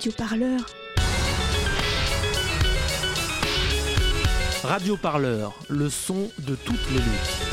Radio 0.00 0.12
Parleur. 0.16 0.60
Radio 4.64 4.96
Parleur, 4.96 5.52
le 5.68 5.90
son 5.90 6.30
de 6.38 6.54
toutes 6.54 6.90
les 6.90 7.00
luttes. 7.00 7.50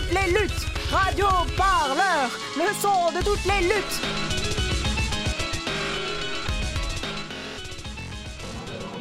Toutes 0.00 0.12
les 0.12 0.32
luttes. 0.32 0.66
Radio 0.90 1.26
Parleur, 1.56 2.30
le 2.56 2.74
son 2.80 3.12
de 3.12 3.24
toutes 3.24 3.44
les 3.44 3.68
luttes. 3.68 4.00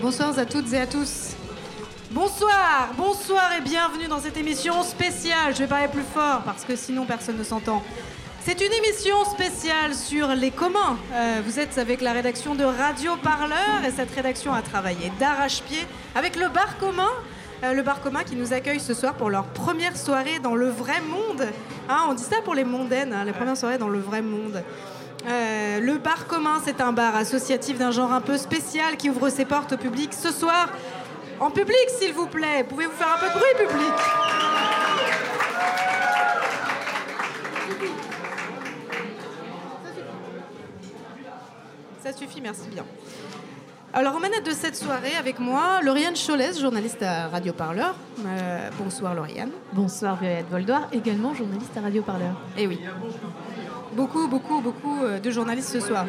Bonsoir 0.01 0.37
à 0.37 0.45
toutes 0.45 0.73
et 0.73 0.81
à 0.81 0.87
tous. 0.87 1.35
Bonsoir, 2.11 2.89
bonsoir 2.97 3.51
et 3.57 3.61
bienvenue 3.61 4.07
dans 4.07 4.19
cette 4.19 4.37
émission 4.37 4.83
spéciale. 4.83 5.53
Je 5.53 5.59
vais 5.59 5.67
parler 5.67 5.87
plus 5.87 6.03
fort 6.03 6.41
parce 6.43 6.65
que 6.65 6.75
sinon 6.75 7.05
personne 7.05 7.37
ne 7.37 7.43
s'entend. 7.43 7.83
C'est 8.43 8.59
une 8.61 8.73
émission 8.73 9.25
spéciale 9.25 9.93
sur 9.93 10.29
les 10.29 10.51
communs. 10.51 10.97
Euh, 11.13 11.41
vous 11.45 11.59
êtes 11.59 11.77
avec 11.77 12.01
la 12.01 12.13
rédaction 12.13 12.55
de 12.55 12.63
Radio 12.63 13.15
Parleur 13.17 13.85
et 13.87 13.91
cette 13.91 14.11
rédaction 14.11 14.53
a 14.53 14.61
travaillé 14.61 15.11
d'arrache-pied 15.19 15.85
avec 16.15 16.35
le 16.35 16.49
bar 16.49 16.77
commun. 16.79 17.11
Euh, 17.63 17.73
le 17.73 17.81
bar 17.81 18.01
commun 18.01 18.23
qui 18.23 18.35
nous 18.35 18.53
accueille 18.53 18.79
ce 18.79 18.93
soir 18.93 19.15
pour 19.15 19.29
leur 19.29 19.45
première 19.45 19.97
soirée 19.97 20.39
dans 20.39 20.55
le 20.55 20.69
vrai 20.69 21.01
monde. 21.01 21.45
Hein, 21.89 22.05
on 22.09 22.13
dit 22.13 22.23
ça 22.23 22.41
pour 22.43 22.55
les 22.55 22.63
mondaines, 22.63 23.13
hein, 23.13 23.25
les 23.25 23.33
premières 23.33 23.57
soirées 23.57 23.77
dans 23.77 23.89
le 23.89 23.99
vrai 23.99 24.21
monde. 24.21 24.63
Euh, 25.27 25.79
le 25.79 25.97
bar 25.97 26.27
commun, 26.27 26.61
c'est 26.63 26.79
un 26.79 26.93
bar 26.93 27.15
associatif 27.15 27.77
d'un 27.77 27.91
genre 27.91 28.13
un 28.13 28.21
peu 28.21 28.37
spécial 28.37 28.95
qui 28.95 29.09
ouvre 29.09 29.29
ses 29.29 29.45
portes 29.45 29.73
au 29.73 29.77
public 29.77 30.13
ce 30.13 30.31
soir. 30.31 30.69
En 31.39 31.51
public, 31.51 31.89
s'il 31.99 32.13
vous 32.13 32.27
plaît. 32.27 32.65
Pouvez-vous 32.67 32.91
faire 32.91 33.15
un 33.15 33.19
peu 33.19 33.27
de 33.27 33.33
bruit, 33.33 33.67
public? 33.67 33.93
Ça 42.01 42.13
suffit, 42.13 42.41
merci 42.41 42.67
bien. 42.69 42.85
Alors, 43.91 44.15
en 44.15 44.19
manette 44.19 44.45
de 44.45 44.51
cette 44.51 44.75
soirée, 44.75 45.15
avec 45.17 45.39
moi, 45.39 45.81
Lauriane 45.81 46.15
Cholès, 46.15 46.59
journaliste 46.59 47.01
à 47.01 47.27
Radio 47.27 47.53
Parleur. 47.53 47.95
Euh, 48.23 48.69
bonsoir, 48.77 49.15
Lauriane. 49.15 49.49
Bonsoir 49.73 50.15
Violette 50.17 50.45
Voldoir, 50.51 50.87
également 50.91 51.33
journaliste 51.33 51.75
à 51.75 51.81
Radio 51.81 52.03
Parleur. 52.03 52.35
Eh 52.55 52.67
oui. 52.67 52.79
Beaucoup, 53.93 54.27
beaucoup, 54.27 54.61
beaucoup 54.61 55.03
euh, 55.03 55.19
de 55.19 55.31
journalistes 55.31 55.69
ce 55.69 55.79
soir. 55.79 56.05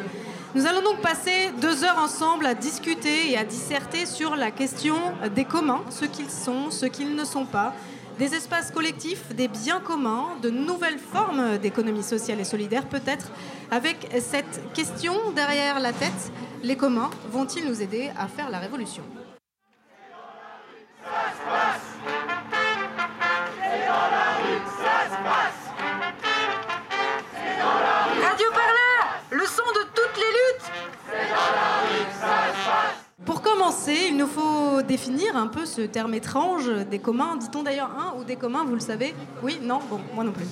Nous 0.53 0.67
allons 0.67 0.83
donc 0.83 1.01
passer 1.01 1.49
deux 1.59 1.83
heures 1.83 1.97
ensemble 1.97 2.45
à 2.45 2.53
discuter 2.53 3.31
et 3.31 3.37
à 3.37 3.43
disserter 3.43 4.05
sur 4.05 4.35
la 4.35 4.51
question 4.51 4.97
des 5.33 5.45
communs, 5.45 5.81
ce 5.89 6.05
qu'ils 6.05 6.29
sont, 6.29 6.69
ce 6.69 6.85
qu'ils 6.85 7.15
ne 7.15 7.25
sont 7.25 7.45
pas, 7.45 7.73
des 8.17 8.35
espaces 8.35 8.71
collectifs, 8.71 9.33
des 9.35 9.47
biens 9.47 9.79
communs, 9.79 10.37
de 10.41 10.49
nouvelles 10.49 10.99
formes 10.99 11.57
d'économie 11.57 12.03
sociale 12.03 12.39
et 12.39 12.43
solidaire, 12.43 12.87
peut-être. 12.87 13.31
Avec 13.71 14.07
cette 14.19 14.73
question 14.73 15.13
derrière 15.35 15.79
la 15.79 15.93
tête, 15.93 16.31
les 16.63 16.75
communs 16.75 17.09
vont-ils 17.29 17.65
nous 17.65 17.81
aider 17.81 18.11
à 18.17 18.27
faire 18.27 18.49
la 18.49 18.59
révolution? 18.59 19.03
Commencer, 33.61 34.07
il 34.09 34.17
nous 34.17 34.25
faut 34.25 34.81
définir 34.81 35.35
un 35.35 35.45
peu 35.45 35.67
ce 35.67 35.81
terme 35.81 36.15
étrange 36.15 36.67
des 36.89 36.97
communs. 36.97 37.35
Dit-on 37.35 37.61
d'ailleurs 37.61 37.91
un 37.91 38.19
ou 38.19 38.23
des 38.23 38.35
communs, 38.35 38.63
vous 38.63 38.73
le 38.73 38.79
savez 38.79 39.13
Oui, 39.43 39.59
non 39.61 39.79
Bon, 39.87 39.99
moi 40.15 40.23
non 40.23 40.31
plus. 40.31 40.47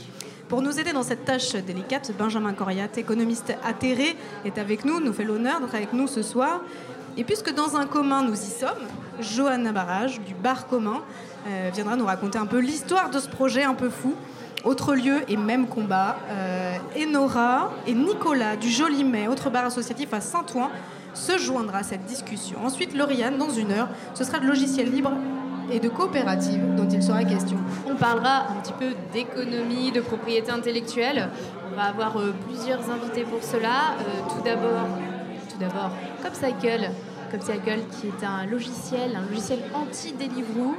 Pour 0.48 0.62
nous 0.62 0.80
aider 0.80 0.94
dans 0.94 1.02
cette 1.02 1.26
tâche 1.26 1.54
délicate, 1.54 2.12
Benjamin 2.16 2.54
Coriat, 2.54 2.88
économiste 2.98 3.52
atterré, 3.64 4.16
est 4.46 4.60
avec 4.60 4.86
nous, 4.86 5.00
nous 5.00 5.12
fait 5.12 5.24
l'honneur 5.24 5.60
d'être 5.60 5.74
avec 5.74 5.92
nous 5.92 6.06
ce 6.06 6.22
soir. 6.22 6.62
Et 7.18 7.24
puisque 7.24 7.52
dans 7.52 7.78
un 7.78 7.88
commun 7.88 8.22
nous 8.22 8.36
y 8.36 8.52
sommes, 8.52 8.86
Johanna 9.20 9.72
Barrage, 9.72 10.22
du 10.22 10.36
Bar 10.36 10.68
Commun, 10.68 11.02
euh, 11.48 11.72
viendra 11.74 11.96
nous 11.96 12.06
raconter 12.06 12.38
un 12.38 12.46
peu 12.46 12.60
l'histoire 12.60 13.10
de 13.10 13.18
ce 13.18 13.28
projet 13.28 13.64
un 13.64 13.74
peu 13.74 13.90
fou. 13.90 14.14
Autre 14.66 14.94
lieu 14.94 15.22
et 15.28 15.38
même 15.38 15.66
combat. 15.66 16.18
Euh, 16.30 16.78
Enora 16.96 17.72
et 17.88 17.94
Nicolas 17.94 18.56
du 18.56 18.70
Joli 18.70 19.04
Mai, 19.04 19.28
autre 19.28 19.50
bar 19.50 19.66
associatif 19.66 20.14
à 20.14 20.22
Saint-Ouen, 20.22 20.70
se 21.14 21.38
joindra 21.38 21.80
à 21.80 21.84
cette 21.84 22.06
discussion. 22.06 22.60
Ensuite, 22.64 22.96
Lauriane, 22.96 23.38
dans 23.38 23.50
une 23.50 23.72
heure, 23.72 23.90
ce 24.14 24.24
sera 24.24 24.40
de 24.40 24.48
logiciels 24.48 24.92
libres 24.92 25.14
et 25.72 25.80
de 25.80 25.90
coopératives 25.90 26.76
dont 26.76 26.88
il 26.88 27.04
sera 27.04 27.24
question. 27.24 27.58
On 27.88 27.96
parlera 27.96 28.48
un 28.50 28.62
petit 28.62 28.74
peu 28.74 28.96
d'économie, 29.14 29.92
de 29.92 30.02
propriété 30.02 30.52
intellectuelle. 30.52 31.30
On 31.72 31.76
va 31.76 31.84
avoir 31.84 32.18
euh, 32.18 32.34
plusieurs 32.48 32.90
invités 32.90 33.24
pour 33.24 33.44
cela. 33.44 33.96
Euh, 34.00 34.30
tout 34.30 34.44
d'abord, 34.44 34.88
tout 35.50 35.60
d'abord, 35.60 35.92
Copcycle, 36.24 36.90
qui 38.00 38.08
est 38.08 38.26
un 38.26 38.46
logiciel, 38.46 39.16
un 39.16 39.30
logiciel 39.30 39.60
anti-Deliveroo. 39.74 40.76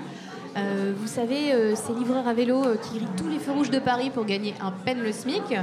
Euh, 0.57 0.93
vous 0.97 1.07
savez, 1.07 1.53
euh, 1.53 1.77
ces 1.77 1.93
livreurs 1.93 2.27
à 2.27 2.35
vélo 2.35 2.63
qui 2.83 2.99
grillent 2.99 3.17
tous 3.17 3.29
les 3.29 3.39
feux 3.39 3.53
rouges 3.53 3.71
de 3.71 3.79
Paris 3.79 4.11
pour 4.11 4.25
gagner 4.25 4.55
un 4.61 4.73
peine 4.73 5.01
le 5.01 5.13
SMIC. 5.13 5.55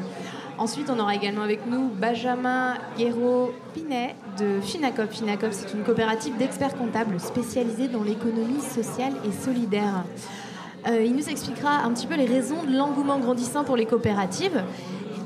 Ensuite, 0.60 0.90
on 0.90 0.98
aura 0.98 1.14
également 1.14 1.44
avec 1.44 1.68
nous 1.68 1.90
Benjamin 1.90 2.78
Guéraud-Pinet 2.98 4.16
de 4.40 4.60
Finacop. 4.60 5.12
Finacop, 5.12 5.50
c'est 5.52 5.72
une 5.72 5.84
coopérative 5.84 6.36
d'experts 6.38 6.76
comptables 6.76 7.20
spécialisée 7.20 7.88
dans 7.88 8.02
l'économie 8.02 8.62
sociale 8.62 9.14
et 9.24 9.32
solidaire. 9.32 10.04
Euh, 10.88 11.04
il 11.04 11.16
nous 11.16 11.30
expliquera 11.30 11.84
un 11.84 11.94
petit 11.94 12.08
peu 12.08 12.16
les 12.16 12.26
raisons 12.26 12.64
de 12.64 12.76
l'engouement 12.76 13.20
grandissant 13.20 13.64
pour 13.66 13.78
les 13.78 13.86
coopératives. 13.86 14.64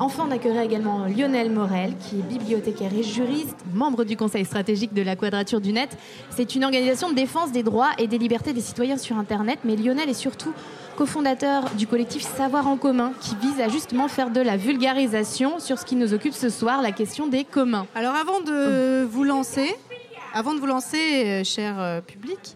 Enfin, 0.01 0.25
on 0.27 0.31
accueillera 0.31 0.65
également 0.65 1.05
Lionel 1.05 1.49
Morel, 1.49 1.93
qui 1.97 2.19
est 2.19 2.23
bibliothécaire 2.23 2.91
et 2.93 3.03
juriste, 3.03 3.55
membre 3.73 4.03
du 4.03 4.17
conseil 4.17 4.43
stratégique 4.43 4.93
de 4.93 5.01
la 5.01 5.15
Quadrature 5.15 5.61
du 5.61 5.71
Net. 5.71 5.95
C'est 6.31 6.55
une 6.55 6.65
organisation 6.65 7.09
de 7.09 7.15
défense 7.15 7.53
des 7.53 7.63
droits 7.63 7.91
et 7.99 8.07
des 8.07 8.17
libertés 8.17 8.51
des 8.51 8.61
citoyens 8.61 8.97
sur 8.97 9.17
Internet, 9.17 9.59
mais 9.63 9.77
Lionel 9.77 10.09
est 10.09 10.13
surtout 10.13 10.53
cofondateur 11.01 11.67
du 11.71 11.87
collectif 11.87 12.21
Savoir 12.21 12.67
en 12.67 12.77
commun, 12.77 13.13
qui 13.21 13.35
vise 13.35 13.59
à 13.59 13.69
justement 13.69 14.07
faire 14.07 14.29
de 14.29 14.39
la 14.39 14.55
vulgarisation 14.55 15.59
sur 15.59 15.79
ce 15.79 15.83
qui 15.83 15.95
nous 15.95 16.13
occupe 16.13 16.35
ce 16.35 16.49
soir, 16.49 16.83
la 16.83 16.91
question 16.91 17.25
des 17.25 17.43
communs. 17.43 17.87
Alors 17.95 18.13
avant 18.13 18.39
de 18.39 19.03
vous 19.09 19.23
lancer, 19.23 19.75
avant 20.35 20.53
de 20.53 20.59
vous 20.59 20.67
lancer, 20.67 20.99
euh, 21.25 21.43
cher 21.43 21.79
euh, 21.79 22.01
public, 22.01 22.55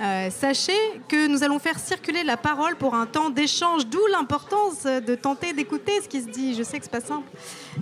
euh, 0.00 0.28
sachez 0.28 0.72
que 1.06 1.28
nous 1.28 1.44
allons 1.44 1.60
faire 1.60 1.78
circuler 1.78 2.24
la 2.24 2.36
parole 2.36 2.74
pour 2.74 2.96
un 2.96 3.06
temps 3.06 3.30
d'échange, 3.30 3.86
d'où 3.86 4.04
l'importance 4.10 4.82
de 4.82 5.14
tenter 5.14 5.52
d'écouter 5.52 5.92
ce 6.02 6.08
qui 6.08 6.20
se 6.20 6.26
dit. 6.26 6.56
Je 6.56 6.64
sais 6.64 6.78
que 6.78 6.86
c'est 6.86 6.90
pas 6.90 7.00
simple. 7.00 7.28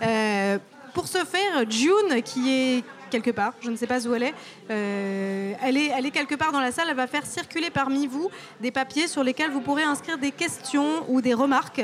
Euh, 0.02 0.58
pour 0.92 1.08
ce 1.08 1.24
faire, 1.24 1.70
June, 1.70 2.22
qui 2.22 2.52
est 2.52 2.84
quelque 3.12 3.30
part, 3.30 3.52
je 3.60 3.70
ne 3.70 3.76
sais 3.76 3.86
pas 3.86 4.06
où 4.06 4.14
elle 4.14 4.22
est, 4.22 4.34
euh, 4.70 5.52
elle 5.62 5.76
est, 5.76 5.88
elle 5.88 6.06
est 6.06 6.10
quelque 6.10 6.34
part 6.34 6.50
dans 6.50 6.60
la 6.60 6.72
salle, 6.72 6.86
elle 6.88 6.96
va 6.96 7.06
faire 7.06 7.26
circuler 7.26 7.68
parmi 7.68 8.06
vous 8.06 8.30
des 8.60 8.70
papiers 8.70 9.06
sur 9.06 9.22
lesquels 9.22 9.50
vous 9.50 9.60
pourrez 9.60 9.82
inscrire 9.82 10.16
des 10.16 10.32
questions 10.32 11.04
ou 11.08 11.20
des 11.20 11.34
remarques. 11.34 11.82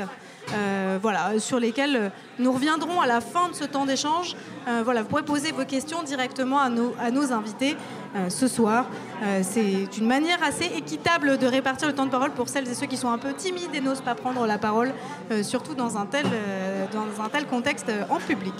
Euh, 0.53 0.97
voilà, 1.01 1.39
sur 1.39 1.59
lesquelles 1.59 2.11
nous 2.39 2.51
reviendrons 2.51 3.01
à 3.01 3.07
la 3.07 3.21
fin 3.21 3.49
de 3.49 3.53
ce 3.53 3.63
temps 3.63 3.85
d'échange. 3.85 4.35
Euh, 4.67 4.81
voilà, 4.83 5.01
vous 5.01 5.07
pourrez 5.07 5.23
poser 5.23 5.51
vos 5.51 5.65
questions 5.65 6.03
directement 6.03 6.59
à 6.59 6.69
nos, 6.69 7.33
invités 7.33 7.75
euh, 8.15 8.29
ce 8.29 8.47
soir. 8.47 8.85
Euh, 9.23 9.41
c'est 9.43 9.97
une 9.97 10.07
manière 10.07 10.41
assez 10.43 10.65
équitable 10.65 11.37
de 11.37 11.47
répartir 11.47 11.87
le 11.87 11.93
temps 11.93 12.05
de 12.05 12.11
parole 12.11 12.31
pour 12.31 12.49
celles 12.49 12.67
et 12.67 12.73
ceux 12.73 12.87
qui 12.87 12.97
sont 12.97 13.09
un 13.09 13.17
peu 13.17 13.33
timides 13.33 13.73
et 13.73 13.81
n'osent 13.81 14.01
pas 14.01 14.15
prendre 14.15 14.45
la 14.47 14.57
parole, 14.57 14.91
euh, 15.31 15.43
surtout 15.43 15.75
dans 15.75 15.97
un, 15.97 16.05
tel, 16.05 16.25
euh, 16.25 16.85
dans 16.93 17.23
un 17.23 17.29
tel 17.29 17.45
contexte 17.45 17.89
euh, 17.89 18.03
en 18.09 18.17
public. 18.17 18.53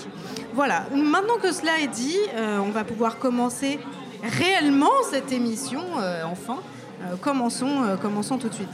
Voilà, 0.53 0.85
maintenant 0.93 1.37
que 1.41 1.51
cela 1.51 1.79
est 1.79 1.87
dit, 1.87 2.17
euh, 2.35 2.59
on 2.59 2.69
va 2.69 2.83
pouvoir 2.83 3.17
commencer 3.17 3.79
réellement 4.23 4.91
cette 5.09 5.31
émission, 5.31 5.83
euh, 5.99 6.23
enfin. 6.25 6.57
Euh, 7.01 7.15
commençons, 7.15 7.83
euh, 7.83 7.95
commençons 7.95 8.37
tout 8.37 8.49
de 8.49 8.53
suite. 8.53 8.69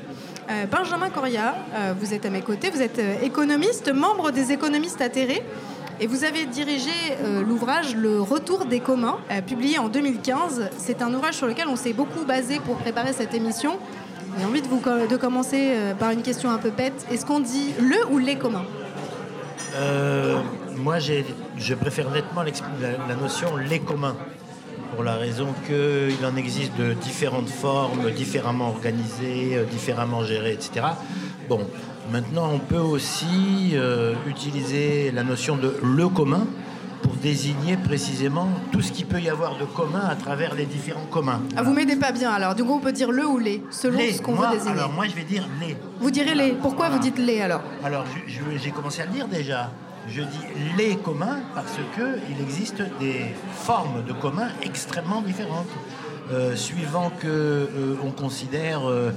Euh, 0.50 0.66
Benjamin 0.68 1.10
Coria, 1.10 1.56
euh, 1.74 1.94
vous 2.00 2.14
êtes 2.14 2.26
à 2.26 2.30
mes 2.30 2.42
côtés, 2.42 2.70
vous 2.70 2.82
êtes 2.82 3.00
euh, 3.00 3.16
économiste, 3.24 3.92
membre 3.92 4.30
des 4.32 4.52
économistes 4.52 5.02
atterrés, 5.02 5.44
et 6.00 6.06
vous 6.08 6.24
avez 6.24 6.46
dirigé 6.46 6.92
l'ouvrage 7.48 7.96
Le 7.96 8.20
Retour 8.20 8.66
des 8.66 8.82
communs, 8.82 9.18
publié 9.48 9.80
en 9.80 9.88
2015. 9.88 10.72
C'est 10.78 11.02
un 11.02 11.14
ouvrage 11.14 11.36
sur 11.36 11.48
lequel 11.48 11.70
on 11.70 11.78
s'est 11.78 11.94
beaucoup 11.94 12.26
basé 12.26 12.60
pour 12.60 12.76
préparer 12.76 13.14
cette 13.14 13.34
émission. 13.34 13.80
J'ai 14.38 14.46
envie 14.46 14.62
de, 14.62 14.68
vous, 14.68 14.82
de 14.82 15.16
commencer 15.16 15.74
par 15.98 16.12
une 16.12 16.22
question 16.22 16.50
un 16.52 16.58
peu 16.58 16.70
bête. 16.70 17.06
Est-ce 17.10 17.26
qu'on 17.26 17.40
dit 17.40 17.74
le 17.80 17.96
ou 18.12 18.18
les 18.18 18.36
communs? 18.36 18.66
Moi, 20.76 20.98
je 21.00 21.74
préfère 21.76 22.12
nettement 22.12 22.44
la 22.44 23.16
notion 23.16 23.56
les 23.56 23.80
communs, 23.80 24.18
pour 24.96 25.04
la 25.04 25.16
raison 25.16 25.48
qu'il 25.68 26.26
en 26.26 26.36
existe 26.38 26.76
de 26.78 26.94
différentes 26.94 27.50
formes, 27.50 28.12
différemment 28.12 28.70
organisées, 28.70 29.58
euh, 29.58 29.66
différemment 29.66 30.24
gérées, 30.24 30.54
etc. 30.54 30.86
Bon, 31.50 31.68
maintenant, 32.12 32.50
on 32.54 32.60
peut 32.60 32.78
aussi 32.78 33.72
euh, 33.74 34.14
utiliser 34.26 35.12
la 35.12 35.24
notion 35.24 35.58
de 35.58 35.76
le 35.84 36.08
commun 36.08 36.48
pour 37.02 37.14
désigner 37.16 37.76
précisément 37.76 38.48
tout 38.72 38.82
ce 38.82 38.94
qu'il 38.94 39.06
peut 39.06 39.20
y 39.20 39.30
avoir 39.30 39.58
de 39.58 39.66
commun 39.66 40.08
à 40.10 40.16
travers 40.16 40.56
les 40.56 40.66
différents 40.66 41.06
communs. 41.12 41.42
Ah, 41.58 41.62
vous 41.62 41.74
m'aidez 41.74 41.98
pas 41.98 42.14
bien 42.14 42.32
alors. 42.32 42.56
Du 42.56 42.64
coup, 42.64 42.74
on 42.74 42.80
peut 42.80 42.94
dire 42.94 43.12
le 43.12 43.28
ou 43.28 43.38
les, 43.38 43.62
selon 43.72 43.98
Les, 43.98 44.14
ce 44.14 44.22
qu'on 44.22 44.34
veut 44.34 44.48
désigner. 44.50 44.80
Alors, 44.80 44.94
moi, 44.94 45.06
je 45.08 45.16
vais 45.16 45.26
dire 45.26 45.46
les. 45.60 45.76
Vous 46.00 46.10
direz 46.10 46.36
les. 46.36 46.52
Pourquoi 46.54 46.90
vous 46.90 47.00
dites 47.00 47.20
les 47.20 47.42
alors? 47.42 47.62
Alors, 47.84 48.06
j'ai 48.64 48.72
commencé 48.72 49.02
à 49.02 49.06
le 49.06 49.12
dire 49.12 49.28
déjà. 49.28 49.72
Je 50.08 50.22
dis 50.22 50.46
les 50.78 50.98
communs 50.98 51.40
parce 51.56 51.78
que 51.96 52.20
il 52.30 52.42
existe 52.42 52.82
des 53.00 53.34
formes 53.54 54.04
de 54.04 54.14
communs 54.14 54.50
extrêmement 54.62 55.22
différentes. 55.22 55.68
Euh, 56.32 56.56
suivant 56.56 57.12
que 57.20 57.28
euh, 57.28 57.96
on 58.04 58.10
considère 58.10 58.90
euh, 58.90 59.12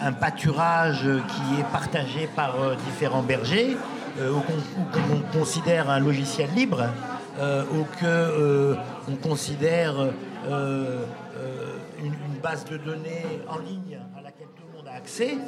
un 0.00 0.12
pâturage 0.12 1.02
qui 1.02 1.60
est 1.60 1.64
partagé 1.72 2.28
par 2.34 2.54
différents 2.86 3.22
bergers, 3.22 3.76
ou 4.18 4.40
qu'on 4.40 4.58
qu'on 4.90 5.38
considère 5.38 5.88
un 5.88 6.00
logiciel 6.00 6.50
libre, 6.56 6.88
ou 7.38 7.84
que 8.00 8.04
euh, 8.04 8.74
on 9.08 9.14
considère 9.14 9.94
une 10.48 12.40
base 12.42 12.64
de 12.64 12.78
données 12.78 13.40
en 13.48 13.58
ligne 13.58 14.00
à 14.18 14.22
laquelle 14.22 14.48
tout 14.56 14.64
le 14.72 14.78
monde 14.78 14.88
a 14.88 14.96
accès, 14.96 15.38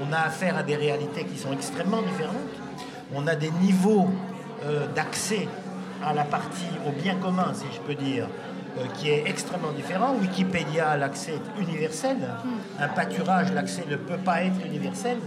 on 0.00 0.10
a 0.12 0.20
affaire 0.20 0.56
à 0.56 0.62
des 0.62 0.76
réalités 0.76 1.24
qui 1.24 1.36
sont 1.36 1.52
extrêmement 1.52 2.00
différentes. 2.00 2.65
On 3.14 3.26
a 3.26 3.34
des 3.34 3.50
niveaux 3.50 4.08
euh, 4.64 4.86
d'accès 4.94 5.48
à 6.04 6.12
la 6.12 6.24
partie, 6.24 6.66
au 6.86 6.90
bien 6.90 7.16
commun, 7.16 7.52
si 7.54 7.64
je 7.74 7.80
peux 7.80 7.94
dire, 7.94 8.28
euh, 8.78 8.84
qui 8.98 9.08
est 9.08 9.24
extrêmement 9.26 9.72
différent. 9.72 10.14
Wikipédia, 10.20 10.96
l'accès 10.96 11.32
est 11.32 11.62
universel. 11.62 12.16
Un 12.78 12.88
pâturage, 12.88 13.52
l'accès 13.52 13.84
ne 13.88 13.96
peut 13.96 14.18
pas 14.18 14.42
être 14.42 14.64
universel 14.64 15.18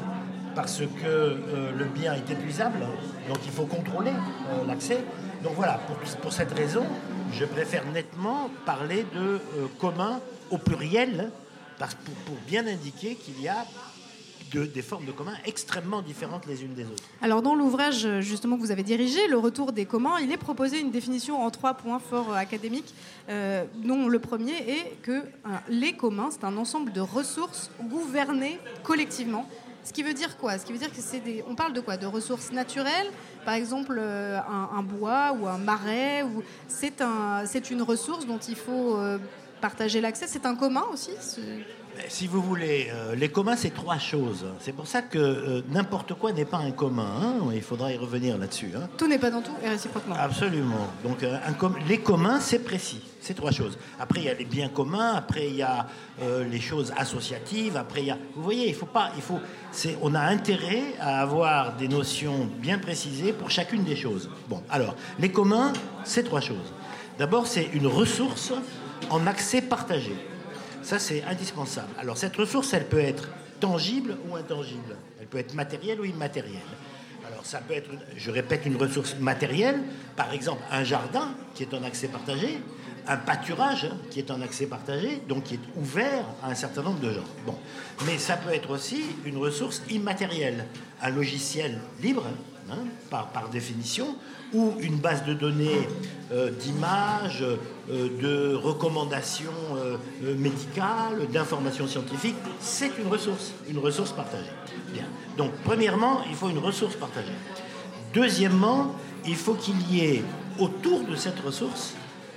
parce 0.56 0.80
que 0.80 1.06
euh, 1.06 1.72
le 1.78 1.86
bien 1.86 2.14
est 2.14 2.30
épuisable, 2.30 2.80
donc 3.28 3.38
il 3.46 3.52
faut 3.52 3.66
contrôler 3.66 4.12
euh, 4.12 4.68
l'accès. 4.68 5.04
Donc 5.44 5.54
voilà, 5.56 5.80
pour, 5.88 5.96
pour 6.22 6.34
cette 6.34 6.52
raison, 6.54 6.86
je 7.31 7.46
préfère 7.46 7.86
nettement 7.94 8.50
parler 8.66 9.06
de 9.16 9.40
commun 9.80 10.20
au 10.50 10.58
pluriel, 10.58 11.30
parce, 11.78 11.94
pour, 11.94 12.14
pour 12.26 12.36
bien 12.46 12.68
indiquer 12.68 13.16
qu'il 13.16 13.42
y 13.42 13.48
a 13.48 13.66
de- 14.51 14.66
des 14.66 14.81
formes 14.81 15.06
de 15.06 15.12
commun 15.12 15.34
extrêmement 15.46 16.01
différentes 16.01 16.46
les 16.46 16.63
unes 16.63 16.74
des 16.74 16.84
autres. 16.86 17.04
Alors 17.22 17.42
dans 17.42 17.56
l'ouvrage 17.56 18.07
justement 18.22 18.56
que 18.57 18.62
vous 18.62 18.72
avez 18.72 18.84
dirigé, 18.84 19.28
le 19.28 19.38
retour 19.38 19.72
des 19.72 19.86
communs, 19.86 20.19
il 20.22 20.31
est 20.31 20.38
proposé 20.38 20.80
une 20.80 20.92
définition 20.92 21.44
en 21.44 21.50
trois 21.51 21.74
points 21.75 22.00
forts 22.00 22.31
euh, 22.31 22.36
académiques, 22.36 22.94
euh, 23.30 23.63
dont 23.75 24.07
le 24.07 24.19
premier 24.19 24.54
est 24.54 24.98
que 25.01 25.12
euh, 25.12 25.22
les 25.69 25.94
communs, 25.94 26.30
c'est 26.31 26.44
un 26.44 26.57
ensemble 26.57 26.92
de 26.92 27.01
ressources 27.01 27.69
gouvernées 27.81 28.60
collectivement. 28.84 29.48
Ce 29.84 29.94
qui 29.94 30.04
veut 30.04 30.13
dire 30.13 30.38
quoi? 30.38 30.57
Ce 30.57 30.66
qui 30.66 30.72
veut 30.74 30.78
dire 30.78 30.92
que 30.92 31.02
c'est 31.02 31.19
des... 31.19 31.44
On 31.50 31.56
parle 31.56 31.74
de 31.74 31.80
quoi? 31.80 31.98
De 31.98 32.06
ressources 32.06 32.52
naturelles 32.52 33.07
Par 33.45 33.54
exemple, 33.56 33.98
euh, 33.98 34.38
un, 34.40 34.84
bois 34.84 35.36
ou 35.40 35.48
un 35.48 35.57
marais. 35.57 36.25
C'est 36.68 37.02
un, 37.02 37.44
une 37.72 37.81
ressource 37.81 38.25
dont 38.28 38.38
il 38.38 38.56
faut 38.56 38.98
partager 39.62 40.00
l'accès. 40.02 40.28
C'est 40.28 40.45
un 40.45 40.56
commun 40.56 40.84
aussi 40.94 41.12
Si 42.07 42.28
vous 42.28 42.42
voulez, 42.42 42.88
euh, 42.92 43.13
les 43.16 43.30
communs, 43.30 43.56
c'est 43.56 43.74
trois 43.74 43.98
choses. 43.98 44.46
C'est 44.60 44.72
pour 44.72 44.88
ça 44.88 45.01
que 45.01 45.18
euh, 45.19 45.62
n'importe 45.69 46.13
quoi 46.13 46.31
n'est 46.31 46.46
pas 46.46 46.57
un 46.57 46.72
commun. 46.72 47.07
hein. 47.22 47.34
Il 47.54 47.62
faudra 47.62 47.92
y 47.92 47.98
revenir 47.98 48.38
là-dessus. 48.38 48.72
hein. 48.75 48.88
Tout 48.98 49.07
n'est 49.07 49.19
pas 49.19 49.30
dans 49.30 49.42
tout 49.42 49.51
et 49.63 49.69
réciproquement. 49.69 50.16
Absolument. 50.18 50.88
Donc, 51.04 51.24
euh, 51.24 51.38
un 51.46 51.54
com- 51.54 51.75
les 51.88 52.00
communs, 52.00 52.40
c'est 52.40 52.60
précis. 52.60 53.01
C'est 53.22 53.34
trois 53.34 53.51
choses. 53.51 53.78
Après, 54.00 54.22
il 54.22 54.25
y 54.25 54.30
a 54.30 54.34
les 54.34 54.46
biens 54.46 54.69
communs. 54.69 55.13
Après, 55.13 55.48
il 55.48 55.56
y 55.57 55.62
a 55.62 55.88
euh, 56.22 56.44
les 56.46 56.60
choses 56.62 56.94
associatives. 56.98 57.75
Après, 57.78 58.02
il 58.02 58.07
y 58.07 58.12
a. 58.12 58.18
Vous 58.36 58.44
voyez, 58.44 58.68
il 58.69 58.75
faut 58.75 58.86
pas. 58.86 59.12
Il 59.16 59.22
faut. 59.22 59.40
C'est. 59.72 59.98
On 60.02 60.16
a 60.16 60.22
intérêt 60.22 60.84
à 61.00 61.22
avoir 61.22 61.75
des 61.75 61.88
notions 61.88 62.50
bien 62.60 62.80
précisées 62.80 63.34
pour 63.34 63.52
chacune 63.52 63.84
des 63.84 63.95
choses. 63.95 64.30
Bon. 64.48 64.63
Alors, 64.69 64.95
les 65.19 65.31
communs, 65.31 65.74
c'est 66.06 66.24
trois 66.24 66.42
choses. 66.42 66.74
D'abord, 67.18 67.45
c'est 67.45 67.69
une 67.74 67.88
ressource 67.88 68.54
en 69.10 69.28
accès 69.28 69.62
partagé. 69.62 70.16
Ça, 70.81 71.00
c'est 71.00 71.24
indispensable. 71.24 71.90
Alors, 72.00 72.18
cette 72.18 72.36
ressource, 72.36 72.74
elle 72.74 72.86
peut 72.86 73.00
être 73.00 73.30
tangible 73.60 74.18
ou 74.30 74.36
intangible. 74.36 74.96
Elle 75.20 75.28
peut 75.28 75.38
être 75.38 75.54
matérielle 75.54 76.00
ou 76.00 76.06
immatérielle. 76.06 76.62
Alors, 77.28 77.46
ça 77.46 77.60
peut 77.60 77.74
être, 77.74 77.90
je 78.16 78.31
répète, 78.31 78.66
une 78.66 78.78
ressource 78.78 79.16
matérielle, 79.20 79.80
par 80.16 80.34
exemple 80.34 80.62
un 80.72 80.84
jardin 80.84 81.30
qui 81.54 81.64
est 81.64 81.74
en 81.74 81.84
accès 81.84 82.08
partagé, 82.08 82.60
un 83.08 83.18
pâturage 83.18 83.90
qui 84.10 84.20
est 84.20 84.31
en 84.31 84.42
accès 84.42 84.68
partagé, 84.68 85.22
donc 85.28 85.44
qui 85.44 85.56
est 85.56 85.60
ouvert 85.78 86.26
à 86.44 86.52
un 86.52 86.56
certain 86.56 86.84
nombre 86.84 87.00
de 87.00 87.12
gens. 87.12 87.24
Bon. 87.46 87.56
Mais 88.06 88.18
ça 88.18 88.38
peut 88.38 88.54
être 88.54 88.70
aussi 88.70 89.04
une 89.26 89.38
ressource 89.38 89.81
immatérielle, 89.90 90.66
un 91.02 91.10
logiciel 91.10 91.80
libre, 92.02 92.26
hein, 92.71 92.86
par, 93.10 93.27
par 93.27 93.50
définition, 93.50 94.16
ou 94.54 94.74
une 94.80 94.98
base 94.98 95.24
de 95.25 95.33
données 95.33 95.88
euh, 96.31 96.51
d'images, 96.51 97.44
euh, 97.44 98.10
de 98.21 98.56
recommandations 98.56 99.51
euh, 99.77 99.98
médicales, 100.38 101.27
d'informations 101.31 101.88
scientifiques. 101.88 102.36
C'est 102.60 102.92
une 102.98 103.07
ressource, 103.07 103.51
une 103.69 103.77
ressource 103.80 104.12
partagée. 104.12 104.51
Bien. 104.94 105.06
Donc, 105.38 105.51
premièrement, 105.63 106.21
il 106.30 106.36
faut 106.36 106.50
une 106.50 106.57
ressource 106.60 106.95
partagée. 106.95 107.33
Deuxièmement, 108.13 108.95
il 109.27 109.36
faut 109.36 109.54
qu'il 109.54 109.80
y 109.92 110.06
ait 110.06 110.24
autour 110.60 111.01
de 111.01 111.16
cette 111.16 111.39
ressource 111.39 111.94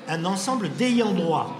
un 0.08 0.24
ensemble 0.24 0.68
d'ayants 0.70 1.12
droit. 1.12 1.58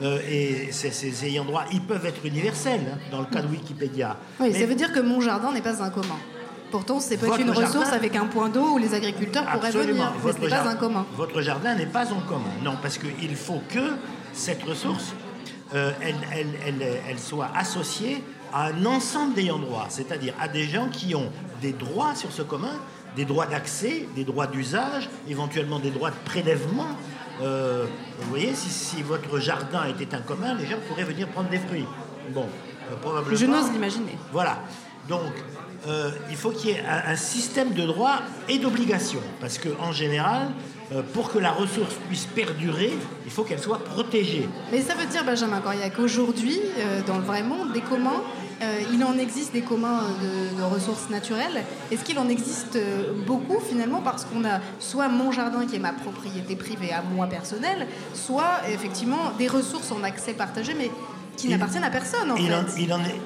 Euh, 0.00 0.20
et 0.30 0.70
ces, 0.70 0.92
ces 0.92 1.24
ayants 1.26 1.44
droit, 1.44 1.64
ils 1.72 1.80
peuvent 1.80 2.06
être 2.06 2.24
universels, 2.24 2.82
hein, 2.94 2.98
dans 3.10 3.18
le 3.18 3.26
cas 3.26 3.42
de 3.42 3.48
Wikipédia. 3.48 4.16
Oui, 4.38 4.50
Mais- 4.52 4.60
ça 4.60 4.66
veut 4.66 4.76
dire 4.76 4.92
que 4.92 5.00
mon 5.00 5.20
jardin 5.20 5.50
n'est 5.52 5.60
pas 5.62 5.82
un 5.82 5.90
commun. 5.90 6.14
Pourtant, 6.70 7.00
c'est 7.00 7.16
Votre 7.16 7.40
une 7.40 7.50
ressource 7.50 7.92
avec 7.92 8.14
un 8.16 8.26
point 8.26 8.48
d'eau 8.48 8.74
où 8.74 8.78
les 8.78 8.94
agriculteurs 8.94 9.44
pourraient 9.46 9.70
venir. 9.70 10.12
Mais 10.14 10.18
ce 10.18 10.22
Votre 10.22 10.40
n'est 10.40 10.48
pas 10.48 10.56
jardin- 10.56 10.70
un 10.70 10.76
commun. 10.76 11.06
Votre 11.16 11.40
jardin 11.40 11.74
n'est 11.74 11.86
pas 11.86 12.12
en 12.12 12.20
commun. 12.20 12.50
Non, 12.62 12.74
parce 12.82 12.98
qu'il 12.98 13.36
faut 13.36 13.62
que 13.68 13.92
cette 14.32 14.62
ressource, 14.64 15.12
euh, 15.74 15.92
elle, 16.02 16.14
elle- 16.32 16.58
elle- 16.66 16.98
elle 17.08 17.18
soit 17.18 17.48
associée 17.56 18.22
à 18.52 18.66
un 18.68 18.84
ensemble 18.86 19.34
d'ayants 19.34 19.58
droit, 19.58 19.86
c'est-à-dire 19.88 20.34
à 20.40 20.48
des 20.48 20.64
gens 20.64 20.88
qui 20.90 21.14
ont 21.14 21.30
des 21.62 21.72
droits 21.72 22.14
sur 22.14 22.32
ce 22.32 22.42
commun, 22.42 22.72
des 23.16 23.24
droits 23.24 23.46
d'accès, 23.46 24.06
des 24.14 24.24
droits 24.24 24.46
d'usage, 24.46 25.08
éventuellement 25.28 25.78
des 25.78 25.90
droits 25.90 26.10
de 26.10 26.16
prélèvement. 26.24 26.86
Euh, 27.40 27.86
vous 28.20 28.28
voyez, 28.30 28.54
si, 28.54 28.68
si 28.68 29.02
votre 29.02 29.38
jardin 29.38 29.84
était 29.86 30.14
un 30.14 30.20
commun, 30.20 30.54
les 30.54 30.66
gens 30.66 30.78
pourraient 30.88 31.04
venir 31.04 31.28
prendre 31.28 31.48
des 31.48 31.58
fruits. 31.58 31.86
Bon, 32.34 32.46
euh, 32.90 32.96
probablement. 33.00 33.36
Je 33.36 33.46
n'ose 33.46 33.70
l'imaginer. 33.72 34.18
Voilà. 34.32 34.58
Donc, 35.08 35.32
euh, 35.86 36.10
il 36.30 36.36
faut 36.36 36.50
qu'il 36.50 36.70
y 36.70 36.72
ait 36.72 36.80
un, 36.80 37.12
un 37.12 37.16
système 37.16 37.72
de 37.72 37.86
droits 37.86 38.20
et 38.48 38.58
d'obligations. 38.58 39.22
Parce 39.40 39.58
qu'en 39.58 39.92
général, 39.92 40.48
euh, 40.92 41.02
pour 41.12 41.30
que 41.30 41.38
la 41.38 41.52
ressource 41.52 41.94
puisse 42.08 42.26
perdurer, 42.26 42.92
il 43.24 43.30
faut 43.30 43.44
qu'elle 43.44 43.60
soit 43.60 43.84
protégée. 43.84 44.48
Mais 44.72 44.80
ça 44.82 44.94
veut 44.94 45.06
dire, 45.06 45.24
Benjamin 45.24 45.60
Corriac, 45.60 45.94
qu'aujourd'hui, 45.94 46.58
euh, 46.78 47.00
dans 47.06 47.18
le 47.18 47.24
vrai 47.24 47.42
monde, 47.42 47.72
des 47.72 47.80
communs, 47.80 48.22
il 48.92 49.04
en 49.04 49.16
existe 49.16 49.52
des 49.52 49.60
communs 49.60 50.00
de, 50.20 50.58
de 50.58 50.62
ressources 50.64 51.10
naturelles. 51.10 51.62
Est-ce 51.92 52.02
qu'il 52.02 52.18
en 52.18 52.28
existe 52.28 52.76
beaucoup 53.24 53.60
finalement? 53.60 54.00
Parce 54.00 54.24
qu'on 54.24 54.44
a 54.44 54.58
soit 54.80 55.08
mon 55.08 55.30
jardin 55.30 55.64
qui 55.64 55.76
est 55.76 55.78
ma 55.78 55.92
propriété 55.92 56.56
privée 56.56 56.90
à 56.90 57.00
moi 57.02 57.28
personnelle, 57.28 57.86
soit 58.14 58.62
effectivement 58.68 59.30
des 59.38 59.46
ressources 59.46 59.92
en 59.92 60.02
accès 60.02 60.32
partagé 60.32 60.74
mais 60.76 60.90
qui 61.36 61.48
n'appartiennent 61.48 61.84
à 61.84 61.90
personne 61.90 62.32
en 62.32 62.36
il, 62.36 62.48
fait. 62.48 62.54
en, 62.54 62.64
il 62.76 62.92
en 62.92 63.00
est. 63.04 63.20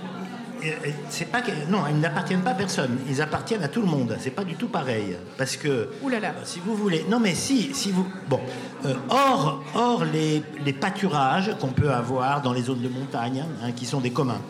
euh, 0.64 0.90
C'est 1.08 1.26
pas 1.26 1.40
que, 1.42 1.50
non, 1.68 1.80
ils 1.88 1.98
n'appartiennent 1.98 2.42
pas 2.42 2.50
à 2.50 2.54
personne. 2.54 2.98
Ils 3.08 3.20
appartiennent 3.20 3.62
à 3.62 3.68
tout 3.68 3.80
le 3.80 3.86
monde. 3.86 4.16
C'est 4.20 4.30
pas 4.30 4.44
du 4.44 4.54
tout 4.54 4.68
pareil, 4.68 5.16
parce 5.36 5.56
que 5.56 5.90
Ouh 6.02 6.08
là 6.08 6.20
là. 6.20 6.28
euh, 6.28 6.40
si 6.44 6.60
vous 6.60 6.74
voulez, 6.74 7.04
non 7.08 7.20
mais 7.20 7.34
si, 7.34 7.74
si 7.74 7.90
vous, 7.90 8.06
bon, 8.28 8.40
euh, 8.84 8.94
hors, 9.08 9.62
hors 9.74 10.04
les, 10.04 10.42
les 10.64 10.72
pâturages 10.72 11.52
qu'on 11.60 11.68
peut 11.68 11.90
avoir 11.92 12.42
dans 12.42 12.52
les 12.52 12.62
zones 12.62 12.82
de 12.82 12.88
montagne, 12.88 13.44
hein, 13.62 13.72
qui 13.72 13.86
sont 13.86 14.00
des 14.00 14.10
communs, 14.10 14.40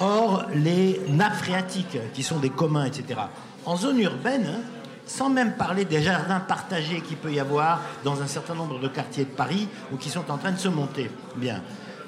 hors 0.00 0.46
les 0.54 1.00
nappes 1.08 1.36
phréatiques, 1.36 1.98
qui 2.14 2.22
sont 2.22 2.38
des 2.38 2.50
communs, 2.50 2.84
etc. 2.84 3.20
En 3.64 3.76
zone 3.76 4.00
urbaine, 4.00 4.46
hein, 4.46 4.60
sans 5.06 5.28
même 5.30 5.52
parler 5.54 5.84
des 5.84 6.02
jardins 6.02 6.40
partagés 6.40 7.00
qu'il 7.00 7.16
peut 7.16 7.32
y 7.32 7.40
avoir 7.40 7.80
dans 8.04 8.22
un 8.22 8.26
certain 8.26 8.54
nombre 8.54 8.78
de 8.78 8.88
quartiers 8.88 9.24
de 9.24 9.30
Paris 9.30 9.68
ou 9.92 9.96
qui 9.96 10.08
sont 10.08 10.30
en 10.30 10.38
train 10.38 10.52
de 10.52 10.58
se 10.58 10.68
monter. 10.68 11.10
Bien. 11.36 11.60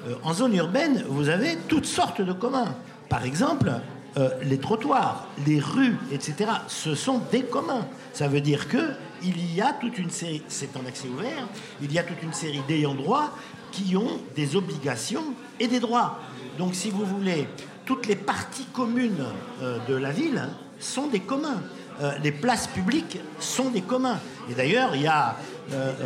Euh, 0.07 0.15
en 0.23 0.33
zone 0.33 0.55
urbaine, 0.55 1.03
vous 1.07 1.29
avez 1.29 1.57
toutes 1.67 1.85
sortes 1.85 2.21
de 2.21 2.33
communs. 2.33 2.75
Par 3.09 3.23
exemple, 3.23 3.71
euh, 4.17 4.29
les 4.43 4.59
trottoirs, 4.59 5.27
les 5.45 5.59
rues, 5.59 5.97
etc. 6.09 6.49
Ce 6.67 6.95
sont 6.95 7.19
des 7.33 7.41
communs. 7.43 7.85
Ça 8.13 8.29
veut 8.29 8.39
dire 8.39 8.69
que 8.69 8.91
il 9.21 9.53
y 9.53 9.61
a 9.61 9.73
toute 9.73 9.97
une 9.97 10.09
série, 10.09 10.41
c'est 10.47 10.77
en 10.77 10.85
accès 10.85 11.09
ouvert, 11.09 11.47
il 11.81 11.91
y 11.91 11.99
a 11.99 12.03
toute 12.03 12.23
une 12.23 12.31
série 12.31 12.61
d'ayants 12.65 12.93
droit 12.93 13.31
qui 13.73 13.97
ont 13.97 14.19
des 14.33 14.55
obligations 14.55 15.33
et 15.59 15.67
des 15.67 15.81
droits. 15.81 16.19
Donc, 16.57 16.75
si 16.75 16.91
vous 16.91 17.05
voulez, 17.05 17.49
toutes 17.85 18.07
les 18.07 18.15
parties 18.15 18.67
communes 18.71 19.25
euh, 19.61 19.79
de 19.85 19.95
la 19.95 20.11
ville 20.11 20.47
sont 20.79 21.07
des 21.07 21.19
communs. 21.19 21.61
euh, 22.01 22.17
les 22.23 22.31
places 22.31 22.67
publiques 22.67 23.19
sont 23.39 23.69
des 23.69 23.81
communs. 23.81 24.19
Et 24.49 24.53
d'ailleurs, 24.53 24.95
il 24.95 25.01
y 25.01 25.07
a, 25.07 25.35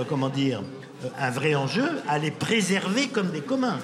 comment 0.08 0.30
dire, 0.30 0.62
un 1.20 1.30
vrai 1.30 1.54
enjeu 1.56 2.02
à 2.08 2.18
les 2.18 2.32
préserver 2.32 3.08
comme 3.08 3.30
des 3.30 3.42
communs. 3.42 3.78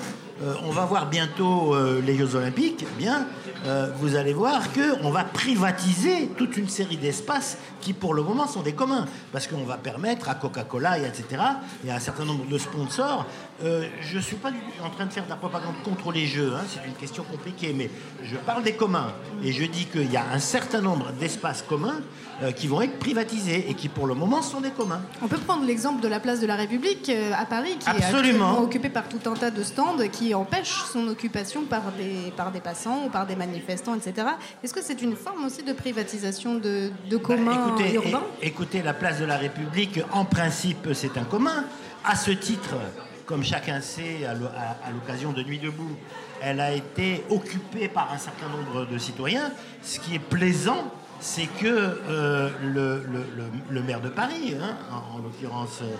Euh, 0.43 0.53
on 0.65 0.71
va 0.71 0.83
voir 0.85 1.09
bientôt 1.09 1.73
euh, 1.73 2.01
les 2.01 2.17
Jeux 2.17 2.35
Olympiques, 2.35 2.85
eh 2.85 2.97
bien, 2.97 3.25
euh, 3.65 3.89
vous 3.95 4.17
allez 4.17 4.33
voir 4.33 4.63
qu'on 4.73 5.09
va 5.09 5.23
privatiser 5.23 6.27
toute 6.37 6.57
une 6.57 6.67
série 6.67 6.97
d'espaces 6.97 7.57
qui, 7.79 7.93
pour 7.93 8.13
le 8.13 8.21
moment, 8.21 8.45
sont 8.45 8.61
des 8.61 8.73
communs. 8.73 9.05
Parce 9.31 9.47
qu'on 9.47 9.63
va 9.63 9.77
permettre 9.77 10.27
à 10.27 10.35
Coca-Cola, 10.35 10.99
et 10.99 11.05
etc., 11.05 11.41
et 11.85 11.91
à 11.91 11.95
un 11.95 11.99
certain 11.99 12.25
nombre 12.25 12.45
de 12.47 12.57
sponsors. 12.57 13.25
Euh, 13.63 13.87
je 14.01 14.17
ne 14.17 14.21
suis 14.21 14.35
pas 14.35 14.49
en 14.83 14.89
train 14.89 15.05
de 15.05 15.13
faire 15.13 15.23
de 15.25 15.29
la 15.29 15.35
propagande 15.37 15.75
contre 15.83 16.11
les 16.11 16.25
Jeux, 16.25 16.53
hein, 16.55 16.63
c'est 16.67 16.85
une 16.87 16.93
question 16.95 17.23
compliquée, 17.23 17.73
mais 17.75 17.89
je 18.23 18.35
parle 18.35 18.63
des 18.63 18.73
communs. 18.73 19.13
Et 19.43 19.51
je 19.53 19.63
dis 19.65 19.85
qu'il 19.85 20.11
y 20.11 20.17
a 20.17 20.25
un 20.33 20.39
certain 20.39 20.81
nombre 20.81 21.11
d'espaces 21.19 21.61
communs 21.61 22.01
euh, 22.43 22.51
qui 22.51 22.67
vont 22.67 22.81
être 22.81 22.99
privatisés 22.99 23.69
et 23.69 23.73
qui, 23.73 23.87
pour 23.87 24.07
le 24.07 24.13
moment, 24.13 24.41
sont 24.41 24.59
des 24.59 24.71
communs. 24.71 25.01
On 25.21 25.27
peut 25.29 25.37
prendre 25.37 25.65
l'exemple 25.65 26.01
de 26.01 26.07
la 26.09 26.19
place 26.19 26.41
de 26.41 26.47
la 26.47 26.55
République 26.57 27.07
euh, 27.09 27.31
à 27.37 27.45
Paris, 27.45 27.77
qui 27.79 27.87
est 27.87 27.91
Absolument. 27.91 28.17
actuellement 28.19 28.59
occupée 28.61 28.89
par 28.89 29.07
tout 29.07 29.21
un 29.29 29.33
tas 29.35 29.51
de 29.51 29.63
stands 29.63 29.97
qui 30.11 30.33
empêchent 30.33 30.83
son 30.91 31.07
occupation 31.07 31.63
par 31.63 31.91
des, 31.97 32.31
par 32.35 32.51
des 32.51 32.59
passants 32.59 33.03
ou 33.05 33.09
par 33.09 33.25
des 33.25 33.37
manifestants, 33.37 33.95
etc. 33.95 34.27
Est-ce 34.63 34.73
que 34.73 34.81
c'est 34.83 35.01
une 35.01 35.15
forme 35.15 35.45
aussi 35.45 35.63
de 35.63 35.71
privatisation 35.71 36.55
de, 36.55 36.91
de 37.09 37.15
Bah, 37.17 37.23
communs 37.23 37.67
écoutez, 37.69 37.93
urbains? 37.93 38.23
écoutez, 38.41 38.81
la 38.81 38.93
place 38.93 39.19
de 39.19 39.25
la 39.25 39.37
République, 39.37 40.01
en 40.11 40.25
principe, 40.25 40.89
c'est 40.93 41.17
un 41.17 41.23
commun. 41.23 41.63
À 42.03 42.15
ce 42.15 42.31
titre, 42.31 42.75
comme 43.25 43.43
chacun 43.43 43.81
sait, 43.81 44.25
à 44.25 44.33
l'o- 44.33 44.45
à 44.47 44.87
à 44.87 44.91
l'occasion 44.91 45.31
de 45.31 45.41
Nuit 45.43 45.59
debout, 45.59 45.95
elle 46.41 46.59
a 46.59 46.71
été 46.71 47.23
occupée 47.29 47.87
par 47.87 48.11
un 48.13 48.17
certain 48.17 48.47
nombre 48.49 48.85
de 48.85 48.97
citoyens. 48.97 49.51
Ce 49.83 49.99
qui 49.99 50.15
est 50.15 50.19
plaisant, 50.19 50.91
c'est 51.19 51.47
que 51.47 51.65
euh, 51.67 52.49
le, 52.61 53.03
le- 53.09 53.25
le- 53.35 53.49
le 53.69 53.81
maire 53.83 54.01
de 54.01 54.09
Paris, 54.09 54.55
hein, 54.61 54.75
en, 54.91 55.17
en 55.17 55.21
l'occurrence. 55.23 55.79
euh, 55.81 55.95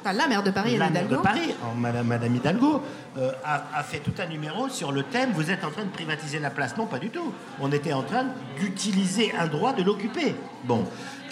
Enfin, 0.00 0.12
la 0.14 0.26
maire 0.26 0.42
de 0.42 0.50
Paris, 0.50 0.76
la 0.78 0.88
maire 0.90 1.06
de. 1.06 1.16
Paris, 1.18 1.54
en 1.62 1.74
Madame, 1.74 2.06
Madame 2.06 2.34
Hidalgo, 2.34 2.82
euh, 3.18 3.30
a, 3.44 3.64
a 3.78 3.82
fait 3.84 3.98
tout 3.98 4.14
un 4.18 4.26
numéro 4.26 4.68
sur 4.70 4.90
le 4.90 5.02
thème 5.04 5.30
Vous 5.34 5.50
êtes 5.50 5.62
en 5.62 5.70
train 5.70 5.84
de 5.84 5.90
privatiser 5.90 6.38
la 6.40 6.50
place. 6.50 6.76
Non, 6.76 6.86
pas 6.86 6.98
du 6.98 7.10
tout. 7.10 7.32
On 7.60 7.70
était 7.70 7.92
en 7.92 8.02
train 8.02 8.24
d'utiliser 8.58 9.32
un 9.38 9.46
droit 9.46 9.74
de 9.74 9.82
l'occuper. 9.84 10.34
Bon, 10.64 10.84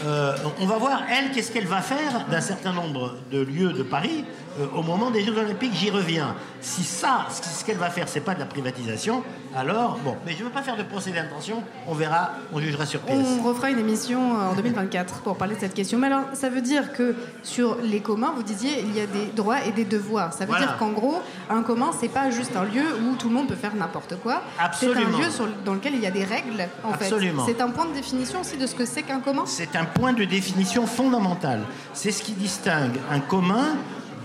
Euh, 0.03 0.35
on 0.61 0.67
va 0.67 0.77
voir, 0.79 1.03
elle, 1.11 1.31
qu'est-ce 1.31 1.53
qu'elle 1.53 1.67
va 1.67 1.81
faire 1.81 2.27
d'un 2.31 2.41
certain 2.41 2.73
nombre 2.73 3.15
de 3.31 3.41
lieux 3.41 3.73
de 3.73 3.83
Paris 3.83 4.25
euh, 4.61 4.67
au 4.77 4.83
moment 4.83 5.11
des 5.11 5.23
Jeux 5.23 5.37
Olympiques. 5.39 5.73
J'y 5.75 5.91
reviens. 5.91 6.35
Si 6.61 6.83
ça, 6.83 7.27
ce 7.31 7.65
qu'elle 7.65 7.77
va 7.77 7.91
faire, 7.91 8.09
c'est 8.09 8.21
pas 8.21 8.35
de 8.35 8.41
la 8.41 8.47
privatisation, 8.47 9.23
alors, 9.57 9.99
bon, 10.03 10.17
mais 10.27 10.33
je 10.33 10.41
ne 10.41 10.45
veux 10.45 10.51
pas 10.51 10.63
faire 10.63 10.77
de 10.77 10.83
procès 10.83 11.11
d'intention. 11.13 11.63
On 11.87 11.95
verra, 11.95 12.33
on 12.53 12.59
jugera 12.61 12.87
sur 12.87 13.01
pièce. 13.01 13.19
On 13.41 13.43
refera 13.45 13.71
une 13.71 13.79
émission 13.79 14.37
euh, 14.41 14.51
en 14.51 14.55
2024 14.55 15.21
pour 15.21 15.37
parler 15.37 15.55
de 15.55 15.61
cette 15.61 15.75
question. 15.75 15.99
Mais 15.99 16.09
alors, 16.09 16.23
ça 16.33 16.49
veut 16.49 16.61
dire 16.63 16.93
que 16.93 17.15
sur 17.45 17.77
les 17.83 18.01
communs, 18.01 18.33
vous 18.35 18.43
disiez, 18.43 18.81
il 18.81 18.97
y 18.97 19.01
a 19.01 19.07
des 19.07 19.27
droits 19.27 19.65
et 19.65 19.71
des 19.73 19.85
devoirs. 19.85 20.33
Ça 20.33 20.41
veut 20.41 20.51
Voilà. 20.51 20.67
dire 20.67 20.77
qu'en 20.79 20.91
gros, 20.91 21.21
un 21.51 21.63
commun, 21.63 21.91
c'est 22.01 22.09
pas 22.09 22.31
juste 22.31 22.57
un 22.57 22.65
lieu 22.65 22.83
où 23.09 23.15
tout 23.17 23.29
le 23.29 23.35
monde 23.35 23.47
peut 23.49 23.55
faire 23.55 23.75
n'importe 23.77 24.17
quoi. 24.23 24.43
C'est 24.73 24.89
un 24.95 25.01
lieu 25.19 25.31
sur- 25.31 25.47
dans 25.65 25.75
lequel 25.75 25.95
il 25.95 26.01
y 26.01 26.07
a 26.07 26.11
des 26.11 26.25
règles, 26.25 26.69
en 26.83 26.93
Absolument. 26.93 27.45
fait. 27.45 27.53
C'est 27.53 27.61
un 27.61 27.69
point 27.71 27.87
de 27.87 27.93
définition 27.93 28.41
aussi 28.41 28.57
de 28.57 28.67
ce 28.67 28.75
que 28.75 28.85
c'est 28.87 29.03
qu'un 29.03 29.21
commun. 29.21 29.45
C'est 29.47 29.77
un 29.77 29.84
point 29.87 30.13
de 30.13 30.25
définition 30.25 30.87
fondamental. 30.87 31.61
C'est 31.93 32.13
ce 32.13 32.23
qui 32.23 32.33
distingue 32.33 32.97
un 33.11 33.21
commun 33.21 33.77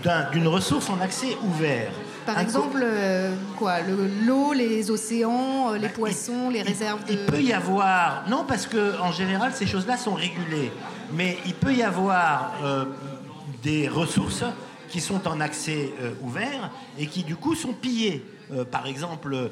d'un- 0.02 0.30
d'une 0.30 0.48
ressource 0.48 0.88
en 0.90 1.00
accès 1.00 1.36
ouvert. 1.42 1.90
Par 2.26 2.38
Un 2.38 2.42
exemple, 2.42 2.80
euh, 2.82 3.34
quoi, 3.58 3.80
le- 3.80 4.06
l'eau, 4.26 4.52
les 4.52 4.90
océans, 4.90 5.72
euh, 5.72 5.78
les 5.78 5.88
poissons, 5.88 6.50
les 6.50 6.62
réserves 6.62 7.04
de. 7.06 7.12
Il 7.12 7.18
peut 7.26 7.42
y 7.42 7.52
avoir, 7.52 8.24
non 8.28 8.44
parce 8.46 8.66
que 8.66 8.98
en 9.00 9.10
général 9.10 9.52
ces 9.54 9.66
choses-là 9.66 9.96
sont 9.96 10.14
régulées, 10.14 10.70
mais 11.12 11.38
il 11.46 11.54
peut 11.54 11.72
y 11.74 11.82
avoir 11.82 12.52
euh, 12.62 12.84
des 13.62 13.88
ressources 13.88 14.44
qui 14.90 15.00
sont 15.00 15.26
en 15.26 15.40
accès 15.40 15.92
euh, 16.02 16.12
ouvert 16.22 16.70
et 16.98 17.06
qui 17.06 17.22
du 17.24 17.36
coup 17.36 17.54
sont 17.54 17.72
pillées. 17.72 18.24
Par 18.72 18.86
exemple, 18.88 19.48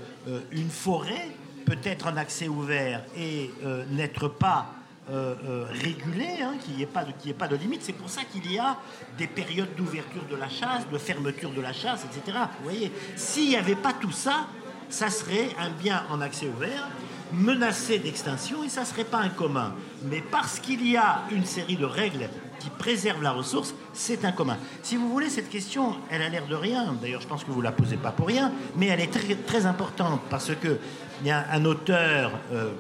une 0.51 0.71
forêt 0.71 1.29
peut 1.65 1.79
être 1.85 2.09
en 2.09 2.17
accès 2.17 2.49
ouvert 2.49 3.05
et 3.17 3.49
n'être 3.93 4.27
pas 4.27 4.73
euh, 5.11 5.35
euh, 5.49 5.67
régulée, 5.71 6.43
hein, 6.43 6.55
qu'il 6.63 6.75
n'y 6.75 6.83
ait, 6.83 6.87
pas 6.87 7.05
de- 7.05 7.13
qu'il 7.13 7.35
limite. 7.61 7.83
C'est 7.83 7.93
pour 7.93 8.11
ça 8.11 8.23
qu'il 8.25 8.51
y 8.51 8.59
a 8.59 8.77
des 9.17 9.27
périodes 9.27 9.75
d'ouverture 9.77 10.25
de 10.31 10.37
la 10.37 10.49
chasse, 10.49 10.89
de 10.91 10.99
fermeture 10.99 11.51
de 11.51 11.61
la 11.61 11.73
chasse, 11.73 12.05
etc. 12.05 12.39
Vous 12.59 12.65
voyez, 12.65 12.93
s'il 13.17 13.49
n'y 13.49 13.57
avait 13.57 13.75
pas 13.75 13.93
tout 13.93 14.13
ça, 14.13 14.47
ça 14.89 15.11
serait 15.11 15.51
un 15.59 15.71
bien 15.71 16.05
en 16.11 16.21
accès 16.21 16.47
ouvert, 16.47 16.89
menacé 17.33 17.99
d'extinction, 17.99 18.65
et 18.65 18.69
ça 18.69 18.83
ne 18.83 18.87
serait 18.87 19.05
pas 19.05 19.19
un 19.19 19.29
commun. 19.29 19.75
Mais 20.05 20.23
parce 20.23 20.59
qu'il 20.61 20.87
y 20.89 20.97
a 20.97 21.23
une 21.31 21.45
série 21.45 21.77
de 21.77 21.85
règles 21.85 22.29
qui 22.59 22.71
préservent 22.71 23.23
la 23.23 23.33
ressource, 23.33 23.75
c'est 23.93 24.25
un 24.25 24.33
commun. 24.33 24.57
Si 24.83 24.97
vous 24.97 25.09
voulez, 25.09 25.29
cette 25.29 25.49
question, 25.49 25.97
elle 26.11 26.23
a 26.23 26.29
l'air 26.29 26.47
de 26.47 26.55
rien. 26.55 26.97
D'ailleurs, 27.01 27.21
je 27.21 27.27
pense 27.27 27.45
que 27.45 27.51
vous 27.51 27.61
ne 27.61 27.65
la 27.65 27.73
posez 27.73 27.97
pas 27.97 28.11
pour 28.11 28.27
rien, 28.27 28.53
mais 28.77 28.87
elle 28.87 29.01
est 29.01 29.47
très, 29.47 29.67
importante 29.67 30.21
parce 30.31 30.55
que 30.55 30.79
il 31.21 31.27
y 31.27 31.31
a 31.31 31.47
un 31.53 31.65
auteur 31.65 32.31
euh, 32.53 32.71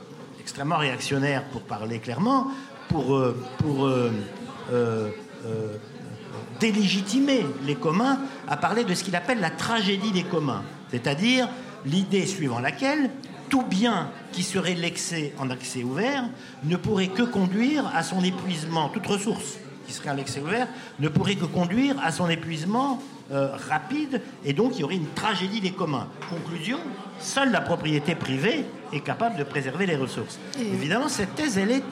extrêmement 0.48 0.78
réactionnaire, 0.78 1.44
pour 1.44 1.60
parler 1.60 1.98
clairement, 1.98 2.46
pour, 2.88 3.14
euh, 3.14 3.36
euh, 3.82 4.10
euh, 4.72 5.10
délégitimer 6.58 7.44
les 7.66 7.74
communs, 7.74 8.18
a 8.48 8.56
parlé 8.56 8.84
de 8.84 8.94
ce 8.94 9.04
qu'il 9.04 9.14
appelle 9.14 9.40
la 9.40 9.50
tragédie 9.50 10.10
des 10.10 10.22
communs. 10.22 10.62
C'est-à-dire 10.90 11.50
l'idée 11.84 12.24
suivant 12.24 12.60
laquelle 12.60 13.10
tout 13.50 13.62
bien 13.62 14.10
qui 14.32 14.42
serait 14.42 14.74
l'excès 14.74 15.34
en 15.38 15.50
accès 15.50 15.84
ouvert 15.84 16.24
ne 16.64 16.76
pourrait 16.76 17.08
que 17.08 17.24
conduire 17.24 17.84
à 17.94 18.02
son 18.02 18.24
épuisement, 18.24 18.88
toute 18.88 19.06
ressource 19.06 19.58
qui 19.86 19.92
serait 19.92 20.10
en 20.10 20.18
accès 20.18 20.40
ouvert 20.40 20.66
ne 20.98 21.08
pourrait 21.08 21.36
que 21.36 21.44
conduire 21.44 21.96
à 22.02 22.10
son 22.10 22.30
épuisement 22.30 23.02
euh, 23.30 23.48
rapide 23.68 24.20
et 24.44 24.52
donc 24.52 24.72
il 24.76 24.80
y 24.80 24.84
aurait 24.84 24.96
une 24.96 25.08
tragédie 25.14 25.60
des 25.60 25.72
communs. 25.72 26.08
Conclusion, 26.30 26.78
seule 27.20 27.50
la 27.50 27.60
propriété 27.60 28.14
privée 28.14 28.64
est 28.92 29.00
capable 29.00 29.36
de 29.36 29.44
préserver 29.44 29.86
les 29.86 29.96
ressources. 29.96 30.38
Et- 30.58 30.62
Évidemment, 30.66 31.08
cette 31.08 31.34
thèse, 31.34 31.58
elle 31.58 31.70
est 31.70 31.82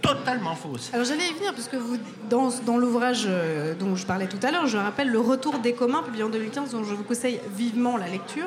totalement 0.00 0.54
fausse. 0.54 0.90
Alors 0.94 1.04
j'allais 1.04 1.26
y 1.28 1.34
venir, 1.34 1.52
parce 1.52 1.68
que 1.68 1.76
vous, 1.76 1.96
dans, 2.30 2.50
dans 2.64 2.76
l'ouvrage 2.78 3.24
euh, 3.26 3.74
dont 3.74 3.96
je 3.96 4.06
parlais 4.06 4.28
tout 4.28 4.38
à 4.42 4.50
l'heure, 4.52 4.66
je 4.66 4.78
rappelle 4.78 5.10
Le 5.10 5.18
Retour 5.20 5.58
des 5.58 5.72
communs, 5.74 6.02
publié 6.02 6.22
en 6.24 6.28
2015, 6.30 6.70
dont 6.70 6.84
je 6.84 6.94
vous 6.94 7.02
conseille 7.04 7.40
vivement 7.56 7.96
la 7.96 8.06
lecture. 8.08 8.46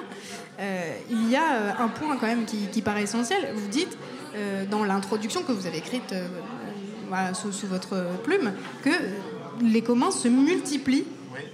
Euh, 0.60 0.94
il 1.10 1.30
y 1.30 1.36
a 1.36 1.76
un 1.80 1.90
point 1.90 2.16
quand 2.18 2.28
même 2.28 2.46
qui, 2.46 2.58
qui 2.72 2.82
paraît 2.82 3.04
essentiel. 3.04 3.50
Vous 3.54 3.68
dites, 3.68 3.98
euh, 4.36 4.66
dans 4.66 4.84
l'introduction 4.86 5.44
que 5.44 5.52
vous 5.52 5.68
avez 5.68 5.80
écrite 5.80 6.16
voilà, 7.10 7.34
sous, 7.34 7.52
sous 7.52 7.68
votre 7.68 8.06
plume, 8.24 8.54
que 8.84 8.90
les 9.62 9.82
communs 9.82 10.12
se 10.12 10.30
multiplient 10.30 11.06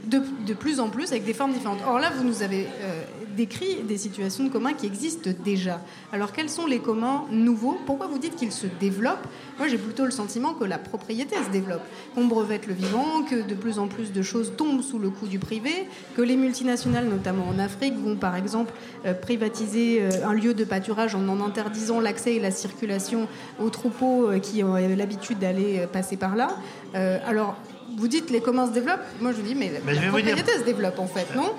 de, 0.06 0.54
plus 0.54 0.80
en 0.80 0.90
plus 0.90 1.12
avec 1.12 1.26
des 1.26 1.34
formes 1.34 1.54
différentes. 1.54 1.80
Or 1.88 2.00
là, 2.00 2.12
vous 2.16 2.24
nous 2.24 2.42
avez 2.44 2.68
euh, 2.82 3.04
décrit 3.36 3.84
des 3.84 3.98
situations 3.98 4.44
de 4.44 4.50
communs 4.50 4.74
qui 4.74 4.86
existent 4.86 5.30
déjà. 5.44 5.82
Alors 6.12 6.32
quels 6.32 6.50
sont 6.50 6.66
les 6.66 6.80
communs 6.80 7.26
nouveaux? 7.30 7.78
Pourquoi 7.86 8.08
vous 8.08 8.18
dites 8.18 8.36
qu'ils 8.36 8.52
se 8.52 8.68
développent? 8.80 9.28
Moi, 9.60 9.68
j'ai 9.68 9.78
plutôt 9.78 10.06
le 10.06 10.12
sentiment 10.12 10.54
que 10.54 10.64
la 10.64 10.78
propriété 10.78 11.36
se 11.36 11.52
développe, 11.52 11.82
qu'on 12.16 12.26
brevette 12.26 12.68
le 12.68 12.74
vivant, 12.74 13.24
que 13.30 13.48
de 13.48 13.56
plus 13.56 13.80
en 13.80 13.88
plus 13.88 14.12
de 14.12 14.22
choses 14.22 14.54
tombent 14.58 14.82
sous 14.82 15.00
le 15.00 15.10
coup 15.10 15.28
du 15.28 15.40
privé, 15.40 15.72
que 16.16 16.22
les 16.22 16.36
multinationales, 16.36 17.08
notamment 17.08 17.48
en 17.48 17.60
Afrique, 17.60 17.96
vont 17.98 18.16
par 18.16 18.36
exemple 18.36 18.74
euh, 19.06 19.14
privatiser 19.14 20.02
euh, 20.02 20.28
un 20.28 20.34
lieu 20.34 20.54
de 20.54 20.64
pâturage 20.64 21.16
en 21.16 21.28
en 21.28 21.42
interdisant 21.42 22.00
l'accès 22.00 22.36
et 22.36 22.40
la 22.40 22.52
circulation 22.52 23.28
aux 23.60 23.70
troupeaux 23.70 24.30
qui 24.42 24.64
ont 24.64 24.76
l'habitude 24.76 25.40
d'aller 25.40 25.86
passer 25.92 26.16
par 26.16 26.36
là. 26.36 26.58
Alors, 26.94 27.58
vous 27.98 28.08
dites 28.08 28.30
les 28.30 28.42
communs 28.42 28.68
se 28.68 28.72
développent 28.72 29.06
Moi, 29.22 29.32
je 29.32 29.38
vous 29.38 29.44
dis, 29.48 29.56
mais, 29.56 29.72
Mais 29.86 29.94
je 29.94 30.00
la 30.00 30.02
vais 30.06 30.10
vous 30.10 30.18
dire- 30.22 30.36
propriété 30.36 30.60
se 30.60 30.64
développe 30.66 31.00
en 31.00 31.08
fait, 31.08 31.28
non? 31.36 31.54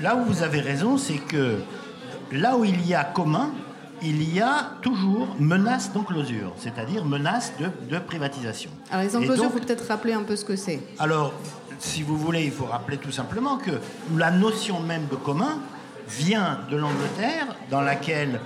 Là 0.00 0.16
où 0.16 0.24
vous 0.24 0.42
avez 0.42 0.60
raison, 0.60 0.96
c'est 0.96 1.18
que 1.18 1.56
là 2.32 2.56
où 2.56 2.64
il 2.64 2.86
y 2.86 2.94
a 2.94 3.04
commun, 3.04 3.50
il 4.02 4.32
y 4.32 4.40
a 4.40 4.70
toujours 4.80 5.26
menace 5.40 5.92
d'enclosure, 5.92 6.52
c'est-à-dire 6.56 7.04
menace 7.04 7.52
de, 7.58 7.66
de 7.92 7.98
privatisation. 7.98 8.70
Alors, 8.92 9.04
les 9.04 9.16
enclosures, 9.16 9.44
donc- 9.44 9.52
vous 9.54 9.58
peut-être 9.60 9.88
rappeler 9.88 10.12
un 10.12 10.22
peu 10.22 10.36
ce 10.36 10.44
que 10.44 10.54
c'est. 10.54 10.80
Alors, 11.00 11.32
si 11.80 12.02
vous 12.04 12.16
voulez, 12.16 12.44
il 12.44 12.52
faut 12.52 12.66
rappeler 12.66 12.96
tout 12.98 13.10
simplement 13.10 13.56
que 13.56 13.72
la 14.16 14.30
notion 14.30 14.78
même 14.80 15.06
de 15.10 15.16
commun 15.16 15.58
vient 16.08 16.60
de 16.70 16.76
l'Angleterre, 16.76 17.56
dans 17.70 17.80
laquelle, 17.80 18.40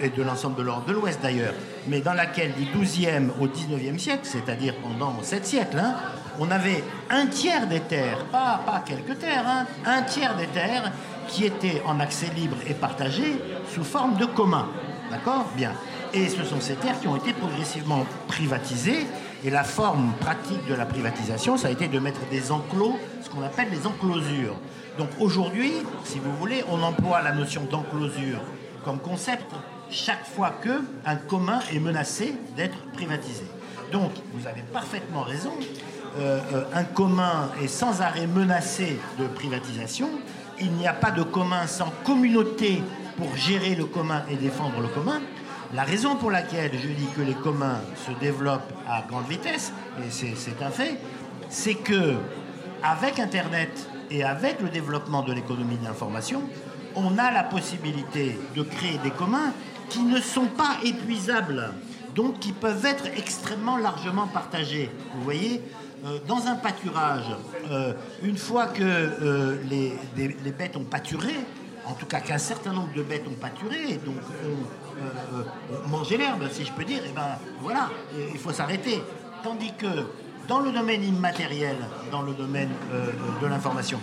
et 0.00 0.08
de 0.08 0.22
l'ensemble 0.22 0.56
de 0.56 0.62
l'Europe 0.62 0.86
de 0.86 0.92
l'Ouest 0.92 1.20
d'ailleurs, 1.22 1.54
mais 1.86 2.00
dans 2.00 2.14
laquelle 2.14 2.52
du 2.54 2.64
XIIe 2.64 3.28
au 3.40 3.46
XIXe 3.46 4.02
siècle, 4.02 4.22
c'est-à-dire 4.24 4.74
pendant 4.82 5.22
sept 5.22 5.46
siècles, 5.46 5.78
hein, 5.78 5.94
on 6.38 6.50
avait 6.50 6.82
un 7.10 7.26
tiers 7.26 7.66
des 7.66 7.80
terres, 7.80 8.24
pas, 8.26 8.60
quelques 8.84 9.18
terres, 9.18 9.44
hein, 9.46 9.66
un 9.84 10.02
tiers 10.02 10.36
des 10.36 10.46
terres 10.46 10.92
qui 11.28 11.44
étaient 11.44 11.82
en 11.86 12.00
accès 12.00 12.26
libre 12.34 12.56
et 12.66 12.74
partagé 12.74 13.40
sous 13.72 13.84
forme 13.84 14.16
de 14.16 14.26
commun. 14.26 14.68
D'accord? 15.10 15.46
Bien. 15.56 15.72
Et 16.12 16.28
ce 16.28 16.44
sont 16.44 16.60
ces 16.60 16.74
terres 16.74 16.98
qui 17.00 17.08
ont 17.08 17.16
été 17.16 17.32
progressivement 17.32 18.06
privatisées. 18.28 19.06
Et 19.44 19.50
la 19.50 19.64
forme 19.64 20.12
pratique 20.20 20.66
de 20.66 20.74
la 20.74 20.86
privatisation, 20.86 21.56
ça 21.56 21.68
a 21.68 21.70
été 21.70 21.88
de 21.88 21.98
mettre 21.98 22.20
des 22.30 22.50
enclos, 22.50 22.98
ce 23.22 23.28
qu'on 23.28 23.42
appelle 23.42 23.68
les 23.70 23.86
enclosures. 23.86 24.56
Donc 24.98 25.08
aujourd'hui, 25.20 25.72
si 26.04 26.18
vous 26.18 26.34
voulez, 26.36 26.64
on 26.70 26.82
emploie 26.82 27.22
la 27.22 27.32
notion 27.32 27.62
d'enclosure 27.70 28.40
comme 28.86 29.00
concept 29.00 29.52
chaque 29.90 30.24
fois 30.24 30.54
que 30.62 30.80
un 31.04 31.16
commun 31.16 31.58
est 31.74 31.80
menacé 31.80 32.36
d'être 32.56 32.78
privatisé. 32.92 33.42
Donc, 33.90 34.12
vous 34.32 34.46
avez 34.46 34.62
parfaitement 34.72 35.22
raison. 35.22 35.50
Euh, 36.18 36.38
euh, 36.54 36.64
un 36.72 36.84
commun 36.84 37.50
est 37.60 37.66
sans 37.66 38.00
arrêt 38.00 38.28
menacé 38.28 38.96
de 39.18 39.26
privatisation. 39.26 40.08
Il 40.60 40.70
n'y 40.72 40.86
a 40.86 40.92
pas 40.92 41.10
de 41.10 41.24
commun 41.24 41.66
sans 41.66 41.92
communauté 42.04 42.80
pour 43.16 43.36
gérer 43.36 43.74
le 43.74 43.86
commun 43.86 44.22
et 44.30 44.36
défendre 44.36 44.80
le 44.80 44.88
commun. 44.88 45.20
La 45.74 45.82
raison 45.82 46.14
pour 46.14 46.30
laquelle 46.30 46.70
je 46.72 46.88
dis 46.88 47.08
que 47.16 47.22
les 47.22 47.34
communs 47.34 47.80
se 48.06 48.12
développent 48.20 48.72
à 48.88 49.02
grande 49.02 49.26
vitesse, 49.26 49.72
et 49.98 50.10
c'est 50.10 50.62
un 50.62 50.70
fait, 50.70 51.00
c'est 51.48 51.74
que 51.74 52.14
avec 52.84 53.18
Internet 53.18 53.88
et 54.12 54.22
avec 54.22 54.60
le 54.60 54.68
développement 54.68 55.22
de 55.22 55.32
l'économie 55.32 55.76
de 55.76 55.84
l'information, 55.84 56.42
on 56.96 57.18
a 57.18 57.30
la 57.30 57.44
possibilité 57.44 58.38
de 58.56 58.62
créer 58.62 58.98
des 58.98 59.10
communs 59.10 59.52
qui 59.88 60.00
ne 60.00 60.20
sont 60.20 60.46
pas 60.46 60.76
épuisables, 60.84 61.72
donc 62.14 62.40
qui 62.40 62.52
peuvent 62.52 62.84
être 62.84 63.06
extrêmement 63.16 63.76
largement 63.76 64.26
partagés. 64.26 64.90
Vous 65.14 65.22
voyez, 65.22 65.62
euh, 66.04 66.18
dans 66.26 66.46
un 66.46 66.56
pâturage, 66.56 67.36
euh, 67.70 67.92
une 68.22 68.36
fois 68.36 68.66
que 68.66 68.82
euh, 68.82 69.56
les, 69.68 70.52
bêtes 70.52 70.76
ont 70.76 70.84
pâturé, 70.84 71.34
en 71.86 71.94
tout 71.94 72.06
cas 72.06 72.20
qu'un 72.20 72.38
certain 72.38 72.72
nombre 72.72 72.92
de 72.94 73.02
bêtes 73.02 73.24
ont 73.28 73.40
pâturé, 73.40 74.00
donc 74.04 74.16
ont 75.84 75.88
mangé 75.88 76.16
l'herbe, 76.16 76.48
si 76.50 76.64
je 76.64 76.72
peux 76.72 76.84
dire, 76.84 77.04
et 77.04 77.12
ben 77.14 77.38
voilà, 77.60 77.90
il 78.32 78.38
faut 78.38 78.52
s'arrêter. 78.52 79.00
Tandis 79.44 79.72
que 79.74 79.86
dans 80.48 80.60
le 80.60 80.72
domaine 80.72 81.04
immatériel, 81.04 81.76
dans 82.10 82.22
le 82.22 82.32
domaine 82.32 82.70
de 83.40 83.46
l'information, 83.46 84.00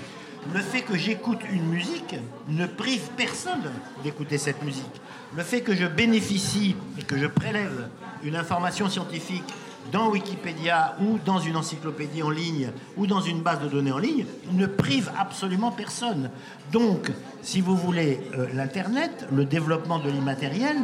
le 0.52 0.60
fait 0.60 0.82
que 0.82 0.98
j'écoute 0.98 1.40
une 1.52 1.68
musique 1.68 2.16
ne 2.48 2.66
prive 2.66 3.10
personne 3.16 3.72
d'écouter 4.04 4.38
cette 4.38 4.64
musique. 4.64 5.02
Le 5.36 5.44
fait 5.44 5.62
que 5.62 5.76
je 5.76 5.86
bénéficie 5.86 6.76
et 7.00 7.04
que 7.04 7.18
je 7.18 7.28
prélève 7.28 7.90
une 8.24 8.36
information 8.36 8.90
scientifique 8.90 9.44
dans 9.92 10.10
Wikipédia 10.10 10.96
ou 11.02 11.18
dans 11.26 11.40
une 11.40 11.58
encyclopédie 11.58 12.24
en 12.24 12.30
ligne 12.30 12.72
ou 12.98 13.06
dans 13.08 13.20
une 13.20 13.42
base 13.42 13.62
de 13.62 13.68
données 13.68 13.92
en 13.92 13.98
ligne 13.98 14.26
ne 14.52 14.66
prive 14.66 15.12
absolument 15.18 15.72
personne. 15.72 16.30
Donc, 16.72 17.12
si 17.42 17.62
vous 17.62 17.76
voulez, 17.76 18.22
euh, 18.38 18.48
l'Internet, 18.54 19.28
le 19.32 19.46
développement 19.46 20.00
de 20.00 20.10
l'immatériel, 20.10 20.78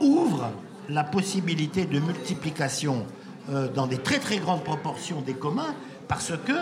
ouvre 0.00 0.50
la 0.88 1.04
possibilité 1.04 1.84
de 1.84 1.98
multiplication 1.98 3.06
euh, 3.50 3.68
dans 3.68 3.86
des 3.86 3.98
très 3.98 4.18
très 4.18 4.38
grandes 4.38 4.64
proportions 4.64 5.20
des 5.20 5.34
communs 5.34 5.74
parce 6.08 6.32
que 6.46 6.52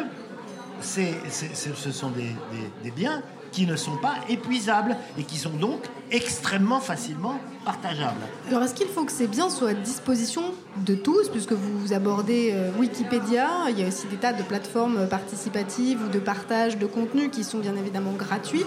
ce 0.80 1.90
sont 1.92 2.10
des, 2.10 2.90
biens 2.90 3.22
qui 3.52 3.66
ne 3.66 3.76
sont 3.76 3.96
pas 3.98 4.16
épuisables 4.28 4.96
et 5.16 5.22
qui 5.22 5.36
sont 5.36 5.50
donc 5.50 5.84
extrêmement 6.10 6.80
facilement 6.80 7.38
partageables. 7.64 8.20
Alors 8.48 8.64
est-ce 8.64 8.74
qu'il 8.74 8.88
faut 8.88 9.04
que 9.04 9.12
ces 9.12 9.28
biens 9.28 9.48
soient 9.48 9.70
à 9.70 9.74
disposition 9.74 10.42
de 10.84 10.96
tous, 10.96 11.28
puisque 11.28 11.52
vous 11.52 11.92
abordez 11.92 12.50
euh, 12.52 12.70
Wikipédia, 12.78 13.48
il 13.70 13.78
y 13.78 13.84
a 13.84 13.86
aussi 13.86 14.08
des 14.08 14.16
tas 14.16 14.32
de 14.32 14.42
plateformes 14.42 15.06
participatives 15.06 16.00
ou 16.04 16.08
de 16.08 16.18
partage 16.18 16.78
de 16.78 16.86
contenu 16.86 17.30
qui 17.30 17.44
sont 17.44 17.58
bien 17.58 17.76
évidemment 17.76 18.12
gratuites. 18.12 18.66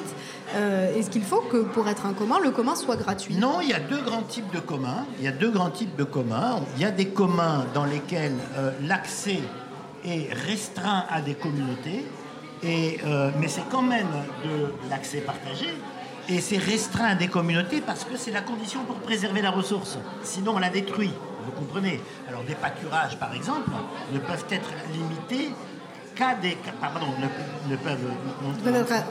Euh, 0.56 0.96
est-ce 0.96 1.10
qu'il 1.10 1.24
faut 1.24 1.42
que 1.42 1.58
pour 1.58 1.90
être 1.90 2.06
un 2.06 2.14
commun, 2.14 2.40
le 2.42 2.52
commun 2.52 2.76
soit 2.76 2.96
gratuit? 2.96 3.36
Non, 3.36 3.60
il 3.62 3.70
y 3.70 3.74
a 3.74 3.80
deux 3.80 4.02
grands 4.02 4.24
types 4.24 4.52
de 4.54 4.60
communs. 4.60 5.06
Il 5.20 5.26
y 5.26 5.28
a 5.28 5.34
deux 5.34 5.52
grands 5.52 5.70
types 5.70 5.96
de 5.98 6.06
communs. 6.06 6.62
Il 6.78 6.82
y 6.82 6.86
a 6.86 6.92
des 6.92 7.08
communs 7.08 7.66
dans 7.74 7.86
lesquels 7.86 8.36
euh, 8.58 8.72
l'accès 8.82 9.40
est 10.08 10.34
restreint 10.34 11.06
à 11.10 11.22
des 11.22 11.36
communautés, 11.36 12.06
et, 12.64 13.00
euh, 13.06 13.32
mais 13.40 13.48
c'est 13.48 13.68
quand 13.70 13.82
même 13.82 14.08
de 14.44 14.74
l'accès 14.90 15.20
partagé. 15.20 15.68
Et 16.30 16.42
c'est 16.42 16.58
restreint 16.58 17.06
à 17.06 17.16
des 17.16 17.28
communautés 17.28 17.80
parce 17.80 18.04
que 18.04 18.18
c'est 18.18 18.32
la 18.32 18.42
condition 18.42 18.84
pour 18.84 18.98
préserver 18.98 19.42
la 19.42 19.52
ressource. 19.52 19.98
Sinon, 20.24 20.54
on 20.56 20.60
la 20.60 20.70
détruit. 20.70 21.14
Vous 21.46 21.52
comprenez 21.52 22.02
Alors, 22.28 22.44
des 22.44 22.56
pâturages, 22.56 23.18
par 23.18 23.34
exemple, 23.34 23.70
ne 24.12 24.20
peuvent 24.20 24.46
être 24.52 24.70
limités 24.92 25.54
qu'à 26.16 26.36
des. 26.36 26.58
Pardon, 26.82 27.08
ne, 27.70 27.76
peuvent. 27.78 28.00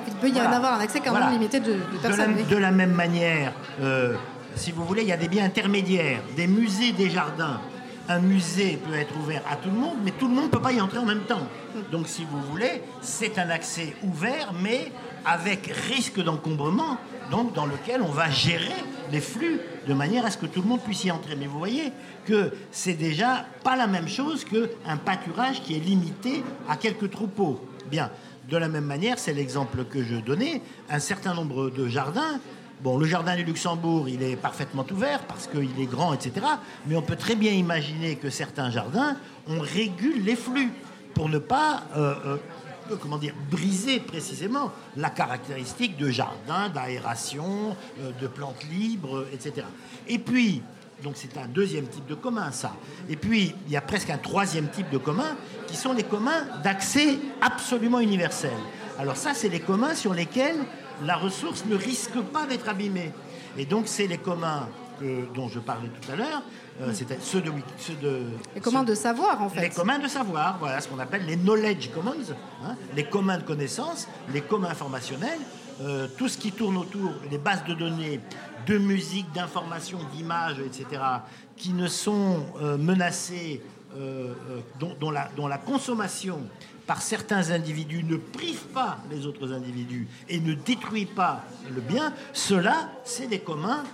il 0.06 0.14
peut 0.14 0.28
y 0.28 0.40
en 0.40 0.52
avoir 0.52 0.74
un 0.74 0.80
accès 0.80 1.00
quand 1.00 1.14
même 1.14 1.30
limité 1.30 1.60
de, 1.60 1.76
personnes. 2.02 2.36
De 2.50 2.56
la, 2.56 2.70
même 2.70 2.92
manière, 2.92 3.52
euh, 3.80 4.14
si 4.54 4.72
vous 4.72 4.84
voulez, 4.84 5.02
il 5.02 5.08
y 5.08 5.12
a 5.12 5.16
des 5.16 5.28
biens 5.28 5.46
intermédiaires, 5.46 6.20
des 6.36 6.46
musées, 6.46 6.92
des 6.92 7.08
jardins 7.08 7.60
un 8.08 8.18
musée 8.20 8.78
peut 8.84 8.94
être 8.94 9.16
ouvert 9.16 9.42
à 9.50 9.56
tout 9.56 9.70
le 9.70 9.76
monde, 9.76 9.96
mais 10.04 10.12
tout 10.12 10.28
le 10.28 10.34
monde 10.34 10.46
ne 10.46 10.50
peut 10.50 10.60
pas 10.60 10.72
y 10.72 10.80
entrer 10.80 10.98
en 10.98 11.04
même 11.04 11.24
temps. 11.24 11.46
Donc, 11.90 12.08
si 12.08 12.24
vous 12.24 12.40
voulez, 12.50 12.82
c'est 13.00 13.38
un 13.38 13.50
accès 13.50 13.94
ouvert, 14.02 14.52
mais 14.62 14.92
avec 15.24 15.66
risque 15.88 16.22
d'encombrement, 16.22 16.98
donc 17.30 17.52
dans 17.52 17.66
lequel 17.66 18.02
on 18.02 18.10
va 18.10 18.30
gérer 18.30 18.84
les 19.10 19.20
flux 19.20 19.60
de 19.86 19.94
manière 19.94 20.24
à 20.24 20.30
ce 20.30 20.38
que 20.38 20.46
tout 20.46 20.62
le 20.62 20.68
monde 20.68 20.80
puisse 20.80 21.04
y 21.04 21.10
entrer. 21.10 21.36
Mais 21.36 21.46
vous 21.46 21.58
voyez 21.58 21.92
que 22.24 22.52
c'est 22.70 22.94
déjà 22.94 23.46
pas 23.64 23.76
la 23.76 23.86
même 23.86 24.08
chose 24.08 24.44
qu'un 24.44 24.96
pâturage 24.96 25.62
qui 25.62 25.74
est 25.74 25.80
limité 25.80 26.44
à 26.68 26.76
quelques 26.76 27.10
troupeaux. 27.10 27.60
Bien, 27.90 28.10
de 28.48 28.56
la 28.56 28.68
même 28.68 28.84
manière, 28.84 29.18
c'est 29.18 29.32
l'exemple 29.32 29.84
que 29.84 30.02
je 30.04 30.16
donnais, 30.16 30.62
un 30.88 31.00
certain 31.00 31.34
nombre 31.34 31.70
de 31.70 31.88
jardins 31.88 32.40
Bon, 32.82 32.98
le 32.98 33.06
jardin 33.06 33.34
du 33.36 33.44
Luxembourg, 33.44 34.06
il 34.06 34.22
est 34.22 34.36
parfaitement 34.36 34.84
ouvert 34.90 35.20
parce 35.20 35.46
qu'il 35.46 35.80
est 35.80 35.86
grand, 35.86 36.12
etc. 36.12 36.46
Mais 36.86 36.94
on 36.94 37.02
peut 37.02 37.16
très 37.16 37.34
bien 37.34 37.52
imaginer 37.52 38.16
que 38.16 38.28
certains 38.28 38.70
jardins, 38.70 39.16
on 39.48 39.60
régule 39.60 40.22
les 40.22 40.36
flux 40.36 40.70
pour 41.14 41.30
ne 41.30 41.38
pas, 41.38 41.84
euh, 41.96 42.36
euh, 42.90 42.96
comment 43.00 43.16
dire, 43.16 43.32
briser 43.50 43.98
précisément 44.00 44.72
la 44.94 45.08
caractéristique 45.08 45.96
de 45.96 46.10
jardin, 46.10 46.68
d'aération, 46.68 47.74
euh, 48.02 48.10
de 48.20 48.26
plantes 48.26 48.62
libres, 48.70 49.24
etc. 49.32 49.66
Et 50.06 50.18
puis, 50.18 50.60
donc 51.02 51.14
c'est 51.16 51.38
un 51.38 51.46
deuxième 51.46 51.86
type 51.86 52.06
de 52.06 52.14
commun, 52.14 52.52
ça. 52.52 52.72
Et 53.08 53.16
puis, 53.16 53.54
il 53.66 53.72
y 53.72 53.76
a 53.78 53.80
presque 53.80 54.10
un 54.10 54.18
troisième 54.18 54.68
type 54.68 54.90
de 54.90 54.98
commun, 54.98 55.34
qui 55.66 55.76
sont 55.76 55.94
les 55.94 56.04
communs 56.04 56.46
d'accès 56.62 57.18
absolument 57.40 58.00
universel. 58.00 58.52
Alors 58.98 59.16
ça, 59.16 59.32
c'est 59.32 59.48
les 59.48 59.60
communs 59.60 59.94
sur 59.94 60.12
lesquels 60.12 60.56
la 61.04 61.16
ressource 61.16 61.64
ne 61.66 61.76
risque 61.76 62.20
pas 62.32 62.46
d'être 62.46 62.68
abîmée. 62.68 63.12
Et 63.56 63.64
donc, 63.64 63.88
c'est 63.88 64.06
les 64.06 64.18
communs 64.18 64.68
dont 65.34 65.48
je 65.48 65.58
parlais 65.58 65.88
tout 65.88 66.10
à 66.10 66.16
l'heure, 66.16 66.42
euh, 66.80 66.92
c'était 66.92 67.18
ceux 67.20 67.40
de, 67.40 67.50
de 68.02 68.22
les 68.54 68.60
communs 68.60 68.82
de 68.82 68.94
savoir 68.94 69.42
en 69.42 69.48
fait. 69.48 69.60
Les 69.60 69.70
communs 69.70 69.98
de 69.98 70.08
savoir, 70.08 70.58
voilà 70.58 70.80
ce 70.80 70.88
qu'on 70.88 70.98
appelle 70.98 71.24
les 71.26 71.36
knowledge 71.36 71.90
commons, 71.90 72.14
hein, 72.64 72.76
les 72.94 73.04
communs 73.04 73.38
de 73.38 73.42
connaissances, 73.42 74.08
les 74.32 74.40
communs 74.40 74.70
informationnels, 74.70 75.38
euh, 75.80 76.08
tout 76.16 76.28
ce 76.28 76.38
qui 76.38 76.52
tourne 76.52 76.76
autour 76.76 77.12
des 77.30 77.38
bases 77.38 77.64
de 77.64 77.74
données, 77.74 78.20
de 78.66 78.78
musique, 78.78 79.30
d'information, 79.32 79.98
d'images, 80.14 80.58
etc., 80.60 81.02
qui 81.56 81.72
ne 81.72 81.88
sont 81.88 82.46
euh, 82.60 82.76
menacés, 82.76 83.62
dont, 84.78 85.10
la, 85.10 85.30
dont 85.38 85.46
la 85.46 85.56
consommation 85.56 86.40
par 86.86 87.02
certains 87.02 87.50
individus 87.50 88.04
ne 88.04 88.16
prive 88.16 88.66
pas 88.68 88.98
les 89.10 89.26
autres 89.26 89.52
individus 89.52 90.06
et 90.28 90.40
ne 90.40 90.54
détruit 90.54 91.06
pas 91.06 91.44
le 91.74 91.80
bien, 91.80 92.12
cela, 92.32 92.90
c'est 93.04 93.26
des 93.26 93.40
communs 93.40 93.84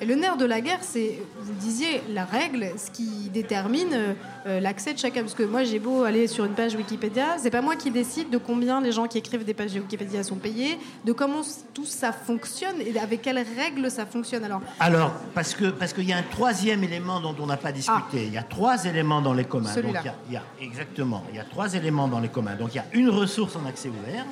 Et 0.00 0.04
le 0.04 0.14
nerf 0.16 0.36
de 0.36 0.44
la 0.44 0.60
guerre, 0.60 0.80
c'est, 0.82 1.18
vous 1.38 1.52
disiez, 1.54 2.02
la 2.10 2.24
règle, 2.24 2.66
ce 2.76 2.90
qui 2.90 3.30
détermine 3.32 4.14
euh, 4.46 4.60
l'accès 4.60 4.94
de 4.94 4.98
chacun. 4.98 5.22
Parce 5.22 5.34
que 5.34 5.44
moi, 5.44 5.62
j'ai 5.62 5.78
beau 5.78 6.02
aller 6.02 6.26
sur 6.26 6.44
une 6.44 6.54
page 6.54 6.74
Wikipédia, 6.74 7.36
c'est 7.38 7.50
pas 7.50 7.62
moi 7.62 7.76
qui 7.76 7.90
décide 7.90 8.30
de 8.30 8.38
combien 8.38 8.80
les 8.80 8.90
gens 8.90 9.06
qui 9.06 9.18
écrivent 9.18 9.44
des 9.44 9.54
pages 9.54 9.74
Wikipédia 9.74 10.22
sont 10.24 10.36
payés, 10.36 10.78
de 11.04 11.12
comment 11.12 11.42
tout 11.72 11.84
ça 11.84 12.12
fonctionne 12.12 12.80
et 12.80 12.98
avec 12.98 13.22
quelles 13.22 13.44
règles 13.56 13.90
ça 13.90 14.06
fonctionne. 14.06 14.44
Alors, 14.44 14.62
Alors 14.80 15.12
parce 15.34 15.54
que 15.54 15.66
parce 15.66 15.92
qu'il 15.92 16.08
y 16.08 16.12
a 16.12 16.16
un 16.16 16.22
troisième 16.22 16.82
élément 16.82 17.20
dont 17.20 17.36
on 17.40 17.46
n'a 17.46 17.56
pas 17.56 17.72
discuté. 17.72 17.98
Ah. 18.14 18.26
Il 18.26 18.32
y 18.32 18.38
a 18.38 18.42
trois 18.42 18.84
éléments 18.84 19.22
dans 19.22 19.34
les 19.34 19.44
communs. 19.44 19.72
Celui-là. 19.72 20.02
il 20.26 20.34
y 20.34 20.36
a, 20.36 20.42
exactement. 20.60 21.24
Il 21.30 21.36
y 21.36 21.40
a 21.40 21.44
trois 21.44 21.74
éléments 21.74 22.08
dans 22.08 22.20
les 22.20 22.28
communs. 22.28 22.56
Donc 22.56 22.74
il 22.74 22.78
y 22.78 22.80
a 22.80 22.86
une 22.92 23.08
ressource 23.08 23.56
en 23.56 23.66
accès 23.66 23.88
ouvert. 23.88 24.24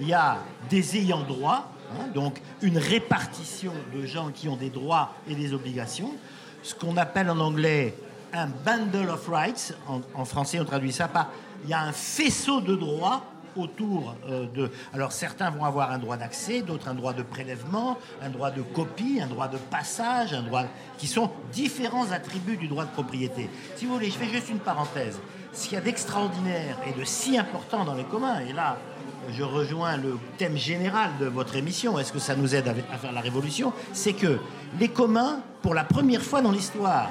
Il 0.00 0.08
y 0.08 0.14
a 0.14 0.38
des 0.68 0.96
ayants 0.96 1.22
droit 1.22 1.70
Hein, 1.92 2.08
donc 2.14 2.40
une 2.62 2.78
répartition 2.78 3.72
de 3.94 4.06
gens 4.06 4.30
qui 4.30 4.48
ont 4.48 4.56
des 4.56 4.70
droits 4.70 5.14
et 5.28 5.34
des 5.34 5.52
obligations, 5.52 6.12
ce 6.62 6.74
qu'on 6.74 6.96
appelle 6.96 7.30
en 7.30 7.40
anglais 7.40 7.94
un 8.32 8.46
bundle 8.46 9.10
of 9.10 9.28
rights, 9.28 9.74
en, 9.86 10.24
français 10.24 10.58
on 10.60 10.64
traduit 10.64 10.92
ça 10.92 11.08
par, 11.08 11.30
il 11.62 11.70
y 11.70 11.74
a 11.74 11.80
un 11.80 11.92
faisceau 11.92 12.60
de 12.60 12.74
droits 12.74 13.22
autour 13.56 14.16
euh, 14.28 14.46
de... 14.52 14.70
Alors 14.92 15.12
certains 15.12 15.50
vont 15.50 15.64
avoir 15.64 15.92
un 15.92 15.98
droit 15.98 16.16
d'accès, 16.16 16.62
d'autres 16.62 16.88
un 16.88 16.94
droit 16.94 17.12
de 17.12 17.22
prélèvement, 17.22 17.98
un 18.20 18.30
droit 18.30 18.50
de 18.50 18.62
copie, 18.62 19.20
un 19.22 19.28
droit 19.28 19.46
de 19.46 19.58
passage, 19.58 20.32
un 20.32 20.42
droit... 20.42 20.64
qui 20.98 21.06
sont 21.06 21.30
différents 21.52 22.10
attributs 22.10 22.56
du 22.56 22.66
droit 22.66 22.84
de 22.84 22.90
propriété. 22.90 23.48
Si 23.76 23.86
vous 23.86 23.94
voulez, 23.94 24.10
je 24.10 24.18
fais 24.18 24.28
juste 24.28 24.48
une 24.48 24.58
parenthèse. 24.58 25.20
Ce 25.52 25.68
qu'il 25.68 25.74
y 25.74 25.76
a 25.76 25.80
d'extraordinaire 25.80 26.78
et 26.88 26.98
de 26.98 27.04
si 27.04 27.38
important 27.38 27.84
dans 27.84 27.94
les 27.94 28.02
communs, 28.02 28.40
et 28.40 28.52
là 28.52 28.76
je 29.32 29.42
rejoins 29.42 29.96
le 29.96 30.18
thème 30.38 30.56
général 30.56 31.10
de 31.20 31.26
votre 31.26 31.56
émission, 31.56 31.98
est-ce 31.98 32.12
que 32.12 32.18
ça 32.18 32.34
nous 32.36 32.54
aide 32.54 32.68
à 32.68 32.98
faire 32.98 33.12
la 33.12 33.20
révolution? 33.20 33.72
C'est 33.92 34.12
que 34.12 34.38
les 34.78 34.88
communs, 34.88 35.40
pour 35.62 35.74
la 35.74 35.84
première 35.84 36.22
fois 36.22 36.40
dans 36.42 36.50
l'histoire, 36.52 37.08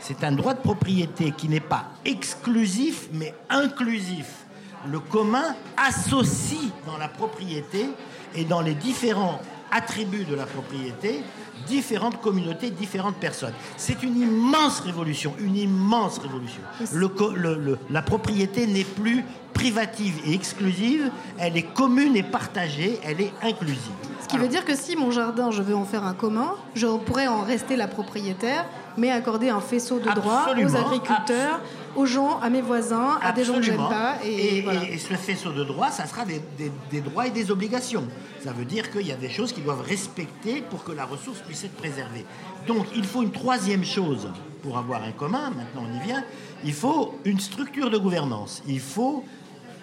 c'est 0.00 0.22
un 0.24 0.32
droit 0.32 0.54
de 0.54 0.60
propriété 0.60 1.32
qui 1.32 1.48
n'est 1.48 1.60
pas 1.60 1.86
exclusif, 2.04 3.08
mais 3.12 3.34
inclusif. 3.48 4.26
Le 4.90 5.00
commun 5.00 5.56
associe 5.76 6.60
dans 6.86 6.98
la 6.98 7.08
propriété 7.08 7.86
et 8.34 8.44
dans 8.44 8.60
les 8.60 8.74
différents 8.74 9.40
attribuent 9.70 10.24
de 10.24 10.34
la 10.34 10.44
propriété 10.46 11.22
différentes 11.66 12.20
communautés, 12.20 12.70
différentes 12.70 13.16
personnes. 13.16 13.54
C'est 13.76 14.02
une 14.02 14.20
immense 14.20 14.80
révolution, 14.80 15.34
une 15.40 15.56
immense 15.56 16.18
révolution. 16.18 16.60
Le 16.92 17.08
co- 17.08 17.30
le- 17.30 17.56
le- 17.56 17.78
la 17.90 18.02
propriété 18.02 18.66
n'est 18.66 18.84
plus 18.84 19.24
privative 19.54 20.20
et 20.26 20.34
exclusive, 20.34 21.10
elle 21.38 21.56
est 21.56 21.62
commune 21.62 22.16
et 22.16 22.22
partagée, 22.22 22.98
elle 23.04 23.20
est 23.20 23.32
inclusive. 23.42 23.92
Ce 24.20 24.28
qui 24.28 24.36
veut 24.38 24.48
dire 24.48 24.64
que 24.64 24.74
si 24.74 24.96
mon 24.96 25.10
jardin, 25.10 25.50
je 25.50 25.62
veux 25.62 25.74
en 25.76 25.84
faire 25.84 26.04
un 26.04 26.14
commun, 26.14 26.54
je 26.74 26.86
pourrais 26.86 27.26
en 27.28 27.42
rester 27.42 27.76
la 27.76 27.86
propriétaire, 27.86 28.66
mais 28.96 29.10
accorder 29.10 29.48
un 29.50 29.60
faisceau 29.60 29.98
de 30.00 30.10
droits 30.10 30.46
aux 30.50 30.76
agriculteurs, 30.76 31.60
aux 31.96 32.06
gens, 32.06 32.40
à 32.40 32.50
mes 32.50 32.60
voisins, 32.62 33.18
à 33.22 33.32
des 33.32 33.44
gens 33.44 33.54
que 33.54 33.62
j'aime 33.62 33.76
pas. 33.76 34.16
Et, 34.24 34.58
Et, 34.58 34.62
voilà. 34.62 34.82
et- 34.84 34.94
et 34.94 34.98
ce 34.98 35.14
faisceau 35.14 35.52
de 35.52 35.62
droits, 35.64 35.90
ça 35.90 36.06
sera 36.06 36.24
des, 36.24 36.40
des- 36.58 36.72
des 36.90 37.00
droits 37.00 37.26
et 37.26 37.30
des 37.30 37.50
obligations. 37.50 38.04
Ça 38.42 38.52
veut 38.52 38.64
dire 38.64 38.90
qu'il 38.90 39.06
y 39.06 39.12
a 39.12 39.16
des 39.16 39.28
choses 39.30 39.52
qu'ils 39.52 39.64
doivent 39.64 39.82
respecter 39.86 40.62
pour 40.70 40.84
que 40.84 40.92
la 40.92 41.04
ressource 41.04 41.38
puisse 41.40 41.64
être 41.64 41.76
préservée. 41.76 42.24
Donc 42.66 42.86
il 42.96 43.04
faut 43.04 43.22
une 43.22 43.30
troisième 43.32 43.84
chose 43.84 44.28
pour 44.62 44.78
avoir 44.78 45.02
un 45.02 45.12
commun, 45.12 45.50
maintenant 45.50 45.82
on 45.90 45.94
y 46.02 46.06
vient, 46.06 46.24
il 46.64 46.72
faut 46.72 47.14
une 47.24 47.38
structure 47.40 47.90
de 47.90 47.98
gouvernance. 47.98 48.62
Il 48.66 48.80
faut 48.80 49.24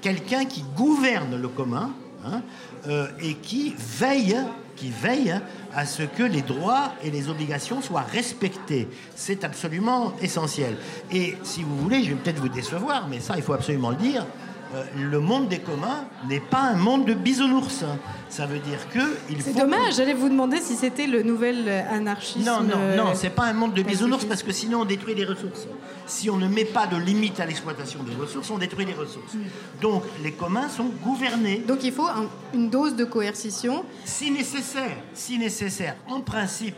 quelqu'un 0.01 0.45
qui 0.45 0.63
gouverne 0.75 1.39
le 1.39 1.47
commun 1.47 1.91
hein, 2.25 2.41
euh, 2.87 3.07
et 3.21 3.35
qui 3.35 3.75
veille, 3.77 4.37
qui 4.75 4.89
veille 4.89 5.35
à 5.73 5.85
ce 5.85 6.03
que 6.03 6.23
les 6.23 6.41
droits 6.41 6.93
et 7.03 7.11
les 7.11 7.29
obligations 7.29 7.81
soient 7.81 8.01
respectés. 8.01 8.87
C'est 9.15 9.43
absolument 9.43 10.13
essentiel. 10.21 10.75
Et 11.11 11.37
si 11.43 11.63
vous 11.63 11.77
voulez, 11.77 12.03
je 12.03 12.09
vais 12.09 12.15
peut-être 12.15 12.39
vous 12.39 12.49
décevoir, 12.49 13.07
mais 13.07 13.19
ça, 13.19 13.35
il 13.37 13.43
faut 13.43 13.53
absolument 13.53 13.91
le 13.91 13.97
dire. 13.97 14.25
Euh, 14.73 14.84
le 14.97 15.19
monde 15.19 15.47
des 15.49 15.60
communs 15.60 16.05
n'est 16.27 16.39
pas 16.39 16.62
un 16.62 16.75
monde 16.75 17.05
de 17.05 17.13
bisounours. 17.13 17.84
Ça 18.29 18.45
veut 18.45 18.60
dire 18.60 18.88
que 18.93 18.99
il 19.29 19.41
C'est 19.41 19.53
dommage, 19.53 19.95
j'allais 19.97 20.13
vous 20.13 20.29
demander 20.29 20.57
si 20.62 20.75
c'était 20.75 21.07
le 21.07 21.21
nouvel 21.23 21.65
euh, 21.67 21.81
anarchisme. 21.91 22.45
non, 22.45 22.62
non, 22.63 22.75
euh, 22.77 22.95
non, 22.97 23.12
c'est 23.13 23.29
pas 23.31 23.43
un 23.43 23.53
monde 23.53 23.73
de 23.73 23.84
bisounours 23.84 24.23
parce 24.25 24.43
que 24.43 24.51
sinon 24.51 24.81
on 24.81 24.86
détruit 24.86 25.15
les 25.15 25.25
ressources. 25.25 25.67
Si 26.07 26.29
on 26.29 26.38
ne 26.38 26.47
met 26.47 26.65
pas 26.65 26.88
de 26.88 26.95
limite 26.97 27.39
à 27.39 27.45
l'exploitation 27.45 28.03
des 28.03 28.15
ressources, 28.15 28.49
on 28.49 28.57
détruit 28.57 28.86
les 28.86 28.93
ressources. 28.93 29.34
Donc 29.81 30.03
les 30.23 30.31
communs 30.31 30.69
sont 30.69 30.91
gouvernés 31.03 31.63
Donc 31.67 31.84
il 31.84 31.91
faut 31.91 32.07
un- 32.07 32.27
une 32.53 32.69
dose 32.69 32.95
de 32.95 33.03
coercition. 33.05 33.84
si 34.05 34.31
nécessaire. 34.31 34.97
Si 35.13 35.38
nécessaire. 35.38 35.95
En 36.07 36.21
principe, 36.21 36.77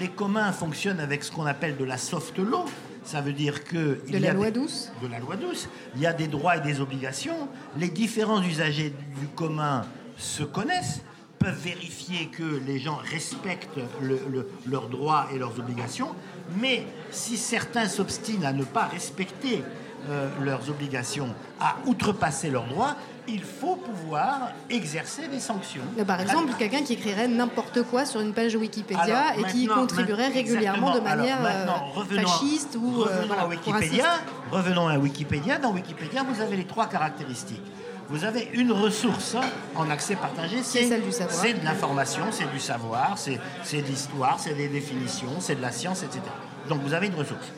les 0.00 0.08
communs 0.08 0.50
fonctionnent 0.52 1.00
avec 1.00 1.22
ce 1.22 1.30
qu'on 1.30 1.46
appelle 1.46 1.76
de 1.76 1.84
la 1.84 1.98
soft 1.98 2.38
law. 2.38 2.64
Ça 3.04 3.20
veut 3.20 3.32
dire 3.34 3.64
que 3.64 4.00
il 4.06 4.12
De 4.12 4.18
y 4.18 4.20
la 4.20 4.30
a 4.30 4.32
loi 4.34 4.46
des- 4.50 4.60
douce. 4.60 4.90
De 5.02 5.08
la 5.08 5.18
loi 5.18 5.36
douce. 5.36 5.68
Il 5.94 6.00
y 6.00 6.06
a 6.06 6.12
des 6.12 6.26
droits 6.26 6.56
et 6.56 6.60
des 6.60 6.80
obligations. 6.80 7.48
Les 7.76 7.88
différents 7.88 8.42
usagers 8.42 8.94
du 9.20 9.26
commun 9.34 9.84
se 10.16 10.42
connaissent, 10.42 11.02
peuvent 11.38 11.58
vérifier 11.62 12.28
que 12.28 12.42
les 12.66 12.78
gens 12.78 12.96
respectent 12.96 13.76
le- 14.00 14.20
le- 14.32 14.48
leurs 14.66 14.88
droits 14.88 15.26
et 15.34 15.38
leurs 15.38 15.58
obligations. 15.58 16.08
Mais 16.58 16.86
si 17.10 17.36
certains 17.36 17.88
s'obstinent 17.88 18.44
à 18.46 18.52
ne 18.54 18.64
pas 18.64 18.86
respecter 18.86 19.62
euh, 20.08 20.28
leurs 20.40 20.68
obligations, 20.70 21.34
à 21.60 21.76
outrepasser 21.86 22.50
leurs 22.50 22.66
droits, 22.66 22.96
il 23.26 23.42
faut 23.42 23.76
pouvoir 23.76 24.52
exercer 24.68 25.28
des 25.28 25.40
sanctions. 25.40 25.82
Euh, 25.98 26.04
Par 26.04 26.20
exemple, 26.20 26.52
quelqu'un 26.58 26.82
qui 26.82 26.94
écrirait 26.94 27.28
n'importe 27.28 27.82
quoi 27.84 28.04
sur 28.04 28.20
une 28.20 28.32
page 28.32 28.54
Wikipédia 28.54 29.18
Alors, 29.18 29.46
et 29.46 29.50
qui 29.50 29.66
contribuerait 29.66 30.28
régulièrement 30.28 30.94
de 30.94 31.00
manière 31.00 31.38
Alors, 31.44 31.92
euh, 31.96 32.00
revenons 32.00 32.28
fasciste 32.28 32.76
ou 32.80 33.02
euh, 33.02 33.04
revenons 33.04 33.26
voilà, 33.26 33.42
à 33.42 33.46
Wikipédia. 33.48 34.06
Revenons 34.50 34.88
à 34.88 34.98
Wikipédia. 34.98 35.58
Dans 35.58 35.72
Wikipédia, 35.72 36.22
vous 36.22 36.40
avez 36.40 36.56
les 36.56 36.66
trois 36.66 36.86
caractéristiques. 36.86 37.62
Vous 38.10 38.24
avez 38.24 38.50
une 38.52 38.70
ressource 38.70 39.34
en 39.74 39.88
accès 39.88 40.14
partagé, 40.16 40.62
c'est 40.62 40.84
celle 40.84 41.02
du 41.02 41.10
savoir. 41.10 41.34
c'est 41.34 41.54
de 41.54 41.64
l'information, 41.64 42.24
c'est 42.32 42.50
du 42.52 42.60
savoir, 42.60 43.16
c'est 43.16 43.40
c'est 43.62 43.80
de 43.80 43.86
l'histoire, 43.86 44.38
c'est 44.38 44.52
des 44.52 44.68
définitions, 44.68 45.40
c'est 45.40 45.54
de 45.54 45.62
la 45.62 45.72
science, 45.72 46.02
etc. 46.02 46.20
Donc 46.68 46.82
vous 46.82 46.92
avez 46.92 47.06
une 47.06 47.14
ressource. 47.14 47.50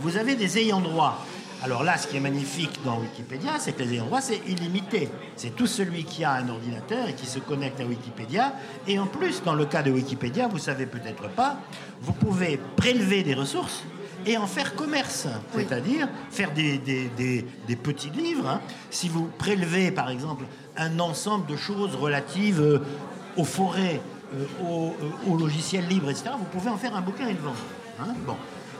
Vous 0.00 0.16
avez 0.16 0.36
des 0.36 0.56
ayants 0.56 0.80
droit. 0.80 1.22
Alors 1.62 1.82
là, 1.84 1.98
ce 1.98 2.06
qui 2.06 2.16
est 2.16 2.20
magnifique 2.20 2.80
dans 2.84 2.98
Wikipédia, 3.00 3.52
c'est 3.58 3.72
que 3.72 3.82
les 3.82 3.98
droit, 3.98 4.20
c'est 4.22 4.40
illimité. 4.48 5.10
C'est 5.36 5.54
tout 5.54 5.66
celui 5.66 6.04
qui 6.04 6.24
a 6.24 6.32
un 6.32 6.48
ordinateur 6.48 7.06
et 7.08 7.12
qui 7.14 7.26
se 7.26 7.38
connecte 7.38 7.80
à 7.80 7.84
Wikipédia. 7.84 8.54
Et 8.86 8.98
en 8.98 9.06
plus, 9.06 9.42
dans 9.42 9.54
le 9.54 9.66
cas 9.66 9.82
de 9.82 9.90
Wikipédia, 9.90 10.48
vous 10.48 10.58
savez 10.58 10.86
peut-être 10.86 11.28
pas, 11.30 11.58
vous 12.00 12.12
pouvez 12.14 12.58
prélever 12.76 13.22
des 13.22 13.34
ressources 13.34 13.82
et 14.24 14.38
en 14.38 14.46
faire 14.46 14.74
commerce. 14.74 15.26
Oui. 15.54 15.64
C'est-à-dire 15.68 16.08
faire 16.30 16.50
des, 16.52 16.78
des- 16.78 17.08
des- 17.16 17.46
des 17.66 17.76
petits 17.76 18.10
livres. 18.10 18.48
hein. 18.48 18.60
Si 18.90 19.08
vous 19.10 19.28
prélevez, 19.38 19.90
par 19.90 20.08
exemple, 20.08 20.44
un 20.78 20.98
ensemble 20.98 21.46
de 21.46 21.56
choses 21.56 21.94
relatives 21.94 22.60
euh, 22.62 22.78
aux 23.36 23.44
forêts, 23.44 24.00
euh, 24.34 24.46
aux, 24.66 24.94
euh, 25.02 25.30
aux 25.30 25.36
logiciels 25.36 25.86
libres, 25.88 26.08
etc., 26.10 26.30
vous 26.38 26.44
pouvez 26.46 26.70
en 26.70 26.78
faire 26.78 26.96
un 26.96 27.00
bouquin 27.02 27.28
et 27.28 27.32
le 27.34 27.38
vendre. 27.40 27.56
hein. 28.00 28.14
Bon. 28.26 28.36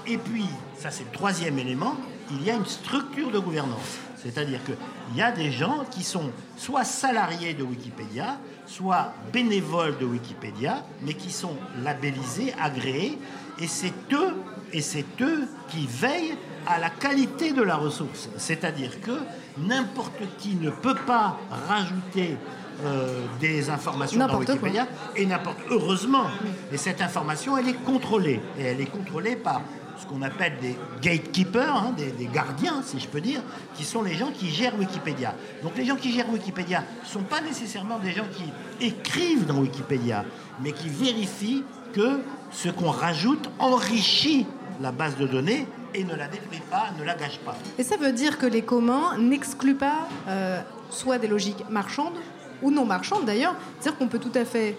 Et 0.06 0.16
puis, 0.16 0.46
ça 0.78 0.90
c'est 0.90 1.04
le 1.04 1.10
troisième 1.10 1.58
élément, 1.58 1.94
il 2.30 2.44
y 2.44 2.50
a 2.50 2.54
une 2.54 2.66
structure 2.66 3.30
de 3.30 3.38
gouvernance. 3.38 3.98
C'est-à-dire 4.16 4.60
qu'il 4.64 5.16
y 5.16 5.22
a 5.22 5.32
des 5.32 5.50
gens 5.50 5.84
qui 5.90 6.02
sont 6.02 6.30
soit 6.56 6.84
salariés 6.84 7.54
de 7.54 7.62
Wikipédia, 7.62 8.38
soit 8.66 9.12
bénévoles 9.32 9.96
de 9.98 10.04
Wikipédia, 10.04 10.84
mais 11.02 11.14
qui 11.14 11.30
sont 11.30 11.56
labellisés, 11.82 12.54
agréés, 12.60 13.18
et 13.58 13.66
c'est 13.66 13.94
eux, 14.12 14.34
et 14.72 14.82
c'est 14.82 15.06
eux 15.20 15.48
qui 15.68 15.86
veillent 15.86 16.36
à 16.66 16.78
la 16.78 16.90
qualité 16.90 17.52
de 17.52 17.62
la 17.62 17.76
ressource. 17.76 18.28
C'est-à-dire 18.36 19.00
que 19.00 19.18
n'importe 19.58 20.20
qui 20.38 20.54
ne 20.54 20.70
peut 20.70 20.94
pas 21.06 21.38
rajouter 21.68 22.36
euh, 22.84 23.24
des 23.40 23.68
informations 23.68 24.18
dans 24.20 24.28
quoi. 24.28 24.38
Wikipédia 24.38 24.86
et 25.16 25.26
n'importe 25.26 25.58
heureusement. 25.70 26.26
Et 26.72 26.76
cette 26.76 27.00
information, 27.00 27.56
elle 27.56 27.68
est 27.68 27.84
contrôlée 27.84 28.40
et 28.58 28.64
elle 28.64 28.80
est 28.80 28.90
contrôlée 28.90 29.36
par 29.36 29.62
ce 30.00 30.06
qu'on 30.06 30.22
appelle 30.22 30.54
des 30.60 30.76
gatekeepers, 31.02 31.76
hein, 31.76 31.94
des, 31.96 32.26
gardiens, 32.26 32.82
si 32.84 32.98
je 32.98 33.08
peux 33.08 33.20
dire, 33.20 33.42
qui 33.74 33.84
sont 33.84 34.02
les 34.02 34.14
gens 34.14 34.30
qui 34.30 34.48
gèrent 34.48 34.78
Wikipédia. 34.78 35.34
Donc 35.62 35.76
les 35.76 35.84
gens 35.84 35.96
qui 35.96 36.12
gèrent 36.12 36.30
Wikipédia 36.30 36.82
ne 37.02 37.08
sont 37.08 37.22
pas 37.22 37.40
nécessairement 37.40 37.98
des 37.98 38.12
gens 38.12 38.26
qui 38.32 38.84
écrivent 38.84 39.46
dans 39.46 39.58
Wikipédia, 39.58 40.24
mais 40.62 40.72
qui 40.72 40.88
vérifient 40.88 41.64
que 41.92 42.20
ce 42.50 42.68
qu'on 42.68 42.90
rajoute 42.90 43.50
enrichit 43.58 44.46
la 44.80 44.92
base 44.92 45.16
de 45.16 45.26
données 45.26 45.66
et 45.94 46.04
ne 46.04 46.14
la 46.14 46.28
détruit 46.28 46.62
pas, 46.70 46.88
ne 46.98 47.04
la 47.04 47.14
gâche 47.14 47.38
pas. 47.38 47.56
Et 47.78 47.82
ça 47.82 47.96
veut 47.96 48.12
dire 48.12 48.38
que 48.38 48.46
les 48.46 48.62
communs 48.62 49.18
n'excluent 49.18 49.74
pas 49.74 50.08
euh, 50.28 50.60
soit 50.90 51.18
des 51.18 51.28
logiques 51.28 51.64
marchandes 51.68 52.16
ou 52.62 52.70
non 52.70 52.84
marchandes 52.84 53.24
d'ailleurs. 53.24 53.54
C'est-à-dire 53.78 53.98
qu'on 53.98 54.08
peut 54.08 54.18
tout 54.18 54.32
à 54.34 54.44
fait 54.44 54.76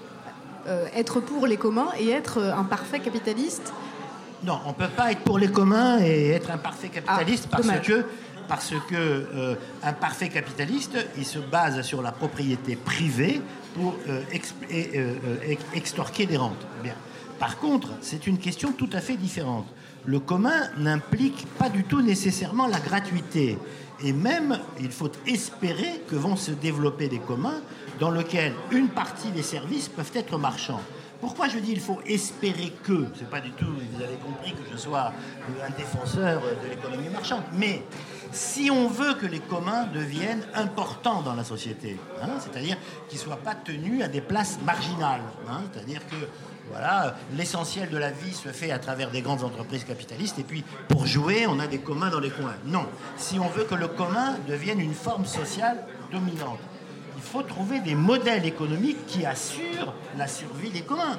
euh, 0.68 0.86
être 0.96 1.20
pour 1.20 1.48
les 1.48 1.58
communs 1.58 1.90
et 2.00 2.10
être 2.10 2.38
euh, 2.38 2.56
un 2.56 2.64
parfait 2.64 3.00
capitaliste. 3.00 3.74
Non, 4.43 4.60
on 4.65 4.69
ne 4.69 4.73
peut 4.73 4.88
pas 4.95 5.12
être 5.12 5.21
pour 5.21 5.38
les 5.38 5.49
communs 5.51 5.99
et 5.99 6.30
être 6.30 6.49
un 6.51 6.58
parfait 6.58 6.89
capitaliste 6.89 7.45
Ah, 7.47 7.56
parce 7.58 7.67
dommage. 7.67 7.86
que, 7.88 8.06
parce 8.47 8.73
que 8.89 8.95
euh, 8.95 9.56
un 9.84 9.93
parfait 9.93 10.30
capitaliste, 10.30 10.97
il 11.17 11.25
se 11.25 11.39
base 11.39 11.82
sur 11.84 12.01
la 12.01 12.12
propriété 12.12 12.75
privée 12.75 13.39
pour 13.75 13.95
euh, 14.10 14.21
exp- 14.34 14.54
et, 14.69 14.91
euh, 14.95 15.15
ex- 15.47 15.63
extorquer 15.75 16.25
des 16.25 16.38
rentes. 16.38 16.65
Bien. 16.84 16.95
Par 17.39 17.58
contre, 17.60 17.89
c'est 18.01 18.25
une 18.27 18.38
question 18.39 18.71
tout 18.71 18.89
à 18.93 18.99
fait 18.99 19.15
différente. 19.15 19.67
Le 20.06 20.19
commun 20.19 20.69
n'implique 20.77 21.45
pas 21.60 21.69
du 21.69 21.84
tout 21.84 22.01
nécessairement 22.01 22.65
la 22.67 22.80
gratuité. 22.80 23.58
Et 24.04 24.13
même, 24.13 24.58
il 24.80 24.89
faut 24.91 25.12
espérer 25.27 26.01
que 26.10 26.15
vont 26.15 26.36
se 26.36 26.49
développer 26.51 27.08
des 27.08 27.19
communs 27.19 27.62
dans 27.99 28.10
lesquels 28.10 28.54
une 28.71 28.88
partie 28.88 29.30
des 29.30 29.43
services 29.43 29.88
peuvent 29.89 30.12
être 30.15 30.39
marchands. 30.39 30.82
Pourquoi 31.22 31.48
je 31.48 31.60
dis 31.60 31.72
il 31.72 31.80
faut 31.80 32.02
espérer 32.06 32.74
que 32.84 33.06
C'est 33.18 33.30
pas 33.30 33.40
du 33.40 33.52
tout, 33.52 33.68
vous 33.68 34.04
avez 34.04 34.16
compris 34.16 34.54
que 34.54 34.70
je 34.72 34.76
sois 34.76 35.14
un 35.64 35.70
défenseur 35.78 36.42
de 36.42 36.70
l'économie 36.70 37.10
marchande. 37.10 37.44
Mais 37.54 37.84
si 38.32 38.72
on 38.72 38.88
veut 38.88 39.14
que 39.14 39.28
les 39.28 39.40
communs 39.40 39.86
deviennent 39.86 40.44
importants 40.56 41.22
dans 41.22 41.36
la 41.36 41.44
société, 41.44 42.00
hein, 42.22 42.40
c'est-à-dire 42.40 42.76
qu'ils 43.08 43.20
ne 43.20 43.24
soient 43.24 43.38
pas 43.38 43.54
tenus 43.54 44.04
à 44.04 44.08
des 44.08 44.22
places 44.22 44.58
marginales, 44.66 45.22
hein, 45.48 45.62
c'est-à-dire 45.72 46.02
que 46.08 46.16
voilà, 46.72 47.16
l'essentiel 47.36 47.90
de 47.90 47.98
la 47.98 48.12
vie 48.12 48.34
se 48.34 48.50
fait 48.50 48.72
à 48.72 48.80
travers 48.80 49.12
des 49.12 49.22
grandes 49.22 49.44
entreprises 49.44 49.84
capitalistes 49.84 50.40
et 50.40 50.44
puis 50.44 50.64
pour 50.88 51.06
jouer, 51.06 51.46
on 51.48 51.60
a 51.60 51.68
des 51.68 51.80
communs 51.80 52.10
dans 52.10 52.20
les 52.20 52.30
coins. 52.30 52.56
Non, 52.66 52.88
si 53.18 53.38
on 53.40 53.48
veut 53.50 53.66
que 53.66 53.76
le 53.76 53.88
commun 53.88 54.38
devienne 54.48 54.80
une 54.80 54.94
forme 54.94 55.26
sociale 55.26 55.86
dominante, 56.12 56.60
faut 57.32 57.44
trouver 57.44 57.80
des 57.80 57.96
modèles 57.96 58.46
économiques 58.46 59.06
qui 59.08 59.26
assurent 59.26 59.94
la 60.17 60.28
survie 60.28 60.70
des 60.70 60.82
communs. 60.82 61.17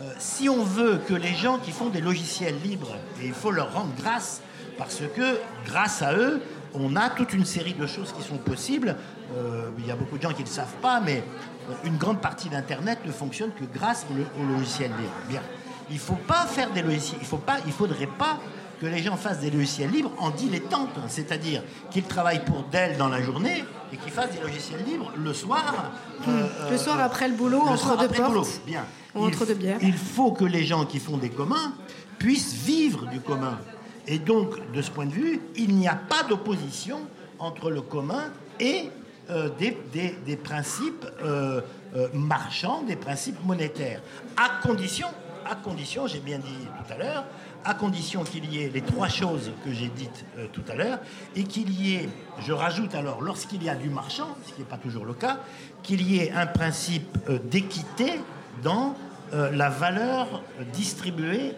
Euh, 0.00 0.12
si 0.18 0.48
on 0.48 0.62
veut 0.62 1.00
que 1.08 1.14
les 1.14 1.34
gens 1.34 1.58
qui 1.58 1.72
font 1.72 1.88
des 1.88 2.00
logiciels 2.00 2.54
libres, 2.62 2.94
et 3.20 3.26
il 3.26 3.32
faut 3.32 3.50
leur 3.50 3.72
rendre 3.72 3.90
grâce, 3.98 4.40
parce 4.76 5.02
que 5.16 5.40
grâce 5.66 6.00
à 6.02 6.14
eux, 6.14 6.40
on 6.74 6.94
a 6.94 7.10
toute 7.10 7.32
une 7.32 7.44
série 7.44 7.74
de 7.74 7.88
choses 7.88 8.12
qui 8.12 8.22
sont 8.22 8.36
possibles. 8.36 8.94
Euh, 9.36 9.70
il 9.78 9.86
y 9.86 9.90
a 9.90 9.96
beaucoup 9.96 10.16
de 10.16 10.22
gens 10.22 10.32
qui 10.32 10.42
ne 10.42 10.46
le 10.46 10.52
savent 10.52 10.76
pas, 10.80 11.00
mais 11.00 11.24
euh, 11.68 11.74
une 11.82 11.96
grande 11.96 12.20
partie 12.20 12.48
d'Internet 12.48 13.00
ne 13.04 13.10
fonctionne 13.10 13.50
que 13.50 13.64
grâce 13.64 14.06
au, 14.12 14.40
au 14.40 14.46
logiciel 14.46 14.92
libre. 14.92 15.12
Bien. 15.28 15.42
Il 15.90 15.96
ne 15.96 16.00
faut 16.00 16.14
pas 16.14 16.46
faire 16.46 16.70
des 16.70 16.82
logiciels, 16.82 17.20
il 17.20 17.66
ne 17.66 17.72
faudrait 17.72 18.06
pas 18.06 18.38
que 18.80 18.86
les 18.86 19.02
gens 19.02 19.16
fassent 19.16 19.40
des 19.40 19.50
logiciels 19.50 19.90
libres 19.90 20.12
en 20.18 20.30
dilettante, 20.30 20.90
c'est-à-dire 21.08 21.62
qu'ils 21.90 22.04
travaillent 22.04 22.44
pour 22.44 22.64
Dell 22.70 22.96
dans 22.96 23.08
la 23.08 23.22
journée 23.22 23.64
et 23.92 23.96
qu'ils 23.96 24.12
fassent 24.12 24.32
des 24.32 24.40
logiciels 24.40 24.84
libres 24.84 25.12
le 25.16 25.32
soir. 25.32 25.92
euh, 26.28 26.70
le 26.70 26.78
soir 26.78 27.00
après 27.00 27.28
le 27.28 27.34
boulot, 27.34 27.60
entre 27.60 27.96
deux 27.96 28.08
portes. 28.08 28.60
Bien. 28.66 28.84
Ou 29.14 29.24
entre 29.24 29.46
deux 29.46 29.54
bières. 29.54 29.78
Il 29.82 29.96
faut 29.96 30.32
que 30.32 30.44
les 30.44 30.64
gens 30.64 30.84
qui 30.84 30.98
font 30.98 31.16
des 31.16 31.30
communs 31.30 31.72
puissent 32.18 32.54
vivre 32.54 33.06
du 33.06 33.20
commun. 33.20 33.58
Et 34.06 34.18
donc, 34.18 34.72
de 34.72 34.82
ce 34.82 34.90
point 34.90 35.06
de 35.06 35.12
vue, 35.12 35.40
il 35.56 35.74
n'y 35.74 35.88
a 35.88 35.94
pas 35.94 36.22
d'opposition 36.22 37.00
entre 37.38 37.70
le 37.70 37.82
commun 37.82 38.30
et 38.58 38.90
euh, 39.30 39.50
des, 39.58 39.76
des, 39.92 40.16
des, 40.24 40.36
principes 40.36 41.06
euh, 41.22 41.60
euh, 41.94 42.08
marchands, 42.14 42.82
des 42.82 42.96
principes 42.96 43.44
monétaires, 43.44 44.00
à 44.38 44.66
condition, 44.66 45.08
à 45.44 45.54
condition, 45.54 46.06
j'ai 46.06 46.20
bien 46.20 46.38
dit 46.38 46.66
tout 46.66 46.92
à 46.92 46.96
l'heure, 46.96 47.24
à 47.68 47.74
condition 47.74 48.24
qu'il 48.24 48.50
y 48.50 48.62
ait 48.62 48.70
les 48.72 48.80
trois 48.80 49.08
choses 49.08 49.52
que 49.62 49.72
j'ai 49.72 49.88
dites 49.88 50.24
euh, 50.38 50.46
tout 50.50 50.62
à 50.68 50.74
l'heure, 50.74 50.98
et 51.36 51.44
qu'il 51.44 51.70
y 51.70 51.96
ait, 51.96 52.08
je 52.40 52.52
rajoute 52.52 52.94
alors, 52.94 53.20
lorsqu'il 53.20 53.62
y 53.62 53.68
a 53.68 53.74
du 53.74 53.90
marchand, 53.90 54.36
ce 54.46 54.54
qui 54.54 54.60
n'est 54.60 54.66
pas 54.66 54.78
toujours 54.78 55.04
le 55.04 55.12
cas, 55.12 55.40
qu'il 55.82 56.00
y 56.00 56.18
ait 56.18 56.32
un 56.32 56.46
principe 56.46 57.18
euh, 57.28 57.38
d'équité 57.38 58.20
dans 58.62 58.96
euh, 59.34 59.50
la 59.50 59.68
valeur 59.68 60.42
distribuée. 60.72 61.52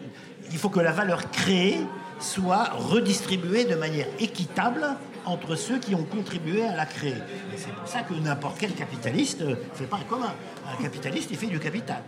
Il 0.50 0.58
faut 0.58 0.68
que 0.68 0.80
la 0.80 0.90
valeur 0.90 1.30
créée 1.30 1.78
soit 2.18 2.64
redistribuée 2.70 3.64
de 3.64 3.76
manière 3.76 4.08
équitable 4.18 4.84
entre 5.26 5.54
ceux 5.54 5.78
qui 5.78 5.94
ont 5.94 6.04
contribué 6.04 6.64
à 6.64 6.76
la 6.76 6.87
créer. 6.87 7.14
C'est 7.56 7.72
pour 7.72 7.87
ça 7.87 8.00
que 8.00 8.14
n'importe 8.14 8.56
quel 8.59 8.72
capitaliste 8.72 9.42
ne 9.42 9.54
fait 9.74 9.85
pas 9.85 9.96
un 9.96 10.09
commun. 10.09 10.33
Un 10.66 10.83
capitaliste, 10.83 11.30
il 11.30 11.37
fait 11.37 11.46
du 11.46 11.59
capital. 11.59 12.02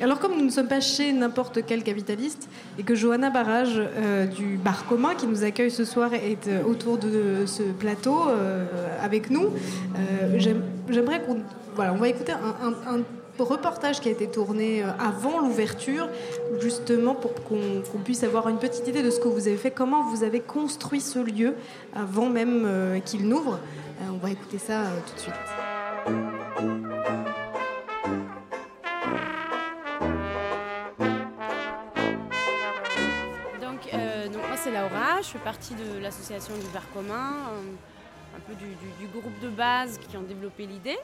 Alors 0.00 0.18
comme 0.18 0.36
nous 0.36 0.44
ne 0.44 0.50
sommes 0.50 0.68
pas 0.68 0.80
chez 0.80 1.12
n'importe 1.12 1.60
quel 1.66 1.82
capitaliste 1.82 2.48
et 2.78 2.82
que 2.82 2.94
Johanna 2.94 3.30
Barrage 3.30 3.74
euh, 3.76 4.26
du 4.26 4.56
Bar 4.56 4.86
Commun 4.86 5.14
qui 5.14 5.26
nous 5.26 5.44
accueille 5.44 5.70
ce 5.70 5.84
soir 5.84 6.14
est 6.14 6.48
euh, 6.48 6.62
autour 6.64 6.96
de 6.96 7.44
ce 7.46 7.62
plateau 7.62 8.28
euh, 8.28 8.64
avec 9.02 9.30
nous, 9.30 9.50
j'aimerais 10.36 11.22
qu'on... 11.22 11.38
Voilà, 11.74 11.92
on 11.92 11.96
va 11.96 12.08
écouter 12.08 12.32
un, 12.32 13.00
reportage 13.42 14.00
qui 14.00 14.08
a 14.08 14.12
été 14.12 14.26
tourné 14.26 14.82
avant 14.82 15.40
l'ouverture, 15.40 16.08
justement 16.60 17.14
pour 17.14 17.34
qu'on 17.34 17.82
qu 17.82 17.98
puisse 18.04 18.24
avoir 18.24 18.48
une 18.48 18.58
petite 18.58 18.86
idée 18.88 19.02
de 19.02 19.10
ce 19.10 19.20
que 19.20 19.28
vous 19.28 19.48
avez 19.48 19.56
fait, 19.56 19.70
comment 19.70 20.02
vous 20.04 20.24
avez 20.24 20.40
construit 20.40 21.00
ce 21.00 21.18
lieu 21.18 21.54
avant 21.94 22.28
même 22.28 23.00
qu'il 23.04 23.28
n'ouvre. 23.28 23.58
on 24.10 24.18
va 24.18 24.30
écouter 24.30 24.58
ça 24.58 24.84
tout 25.06 25.14
de 25.14 25.20
suite. 25.20 25.34
c'est 34.62 34.72
Laura, 34.72 35.22
je 35.22 35.28
fais 35.28 35.38
partie 35.38 35.74
de 35.74 35.98
l'association 36.00 36.54
du 36.56 36.66
bar 36.72 36.82
commun, 36.92 37.34
un 38.36 38.40
peu 38.40 38.54
du, 38.54 39.06
groupe 39.06 39.38
de 39.40 39.48
base 39.48 39.98
qui 39.98 40.16
ont 40.16 40.22
développé 40.22 40.66
l'idée. 40.66 40.98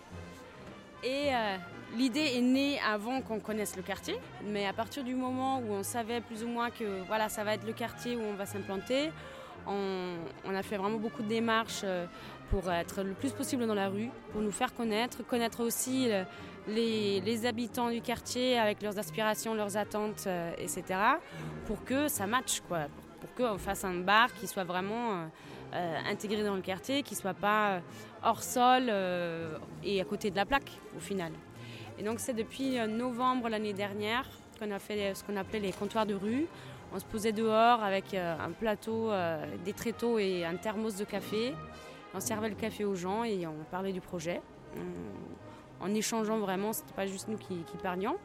Et 1.04 1.32
euh, 1.32 1.56
l'idée 1.96 2.32
est 2.36 2.40
née 2.40 2.78
avant 2.80 3.20
qu'on 3.20 3.40
connaisse 3.40 3.76
le 3.76 3.82
quartier, 3.82 4.16
mais 4.44 4.66
à 4.66 4.72
partir 4.72 5.04
du 5.04 5.14
moment 5.14 5.58
où 5.58 5.72
on 5.72 5.82
savait 5.82 6.20
plus 6.20 6.44
ou 6.44 6.48
moins 6.48 6.70
que 6.70 7.02
voilà, 7.06 7.28
ça 7.28 7.44
va 7.44 7.54
être 7.54 7.66
le 7.66 7.72
quartier 7.72 8.16
où 8.16 8.20
on 8.20 8.34
va 8.34 8.46
s'implanter, 8.46 9.10
on, 9.66 10.54
a 10.54 10.62
fait 10.62 10.76
vraiment 10.76 10.98
beaucoup 10.98 11.22
de 11.22 11.28
démarches 11.28 11.84
pour 12.50 12.70
être 12.70 13.02
le 13.02 13.14
plus 13.14 13.32
possible 13.32 13.66
dans 13.66 13.74
la 13.74 13.88
rue, 13.88 14.10
pour 14.32 14.42
nous 14.42 14.50
faire 14.50 14.74
connaître, 14.74 15.26
connaître 15.26 15.62
aussi 15.62 16.10
les, 16.68 17.20
les 17.20 17.46
habitants 17.46 17.90
du 17.90 18.00
quartier 18.00 18.58
avec 18.58 18.82
leurs 18.82 18.98
aspirations, 18.98 19.54
leurs 19.54 19.76
attentes, 19.76 20.24
euh, 20.26 20.52
etc., 20.58 20.82
pour 21.66 21.84
que 21.84 22.08
ça 22.08 22.26
matche, 22.26 22.60
pour 22.62 23.34
qu'on 23.36 23.58
fasse 23.58 23.84
un 23.84 24.00
bar 24.00 24.32
qui 24.34 24.46
soit 24.46 24.64
vraiment 24.64 25.28
euh, 25.74 25.98
intégré 26.08 26.42
dans 26.42 26.54
le 26.54 26.62
quartier, 26.62 27.02
qui 27.02 27.14
ne 27.14 27.20
soit 27.20 27.34
pas 27.34 27.80
hors 28.22 28.42
sol 28.42 28.86
euh, 28.88 29.58
et 29.82 30.00
à 30.00 30.04
côté 30.04 30.30
de 30.30 30.36
la 30.36 30.46
plaque 30.46 30.70
au 30.96 31.00
final. 31.00 31.32
Et 31.98 32.02
donc 32.02 32.20
c'est 32.20 32.32
depuis 32.32 32.78
novembre 32.88 33.48
l'année 33.48 33.72
dernière 33.72 34.28
qu'on 34.58 34.70
a 34.70 34.78
fait 34.78 35.14
ce 35.14 35.24
qu'on 35.24 35.36
appelait 35.36 35.60
les 35.60 35.72
comptoirs 35.72 36.06
de 36.06 36.14
rue. 36.14 36.46
On 36.94 36.98
se 36.98 37.04
posait 37.04 37.32
dehors 37.32 37.82
avec 37.82 38.14
euh, 38.14 38.36
un 38.38 38.52
plateau, 38.52 39.10
des 39.64 39.72
tréteaux 39.72 40.18
et 40.18 40.44
un 40.44 40.56
thermos 40.56 40.96
de 40.96 41.04
café. 41.04 41.54
On 42.14 42.20
servait 42.20 42.48
le 42.48 42.54
café 42.54 42.84
aux 42.84 42.94
gens 42.94 43.24
et 43.24 43.46
on 43.46 43.64
parlait 43.70 43.92
du 43.92 44.00
projet. 44.00 44.40
En, 45.80 45.86
en 45.86 45.94
échangeant 45.94 46.38
vraiment, 46.38 46.72
c'était 46.72 46.94
pas 46.94 47.06
juste 47.06 47.28
nous 47.28 47.36
qui, 47.36 47.56
qui 47.64 47.76
parlions. 47.82 48.16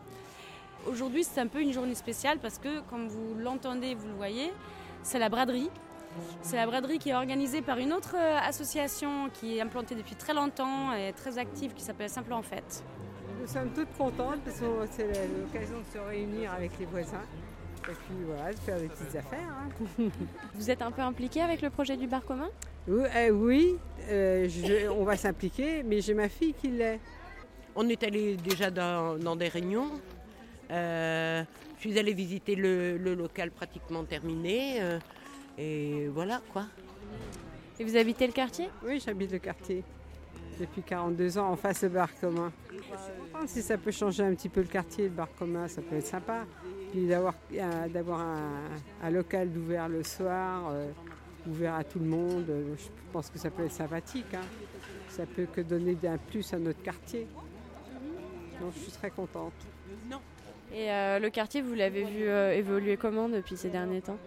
Aujourd'hui, 0.88 1.23
c'est 1.23 1.41
un 1.41 1.47
peu 1.47 1.62
une 1.62 1.73
journée 1.73 1.95
spéciale 1.95 2.38
parce 2.39 2.58
que, 2.58 2.79
comme 2.82 3.08
vous 3.08 3.36
l'entendez, 3.36 3.95
vous 3.95 4.08
le 4.08 4.13
voyez, 4.13 4.53
c'est 5.03 5.19
la 5.19 5.29
braderie. 5.29 5.69
C'est 6.41 6.55
la 6.55 6.65
braderie 6.65 6.99
qui 6.99 7.10
est 7.10 7.15
organisée 7.15 7.62
par 7.62 7.77
une 7.77 7.93
autre 7.93 8.15
association 8.15 9.29
qui 9.34 9.58
est 9.58 9.62
implantée 9.62 9.95
depuis 9.95 10.15
très 10.15 10.34
longtemps 10.34 10.93
et 10.93 11.13
très 11.13 11.38
active 11.38 11.73
qui 11.73 11.84
s'appelle 11.84 12.10
Simple 12.10 12.34
en 12.34 12.41
Fête. 12.41 12.84
Nous 13.39 13.47
sommes 13.47 13.69
toutes 13.73 13.95
contentes 13.97 14.41
parce 14.43 14.60
que 14.60 14.65
c'est 14.91 15.08
l'occasion 15.08 15.80
de 15.80 15.86
se 15.93 15.97
réunir 15.97 16.52
avec 16.54 16.71
les 16.80 16.86
voisins 16.86 17.23
et 17.89 17.93
puis 17.93 18.23
voilà, 18.25 18.54
de 18.54 18.60
faire 18.60 18.80
des 18.80 18.88
petites 18.88 19.15
affaires. 19.15 19.39
Hein. 19.49 20.10
Vous 20.56 20.69
êtes 20.69 20.82
un 20.82 20.91
peu 20.91 21.02
impliqué 21.02 21.41
avec 21.41 21.62
le 21.62 21.69
projet 21.69 21.95
du 21.97 22.08
bar 22.08 22.23
commun? 22.23 22.49
Oui, 22.88 23.04
euh, 23.15 23.30
oui 23.30 23.78
euh, 24.10 24.47
je, 24.49 24.89
on 24.89 25.04
va 25.04 25.15
s'impliquer, 25.15 25.84
mais 25.84 26.02
j'ai 26.02 26.13
ma 26.13 26.30
fille 26.30 26.54
qui 26.54 26.69
l'est. 26.69 26.99
On 27.75 27.88
est 27.88 28.04
allé 28.04 28.36
déjà 28.36 28.69
dans, 28.69 29.17
dans 29.17 29.36
des 29.36 29.47
réunions. 29.47 29.89
Euh, 30.71 31.43
je 31.78 31.82
suis 31.82 31.97
allée 31.97 32.13
visiter 32.13 32.56
le, 32.56 32.97
le 32.97 33.15
local 33.15 33.52
pratiquement 33.52 34.04
terminé. 34.04 34.82
Euh, 34.82 34.99
et 35.58 36.08
voilà 36.10 36.41
quoi. 36.52 36.65
Et 37.80 37.84
vous 37.86 37.95
habitez 37.95 38.28
le 38.28 38.34
quartier? 38.34 38.69
Oui, 38.86 39.02
j'habite 39.04 39.32
le 39.32 39.39
quartier. 39.39 39.84
Depuis 40.60 40.82
42 40.82 41.38
ans, 41.38 41.52
en 41.52 41.56
face 41.56 41.84
au 41.86 41.89
bar 41.89 42.10
commun. 42.19 42.52
Si 43.47 43.62
ça 43.62 43.78
peut 43.78 43.91
changer 43.91 44.23
un 44.23 44.34
petit 44.36 44.49
peu 44.49 44.62
le 44.62 44.67
quartier, 44.67 45.06
le 45.06 45.12
bar 45.12 45.30
commun, 45.38 45.67
ça 45.67 45.82
peut 45.82 45.95
être 45.95 46.06
sympa. 46.06 46.45
Puis 46.91 47.08
d'avoir 47.08 47.36
un, 48.19 48.62
un, 49.04 49.10
local 49.10 49.49
ouvert 49.56 49.88
le 49.88 50.04
soir, 50.04 50.69
euh, 50.71 50.91
ouvert 51.47 51.75
à 51.75 51.84
tout 51.84 51.99
le 51.99 52.06
monde, 52.06 52.45
je 52.47 52.86
pense 53.12 53.30
que 53.30 53.39
ça 53.39 53.49
peut 53.49 53.65
être 53.65 53.71
sympathique. 53.71 54.34
Hein. 54.34 54.45
Ça 55.08 55.25
peut 55.25 55.45
que 55.45 55.62
donner 55.62 55.97
un 56.04 56.17
plus 56.17 56.54
à 56.54 56.60
notre 56.60 56.82
quartier. 56.82 57.28
Donc 58.60 58.73
je 58.75 58.80
suis 58.80 58.91
très 58.91 59.10
contente. 59.10 59.54
Et 60.71 60.91
euh, 60.91 61.19
le 61.19 61.30
quartier, 61.30 61.62
vous 61.62 61.73
l'avez 61.73 62.04
vu 62.04 62.28
euh, 62.28 62.54
évoluer 62.54 62.95
comment 62.95 63.28
depuis 63.28 63.58
ces 63.58 63.69
derniers 63.69 64.02
temps? 64.02 64.17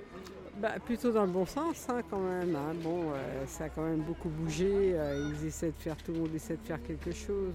Bah, 0.59 0.73
Plutôt 0.85 1.13
dans 1.13 1.25
le 1.25 1.31
bon 1.31 1.47
sens 1.47 1.87
hein, 1.89 2.01
quand 2.11 2.19
même. 2.19 2.57
Hein. 2.57 2.75
Bon, 2.83 3.11
euh, 3.11 3.47
ça 3.47 3.65
a 3.65 3.69
quand 3.69 3.85
même 3.85 4.01
beaucoup 4.01 4.29
bougé. 4.29 4.97
ils 5.41 5.47
essaient 5.47 5.71
de 5.71 5.79
faire, 5.79 5.97
tout 5.97 6.13
le 6.13 6.19
monde 6.19 6.35
essaie 6.35 6.57
de 6.57 6.67
faire 6.67 6.83
quelque 6.83 7.13
chose. 7.13 7.55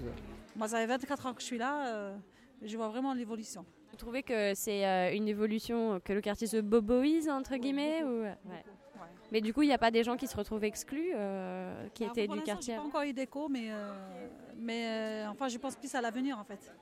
Moi, 0.58 0.68
ça 0.68 0.78
fait 0.78 0.88
24 0.88 1.26
ans 1.28 1.34
que 1.34 1.42
je 1.42 1.46
suis 1.46 1.58
là. 1.58 2.14
je 2.62 2.76
vois 2.76 2.90
vraiment 2.90 3.14
l'évolution. 3.14 3.66
Vous 3.92 3.98
trouvez 3.98 4.24
que 4.24 4.54
c'est 4.56 5.16
une 5.16 5.28
évolution, 5.28 6.02
que 6.04 6.14
le 6.14 6.22
quartier 6.22 6.48
se 6.48 6.58
boboise, 6.58 7.30
entre 7.30 7.56
guillemets 7.56 8.04
ou... 8.04 8.24
ouais. 8.24 8.38
Ouais. 8.46 8.64
Mais 9.32 9.42
du 9.42 9.54
coup, 9.54 9.62
il 9.62 9.68
n'y 9.68 9.74
a 9.74 9.78
pas 9.78 9.92
des 9.92 10.04
gens 10.04 10.16
qui 10.16 10.28
se 10.28 10.36
retrouvent 10.36 10.64
exclus, 10.64 11.12
euh, 11.16 11.88
qui 11.94 12.04
Alors, 12.04 12.18
étaient 12.18 12.28
du 12.28 12.42
quartier 12.42 12.76
pas 12.76 12.82
encore 12.82 13.02
eu 13.02 13.14
d'écho, 13.14 13.50
mais, 13.50 13.72
euh, 13.72 13.94
mais 14.58 15.26
euh, 15.26 15.30
enfin, 15.30 15.48
je 15.50 15.58
pense 15.58 15.76
plus 15.76 15.94
à 15.96 16.02
l'avenir 16.02 16.38
en 16.40 16.44
fait. 16.44 16.74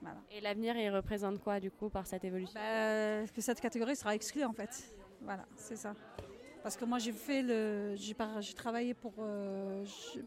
Voilà. 0.00 0.18
Et 0.30 0.40
l'avenir, 0.40 0.76
il 0.76 0.90
représente 0.90 1.40
quoi 1.40 1.60
du 1.60 1.70
coup 1.70 1.88
par 1.88 2.06
cette 2.06 2.24
évolution 2.24 2.58
bah, 2.58 3.26
Que 3.34 3.40
cette 3.40 3.60
catégorie 3.60 3.96
sera 3.96 4.14
exclue 4.14 4.44
en 4.44 4.52
fait. 4.52 4.96
Voilà, 5.22 5.44
c'est 5.56 5.76
ça. 5.76 5.94
Parce 6.62 6.76
que 6.76 6.86
moi, 6.86 6.98
j'ai 6.98 7.12
fait 7.12 7.42
le, 7.42 7.94
j'ai 7.96 8.54
travaillé 8.54 8.94
pour 8.94 9.12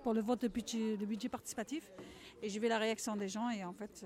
pour 0.04 0.14
le 0.14 0.22
vote 0.22 0.42
de 0.42 0.48
budget, 0.48 0.98
de 0.98 1.06
budget 1.06 1.30
participatif, 1.30 1.92
et 2.42 2.50
j'ai 2.50 2.60
vu 2.60 2.68
la 2.68 2.78
réaction 2.78 3.16
des 3.16 3.28
gens, 3.28 3.50
et 3.50 3.64
en 3.64 3.74
fait. 3.74 4.06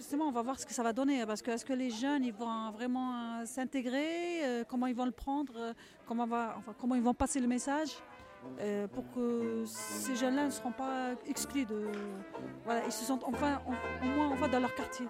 Justement, 0.00 0.28
on 0.28 0.32
va 0.32 0.40
voir 0.40 0.58
ce 0.58 0.64
que 0.64 0.72
ça 0.72 0.82
va 0.82 0.94
donner, 0.94 1.26
parce 1.26 1.42
que 1.42 1.50
est-ce 1.50 1.66
que 1.66 1.74
les 1.74 1.90
jeunes 1.90 2.24
ils 2.24 2.32
vont 2.32 2.70
vraiment 2.70 3.44
s'intégrer, 3.44 4.42
euh, 4.42 4.64
comment 4.66 4.86
ils 4.86 4.94
vont 4.94 5.04
le 5.04 5.10
prendre, 5.10 5.52
euh, 5.58 5.74
comment, 6.06 6.26
va, 6.26 6.56
comment 6.78 6.94
ils 6.94 7.02
vont 7.02 7.12
passer 7.12 7.38
le 7.38 7.46
message, 7.46 7.98
euh, 8.60 8.86
pour 8.88 9.04
que 9.12 9.62
ces 9.66 10.16
jeunes-là 10.16 10.46
ne 10.46 10.50
seront 10.50 10.72
pas 10.72 11.10
exclus 11.26 11.66
de, 11.66 11.92
voilà, 12.64 12.82
ils 12.86 12.92
se 12.92 13.04
sentent 13.04 13.24
enfin, 13.24 13.60
au 13.66 14.06
moins 14.06 14.30
enfin 14.30 14.48
dans 14.48 14.60
leur 14.60 14.74
quartier. 14.74 15.06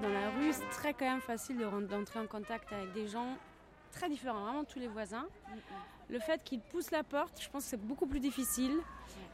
Dans 0.00 0.08
la 0.08 0.30
rue, 0.30 0.52
c'est 0.52 0.70
très 0.70 0.94
quand 0.94 1.04
même 1.04 1.20
facile 1.20 1.58
d'entrer 1.58 2.18
en 2.18 2.26
contact 2.26 2.72
avec 2.72 2.94
des 2.94 3.08
gens 3.08 3.36
très 3.90 4.08
différents, 4.08 4.42
vraiment 4.42 4.64
tous 4.64 4.78
les 4.78 4.88
voisins. 4.88 5.26
Le 6.08 6.18
fait 6.18 6.42
qu'ils 6.42 6.60
poussent 6.60 6.90
la 6.90 7.04
porte, 7.04 7.40
je 7.40 7.48
pense 7.50 7.64
que 7.64 7.70
c'est 7.70 7.86
beaucoup 7.86 8.06
plus 8.06 8.20
difficile. 8.20 8.78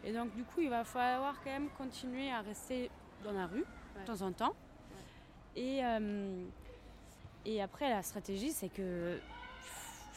Et 0.03 0.13
donc, 0.13 0.35
du 0.35 0.45
coup, 0.45 0.61
il 0.61 0.71
va 0.71 0.85
falloir 0.85 1.35
quand 1.43 1.51
même 1.51 1.69
continuer 1.79 2.31
à 2.31 2.41
rester 2.41 2.91
dans 3.23 3.33
la 3.33 3.47
rue 3.47 3.65
de 4.01 4.05
temps 4.05 4.23
en 4.23 4.33
temps. 4.33 4.55
Et, 5.57 5.85
euh, 5.85 6.45
et 7.45 7.63
après, 7.63 7.89
la 7.89 8.03
stratégie, 8.03 8.51
c'est 8.51 8.69
que 8.69 9.19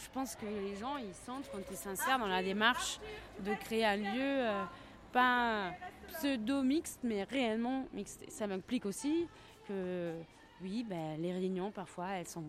je 0.03 0.09
pense 0.11 0.35
que 0.35 0.45
les 0.45 0.75
gens, 0.75 0.97
ils 0.97 1.13
sentent 1.13 1.49
quand 1.51 1.61
ils 1.69 1.77
s'insèrent 1.77 2.19
dans 2.19 2.27
la 2.27 2.43
démarche 2.43 2.99
de 3.39 3.53
créer 3.53 3.85
un 3.85 3.97
lieu, 3.97 4.47
euh, 4.47 4.63
pas, 5.11 5.71
pseudo-mixte, 6.13 6.99
mais 7.03 7.23
réellement 7.23 7.85
mixte. 7.93 8.29
Ça 8.29 8.47
m'implique 8.47 8.85
aussi 8.85 9.27
que, 9.67 10.15
oui, 10.61 10.83
ben, 10.87 11.19
les 11.21 11.33
réunions, 11.33 11.71
parfois, 11.71 12.09
elles 12.11 12.27
sont 12.27 12.45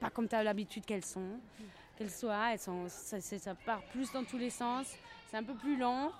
pas 0.00 0.10
comme 0.10 0.28
tu 0.28 0.34
as 0.34 0.42
l'habitude 0.42 0.84
qu'elles 0.84 1.04
sont, 1.04 1.38
qu'elles 1.96 2.10
soient. 2.10 2.52
Elles 2.52 2.58
sont, 2.58 2.88
ça, 2.88 3.20
ça, 3.20 3.54
part 3.54 3.82
plus 3.92 4.10
dans 4.12 4.24
tous 4.24 4.38
les 4.38 4.50
sens. 4.50 4.86
C'est 5.30 5.36
un 5.36 5.44
peu 5.44 5.54
plus 5.54 5.76
lent. 5.76 6.10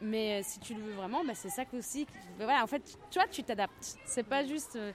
Mais 0.00 0.42
si 0.42 0.58
tu 0.58 0.74
le 0.74 0.80
veux 0.80 0.92
vraiment, 0.92 1.24
ben, 1.24 1.34
c'est 1.34 1.50
ça 1.50 1.62
aussi. 1.72 2.06
Voilà, 2.36 2.64
en 2.64 2.66
fait, 2.66 2.98
tu 3.10 3.18
vois, 3.18 3.28
tu 3.28 3.42
t'adaptes. 3.42 3.96
C'est 4.04 4.24
pas 4.24 4.44
juste. 4.44 4.76
Euh, 4.76 4.92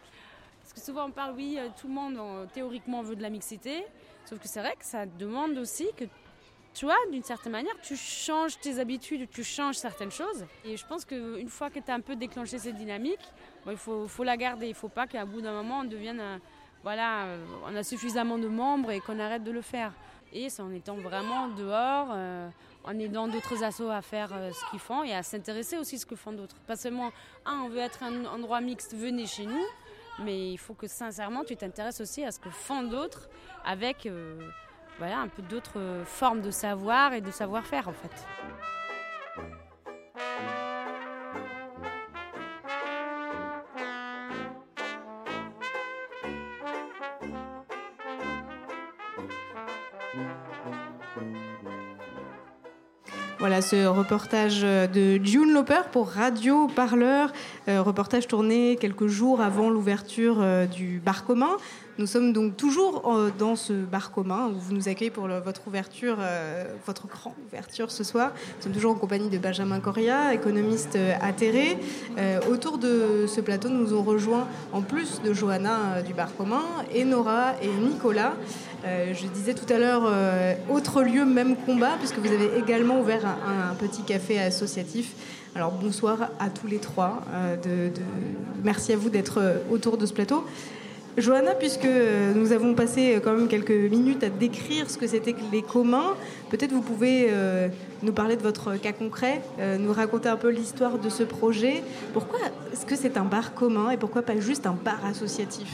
parce 0.62 0.74
que 0.74 0.82
souvent 0.82 1.08
on 1.08 1.12
parle, 1.12 1.34
oui, 1.36 1.56
euh, 1.58 1.70
tout 1.80 1.88
le 1.88 1.94
monde 1.94 2.48
théoriquement 2.54 3.02
veut 3.02 3.16
de 3.16 3.22
la 3.22 3.30
mixité. 3.30 3.86
Sauf 4.26 4.40
que 4.40 4.48
c'est 4.48 4.60
vrai 4.60 4.76
que 4.78 4.86
ça 4.86 5.06
demande 5.06 5.58
aussi 5.58 5.88
que 5.98 6.06
tu 6.74 6.86
vois, 6.86 6.98
d'une 7.12 7.24
certaine 7.24 7.52
manière, 7.52 7.74
tu 7.82 7.96
changes 7.96 8.60
tes 8.60 8.80
habitudes, 8.80 9.28
tu 9.30 9.44
changes 9.44 9.76
certaines 9.76 10.12
choses. 10.12 10.46
Et 10.64 10.78
je 10.78 10.86
pense 10.86 11.04
qu'une 11.04 11.50
fois 11.50 11.70
que 11.70 11.80
tu 11.80 11.90
as 11.90 11.96
un 11.96 12.00
peu 12.00 12.16
déclenché 12.16 12.60
cette 12.60 12.76
dynamique, 12.76 13.20
il 13.68 13.76
faut, 13.76 14.08
faut, 14.08 14.24
la 14.24 14.38
garder. 14.38 14.68
Il 14.68 14.70
ne 14.70 14.76
faut 14.76 14.90
pas 14.90 15.08
qu'à 15.08 15.26
bout 15.26 15.42
d'un 15.42 15.54
moment, 15.54 15.80
on 15.80 15.84
devienne, 15.84 16.40
voilà, 16.84 17.26
euh, 17.26 17.46
on 17.66 17.76
a 17.76 17.84
suffisamment 17.84 18.38
de 18.38 18.48
membres 18.48 18.92
et 18.92 19.00
qu'on 19.00 19.20
arrête 19.20 19.44
de 19.44 19.52
le 19.52 19.62
faire. 19.62 19.92
Et 20.32 20.50
c'est 20.50 20.62
en 20.62 20.72
étant 20.72 20.96
vraiment 20.96 21.48
dehors, 21.50 22.10
euh, 22.12 22.48
en 22.84 22.98
aidant 23.00 23.28
d'autres 23.28 23.64
assos 23.64 23.90
à 23.90 24.02
faire 24.02 24.30
euh, 24.34 24.52
ce 24.52 24.70
qu'ils 24.70 24.80
font 24.80 25.04
et 25.04 25.14
à 25.14 25.24
s'intéresser 25.24 25.78
aussi 25.78 25.96
à 25.96 26.00
ce 26.00 26.06
que 26.06 26.16
font 26.16 26.32
d'autres. 26.32 26.56
Pas 26.68 26.76
seulement, 26.76 27.12
ah, 27.46 27.62
on 27.66 27.70
veut 27.70 27.80
être 27.80 28.04
un 28.04 28.26
endroit 28.26 28.62
mixte, 28.62 28.94
venez 28.96 29.26
chez 29.26 29.46
nous, 29.46 29.66
mais 30.24 30.52
il 30.52 30.58
faut 30.58 30.76
que 30.76 30.88
sincèrement, 30.88 31.44
tu 31.44 31.56
t'intéresses 31.56 32.00
aussi 32.00 32.24
à 32.24 32.32
ce 32.32 32.40
que 32.40 32.50
font 32.50 32.84
d'autres 32.84 33.28
avec 33.66 34.08
voilà, 34.98 35.20
un 35.20 35.28
peu 35.28 35.42
d'autres 35.42 36.04
formes 36.06 36.42
de 36.42 36.52
savoir 36.52 37.14
et 37.14 37.22
de 37.22 37.32
savoir-faire 37.32 37.88
en 37.88 37.94
fait. 37.94 38.79
Voilà 53.50 53.64
ce 53.64 53.88
reportage 53.88 54.62
de 54.62 55.20
June 55.24 55.52
Loper 55.52 55.90
pour 55.92 56.10
Radio 56.10 56.68
Parleur, 56.68 57.34
euh, 57.68 57.82
reportage 57.82 58.28
tourné 58.28 58.78
quelques 58.80 59.08
jours 59.08 59.42
avant 59.42 59.72
l'ouverture 59.72 60.38
euh, 60.40 60.68
du 60.68 61.02
bar 61.04 61.26
commun. 61.26 61.58
Nous 62.00 62.08
sommes 62.08 62.32
donc 62.32 62.56
toujours 62.56 63.12
euh, 63.14 63.30
dans 63.38 63.58
ce 63.58 63.74
bar 63.74 64.12
commun 64.12 64.48
où 64.48 64.58
vous 64.58 64.74
nous 64.74 64.88
accueillez 64.88 65.12
pour 65.12 65.28
votre 65.28 65.68
ouverture, 65.68 66.16
euh, 66.22 66.64
votre 66.86 67.08
grande 67.08 67.34
ouverture 67.46 67.92
ce 67.92 68.06
soir. 68.06 68.32
Nous 68.56 68.64
sommes 68.64 68.72
toujours 68.72 68.94
en 68.94 68.96
compagnie 68.96 69.28
de 69.28 69.38
Benjamin 69.38 69.82
Coria, 69.82 70.34
économiste 70.34 70.96
euh, 70.96 71.14
atterré. 71.22 71.78
autour 72.50 72.78
de 72.78 73.26
ce 73.28 73.42
plateau, 73.42 73.68
nous 73.68 73.94
ont 73.94 74.02
rejoint, 74.02 74.48
en 74.72 74.82
plus 74.82 75.22
de 75.22 75.34
Johanna 75.34 76.02
du 76.02 76.14
bar 76.14 76.34
commun, 76.38 76.64
Enora 76.96 77.56
et 77.62 77.68
Nicolas. 77.68 78.34
je 78.86 79.28
disais 79.28 79.54
tout 79.54 79.72
à 79.72 79.78
l'heure, 79.78 80.10
autre 80.70 81.02
lieu, 81.04 81.26
même 81.26 81.58
combat, 81.58 81.98
puisque 82.00 82.20
vous 82.20 82.32
avez 82.32 82.58
également 82.58 83.02
ouvert 83.02 83.26
un, 83.26 83.76
petit 83.76 84.04
café 84.04 84.40
associatif. 84.40 85.16
Alors 85.54 85.72
bonsoir 85.72 86.30
à 86.40 86.50
tous 86.50 86.68
les 86.68 86.80
trois. 86.80 87.24
merci 88.64 88.94
à 88.94 88.98
vous 88.98 89.10
d'être 89.10 89.42
autour 89.70 89.98
de 89.98 90.06
ce 90.06 90.14
plateau. 90.14 90.46
Johanna, 91.18 91.54
puisque 91.56 91.88
nous 92.36 92.52
avons 92.52 92.74
passé 92.74 93.20
quand 93.24 93.34
même 93.34 93.48
quelques 93.48 93.72
minutes 93.72 94.24
à 94.24 94.30
décrire 94.30 94.90
ce 94.90 94.98
que 94.98 95.08
c'était 95.08 95.34
que 95.34 95.42
les 95.52 95.62
communs, 95.62 96.16
peut-être 96.50 96.72
vous 96.72 96.82
pouvez 96.82 97.28
euh, 97.30 97.68
nous 98.04 98.14
parler 98.14 98.36
de 98.36 98.42
votre 98.42 98.76
cas 98.76 98.94
concret, 98.94 99.42
euh, 99.60 99.78
nous 99.78 99.92
raconter 99.92 100.30
un 100.30 100.38
peu 100.38 100.50
l'histoire 100.50 100.98
de 100.98 101.10
ce 101.10 101.24
projet. 101.24 101.84
Pourquoi 102.14 102.40
est-ce 102.72 102.86
que 102.86 102.96
c'est 102.96 103.18
un 103.18 103.26
bar 103.26 103.54
commun 103.54 103.90
et 103.90 103.98
pourquoi 103.98 104.22
pas 104.22 104.40
juste 104.40 104.66
un 104.66 104.78
bar 104.84 105.04
associatif? 105.06 105.70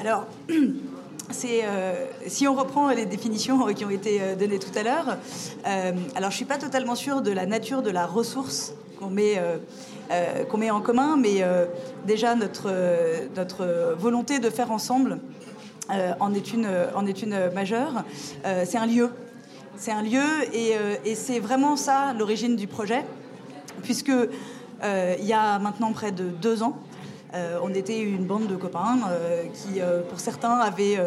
Alors, 0.00 0.26
euh, 0.50 2.06
si 2.26 2.48
on 2.48 2.54
reprend 2.54 2.90
les 2.90 3.06
définitions 3.06 3.66
qui 3.74 3.84
ont 3.84 3.90
été 3.90 4.20
données 4.38 4.58
tout 4.58 4.76
à 4.78 4.82
l'heure, 4.82 5.16
alors 6.16 6.30
je 6.30 6.36
suis 6.36 6.44
pas 6.44 6.58
totalement 6.58 6.94
sûre 6.94 7.22
de 7.22 7.30
la 7.30 7.46
nature 7.46 7.82
de 7.82 7.90
la 7.90 8.04
ressource 8.04 8.74
qu'on 9.00 9.10
met 9.10 9.38
euh, 9.38 9.56
qu'on 10.48 10.58
met 10.58 10.70
en 10.70 10.80
commun, 10.80 11.16
mais 11.16 11.42
euh, 11.42 11.66
déjà 12.06 12.34
notre, 12.34 12.66
euh, 12.66 13.26
notre 13.36 13.94
volonté 13.98 14.38
de 14.38 14.50
faire 14.50 14.72
ensemble 14.72 15.20
en, 16.20 16.32
est 16.34 16.52
une, 16.52 16.68
en 16.94 17.04
est 17.04 17.20
une 17.20 17.50
majeure. 17.52 18.04
c'est 18.64 18.78
un 18.78 18.86
lieu. 18.86 19.10
C'est 19.76 19.90
un 19.90 20.02
lieu 20.02 20.22
et, 20.52 21.14
c'est 21.16 21.40
vraiment 21.40 21.74
ça 21.74 22.14
l'origine 22.16 22.54
du 22.54 22.68
projet, 22.68 23.04
puisque 23.82 24.12
il 24.84 25.24
y 25.24 25.32
a 25.32 25.58
maintenant 25.58 25.92
près 25.92 26.12
de 26.12 26.28
deux 26.28 26.62
ans, 26.62 26.76
on 27.60 27.74
était 27.74 27.98
une 28.00 28.24
bande 28.24 28.46
de 28.46 28.54
copains 28.54 29.00
qui, 29.52 29.80
pour 30.08 30.20
certains, 30.20 30.58
avaient 30.58 31.00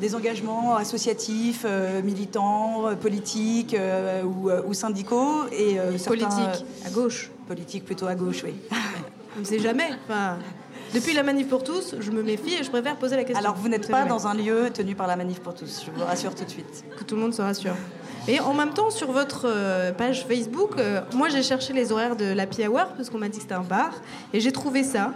des 0.00 0.14
engagements 0.14 0.76
associatifs, 0.76 1.64
militants, 2.04 2.94
politiques 3.00 3.74
ou, 4.22 4.74
syndicaux. 4.74 5.46
Et, 5.50 5.78
Politique, 6.04 6.66
à 6.84 6.90
gauche 6.90 7.30
politique 7.46 7.84
plutôt 7.84 8.06
à 8.06 8.14
gauche, 8.14 8.42
oui. 8.44 8.54
On 9.36 9.40
ne 9.40 9.44
sait 9.44 9.58
jamais. 9.58 9.88
Enfin, 10.04 10.38
depuis 10.94 11.14
la 11.14 11.22
manif 11.22 11.48
pour 11.48 11.62
tous, 11.64 11.96
je 12.00 12.10
me 12.10 12.22
méfie 12.22 12.54
et 12.54 12.64
je 12.64 12.70
préfère 12.70 12.96
poser 12.96 13.16
la 13.16 13.24
question. 13.24 13.44
Alors 13.44 13.56
vous 13.56 13.68
n'êtes 13.68 13.90
pas 13.90 14.04
dans 14.04 14.26
un 14.26 14.34
lieu 14.34 14.70
tenu 14.72 14.94
par 14.94 15.06
la 15.06 15.16
manif 15.16 15.40
pour 15.40 15.54
tous, 15.54 15.84
je 15.84 15.90
vous 15.90 16.04
rassure 16.04 16.34
tout 16.34 16.44
de 16.44 16.50
suite. 16.50 16.84
Que 16.98 17.04
tout 17.04 17.16
le 17.16 17.20
monde 17.20 17.34
se 17.34 17.42
rassure. 17.42 17.74
Et 18.28 18.40
en 18.40 18.54
même 18.54 18.72
temps, 18.72 18.90
sur 18.90 19.12
votre 19.12 19.46
euh, 19.46 19.92
page 19.92 20.26
Facebook, 20.26 20.72
euh, 20.78 21.00
moi 21.14 21.28
j'ai 21.28 21.42
cherché 21.42 21.72
les 21.72 21.92
horaires 21.92 22.16
de 22.16 22.24
l'Happy 22.24 22.66
Hour 22.66 22.86
parce 22.96 23.10
qu'on 23.10 23.18
m'a 23.18 23.28
dit 23.28 23.36
que 23.36 23.42
c'était 23.42 23.54
un 23.54 23.62
bar 23.62 23.90
et 24.32 24.40
j'ai 24.40 24.52
trouvé 24.52 24.82
ça. 24.82 25.12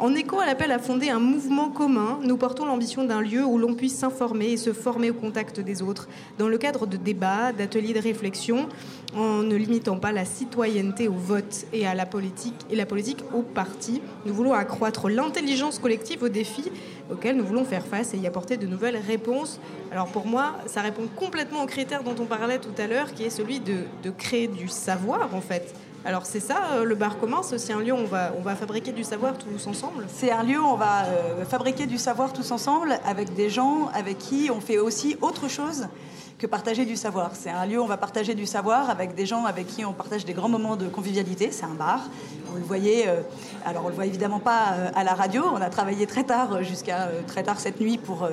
En 0.00 0.12
écho 0.16 0.40
à 0.40 0.46
l'appel 0.46 0.72
à 0.72 0.80
fonder 0.80 1.10
un 1.10 1.20
mouvement 1.20 1.68
commun, 1.68 2.18
nous 2.24 2.36
portons 2.36 2.66
l'ambition 2.66 3.04
d'un 3.04 3.20
lieu 3.20 3.44
où 3.44 3.58
l'on 3.58 3.74
puisse 3.74 3.94
s'informer 3.94 4.46
et 4.46 4.56
se 4.56 4.72
former 4.72 5.10
au 5.10 5.14
contact 5.14 5.60
des 5.60 5.82
autres, 5.82 6.08
dans 6.36 6.48
le 6.48 6.58
cadre 6.58 6.86
de 6.86 6.96
débats, 6.96 7.52
d'ateliers 7.52 7.94
de 7.94 8.00
réflexion, 8.00 8.68
en 9.16 9.44
ne 9.44 9.54
limitant 9.54 9.96
pas 9.96 10.10
la 10.10 10.24
citoyenneté 10.24 11.06
au 11.06 11.12
vote 11.12 11.66
et 11.72 11.86
à 11.86 11.94
la 11.94 12.06
politique 12.06 12.56
et 12.70 12.74
la 12.74 12.86
politique 12.86 13.20
au 13.32 13.42
parti. 13.42 14.02
Nous 14.26 14.34
voulons 14.34 14.52
accroître 14.52 15.08
l'intelligence 15.08 15.78
collective 15.78 16.24
aux 16.24 16.28
défis 16.28 16.72
auxquels 17.12 17.36
nous 17.36 17.46
voulons 17.46 17.64
faire 17.64 17.86
face 17.86 18.14
et 18.14 18.18
y 18.18 18.26
apporter 18.26 18.56
de 18.56 18.66
nouvelles 18.66 18.96
réponses. 18.96 19.60
Alors 19.92 20.08
pour 20.08 20.26
moi, 20.26 20.56
ça 20.66 20.80
répond 20.80 21.06
complètement 21.14 21.62
au 21.62 21.66
critère 21.66 22.02
dont 22.02 22.16
on 22.18 22.26
parlait 22.26 22.58
tout 22.58 22.74
à 22.78 22.88
l'heure, 22.88 23.14
qui 23.14 23.22
est 23.22 23.30
celui 23.30 23.60
de, 23.60 23.84
de 24.02 24.10
créer 24.10 24.48
du 24.48 24.66
savoir 24.66 25.32
en 25.36 25.40
fait 25.40 25.72
alors 26.06 26.26
c'est 26.26 26.40
ça, 26.40 26.58
euh, 26.74 26.84
le 26.84 26.94
bar 26.94 27.18
commun, 27.18 27.40
c'est 27.42 27.72
un 27.72 27.80
lieu 27.80 27.94
où 27.94 27.96
on 27.96 28.04
va, 28.04 28.32
on 28.38 28.42
va 28.42 28.54
fabriquer 28.56 28.92
du 28.92 29.04
savoir 29.04 29.38
tous 29.38 29.66
ensemble 29.66 30.04
C'est 30.14 30.30
un 30.30 30.42
lieu 30.42 30.60
où 30.60 30.66
on 30.66 30.76
va 30.76 31.04
euh, 31.04 31.46
fabriquer 31.46 31.86
du 31.86 31.96
savoir 31.96 32.34
tous 32.34 32.50
ensemble 32.50 32.98
avec 33.06 33.32
des 33.32 33.48
gens 33.48 33.88
avec 33.94 34.18
qui 34.18 34.50
on 34.54 34.60
fait 34.60 34.76
aussi 34.76 35.16
autre 35.22 35.48
chose 35.48 35.88
que 36.36 36.46
partager 36.46 36.84
du 36.84 36.96
savoir. 36.96 37.30
C'est 37.32 37.48
un 37.48 37.64
lieu 37.64 37.80
où 37.80 37.84
on 37.84 37.86
va 37.86 37.96
partager 37.96 38.34
du 38.34 38.44
savoir 38.44 38.90
avec 38.90 39.14
des 39.14 39.24
gens 39.24 39.46
avec 39.46 39.66
qui 39.66 39.82
on 39.86 39.94
partage 39.94 40.26
des 40.26 40.34
grands 40.34 40.50
moments 40.50 40.76
de 40.76 40.88
convivialité. 40.88 41.50
C'est 41.50 41.64
un 41.64 41.74
bar. 41.74 42.00
Vous 42.48 42.58
le 42.58 42.64
voyez, 42.64 43.08
euh, 43.08 43.22
alors 43.64 43.86
on 43.86 43.88
le 43.88 43.94
voit 43.94 44.04
évidemment 44.04 44.40
pas 44.40 44.74
à 44.94 45.04
la 45.04 45.14
radio. 45.14 45.42
On 45.54 45.62
a 45.62 45.70
travaillé 45.70 46.06
très 46.06 46.24
tard, 46.24 46.62
jusqu'à 46.62 47.08
très 47.26 47.44
tard 47.44 47.60
cette 47.60 47.80
nuit 47.80 47.96
pour, 47.96 48.28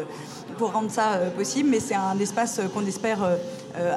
pour 0.58 0.74
rendre 0.74 0.92
ça 0.92 1.20
possible. 1.38 1.70
Mais 1.70 1.80
c'est 1.80 1.96
un 1.96 2.20
espace 2.20 2.60
qu'on 2.74 2.86
espère 2.86 3.20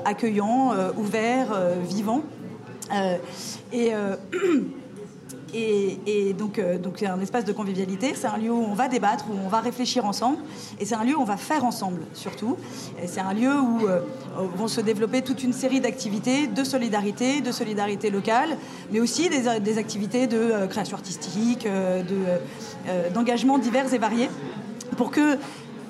accueillant, 0.05 0.75
ouvert, 0.97 1.49
vivant. 1.83 2.23
Euh, 2.93 3.17
euh, 3.75 4.17
et, 5.55 5.99
et, 6.07 6.33
donc, 6.33 6.59
euh, 6.59 6.79
donc 6.79 6.95
c'est 6.99 7.07
un 7.07 7.21
espace 7.21 7.45
de 7.45 7.53
convivialité, 7.53 8.13
c'est 8.15 8.27
un 8.27 8.37
lieu 8.37 8.51
où 8.51 8.65
on 8.65 8.75
va 8.75 8.89
débattre, 8.89 9.27
où 9.31 9.35
on 9.45 9.49
va 9.49 9.61
réfléchir 9.61 10.05
ensemble, 10.05 10.39
et 10.81 10.85
c'est 10.85 10.95
un 10.95 11.05
lieu 11.05 11.17
où 11.17 11.21
on 11.21 11.27
va 11.27 11.37
faire 11.37 11.65
ensemble 11.65 12.03
surtout. 12.13 12.57
C'est 13.07 13.21
un 13.21 13.33
lieu 13.33 13.55
où 13.59 13.87
vont 14.57 14.69
se 14.69 14.81
développer 14.81 15.23
toute 15.23 15.43
une 15.43 15.53
série 15.53 15.81
d'activités 15.81 16.47
de 16.47 16.65
solidarité, 16.65 17.41
de 17.41 17.53
solidarité 17.53 18.11
locale, 18.11 18.57
mais 18.91 19.01
aussi 19.01 19.29
des, 19.29 19.79
activités 19.79 20.27
de 20.27 20.67
création 20.67 20.97
artistique, 20.97 21.69
d'engagement 23.15 23.59
divers 23.59 23.93
et 23.95 23.99
variés, 23.99 24.31
pour 24.97 25.11
que 25.11 25.39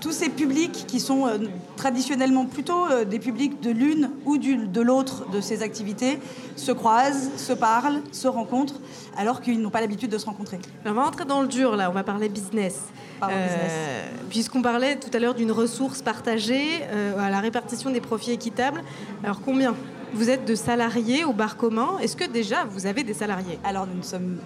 tous 0.04 0.12
ces 0.12 0.28
publics 0.28 0.84
qui 0.86 1.00
sont 1.00 1.26
euh, 1.26 1.38
traditionnellement 1.78 2.44
plutôt 2.44 2.84
euh, 2.84 3.06
des 3.06 3.18
publics 3.18 3.62
de 3.62 3.70
l'une 3.70 4.10
ou 4.26 4.36
de 4.36 4.80
l'autre 4.82 5.26
de 5.30 5.40
ces 5.40 5.62
activités 5.62 6.18
se 6.56 6.72
croisent, 6.72 7.30
se 7.38 7.54
parlent, 7.54 8.02
se 8.12 8.28
rencontrent, 8.28 8.80
alors 9.16 9.40
qu'ils 9.40 9.62
n'ont 9.62 9.70
pas 9.70 9.80
l'habitude 9.80 10.10
de 10.10 10.18
se 10.18 10.26
rencontrer. 10.26 10.58
on 10.84 10.92
va 10.92 11.04
rentrer 11.04 11.24
dans 11.24 11.40
le 11.40 11.48
dur 11.48 11.74
là, 11.74 11.88
on 11.88 11.94
va 11.94 12.04
parler 12.04 12.28
business. 12.28 12.82
Euh, 13.22 14.06
puisqu'on 14.28 14.60
parlait 14.60 14.96
tout 14.96 15.08
à 15.14 15.18
l'heure 15.18 15.34
d'une 15.34 15.52
ressource 15.52 16.02
partagée 16.02 16.82
à 17.18 17.30
la 17.30 17.40
répartition 17.40 17.88
des 17.88 18.02
profits 18.02 18.32
équitables. 18.32 18.82
Alors 19.22 19.40
combien 19.40 19.74
vous 20.12 20.28
êtes 20.28 20.44
de 20.44 20.54
salariés 20.54 21.24
au 21.24 21.32
bar 21.32 21.56
commun? 21.56 21.96
Est-ce 22.02 22.16
que 22.16 22.28
déjà 22.28 22.64
vous 22.64 22.84
avez 22.84 23.04
des 23.04 23.14
salariés? 23.14 23.58
Alors 23.64 23.86
nous 23.86 24.02
sommes. 24.02 24.36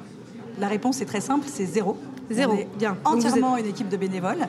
La 0.60 0.68
réponse 0.68 1.00
est 1.00 1.06
très 1.06 1.20
simple, 1.20 1.46
c'est 1.48 1.66
zéro. 1.66 1.96
Zéro. 2.30 2.52
On 2.52 2.56
est 2.56 2.68
Bien. 2.78 2.96
Entièrement 3.04 3.56
une 3.56 3.66
équipe 3.66 3.88
de 3.88 3.96
bénévoles. 3.96 4.46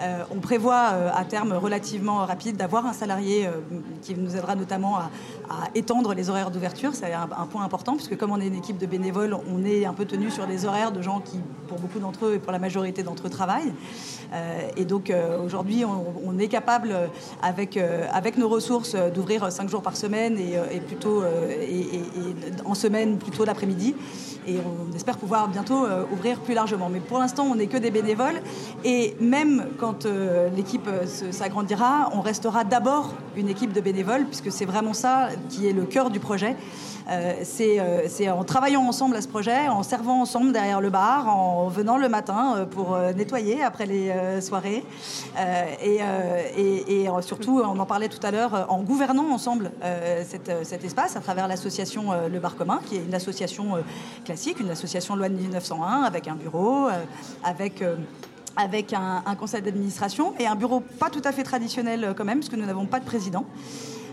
Euh, 0.00 0.22
on 0.30 0.40
prévoit 0.40 0.90
euh, 0.92 1.10
à 1.14 1.24
terme 1.24 1.52
relativement 1.52 2.24
rapide 2.26 2.56
d'avoir 2.56 2.86
un 2.86 2.92
salarié 2.92 3.46
euh, 3.46 3.60
qui 4.02 4.14
nous 4.14 4.36
aidera 4.36 4.54
notamment 4.54 4.96
à, 4.96 5.10
à 5.48 5.68
étendre 5.74 6.14
les 6.14 6.30
horaires 6.30 6.50
d'ouverture. 6.50 6.94
C'est 6.94 7.12
un, 7.12 7.26
point 7.46 7.64
important 7.64 7.94
puisque 7.94 8.16
comme 8.16 8.30
on 8.30 8.40
est 8.40 8.46
une 8.46 8.54
équipe 8.54 8.78
de 8.78 8.86
bénévoles, 8.86 9.36
on 9.52 9.64
est 9.64 9.84
un 9.84 9.92
peu 9.92 10.04
tenu 10.04 10.30
sur 10.30 10.46
des 10.46 10.64
horaires 10.64 10.92
de 10.92 11.02
gens 11.02 11.20
qui, 11.20 11.38
pour 11.68 11.78
beaucoup 11.78 11.98
d'entre 11.98 12.26
eux 12.26 12.34
et 12.34 12.38
pour 12.38 12.52
la 12.52 12.58
majorité 12.58 13.02
d'entre 13.02 13.26
eux, 13.26 13.30
travaillent. 13.30 13.72
Euh, 14.32 14.68
et 14.76 14.84
donc 14.84 15.10
euh, 15.10 15.38
aujourd'hui, 15.44 15.84
on, 15.84 16.38
est 16.38 16.48
capable, 16.48 16.92
euh, 16.92 17.06
avec, 17.42 17.78
avec 18.12 18.38
nos 18.38 18.48
ressources, 18.48 18.94
d'ouvrir 19.14 19.50
5 19.50 19.68
jours 19.68 19.82
par 19.82 19.96
semaine 19.96 20.38
et, 20.38 20.80
plutôt 20.80 21.22
et, 21.24 22.02
en 22.64 22.74
semaine 22.74 23.18
plutôt 23.18 23.44
l'après-midi. 23.44 23.94
Et 24.46 24.56
on 24.56 24.92
espère 24.96 25.18
pouvoir 25.18 25.48
bientôt 25.48 25.86
ouvrir 26.12 26.40
plus 26.40 26.54
largement. 26.54 26.88
Mais 26.88 26.98
pour 26.98 27.18
l'instant, 27.18 27.44
on 27.44 27.54
n'est 27.54 27.68
que 27.68 27.76
des 27.76 27.92
bénévoles. 27.92 28.42
Et 28.84 29.16
même 29.20 29.68
quand 29.78 30.06
l'équipe 30.56 30.88
s'agrandira, 31.30 32.10
on 32.12 32.20
restera 32.20 32.64
d'abord 32.64 33.14
une 33.36 33.48
équipe 33.48 33.72
de 33.72 33.80
bénévoles, 33.80 34.24
puisque 34.24 34.50
c'est 34.50 34.64
vraiment 34.64 34.94
ça 34.94 35.28
qui 35.48 35.68
est 35.68 35.72
le 35.72 35.84
cœur 35.84 36.10
du 36.10 36.20
projet. 36.20 36.56
Euh, 37.08 37.34
c'est 37.42 37.80
euh, 37.80 38.02
c'est 38.08 38.30
en 38.30 38.44
travaillant 38.44 38.82
ensemble 38.82 39.16
à 39.16 39.22
ce 39.22 39.28
projet, 39.28 39.68
en 39.68 39.82
servant 39.82 40.20
ensemble 40.20 40.52
derrière 40.52 40.80
le 40.80 40.90
bar, 40.90 41.28
en 41.28 41.68
venant 41.68 41.96
le 41.96 42.08
matin 42.08 42.54
euh, 42.56 42.64
pour 42.64 42.96
nettoyer 43.16 43.62
après 43.62 43.86
les 43.86 44.12
soirées. 44.40 44.84
Et, 45.82 45.98
surtout, 47.20 47.60
on 47.60 47.78
en 47.78 47.86
parlait 47.86 48.08
tout 48.08 48.24
à 48.24 48.30
l'heure, 48.30 48.66
en 48.68 48.82
gouvernant 48.82 49.30
ensemble 49.30 49.70
cet, 50.24 50.84
espace 50.84 51.16
à 51.16 51.20
travers 51.20 51.48
l'association 51.48 52.12
Le 52.30 52.38
Bar 52.38 52.56
Commun, 52.56 52.80
qui 52.86 52.96
est 52.96 53.04
une 53.04 53.14
association 53.14 53.82
classique, 54.24 54.60
une 54.60 54.70
association 54.70 55.16
loi 55.16 55.28
de 55.28 55.34
1901, 55.34 56.02
avec 56.02 56.28
un 56.28 56.34
bureau, 56.34 56.88
avec... 57.44 57.82
un, 58.92 59.22
un 59.26 59.34
conseil 59.36 59.62
d'administration 59.62 60.34
et 60.38 60.46
un 60.46 60.56
bureau 60.56 60.80
pas 60.80 61.10
tout 61.10 61.22
à 61.24 61.32
fait 61.32 61.42
traditionnel 61.42 62.14
quand 62.16 62.24
même, 62.24 62.40
parce 62.40 62.50
que 62.50 62.56
nous 62.56 62.66
n'avons 62.66 62.86
pas 62.86 63.00
de 63.00 63.04
président. 63.04 63.44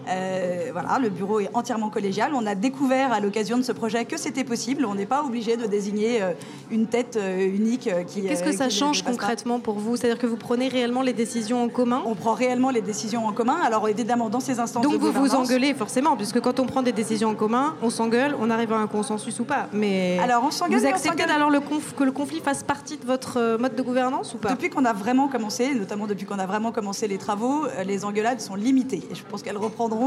Euh, 0.10 0.70
voilà, 0.72 1.00
le 1.00 1.10
bureau 1.10 1.40
est 1.40 1.50
entièrement 1.54 1.90
collégial. 1.90 2.32
On 2.34 2.46
a 2.46 2.56
découvert 2.56 3.12
à 3.14 3.20
l'occasion 3.20 3.58
de 3.58 3.64
ce 3.64 3.72
projet 3.72 4.06
que 4.06 4.18
c'était 4.18 4.44
possible. 4.44 4.86
On 4.86 4.96
n'est 4.96 5.06
pas 5.06 5.24
obligé 5.24 5.56
de 5.58 5.66
désigner 5.68 6.22
euh, 6.22 6.32
une 6.72 6.88
tête 6.88 7.16
euh, 7.18 7.46
unique 7.46 7.90
qui. 8.08 8.24
Qu'est-ce 8.24 8.44
que 8.44 8.52
ça 8.52 8.70
change 8.70 9.04
concrètement 9.04 9.60
pour 9.60 9.76
vous? 9.76 9.98
C'est-à-dire 9.98 10.18
que 10.20 10.28
vous 10.28 10.38
prenez 10.38 10.68
réellement 10.68 11.02
les 11.02 11.14
décisions 11.14 11.64
en 11.64 11.70
commun? 11.70 12.02
On 12.06 12.16
prend 12.16 12.34
réellement 12.34 12.70
les 12.70 12.82
décisions 12.82 13.28
en 13.28 13.34
commun. 13.34 13.58
Alors 13.64 13.88
évidemment, 13.88 14.30
dans 14.30 14.40
ces 14.40 14.60
instances 14.60 14.84
Donc 14.84 14.94
de 14.94 14.98
vous 14.98 15.12
vous 15.12 15.36
engueulez 15.36 15.74
forcément, 15.74 16.16
puisque 16.16 16.40
quand 16.40 16.60
on 16.60 16.66
prend 16.66 16.82
des 16.82 16.92
décisions 16.92 17.30
en 17.30 17.36
commun, 17.36 17.76
on 17.82 17.90
s'engueule, 17.90 18.36
on 18.40 18.50
arrive 18.50 18.74
à 18.74 18.78
un 18.78 18.88
consensus 18.88 19.40
ou 19.40 19.44
pas. 19.44 19.68
Mais 19.74 20.18
Alors, 20.24 20.44
on 20.46 20.52
s'engueule, 20.52 20.80
vous 20.80 20.86
acceptez 20.86 21.24
alors 21.24 21.50
le 21.50 21.60
conf- 21.60 21.94
que 21.96 22.04
le 22.04 22.12
conflit 22.12 22.40
fasse 22.40 22.64
partie 22.64 22.98
de 22.98 23.06
votre 23.06 23.58
mode 23.58 23.76
de 23.76 23.82
gouvernance 23.82 24.34
ou 24.34 24.38
pas? 24.38 24.50
Depuis 24.50 24.70
qu'on 24.70 24.86
a 24.86 24.94
vraiment 24.94 25.28
commencé, 25.28 25.74
notamment 25.76 26.08
depuis 26.08 26.26
qu'on 26.26 26.40
a 26.40 26.46
vraiment 26.46 26.72
commencé 26.72 27.08
les 27.08 27.18
travaux, 27.18 27.66
les 27.86 28.06
engueulades 28.06 28.42
sont 28.42 28.56
limitées. 28.56 29.04
Et 29.12 29.16
je 29.16 29.24
pense 29.30 29.44
qu'elles 29.44 29.58
reprendront 29.58 29.99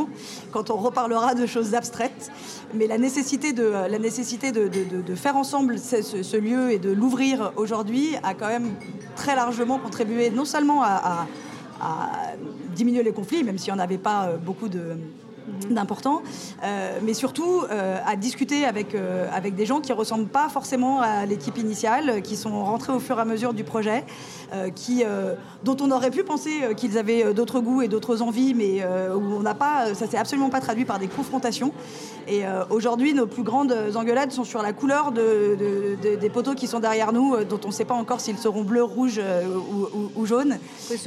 quand 0.52 0.70
on 0.70 0.76
reparlera 0.76 1.34
de 1.34 1.46
choses 1.46 1.74
abstraites. 1.74 2.30
Mais 2.74 2.86
la 2.86 2.98
nécessité 2.98 3.52
de, 3.52 5.14
faire 5.14 5.36
ensemble 5.36 5.78
ce, 5.78 6.36
lieu 6.36 6.72
et 6.72 6.78
de 6.78 6.90
l'ouvrir 6.90 7.52
aujourd'hui 7.56 8.16
a 8.22 8.34
quand 8.34 8.48
même 8.48 8.70
très 9.16 9.36
largement 9.36 9.78
contribué 9.78 10.30
non 10.30 10.44
seulement 10.44 10.82
à 10.82 11.26
diminuer 12.72 13.02
les 13.02 13.12
conflits, 13.12 13.44
même 13.44 13.58
s'il 13.58 13.72
n'y 13.72 13.78
en 13.78 13.82
avait 13.82 13.98
pas 13.98 14.26
euh, 14.26 14.36
beaucoup 14.36 14.68
de 14.68 14.96
d'important, 15.70 16.22
euh, 16.64 16.98
mais 17.02 17.14
surtout 17.14 17.62
euh, 17.70 17.98
à 18.06 18.16
discuter 18.16 18.64
avec, 18.64 18.94
euh, 18.94 19.26
avec 19.32 19.54
des 19.54 19.66
gens 19.66 19.80
qui 19.80 19.92
ne 19.92 19.96
ressemblent 19.96 20.28
pas 20.28 20.48
forcément 20.48 21.00
à 21.00 21.26
l'équipe 21.26 21.58
initiale, 21.58 22.22
qui 22.22 22.36
sont 22.36 22.64
rentrés 22.64 22.92
au 22.92 23.00
fur 23.00 23.18
et 23.18 23.20
à 23.20 23.24
mesure 23.24 23.52
du 23.54 23.64
projet, 23.64 24.04
qui, 24.74 25.02
dont 25.64 25.76
on 25.80 25.90
aurait 25.90 26.10
pu 26.10 26.24
penser 26.24 26.50
qu'ils 26.76 26.98
avaient 26.98 27.32
d'autres 27.32 27.60
goûts 27.60 27.80
et 27.80 27.88
d'autres 27.88 28.20
envies, 28.20 28.52
mais 28.54 28.84
où 28.84 29.34
on 29.38 29.40
n'a 29.40 29.54
pas, 29.54 29.94
ça 29.94 30.06
s'est 30.06 30.18
absolument 30.18 30.50
pas 30.50 30.60
traduit 30.60 30.84
par 30.84 30.98
des 30.98 31.08
confrontations. 31.08 31.72
Et 32.28 32.42
aujourd'hui, 32.70 33.14
nos 33.14 33.26
plus 33.26 33.42
grandes 33.42 33.74
engueulades 33.94 34.30
sont 34.30 34.44
sur 34.44 34.62
la 34.62 34.72
couleur 34.74 35.10
de, 35.12 35.56
de- 35.58 35.96
de- 36.10 36.16
des 36.16 36.30
poteaux 36.30 36.54
qui 36.54 36.66
sont 36.66 36.80
derrière 36.80 37.12
nous, 37.12 37.42
dont 37.44 37.60
on 37.64 37.68
ne 37.68 37.72
sait 37.72 37.84
pas 37.86 37.94
encore 37.94 38.20
s'ils 38.20 38.38
seront 38.38 38.62
bleus, 38.62 38.84
rouges 38.84 39.20
ou, 39.20 39.98
ou- 39.98 40.10
ou 40.16 40.26
jaunes. 40.26 40.58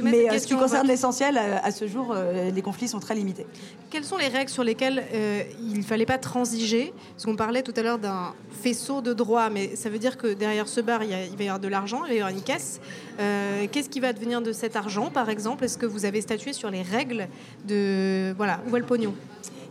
Mais 0.02 0.38
ce 0.40 0.46
qui 0.46 0.54
concerne 0.56 0.86
l'essentiel, 0.88 1.38
euh, 1.38 1.56
à 1.62 1.70
ce 1.70 1.86
jour, 1.86 2.14
les 2.54 2.62
conflits 2.62 2.88
sont 2.88 3.00
très 3.00 3.14
limités. 3.14 3.46
Quelles 3.90 4.04
sont 4.04 4.16
les 4.16 4.28
règles 4.36 4.50
sur 4.50 4.64
lesquelles 4.64 5.04
euh, 5.12 5.42
il 5.60 5.78
ne 5.78 5.82
fallait 5.82 6.06
pas 6.06 6.18
transiger 6.18 6.92
Parce 7.12 7.24
qu'on 7.24 7.36
parlait 7.36 7.62
tout 7.62 7.74
à 7.76 7.82
l'heure 7.82 7.98
d'un 7.98 8.34
faisceau 8.50 9.00
de 9.00 9.12
droit, 9.12 9.50
mais 9.50 9.76
ça 9.76 9.90
veut 9.90 9.98
dire 9.98 10.16
que 10.16 10.34
derrière 10.34 10.68
ce 10.68 10.80
bar, 10.80 11.02
il, 11.02 11.10
va 11.10 11.44
y 11.44 11.48
avoir 11.48 11.60
de 11.60 11.68
l'argent, 11.68 12.04
il 12.04 12.08
va 12.08 12.14
y 12.14 12.18
avoir 12.20 12.32
une 12.32 12.42
caisse. 12.42 12.80
Euh, 13.20 13.66
Qu'est-ce 13.70 13.88
qui 13.88 14.00
va 14.00 14.12
devenir 14.12 14.42
de 14.42 14.52
cet 14.52 14.76
argent, 14.76 15.10
par 15.10 15.28
exemple? 15.28 15.64
Est-ce 15.64 15.78
que 15.78 15.86
vous 15.86 16.04
avez 16.04 16.20
statué 16.20 16.52
sur 16.52 16.70
les 16.70 16.82
règles 16.82 17.28
de... 17.66 18.32
Voilà, 18.36 18.60
où 18.66 18.70
va 18.70 18.78
le 18.78 18.86
pognon? 18.86 19.14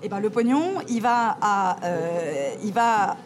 Eh 0.03 0.09
ben, 0.09 0.19
le 0.19 0.29
pognon, 0.29 0.75
il 0.89 1.01
va 1.01 1.37
à, 1.41 1.77
euh, 1.83 2.53
il 2.63 2.73
va, 2.73 3.17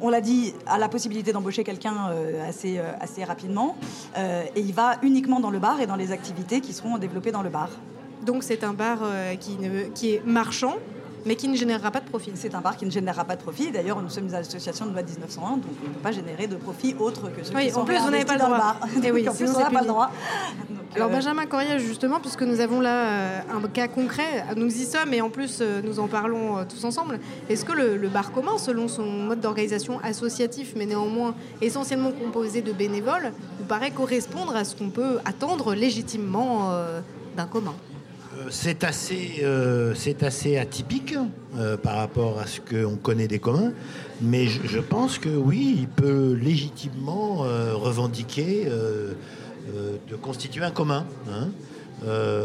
on 0.00 0.10
l'a 0.10 0.20
dit, 0.20 0.54
à 0.66 0.78
la 0.78 0.88
possibilité 0.88 1.32
d'embaucher 1.32 1.64
quelqu'un 1.64 2.12
assez, 2.46 2.78
assez 3.00 3.24
rapidement, 3.24 3.76
et 4.16 4.60
il 4.60 4.72
va 4.72 4.98
uniquement 5.02 5.40
dans 5.40 5.50
le 5.50 5.58
bar 5.58 5.80
et 5.80 5.86
dans 5.86 5.96
les 5.96 6.12
activités 6.12 6.60
qui 6.60 6.72
seront 6.72 6.98
développées 6.98 7.32
dans 7.32 7.42
le 7.42 7.50
bar. 7.50 7.70
Donc 8.26 8.42
c'est 8.42 8.64
un 8.64 8.72
bar 8.72 8.98
euh, 9.02 9.34
qui, 9.36 9.56
ne- 9.60 9.84
qui 9.94 10.14
est 10.14 10.22
marchand, 10.26 10.74
mais 11.24 11.36
qui 11.36 11.48
ne 11.48 11.56
générera 11.56 11.90
pas 11.90 12.00
de 12.00 12.08
profit. 12.08 12.32
C'est 12.34 12.54
un 12.54 12.60
bar 12.60 12.76
qui 12.76 12.84
ne 12.84 12.90
générera 12.90 13.24
pas 13.24 13.36
de 13.36 13.42
profit. 13.42 13.70
D'ailleurs, 13.70 14.00
nous 14.02 14.08
sommes 14.08 14.26
une 14.26 14.34
association 14.34 14.86
de 14.86 14.92
loi 14.92 15.02
1901, 15.02 15.50
donc 15.58 15.62
on 15.84 15.88
ne 15.88 15.94
peut 15.94 16.00
pas 16.00 16.12
générer 16.12 16.46
de 16.46 16.56
profit 16.56 16.94
autre 16.98 17.30
que 17.32 17.44
ceux 17.44 17.54
Oui, 17.54 17.66
qui 17.66 17.70
sont 17.72 17.80
en 17.80 17.84
plus, 17.84 17.98
vous 17.98 18.10
n'avez 18.10 18.24
pas 18.24 18.34
le 18.34 18.38
droit. 18.40 18.50
bar. 18.58 18.80
Eh 19.04 19.10
oui, 19.12 19.26
sinon, 19.34 19.52
on 19.56 19.60
n'a 19.60 19.70
pas 19.70 19.80
le 19.80 19.86
droit. 19.86 20.10
Alors 20.94 21.08
euh, 21.08 21.12
Benjamin 21.12 21.46
Corrier, 21.46 21.78
justement, 21.78 22.20
puisque 22.20 22.42
nous 22.42 22.58
avons 22.60 22.80
là 22.80 23.08
euh, 23.08 23.40
un 23.54 23.68
cas 23.68 23.86
concret, 23.88 24.44
nous 24.56 24.66
y 24.68 24.84
sommes 24.86 25.12
et 25.14 25.20
en 25.20 25.28
plus 25.30 25.62
nous 25.84 26.00
en 26.00 26.06
parlons 26.08 26.64
tous 26.64 26.84
ensemble, 26.84 27.18
est-ce 27.50 27.64
que 27.64 27.72
le, 27.72 27.96
le 27.96 28.08
bar 28.08 28.32
commun, 28.32 28.56
selon 28.56 28.88
son 28.88 29.04
mode 29.04 29.40
d'organisation 29.40 30.00
associatif, 30.02 30.72
mais 30.76 30.86
néanmoins 30.86 31.34
essentiellement 31.60 32.12
composé 32.12 32.62
de 32.62 32.72
bénévoles, 32.72 33.32
vous 33.58 33.66
paraît 33.66 33.90
correspondre 33.90 34.56
à 34.56 34.64
ce 34.64 34.74
qu'on 34.74 34.88
peut 34.90 35.18
attendre 35.24 35.74
légitimement 35.74 36.70
d'un 37.36 37.46
commun? 37.46 37.74
C'est 38.50 38.84
assez, 38.84 39.40
euh, 39.42 39.94
c'est 39.94 40.22
assez 40.22 40.56
atypique 40.56 41.14
euh, 41.56 41.76
par 41.76 41.96
rapport 41.96 42.38
à 42.38 42.46
ce 42.46 42.60
qu'on 42.60 42.96
connaît 42.96 43.28
des 43.28 43.38
communs, 43.38 43.72
mais 44.20 44.46
je, 44.46 44.78
pense 44.78 45.18
que 45.18 45.28
oui, 45.28 45.74
il 45.78 45.88
peut 45.88 46.32
légitimement 46.40 47.44
euh, 47.44 47.74
revendiquer 47.74 48.66
de 48.66 50.16
constituer 50.16 50.64
un 50.64 50.70
commun. 50.70 51.04
hein. 51.30 51.48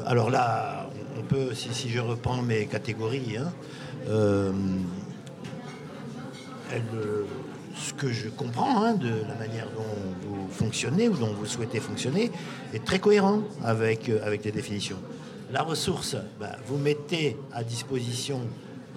Alors 0.08 0.30
là, 0.30 0.90
on- 1.18 1.22
peut, 1.24 1.54
si, 1.54 1.90
je 1.90 2.00
reprends 2.00 2.42
mes 2.42 2.66
catégories, 2.66 3.38
hein, 3.38 3.52
ce 7.76 7.94
que 7.94 8.12
je 8.12 8.28
comprends 8.30 8.84
hein, 8.84 8.94
de 8.96 9.10
la 9.28 9.36
manière 9.36 9.68
dont 9.76 10.28
vous 10.28 10.48
fonctionnez 10.52 11.10
ou 11.10 11.16
dont 11.16 11.34
vous 11.34 11.46
souhaitez 11.46 11.80
fonctionner 11.80 12.32
est 12.74 12.84
très 12.84 13.00
cohérent 13.00 13.42
avec, 13.64 14.10
avec 14.10 14.44
les 14.46 14.52
définitions. 14.52 14.98
La 15.52 15.64
ressource, 15.64 16.16
bah, 16.40 16.56
vous 16.66 16.78
mettez 16.78 17.36
à 17.52 17.64
disposition 17.64 18.40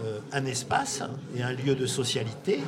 euh, 0.04 0.20
un 0.32 0.46
espace 0.46 1.02
et 1.36 1.42
un 1.42 1.52
lieu 1.52 1.74
de 1.74 1.84
socialité. 1.84 2.60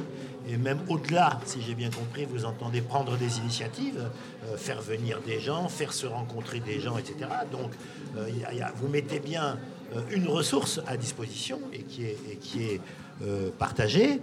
Et 0.48 0.56
même 0.56 0.80
au-delà, 0.88 1.38
si 1.44 1.62
j'ai 1.62 1.74
bien 1.74 1.90
compris, 1.90 2.24
vous 2.24 2.44
entendez 2.44 2.80
prendre 2.80 3.16
des 3.16 3.38
initiatives, 3.38 4.00
euh, 4.00 4.56
faire 4.56 4.80
venir 4.80 5.20
des 5.20 5.38
gens, 5.38 5.68
faire 5.68 5.92
se 5.92 6.06
rencontrer 6.06 6.58
des 6.58 6.80
gens, 6.80 6.98
etc. 6.98 7.30
Donc, 7.52 7.70
euh, 8.16 8.28
vous 8.74 8.88
mettez 8.88 9.20
bien 9.20 9.58
une 10.10 10.26
ressource 10.26 10.80
à 10.88 10.96
disposition 10.96 11.60
et 11.72 11.82
qui 11.82 12.06
est, 12.06 12.80
partagée. 13.56 14.20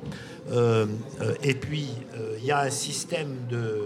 Et 1.41 1.55
puis, 1.55 1.87
il 2.37 2.45
y 2.45 2.51
a 2.51 2.59
un 2.59 2.69
système 2.69 3.47
de, 3.49 3.85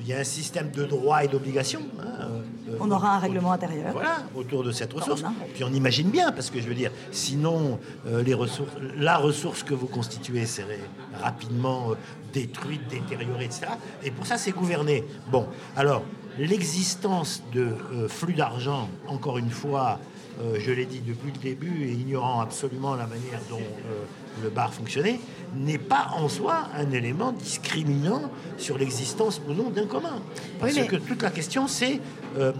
il 0.00 0.06
y 0.06 0.12
a 0.12 0.18
un 0.18 0.24
système 0.24 0.70
de 0.70 0.84
droits 0.84 1.24
et 1.24 1.28
d'obligations. 1.28 1.82
hein, 2.00 2.28
euh, 2.68 2.76
on 2.80 2.90
aura 2.90 3.16
un 3.16 3.18
règlement 3.18 3.52
intérieur. 3.52 3.92
voilà, 3.92 4.18
autour 4.34 4.62
de 4.62 4.72
cette 4.72 4.92
ressource. 4.92 5.22
Puis 5.54 5.64
on 5.64 5.72
imagine 5.72 6.10
bien, 6.10 6.32
parce 6.32 6.50
que 6.50 6.60
je 6.60 6.68
veux 6.68 6.74
dire, 6.74 6.92
sinon, 7.10 7.78
euh, 8.06 8.22
les 8.22 8.34
ressources, 8.34 8.72
la 8.96 9.16
ressource 9.16 9.62
que 9.62 9.74
vous 9.74 9.86
constituez 9.86 10.46
serait 10.46 10.80
rapidement 11.20 11.90
euh, 11.90 11.94
détruite, 12.32 12.86
détériorée, 12.88 13.46
etc. 13.46 13.66
Et 14.02 14.10
pour 14.10 14.26
ça, 14.26 14.38
c'est 14.38 14.52
gouverné. 14.52 15.04
Bon, 15.30 15.46
alors, 15.76 16.02
l'existence 16.38 17.42
de 17.52 17.68
euh, 17.92 18.08
flux 18.08 18.34
d'argent, 18.34 18.88
encore 19.08 19.38
une 19.38 19.50
fois, 19.50 19.98
euh, 20.40 20.56
je 20.58 20.70
l'ai 20.70 20.86
dit 20.86 21.00
depuis 21.00 21.32
le 21.32 21.38
début, 21.38 21.84
et 21.84 21.92
ignorant 21.92 22.40
absolument 22.40 22.94
la 22.94 23.06
manière 23.06 23.40
dont 23.50 23.58
euh, 23.58 24.04
le 24.42 24.48
bar 24.50 24.72
fonctionnait, 24.72 25.20
n'est 25.54 25.78
pas 25.78 26.08
en 26.16 26.28
soi 26.28 26.68
un 26.76 26.90
élément 26.92 27.32
discriminant 27.32 28.30
sur 28.56 28.78
l'existence 28.78 29.40
ou 29.48 29.52
non 29.52 29.70
d'un 29.70 29.86
commun. 29.86 30.22
Parce 30.58 30.74
mais- 30.74 30.86
que 30.86 30.96
toute 30.96 31.22
la 31.22 31.30
question, 31.30 31.66
c'est 31.66 32.00
euh, 32.38 32.52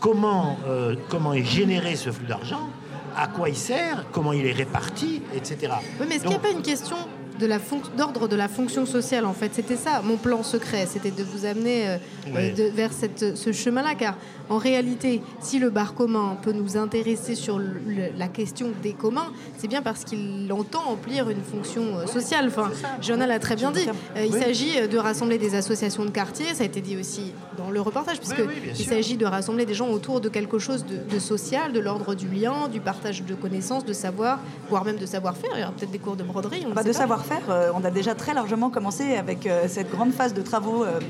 comment, 0.00 0.58
euh, 0.66 0.96
comment 1.08 1.32
est 1.32 1.44
généré 1.44 1.96
ce 1.96 2.10
flux 2.10 2.26
d'argent, 2.26 2.68
à 3.16 3.28
quoi 3.28 3.48
il 3.48 3.56
sert, 3.56 4.06
comment 4.10 4.32
il 4.32 4.46
est 4.46 4.52
réparti, 4.52 5.22
etc. 5.34 5.74
Oui, 6.00 6.06
mais 6.08 6.16
est-ce 6.16 6.22
qu'il 6.22 6.30
n'y 6.30 6.36
a 6.36 6.40
pas 6.40 6.50
une 6.50 6.62
question 6.62 6.96
de 7.42 7.46
la 7.48 7.58
d'ordre 7.96 8.28
de 8.28 8.36
la 8.36 8.46
fonction 8.48 8.86
sociale 8.86 9.24
en 9.26 9.32
fait. 9.32 9.50
C'était 9.52 9.76
ça 9.76 10.00
mon 10.04 10.16
plan 10.16 10.42
secret, 10.42 10.86
c'était 10.86 11.10
de 11.10 11.24
vous 11.24 11.44
amener 11.44 11.88
euh, 11.88 11.96
Oui. 12.26 12.32
euh, 12.36 12.54
de- 12.54 12.70
vers 12.74 12.92
cette, 12.92 13.36
ce 13.36 13.52
chemin-là, 13.52 13.94
car 13.98 14.16
en 14.48 14.58
réalité, 14.58 15.22
si 15.40 15.58
le 15.58 15.70
bar 15.70 15.94
commun 15.94 16.36
peut 16.42 16.52
nous 16.52 16.76
intéresser 16.76 17.34
sur 17.34 17.58
le- 17.58 17.66
le- 17.86 18.10
la 18.16 18.28
question 18.28 18.68
des 18.82 18.92
communs, 18.92 19.32
c'est 19.58 19.66
bien 19.68 19.82
parce 19.82 20.04
qu'il 20.04 20.50
entend 20.52 20.80
remplir 20.82 21.28
une 21.30 21.42
fonction 21.42 21.82
euh, 21.98 22.06
sociale. 22.06 22.46
Enfin, 22.48 22.70
Jonah 23.00 23.26
l'a 23.26 23.38
très 23.38 23.56
bien 23.56 23.70
dit. 23.72 23.86
Euh, 24.16 24.24
il 24.24 24.32
Oui. 24.32 24.40
s'agit 24.40 24.86
de 24.88 24.98
rassembler 24.98 25.38
des 25.38 25.54
associations 25.54 26.04
de 26.04 26.10
quartier, 26.10 26.46
ça 26.54 26.62
a 26.62 26.66
été 26.66 26.80
dit 26.80 26.96
aussi 26.96 27.32
dans 27.58 27.70
le 27.70 27.80
reportage, 27.80 28.18
puisque 28.18 28.38
oui, 28.38 28.54
il 28.78 28.84
s'agit 28.86 29.16
de 29.16 29.26
rassembler 29.26 29.66
des 29.66 29.74
gens 29.74 29.88
autour 29.88 30.20
de 30.20 30.28
quelque 30.28 30.58
chose 30.58 30.84
de, 30.84 30.98
de 31.12 31.18
social, 31.18 31.72
de 31.72 31.80
l'ordre 31.80 32.14
du 32.14 32.28
lien, 32.28 32.68
du 32.70 32.80
partage 32.80 33.24
de 33.24 33.34
connaissances, 33.34 33.84
de 33.84 33.92
savoir, 33.92 34.38
voire 34.68 34.84
même 34.84 34.96
de 34.98 35.06
savoir-faire. 35.06 35.50
Il 35.54 35.60
y 35.60 35.62
aura 35.64 35.72
peut-être 35.72 35.90
des 35.90 35.98
cours 35.98 36.16
de 36.16 36.22
broderie. 36.22 36.64
On 36.68 36.74
Bah, 36.74 36.82
sait 36.82 36.88
de 36.88 36.92
savoir-faire, 36.92 37.31
euh, 37.48 37.70
on 37.74 37.84
a 37.84 37.90
déjà 37.90 38.14
très 38.14 38.34
largement 38.34 38.70
commencé 38.70 39.16
avec 39.16 39.46
euh, 39.46 39.66
cette 39.68 39.90
grande 39.90 40.12
phase 40.12 40.34
de 40.34 40.42
travaux, 40.42 40.84
euh, 40.84 41.00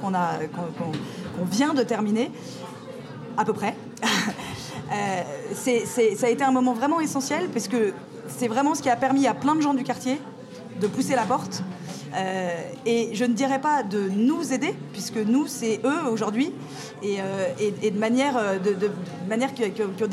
qu'on 0.00 0.14
a, 0.14 0.38
qu'on, 1.36 1.44
vient 1.44 1.74
de 1.74 1.82
terminer, 1.82 2.30
à 3.36 3.44
peu 3.44 3.52
près. 3.52 3.74
Ça 5.54 6.26
a 6.26 6.28
été 6.28 6.44
un 6.44 6.50
moment 6.52 6.74
vraiment 6.74 7.00
essentiel 7.00 7.48
parce 7.48 7.66
que 7.66 7.92
c'est 8.28 8.48
vraiment 8.48 8.74
ce 8.74 8.82
qui 8.82 8.90
a 8.90 8.96
permis 8.96 9.26
à 9.26 9.34
plein 9.34 9.54
de 9.54 9.62
gens 9.62 9.74
du 9.74 9.84
quartier 9.84 10.20
de 10.80 10.86
pousser 10.86 11.14
la 11.14 11.22
porte. 11.22 11.62
Et 12.84 13.14
je 13.14 13.24
ne 13.24 13.32
dirais 13.32 13.60
pas 13.60 13.82
de 13.82 14.10
nous 14.14 14.52
aider, 14.52 14.74
puisque 14.92 15.16
nous, 15.16 15.46
c'est 15.46 15.80
eux 15.84 16.10
aujourd'hui, 16.10 16.52
et, 17.02 17.90
de 17.90 17.98
manière, 17.98 18.60
de, 18.60 18.90
manière 19.28 19.54
qui, 19.54 19.62
ont 19.64 20.08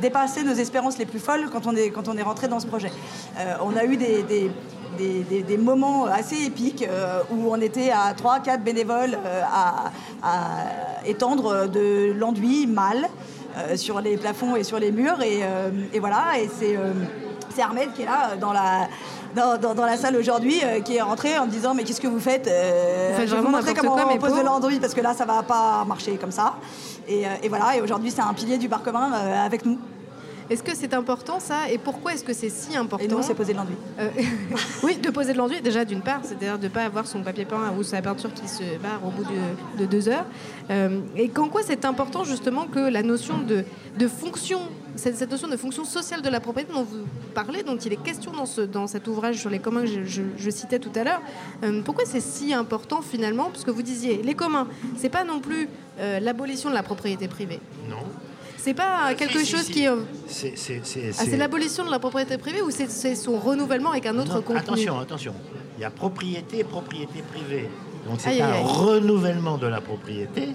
dépassé 0.00 0.42
nos 0.44 0.54
espérances 0.54 0.98
les 0.98 1.06
plus 1.06 1.18
folles 1.18 1.48
quand 1.52 1.66
on 1.66 1.76
est, 1.76 1.90
quand 1.90 2.08
on 2.08 2.16
est 2.16 2.22
rentré 2.22 2.48
dans 2.48 2.60
ce 2.60 2.66
projet. 2.66 2.90
On 3.62 3.76
a 3.76 3.84
eu 3.84 3.96
des- 3.96 4.50
des- 4.96 5.22
des- 5.24 5.42
des 5.42 5.56
moments 5.56 6.06
assez 6.06 6.46
épiques 6.46 6.84
euh, 6.88 7.20
où 7.30 7.50
on 7.52 7.60
était 7.60 7.90
à 7.90 8.12
3-4 8.14 8.62
bénévoles 8.62 9.18
euh, 9.24 9.42
à, 9.52 9.90
à 10.22 11.06
étendre 11.06 11.68
de 11.68 12.12
l'enduit 12.18 12.66
mal 12.66 13.08
euh, 13.58 13.76
sur 13.76 14.00
les 14.00 14.16
plafonds 14.16 14.56
et 14.56 14.64
sur 14.64 14.78
les 14.78 14.92
murs. 14.92 15.22
Et, 15.22 15.40
euh, 15.42 15.70
et 15.92 16.00
voilà, 16.00 16.38
et 16.40 16.48
c'est 16.58 16.76
euh, 16.76 16.92
c'est 17.54 17.62
Ahmed 17.62 17.92
qui 17.94 18.02
est 18.02 18.06
là 18.06 18.30
euh, 18.32 18.36
dans 18.36 18.52
la, 18.52 18.88
dans, 19.34 19.56
dans- 19.58 19.74
dans 19.74 19.86
la 19.86 19.96
salle 19.96 20.16
aujourd'hui, 20.16 20.60
euh, 20.64 20.80
qui 20.80 20.96
est 20.96 21.02
rentré 21.02 21.38
en 21.38 21.46
me 21.46 21.50
disant 21.50 21.74
Mais 21.74 21.84
qu'est-ce 21.84 22.00
que 22.00 22.08
vous 22.08 22.20
faites 22.20 22.46
Euh, 22.48 23.10
Vous 23.12 23.16
faites 23.20 23.28
Je 23.28 23.34
vais 23.36 23.40
vous 23.40 23.48
montrer 23.48 23.74
comment 23.74 23.94
quoi, 23.94 24.12
on 24.12 24.18
pose 24.18 24.30
de 24.40 24.44
l'enduit 24.44 24.80
parce 24.80 24.94
que 24.94 25.00
là, 25.00 25.14
ça 25.14 25.24
va 25.24 25.42
pas 25.42 25.84
marcher 25.86 26.16
comme 26.16 26.32
ça. 26.32 26.54
Et, 27.08 27.24
euh, 27.26 27.30
et 27.42 27.48
voilà, 27.48 27.76
et 27.76 27.80
aujourd'hui, 27.80 28.10
c'est 28.10 28.20
un 28.22 28.34
pilier 28.34 28.58
du 28.58 28.68
bar 28.68 28.82
commun 28.82 29.10
euh, 29.14 29.46
avec 29.46 29.64
nous. 29.64 29.78
Est-ce 30.48 30.62
que 30.62 30.74
c'est 30.76 30.94
important 30.94 31.40
ça? 31.40 31.70
Et 31.70 31.78
pourquoi 31.78 32.14
est-ce 32.14 32.22
que 32.24 32.32
c'est 32.32 32.48
si 32.50 32.76
important? 32.76 33.04
Et 33.04 33.08
nous, 33.08 33.22
c'est 33.22 33.34
poser 33.34 33.52
de 33.52 33.58
l'enduit. 33.58 33.74
Euh, 33.98 34.08
oui, 34.84 34.96
de 34.96 35.10
poser 35.10 35.32
de 35.32 35.38
l'enduit, 35.38 35.60
déjà 35.60 35.84
d'une 35.84 36.02
part, 36.02 36.20
c'est-à-dire 36.22 36.58
de 36.58 36.64
ne 36.64 36.68
pas 36.68 36.84
avoir 36.84 37.06
son 37.06 37.22
papier 37.22 37.44
peint 37.44 37.72
ou 37.78 37.82
sa 37.82 38.00
peinture 38.02 38.32
qui 38.32 38.46
se 38.48 38.62
barre 38.80 39.00
au 39.04 39.10
bout 39.10 39.24
de, 39.24 39.78
de 39.82 39.86
deux 39.86 40.08
heures. 40.08 40.24
Euh, 40.70 41.00
et 41.16 41.28
qu'en 41.28 41.48
quoi 41.48 41.62
c'est 41.64 41.84
important 41.84 42.24
justement 42.24 42.66
que 42.66 42.78
la 42.78 43.02
notion 43.02 43.38
de, 43.38 43.64
de 43.98 44.08
fonction, 44.08 44.60
cette, 44.94 45.16
cette 45.16 45.30
notion 45.30 45.48
de 45.48 45.56
fonction 45.56 45.84
sociale 45.84 46.22
de 46.22 46.28
la 46.28 46.40
propriété 46.40 46.72
dont 46.72 46.82
vous 46.84 47.04
parlez, 47.34 47.62
dont 47.62 47.76
il 47.76 47.92
est 47.92 48.02
question 48.02 48.32
dans, 48.32 48.46
ce, 48.46 48.60
dans 48.60 48.86
cet 48.86 49.08
ouvrage 49.08 49.36
sur 49.38 49.50
les 49.50 49.58
communs 49.58 49.82
que 49.82 49.86
je, 49.88 50.04
je- 50.04 50.22
je 50.36 50.50
citais 50.50 50.78
tout 50.78 50.92
à 50.94 51.02
l'heure, 51.04 51.22
euh, 51.64 51.82
pourquoi 51.84 52.04
c'est 52.06 52.20
si 52.20 52.52
important 52.54 53.02
finalement? 53.02 53.50
Puisque 53.50 53.68
vous 53.70 53.82
disiez, 53.82 54.22
les 54.22 54.34
communs, 54.34 54.68
c'est 54.96 55.08
pas 55.08 55.24
non 55.24 55.40
plus 55.40 55.68
euh, 55.98 56.20
l'abolition 56.20 56.68
de 56.70 56.74
la 56.74 56.82
propriété 56.82 57.26
privée. 57.28 57.60
Non. 57.90 57.96
C'est 58.66 58.74
pas 58.74 59.14
quelque 59.14 59.38
Si, 59.38 59.46
chose 59.46 59.62
si. 59.62 59.72
qui... 59.72 59.86
C'est 60.26 61.14
ah, 61.20 61.36
l'abolition 61.36 61.84
de 61.84 61.90
la 61.92 62.00
propriété 62.00 62.36
privée 62.36 62.62
ou 62.62 62.70
c'est 62.72 63.14
son 63.14 63.38
renouvellement 63.38 63.92
avec 63.92 64.06
un 64.06 64.18
autre 64.18 64.34
Non, 64.34 64.42
contenu 64.42 64.58
Attention, 64.58 64.98
attention. 64.98 65.34
Il 65.78 65.82
y 65.82 65.84
a 65.84 65.90
propriété 65.90 66.58
et 66.58 66.64
propriété 66.64 67.22
privée. 67.22 67.68
Donc 68.08 68.16
c'est 68.18 68.40
un 68.40 68.50
aïe, 68.50 68.64
renouvellement 68.64 69.56
de 69.56 69.68
la 69.68 69.80
propriété, 69.80 70.48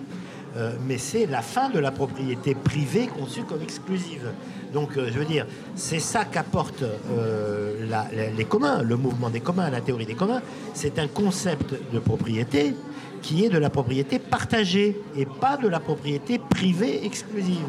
euh, 0.57 0.74
mais 0.86 0.97
c'est 0.97 1.26
la 1.26 1.41
fin 1.41 1.70
de 1.70 1.80
la 1.80 1.91
propriété 1.91 2.53
privée 2.53 3.07
conçue 3.07 3.43
comme 3.43 3.62
exclusive. 3.62 4.28
Donc 4.74 4.97
euh, 4.97 5.09
je 5.09 5.18
veux 5.18 5.26
dire, 5.26 5.45
c'est 5.76 5.99
ça 5.99 6.26
qu'apporte 6.26 6.84
euh, 6.84 8.05
les 8.36 8.45
communs, 8.45 8.82
le 8.82 8.97
mouvement 8.97 9.30
des 9.30 9.39
communs, 9.39 9.70
la 9.70 9.80
théorie 9.80 10.05
des 10.05 10.16
communs. 10.16 10.41
C'est 10.74 10.99
un 10.99 11.07
concept 11.07 11.76
de 11.93 11.99
propriété 11.99 12.74
qui 13.22 13.46
est 13.46 13.50
de 13.50 13.58
la 13.58 13.70
propriété 13.70 14.20
partagée 14.20 15.00
et 15.16 15.26
pas 15.26 15.58
de 15.58 15.68
la 15.68 15.80
propriété 15.80 16.40
privée 16.40 17.06
exclusive. 17.06 17.66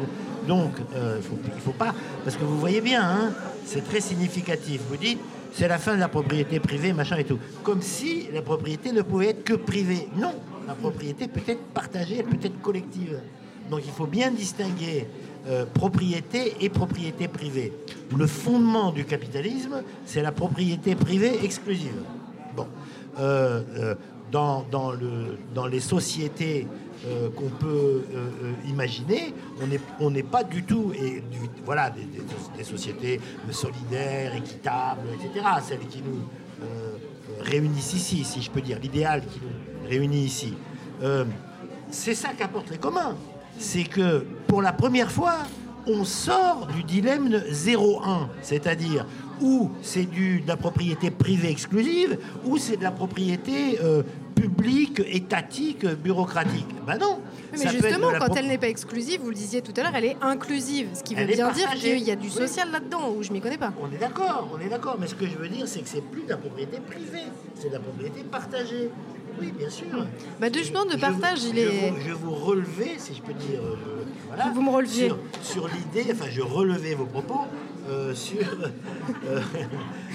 Donc, 0.47 0.71
euh, 0.95 1.19
il 1.47 1.55
ne 1.55 1.61
faut 1.61 1.71
pas... 1.71 1.93
Parce 2.23 2.35
que 2.35 2.43
vous 2.43 2.59
voyez 2.59 2.81
bien, 2.81 3.01
hein, 3.03 3.31
c'est 3.65 3.87
très 3.87 4.01
significatif. 4.01 4.81
Vous 4.89 4.97
dites, 4.97 5.19
c'est 5.53 5.67
la 5.67 5.77
fin 5.77 5.95
de 5.95 5.99
la 5.99 6.07
propriété 6.07 6.59
privée, 6.59 6.93
machin 6.93 7.17
et 7.17 7.23
tout. 7.23 7.39
Comme 7.63 7.81
si 7.81 8.27
la 8.33 8.41
propriété 8.41 8.91
ne 8.91 9.01
pouvait 9.01 9.29
être 9.29 9.43
que 9.43 9.53
privée. 9.53 10.07
Non, 10.17 10.33
la 10.67 10.73
propriété 10.73 11.27
peut 11.27 11.41
être 11.47 11.63
partagée, 11.73 12.17
elle 12.19 12.25
peut 12.25 12.45
être 12.45 12.59
collective. 12.61 13.19
Donc 13.69 13.81
il 13.85 13.91
faut 13.91 14.07
bien 14.07 14.31
distinguer 14.31 15.07
euh, 15.47 15.65
propriété 15.65 16.55
et 16.61 16.69
propriété 16.69 17.27
privée. 17.27 17.71
Le 18.15 18.27
fondement 18.27 18.91
du 18.91 19.05
capitalisme, 19.05 19.83
c'est 20.05 20.21
la 20.21 20.31
propriété 20.31 20.95
privée 20.95 21.43
exclusive. 21.43 22.01
Bon. 22.55 22.67
Euh, 23.19 23.95
dans, 24.33 24.65
dans, 24.69 24.91
le, 24.91 25.37
dans 25.53 25.67
les 25.67 25.79
sociétés 25.79 26.67
euh, 27.05 27.29
qu'on 27.29 27.49
peut 27.49 27.67
euh, 27.67 28.01
euh, 28.15 28.53
imaginer, 28.67 29.33
on 29.61 29.67
n'est 29.67 29.79
on 29.99 30.11
pas 30.27 30.43
du 30.43 30.63
tout, 30.63 30.91
et 30.93 31.23
voilà, 31.63 31.91
des, 31.91 32.63
sociétés 32.63 33.21
solidaires, 33.51 34.35
équitables, 34.35 35.07
etc., 35.13 35.45
celles 35.61 35.87
qui 35.87 36.01
nous 36.01 36.21
réunissent 37.41 37.93
ici, 37.93 38.23
si 38.23 38.41
je 38.41 38.49
peux 38.49 38.61
dire, 38.61 38.79
l'idéal 38.79 39.21
qui 39.21 39.39
nous 39.41 39.89
réunit 39.89 40.23
ici. 40.23 40.53
C'est 41.89 42.15
ça 42.15 42.29
qu'apportent 42.29 42.71
les 42.71 42.77
communs. 42.77 43.15
C'est 43.59 43.83
que 43.83 44.25
pour 44.47 44.61
la 44.61 44.71
première 44.71 45.11
fois, 45.11 45.39
on 45.85 46.05
sort 46.05 46.67
du 46.73 46.83
dilemme 46.83 47.29
de 47.29 47.39
0-1, 47.39 48.27
c'est-à-dire 48.41 49.05
où 49.41 49.71
c'est 49.81 50.05
de 50.05 50.47
la 50.47 50.55
propriété 50.55 51.11
privée 51.11 51.49
exclusive, 51.49 52.17
ou 52.45 52.57
c'est 52.57 52.77
de 52.77 52.83
la 52.83 52.91
propriété 52.91 53.77
publique, 54.35 55.01
étatique, 55.05 55.85
bureaucratique. 55.85 56.67
Ben 56.85 56.97
non. 56.97 57.19
Mais 57.53 57.67
justement, 57.69 58.11
de 58.11 58.17
quand 58.17 58.25
pro- 58.25 58.35
elle 58.37 58.47
n'est 58.47 58.57
pas 58.57 58.67
exclusive, 58.69 59.21
vous 59.21 59.29
le 59.29 59.35
disiez 59.35 59.61
tout 59.61 59.73
à 59.77 59.83
l'heure, 59.83 59.91
elle 59.95 60.05
est 60.05 60.17
inclusive. 60.21 60.87
Ce 60.95 61.03
qui 61.03 61.13
veut 61.15 61.21
Elle 61.21 61.27
bien 61.33 61.51
dire 61.51 61.69
qu'il 61.71 61.99
y 61.99 62.11
a 62.11 62.15
du 62.15 62.27
Oui. 62.27 62.33
social 62.33 62.71
là-dedans, 62.71 63.13
où 63.15 63.23
je 63.23 63.31
m'y 63.31 63.41
connais 63.41 63.57
pas. 63.57 63.71
On 63.81 63.91
est 63.93 63.97
d'accord, 63.99 64.49
on 64.53 64.59
est 64.59 64.69
d'accord. 64.69 64.97
Mais 64.99 65.07
ce 65.07 65.15
que 65.15 65.25
je 65.25 65.37
veux 65.37 65.49
dire, 65.49 65.67
c'est 65.67 65.81
que 65.81 65.89
c'est 65.89 66.01
plus 66.03 66.23
de 66.23 66.29
la 66.29 66.37
propriété 66.37 66.77
privée, 66.79 67.23
c'est 67.59 67.67
de 67.69 67.73
la 67.73 67.79
propriété 67.79 68.23
partagée. 68.23 68.89
Oui, 69.41 69.51
bien 69.57 69.69
sûr. 69.69 69.85
Bah, 70.39 70.47
justement, 70.53 70.85
de 70.85 70.95
partage, 70.95 71.39
je, 71.41 71.47
il 71.49 71.59
est. 71.59 71.89
vous, 71.89 71.99
je 72.07 72.11
vous 72.13 72.35
relevais, 72.35 72.93
si 72.99 73.15
je 73.15 73.21
peux 73.21 73.33
dire. 73.33 73.61
euh, 73.63 74.03
voilà, 74.27 74.51
Vous 74.53 74.61
me 74.61 74.69
releviez. 74.69 75.07
Sur, 75.07 75.17
sur 75.41 75.67
l'idée, 75.69 76.07
enfin, 76.11 76.25
je 76.29 76.41
relevais 76.41 76.93
vos 76.93 77.05
propos 77.05 77.41
euh, 77.89 78.13
sur. 78.15 78.37
euh, 79.27 79.39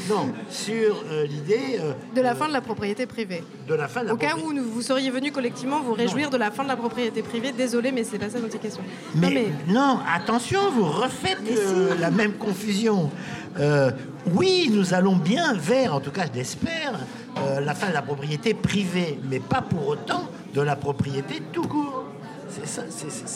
non, 0.09 0.33
sur 0.51 1.05
euh, 1.11 1.25
l'idée 1.27 1.79
euh, 1.81 1.93
De 2.15 2.21
la 2.21 2.35
fin 2.35 2.49
de 2.49 2.53
la 2.53 2.61
propriété 2.61 3.07
privée. 3.07 3.43
de 3.69 3.75
la 3.75 3.89
fin 3.89 4.03
de 4.03 4.07
la 4.09 4.15
Au 4.15 4.17
cas 4.17 4.35
où 4.43 4.53
nous- 4.53 4.65
vous 4.65 4.83
seriez 4.83 5.11
venu 5.11 5.33
collectivement 5.33 5.81
vous 5.83 5.93
réjouir 5.93 6.31
de 6.31 6.37
la 6.37 6.51
fin 6.51 6.63
de 6.63 6.69
la 6.69 6.77
propriété 6.77 7.23
privée, 7.23 7.53
désolé, 7.53 7.93
mais 7.93 8.05
c'est 8.05 8.19
pas 8.19 8.31
ça 8.31 8.39
notre 8.41 8.59
question. 8.59 8.83
Non, 9.15 9.29
Mais, 9.33 9.49
non, 9.69 9.99
attention, 10.15 10.61
vous 10.71 10.85
refaites 10.87 11.39
euh, 11.51 11.95
la 12.01 12.11
même 12.11 12.33
confusion. 12.35 13.11
Euh, 13.59 13.91
oui, 14.35 14.71
nous 14.73 14.95
allons 14.95 15.17
bien 15.17 15.55
vers, 15.55 15.95
en 15.95 16.01
tout 16.01 16.11
cas 16.11 16.27
je 16.33 16.39
l'espère, 16.39 16.93
euh, 17.39 17.61
la 17.61 17.75
fin 17.75 17.89
de 17.89 17.95
la 17.95 18.03
propriété 18.03 18.55
privée, 18.55 19.19
mais 19.29 19.41
pas 19.41 19.63
pour 19.63 19.89
autant 19.89 20.29
de 20.55 20.61
la 20.61 20.77
propriété 20.77 21.43
tout 21.53 21.67
court. 21.67 22.05
C'est 22.49 22.67
ça, 22.67 22.83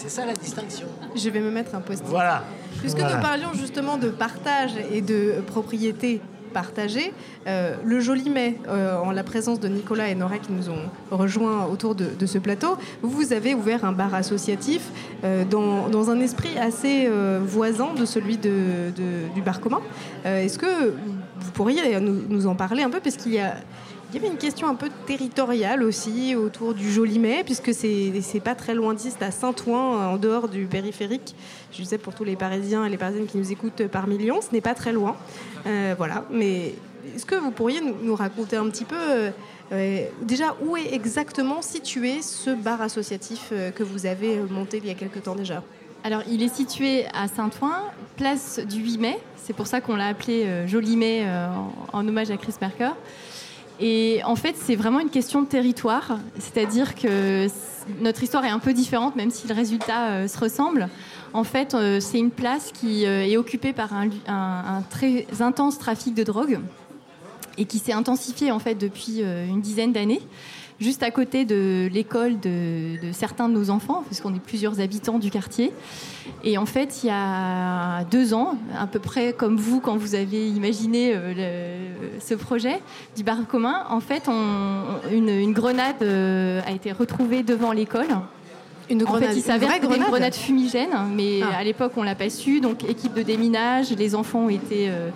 ça 0.08 0.26
la 0.26 0.34
distinction. 0.34 0.86
Je 1.14 1.28
vais 1.30 1.40
me 1.40 1.50
mettre 1.50 1.74
un 1.74 1.80
post 1.80 2.02
Voilà. 2.06 2.44
Puisque 2.80 2.98
Voilà. 2.98 3.16
nous 3.16 3.22
parlions 3.22 3.52
justement 3.54 3.96
de 3.98 4.08
partage 4.08 4.72
et 4.92 5.00
de 5.02 5.34
propriété 5.46 6.20
partagée, 6.52 7.14
euh, 7.46 7.76
le 7.82 8.00
Joli 8.00 8.28
Mai, 8.28 8.58
euh, 8.68 8.98
en 8.98 9.10
la 9.10 9.22
présence 9.24 9.58
de 9.58 9.68
Nicolas 9.68 10.08
et 10.08 10.14
Nora 10.14 10.36
qui 10.38 10.52
nous 10.52 10.68
ont 10.68 10.82
rejoints 11.10 11.64
autour 11.64 11.94
de, 11.94 12.06
de 12.18 12.26
ce 12.26 12.36
plateau, 12.36 12.76
vous 13.00 13.32
avez 13.32 13.54
ouvert 13.54 13.86
un 13.86 13.92
bar 13.92 14.14
associatif 14.14 14.82
euh, 15.24 15.44
dans, 15.46 15.88
dans 15.88 16.10
un 16.10 16.20
esprit 16.20 16.58
assez 16.58 17.08
voisin 17.42 17.94
de 17.94 18.04
celui 18.04 18.36
de, 18.36 18.90
de- 18.94 19.32
du 19.34 19.40
bar 19.40 19.60
commun. 19.60 19.80
Est-ce 20.26 20.58
que 20.58 20.90
vous 21.40 21.50
pourriez 21.54 21.98
nous, 22.00 22.22
nous 22.28 22.46
en 22.46 22.54
parler 22.54 22.82
un 22.82 22.90
peu 22.90 23.00
Parce 23.00 23.16
qu'il 23.16 23.32
y 23.32 23.38
a... 23.40 23.54
Il 24.12 24.16
y 24.16 24.18
avait 24.18 24.28
une 24.28 24.38
question 24.38 24.68
un 24.68 24.74
peu 24.74 24.90
territoriale 25.06 25.82
aussi 25.82 26.36
autour 26.36 26.74
du 26.74 26.92
Joli 26.92 27.18
Mai, 27.18 27.44
puisque 27.44 27.72
c'est 27.72 28.40
pas 28.44 28.54
très 28.54 28.74
loin 28.74 28.92
d'ici, 28.92 29.10
c'est 29.10 29.24
à 29.24 29.30
Saint-Ouen, 29.30 30.12
en 30.12 30.18
dehors 30.18 30.50
du 30.50 30.66
périphérique. 30.66 31.34
Je 31.72 31.80
disais 31.80 31.96
pour 31.96 32.14
tous 32.14 32.22
les 32.22 32.36
Parisiens 32.36 32.84
et 32.84 32.90
les 32.90 32.98
Parisiennes 32.98 33.24
qui 33.24 33.38
nous 33.38 33.52
écoutent 33.52 33.86
par 33.86 34.06
millions, 34.06 34.42
ce 34.42 34.52
n'est 34.52 34.60
pas 34.60 34.74
très 34.74 34.92
loin. 34.92 35.16
Euh, 35.66 35.94
voilà, 35.96 36.26
mais 36.30 36.74
est-ce 37.16 37.24
que 37.24 37.36
vous 37.36 37.52
pourriez 37.52 37.80
nous, 37.80 38.14
raconter 38.14 38.56
un 38.56 38.68
petit 38.68 38.84
peu, 38.84 38.96
euh, 38.98 39.30
euh, 39.72 40.04
déjà, 40.20 40.56
où 40.60 40.76
est 40.76 40.92
exactement 40.92 41.62
situé 41.62 42.20
ce 42.20 42.50
bar 42.50 42.82
associatif 42.82 43.50
que 43.74 43.82
vous 43.82 44.04
avez 44.04 44.36
monté 44.50 44.76
il 44.76 44.86
y 44.86 44.90
a 44.90 44.94
quelque 44.94 45.20
temps 45.20 45.36
déjà? 45.36 45.62
Alors, 46.04 46.20
il 46.28 46.42
est 46.42 46.54
situé 46.54 47.06
à 47.14 47.28
Saint-Ouen, 47.28 47.90
place 48.18 48.58
du 48.58 48.82
8 48.82 48.98
mai. 48.98 49.18
C'est 49.38 49.54
pour 49.54 49.66
ça 49.66 49.80
qu'on 49.80 49.96
l'a 49.96 50.08
appelé 50.08 50.68
Joli 50.68 50.98
Mai 50.98 51.24
en, 51.24 51.72
en 51.96 52.06
hommage 52.06 52.30
à 52.30 52.36
Chris 52.36 52.54
Merker. 52.60 52.92
Et 53.84 54.20
en 54.24 54.36
fait, 54.36 54.54
c'est 54.56 54.76
vraiment 54.76 55.00
une 55.00 55.10
question 55.10 55.42
de 55.42 55.46
territoire. 55.48 56.18
C'est-à-dire 56.38 56.94
que 56.94 57.48
notre 58.00 58.22
histoire 58.22 58.44
est 58.44 58.50
un 58.50 58.60
peu 58.60 58.72
différente, 58.72 59.16
même 59.16 59.32
si 59.32 59.48
le 59.48 59.54
résultat 59.54 60.08
euh, 60.10 60.28
se 60.28 60.38
ressemble. 60.38 60.88
En 61.32 61.42
fait, 61.42 61.74
euh, 61.74 61.98
c'est 61.98 62.18
une 62.18 62.30
place 62.30 62.70
qui 62.72 63.04
euh, 63.04 63.26
est 63.26 63.36
occupée 63.36 63.72
par 63.72 63.92
un, 63.92 64.08
un- 64.28 64.82
très 64.88 65.26
intense 65.40 65.80
trafic 65.80 66.14
de 66.14 66.22
drogue 66.22 66.60
et 67.58 67.64
qui 67.64 67.78
s'est 67.80 67.92
intensifié 67.92 68.52
en 68.52 68.58
fait 68.60 68.76
depuis 68.76 69.20
une 69.20 69.60
dizaine 69.60 69.92
d'années, 69.92 70.22
juste 70.82 71.02
à 71.02 71.10
côté 71.10 71.44
de 71.44 71.88
l'école 71.92 72.38
de, 72.40 73.00
de 73.06 73.12
certains 73.12 73.48
de 73.48 73.54
nos 73.54 73.70
enfants, 73.70 74.02
parce 74.08 74.20
qu'on 74.20 74.34
est 74.34 74.40
plusieurs 74.42 74.80
habitants 74.80 75.18
du 75.18 75.30
quartier. 75.30 75.72
Et 76.44 76.58
en 76.58 76.66
fait, 76.66 77.02
il 77.02 77.06
y 77.06 77.10
a 77.10 78.04
deux 78.10 78.34
ans, 78.34 78.56
à 78.78 78.86
peu 78.86 78.98
près 78.98 79.32
comme 79.32 79.56
vous 79.56 79.80
quand 79.80 79.96
vous 79.96 80.14
avez 80.14 80.48
imaginé 80.48 81.12
euh, 81.14 81.32
le- 81.34 82.20
ce 82.20 82.34
projet 82.34 82.80
du 83.16 83.22
bar 83.24 83.38
commun, 83.48 83.84
en 83.88 84.00
fait, 84.00 84.24
on- 84.28 84.82
une, 85.12 85.28
une 85.28 85.52
grenade 85.52 85.96
euh, 86.02 86.60
a 86.66 86.72
été 86.72 86.92
retrouvée 86.92 87.42
devant 87.42 87.72
l'école. 87.72 88.08
Une 88.90 89.00
En 89.02 89.06
grenade, 89.06 89.30
fait, 89.30 89.36
il 89.36 89.42
s'avère 89.42 89.70
que 89.78 89.84
une 89.84 89.90
grenade 89.90 90.08
grenade 90.08 90.34
fumigène, 90.34 90.90
mais 91.14 91.40
Ah. 91.42 91.58
à 91.58 91.64
l'époque, 91.64 91.92
on 91.96 92.02
l'a 92.02 92.14
pas 92.16 92.28
su. 92.28 92.60
Donc, 92.60 92.84
équipe 92.84 93.14
de 93.14 93.22
déminage, 93.22 93.90
les 93.96 94.14
enfants 94.14 94.40
ont 94.46 94.48
été 94.48 94.88
euh, 94.90 95.08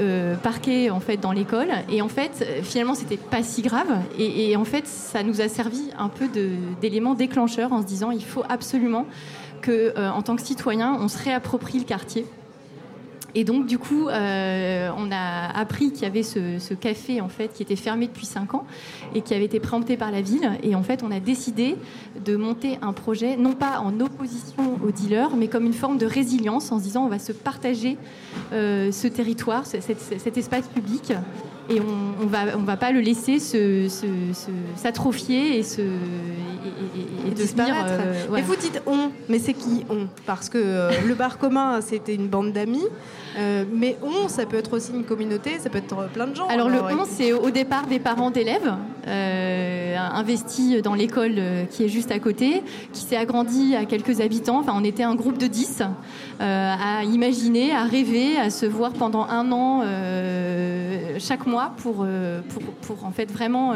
euh, 0.00 0.34
parqués 0.34 0.90
en 0.90 0.98
fait 0.98 1.16
dans 1.16 1.30
l'école. 1.30 1.68
Et 1.90 2.02
en 2.02 2.08
fait, 2.08 2.42
euh, 2.42 2.62
finalement, 2.62 2.94
c'était 2.94 3.16
pas 3.16 3.42
si 3.42 3.62
grave. 3.62 3.86
Et, 4.18 4.56
en 4.56 4.64
fait, 4.64 4.86
ça 4.86 5.22
nous 5.22 5.40
a 5.40 5.48
servi 5.48 5.90
un 5.96 6.08
peu 6.08 6.26
d'élément 6.80 7.14
déclencheur 7.14 7.72
en 7.72 7.82
se 7.82 7.86
disant, 7.86 8.10
il 8.10 8.24
faut 8.24 8.42
absolument 8.48 9.06
que, 9.62 9.92
euh, 9.96 10.10
en 10.10 10.22
tant 10.22 10.34
que 10.34 10.42
citoyen, 10.42 10.96
on 11.00 11.08
se 11.08 11.22
réapproprie 11.22 11.78
le 11.78 11.84
quartier. 11.84 12.26
Et 13.38 13.44
donc, 13.44 13.66
du 13.66 13.76
coup, 13.78 14.08
euh, 14.08 14.88
on 14.96 15.10
a 15.12 15.50
appris 15.54 15.92
qu'il 15.92 16.04
y 16.04 16.06
avait 16.06 16.22
ce, 16.22 16.58
ce 16.58 16.72
café 16.72 17.20
en 17.20 17.28
fait 17.28 17.52
qui 17.52 17.62
était 17.62 17.76
fermé 17.76 18.06
depuis 18.06 18.24
5 18.24 18.54
ans 18.54 18.64
et 19.14 19.20
qui 19.20 19.34
avait 19.34 19.44
été 19.44 19.60
préempté 19.60 19.98
par 19.98 20.10
la 20.10 20.22
ville. 20.22 20.50
Et 20.62 20.74
en 20.74 20.82
fait, 20.82 21.02
on 21.02 21.10
a 21.10 21.20
décidé 21.20 21.76
de 22.24 22.34
monter 22.36 22.78
un 22.80 22.94
projet, 22.94 23.36
non 23.36 23.52
pas 23.52 23.80
en 23.80 24.00
opposition 24.00 24.78
aux 24.82 24.90
dealers, 24.90 25.36
mais 25.36 25.48
comme 25.48 25.66
une 25.66 25.74
forme 25.74 25.98
de 25.98 26.06
résilience, 26.06 26.72
en 26.72 26.78
se 26.78 26.84
disant 26.84 27.04
on 27.04 27.08
va 27.10 27.18
se 27.18 27.32
partager 27.32 27.98
euh, 28.54 28.90
ce 28.90 29.06
territoire, 29.06 29.66
ce- 29.66 29.82
cet, 29.82 30.00
cet 30.00 30.38
espace 30.38 30.66
public, 30.68 31.12
et 31.68 31.78
on, 31.80 32.22
on 32.24 32.26
va 32.26 32.56
on 32.56 32.62
va 32.62 32.76
pas 32.78 32.90
le 32.92 33.00
laisser 33.00 33.38
se- 33.38 33.88
se- 33.90 34.32
se- 34.32 34.50
s'atrophier 34.80 35.58
et 35.58 35.62
se 35.62 35.80
et, 35.82 35.84
et- 35.84 35.88
et- 35.88 37.28
et 37.28 37.30
devenir, 37.32 37.34
disparaître. 37.34 37.86
euh, 38.00 38.24
Mais 38.32 38.40
vous 38.42 38.56
dites 38.56 38.80
on, 38.86 39.10
mais 39.28 39.38
c'est 39.40 39.52
qui 39.52 39.84
on? 39.90 40.06
Parce 40.26 40.48
que 40.48 40.58
euh, 40.58 40.90
le 41.06 41.14
bar 41.14 41.36
commun, 41.38 41.80
c'était 41.82 42.14
une 42.14 42.28
bande 42.28 42.52
d'amis. 42.52 42.84
Euh, 43.38 43.64
mais 43.70 43.96
on, 44.02 44.28
ça 44.28 44.46
peut 44.46 44.56
être 44.56 44.72
aussi 44.74 44.92
une 44.92 45.04
communauté, 45.04 45.58
ça 45.58 45.68
peut 45.68 45.78
être 45.78 46.08
plein 46.08 46.26
de 46.26 46.34
gens. 46.34 46.46
Alors 46.48 46.68
le 46.68 46.76
et- 46.76 46.94
11, 46.94 47.06
c'est 47.08 47.32
au 47.32 47.50
départ 47.50 47.86
des 47.86 47.98
parents 47.98 48.30
d'élèves 48.30 48.74
euh, 49.06 49.96
investis 49.96 50.80
dans 50.82 50.94
l'école 50.94 51.34
euh, 51.36 51.64
qui 51.66 51.84
est 51.84 51.88
juste 51.88 52.10
à 52.10 52.18
côté, 52.18 52.62
qui 52.92 53.02
s'est 53.02 53.16
agrandi 53.16 53.76
à 53.76 53.84
quelques 53.84 54.20
habitants. 54.20 54.60
Enfin, 54.60 54.72
on 54.74 54.84
était 54.84 55.02
un 55.02 55.14
groupe 55.14 55.36
de 55.38 55.46
10 55.46 55.82
euh, 56.40 56.74
à 56.80 57.04
imaginer, 57.04 57.72
à 57.72 57.84
rêver, 57.84 58.38
à 58.38 58.48
se 58.50 58.64
voir 58.64 58.92
pendant 58.92 59.24
un 59.24 59.52
an 59.52 59.82
chaque 61.18 61.46
mois 61.46 61.72
pour, 61.78 62.06
pour, 62.48 62.62
pour 62.96 63.04
en 63.04 63.10
fait 63.10 63.30
vraiment 63.30 63.74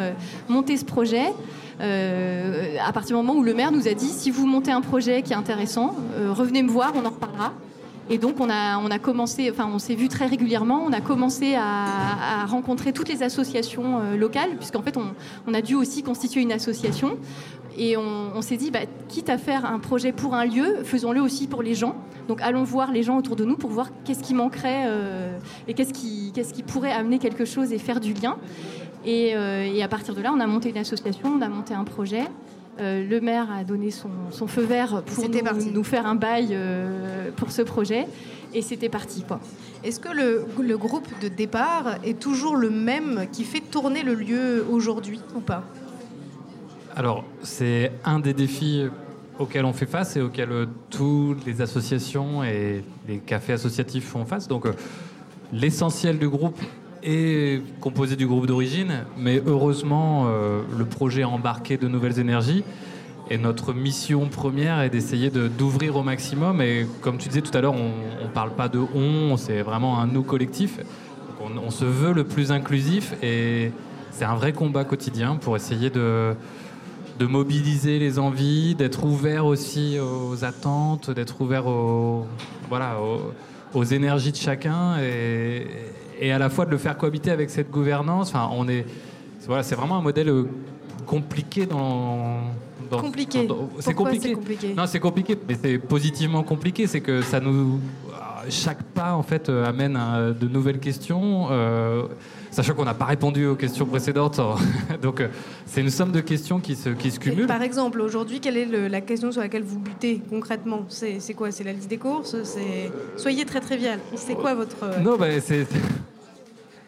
monter 0.49 0.77
ce 0.77 0.85
projet. 0.85 1.33
À 1.81 2.93
partir 2.93 3.17
du 3.17 3.23
moment 3.23 3.39
où 3.39 3.43
le 3.43 3.55
maire 3.55 3.73
nous 3.73 3.89
a 3.89 3.95
dit 3.95 4.09
si 4.09 4.31
vous 4.31 4.47
montez 4.47 4.73
un 4.73 4.81
projet 4.81 5.23
qui 5.23 5.33
est 5.33 5.37
intéressant, 5.37 5.95
revenez 6.31 6.63
me 6.63 6.71
voir, 6.71 6.93
on 6.95 7.05
en 7.07 7.11
reparlera. 7.11 7.53
Et 8.11 8.19
donc 8.19 8.41
on 8.41 8.51
a, 8.51 8.79
on 8.79 8.91
a 8.91 8.99
commencé, 8.99 9.49
enfin 9.53 9.71
on 9.73 9.79
s'est 9.79 9.95
vu 9.95 10.09
très 10.09 10.27
régulièrement, 10.27 10.83
on 10.85 10.93
a 10.93 11.01
commencé 11.01 11.55
à, 11.55 12.45
rencontrer 12.47 12.93
toutes 12.93 13.09
les 13.09 13.23
associations 13.23 14.01
euh, 14.01 14.17
locales, 14.17 14.57
puisqu'en 14.57 14.83
fait 14.83 14.97
on, 14.97 15.55
a 15.55 15.63
dû 15.63 15.77
aussi 15.77 16.03
constituer 16.03 16.41
une 16.41 16.53
association. 16.53 17.19
Et 17.79 17.97
on, 17.97 18.43
s'est 18.43 18.57
dit, 18.57 18.71
bah, 18.73 18.81
quitte 19.09 19.31
à 19.31 19.39
faire 19.39 19.65
un 19.65 19.79
projet 19.79 20.13
pour 20.13 20.35
un 20.35 20.45
lieu, 20.45 20.83
faisons-le 20.83 21.23
aussi 21.23 21.47
pour 21.47 21.63
les 21.63 21.75
gens. 21.75 21.95
Donc 22.27 22.43
allons 22.43 22.65
voir 22.65 22.91
les 22.91 23.05
gens 23.05 23.17
autour 23.17 23.37
de 23.37 23.45
nous 23.45 23.57
pour 23.57 23.71
voir 23.71 23.91
qu'est-ce 24.05 24.23
qui 24.23 24.35
manquerait 24.35 24.85
euh, 24.87 25.39
et 25.69 25.75
qu'est-ce 25.75 25.93
qui, 25.93 26.33
qu'est-ce 26.35 26.53
qui 26.53 26.65
pourrait 26.65 26.93
amener 26.93 27.19
quelque 27.19 27.45
chose 27.45 27.73
et 27.73 27.79
faire 27.79 28.01
du 28.01 28.13
lien. 28.13 28.37
Euh, 29.07 29.73
et 29.73 29.83
à 29.83 29.89
partir 29.89 30.15
de 30.15 30.21
là, 30.21 30.33
on 30.35 30.41
a 30.41 30.47
monté 30.47 30.71
une 30.71 30.79
association, 30.79 31.33
on 31.39 31.43
a 31.43 31.49
monté 31.49 31.75
un 31.75 31.85
projet. 31.85 32.25
Euh, 32.81 33.07
le 33.07 33.21
maire 33.21 33.51
a 33.51 33.63
donné 33.65 33.91
son, 33.91 34.09
son 34.31 34.47
feu 34.47 34.63
vert 34.63 35.03
pour 35.03 35.29
nous, 35.29 35.43
parti. 35.43 35.71
nous 35.71 35.85
faire 35.85 36.07
un 36.07 36.15
bail 36.15 36.49
euh, 36.53 37.31
pour 37.37 37.51
ce 37.51 37.63
projet. 37.63 38.07
Et 38.55 38.63
c'était 38.63 38.89
parti, 38.89 39.23
quoi. 39.23 39.39
Est-ce 39.85 40.01
que 40.01 40.09
le, 40.09 40.47
le 40.61 40.79
groupe 40.79 41.07
de 41.23 41.29
départ 41.29 41.97
est 42.05 42.19
toujours 42.19 42.57
le 42.57 42.71
même 42.71 43.27
qui 43.31 43.45
fait 43.45 43.61
tourner 43.61 44.03
le 44.03 44.15
lieu 44.15 44.67
aujourd'hui 44.69 45.21
ou 45.37 45.41
pas? 45.41 45.63
Alors, 46.97 47.25
c'est 47.43 47.93
un 48.05 48.19
des 48.19 48.35
défis 48.35 48.87
auxquels 49.39 49.65
on 49.65 49.73
fait 49.73 49.87
face 49.87 50.17
et 50.17 50.21
auxquels 50.21 50.51
euh, 50.51 50.67
toutes 50.91 51.45
les 51.47 51.61
associations 51.61 52.43
et 52.43 52.83
les 53.07 53.19
cafés 53.19 53.53
associatifs 53.53 54.07
font 54.07 54.25
face. 54.25 54.49
Donc, 54.49 54.67
l'essentiel 55.53 56.19
du 56.19 56.29
groupe 56.29 56.59
est 57.03 57.63
composé 57.81 58.17
du 58.17 58.27
groupe 58.27 58.47
d'origine, 58.47 59.05
mais 59.17 59.43
heureusement, 59.47 60.27
euh, 60.27 60.63
le 60.77 60.85
projet 60.85 61.23
a 61.23 61.29
embarqué 61.29 61.77
de 61.77 61.89
nouvelles 61.89 62.19
énergies. 62.19 62.65
Et 63.33 63.39
notre 63.39 63.73
mission 63.73 64.27
première 64.27 64.81
est 64.81 64.91
d'essayer 64.91 65.31
de- 65.31 65.47
d'ouvrir 65.47 65.97
au 65.97 66.03
maximum. 66.03 66.61
Et 66.61 66.87
comme 67.01 67.17
tu 67.19 67.29
disais 67.29 67.43
tout 67.43 67.57
à 67.57 67.61
l'heure, 67.61 67.75
on 67.75 68.25
ne 68.25 68.29
parle 68.29 68.51
pas 68.51 68.69
de 68.69 68.81
on, 68.95 69.37
c'est 69.37 69.63
vraiment 69.63 70.01
un 70.01 70.09
nous 70.09 70.23
collectif. 70.23 70.81
On, 71.65 71.71
se 71.71 71.85
veut 71.87 72.13
le 72.13 72.25
plus 72.25 72.53
inclusif 72.53 73.15
et 73.23 73.73
c'est 74.11 74.27
un 74.27 74.35
vrai 74.35 74.53
combat 74.53 74.85
quotidien 74.85 75.37
pour 75.37 75.57
essayer 75.57 75.89
de, 75.89 76.35
de 77.19 77.27
mobiliser 77.27 77.99
les 77.99 78.19
envies, 78.19 78.75
d'être 78.75 79.05
ouvert 79.05 79.47
aussi 79.47 79.97
aux 79.99 80.45
attentes, 80.45 81.11
d'être 81.11 81.41
ouvert 81.41 81.67
aux, 81.67 82.27
voilà, 82.69 82.97
aux 83.73 83.85
énergies 83.85 84.33
de 84.33 84.37
chacun 84.37 84.99
et, 84.99 85.67
et 86.21 86.31
à 86.33 86.39
la 86.39 86.49
fois 86.51 86.67
de 86.67 86.71
le 86.71 86.79
faire 86.79 86.97
cohabiter 86.97 87.31
avec 87.31 87.51
cette 87.51 87.71
gouvernance. 87.71 88.29
Enfin, 88.29 88.49
on 88.53 88.69
est, 88.69 88.85
voilà, 89.47 89.63
c'est 89.63 89.75
vraiment 89.75 89.97
un 89.97 90.03
modèle 90.03 90.29
euh, 90.29 90.45
compliqué 91.07 91.67
dans. 91.67 92.43
dans- 92.91 93.01
Compliqué. 93.01 93.49
c'est 93.81 93.95
compliqué. 93.95 94.37
Non, 94.77 94.85
c'est 94.87 95.01
compliqué, 95.01 95.37
mais 95.49 95.57
c'est 95.61 95.79
positivement 95.79 96.43
compliqué. 96.43 96.87
C'est 96.87 97.01
que 97.01 97.23
ça 97.23 97.41
nous. 97.41 97.81
Chaque 98.49 98.83
pas, 98.83 99.13
en 99.15 99.23
fait, 99.23 99.49
euh, 99.51 99.67
amène 99.67 99.97
à 99.97 100.31
de 100.33 100.49
nouvelles 100.49 100.79
questions. 100.81 101.49
euh, 101.51 102.05
sachant 102.51 102.75
qu'on 102.75 102.85
n'a 102.87 102.95
pas 102.95 103.05
répondu 103.05 103.47
aux 103.47 103.55
questions 103.55 103.87
précédentes. 103.87 104.41
Donc, 105.03 105.21
euh, 105.21 105.29
c'est 105.67 105.83
une 105.83 105.91
somme 105.91 106.11
de 106.11 106.21
questions 106.21 106.59
qui 106.59 106.75
se, 106.75 106.89
qui 106.89 107.11
se 107.13 107.17
Et 107.19 107.21
cumulent. 107.21 107.47
Par 107.47 107.63
exemple, 107.63 108.01
aujourd'hui, 108.01 108.41
quelle 108.41 108.57
est 108.57 108.65
le- 108.65 108.89
la 108.89 109.03
question 109.03 109.31
sur 109.31 109.41
laquelle 109.43 109.63
vous 109.63 109.79
butez 109.79 110.21
concrètement? 110.29 110.85
C'est 110.89 111.21
quoi? 111.35 111.53
C'est 111.53 111.63
la 111.65 111.73
liste 111.73 111.89
des 111.91 111.99
courses? 111.99 112.35
Soyez 113.17 113.45
très 113.45 113.61
trivial. 113.61 114.01
C'est 114.17 114.35
quoi 114.35 114.55
votre 114.55 114.83
euh, 114.83 114.99
Non, 115.01 115.17
bah, 115.17 115.27
c'est. 115.41 115.67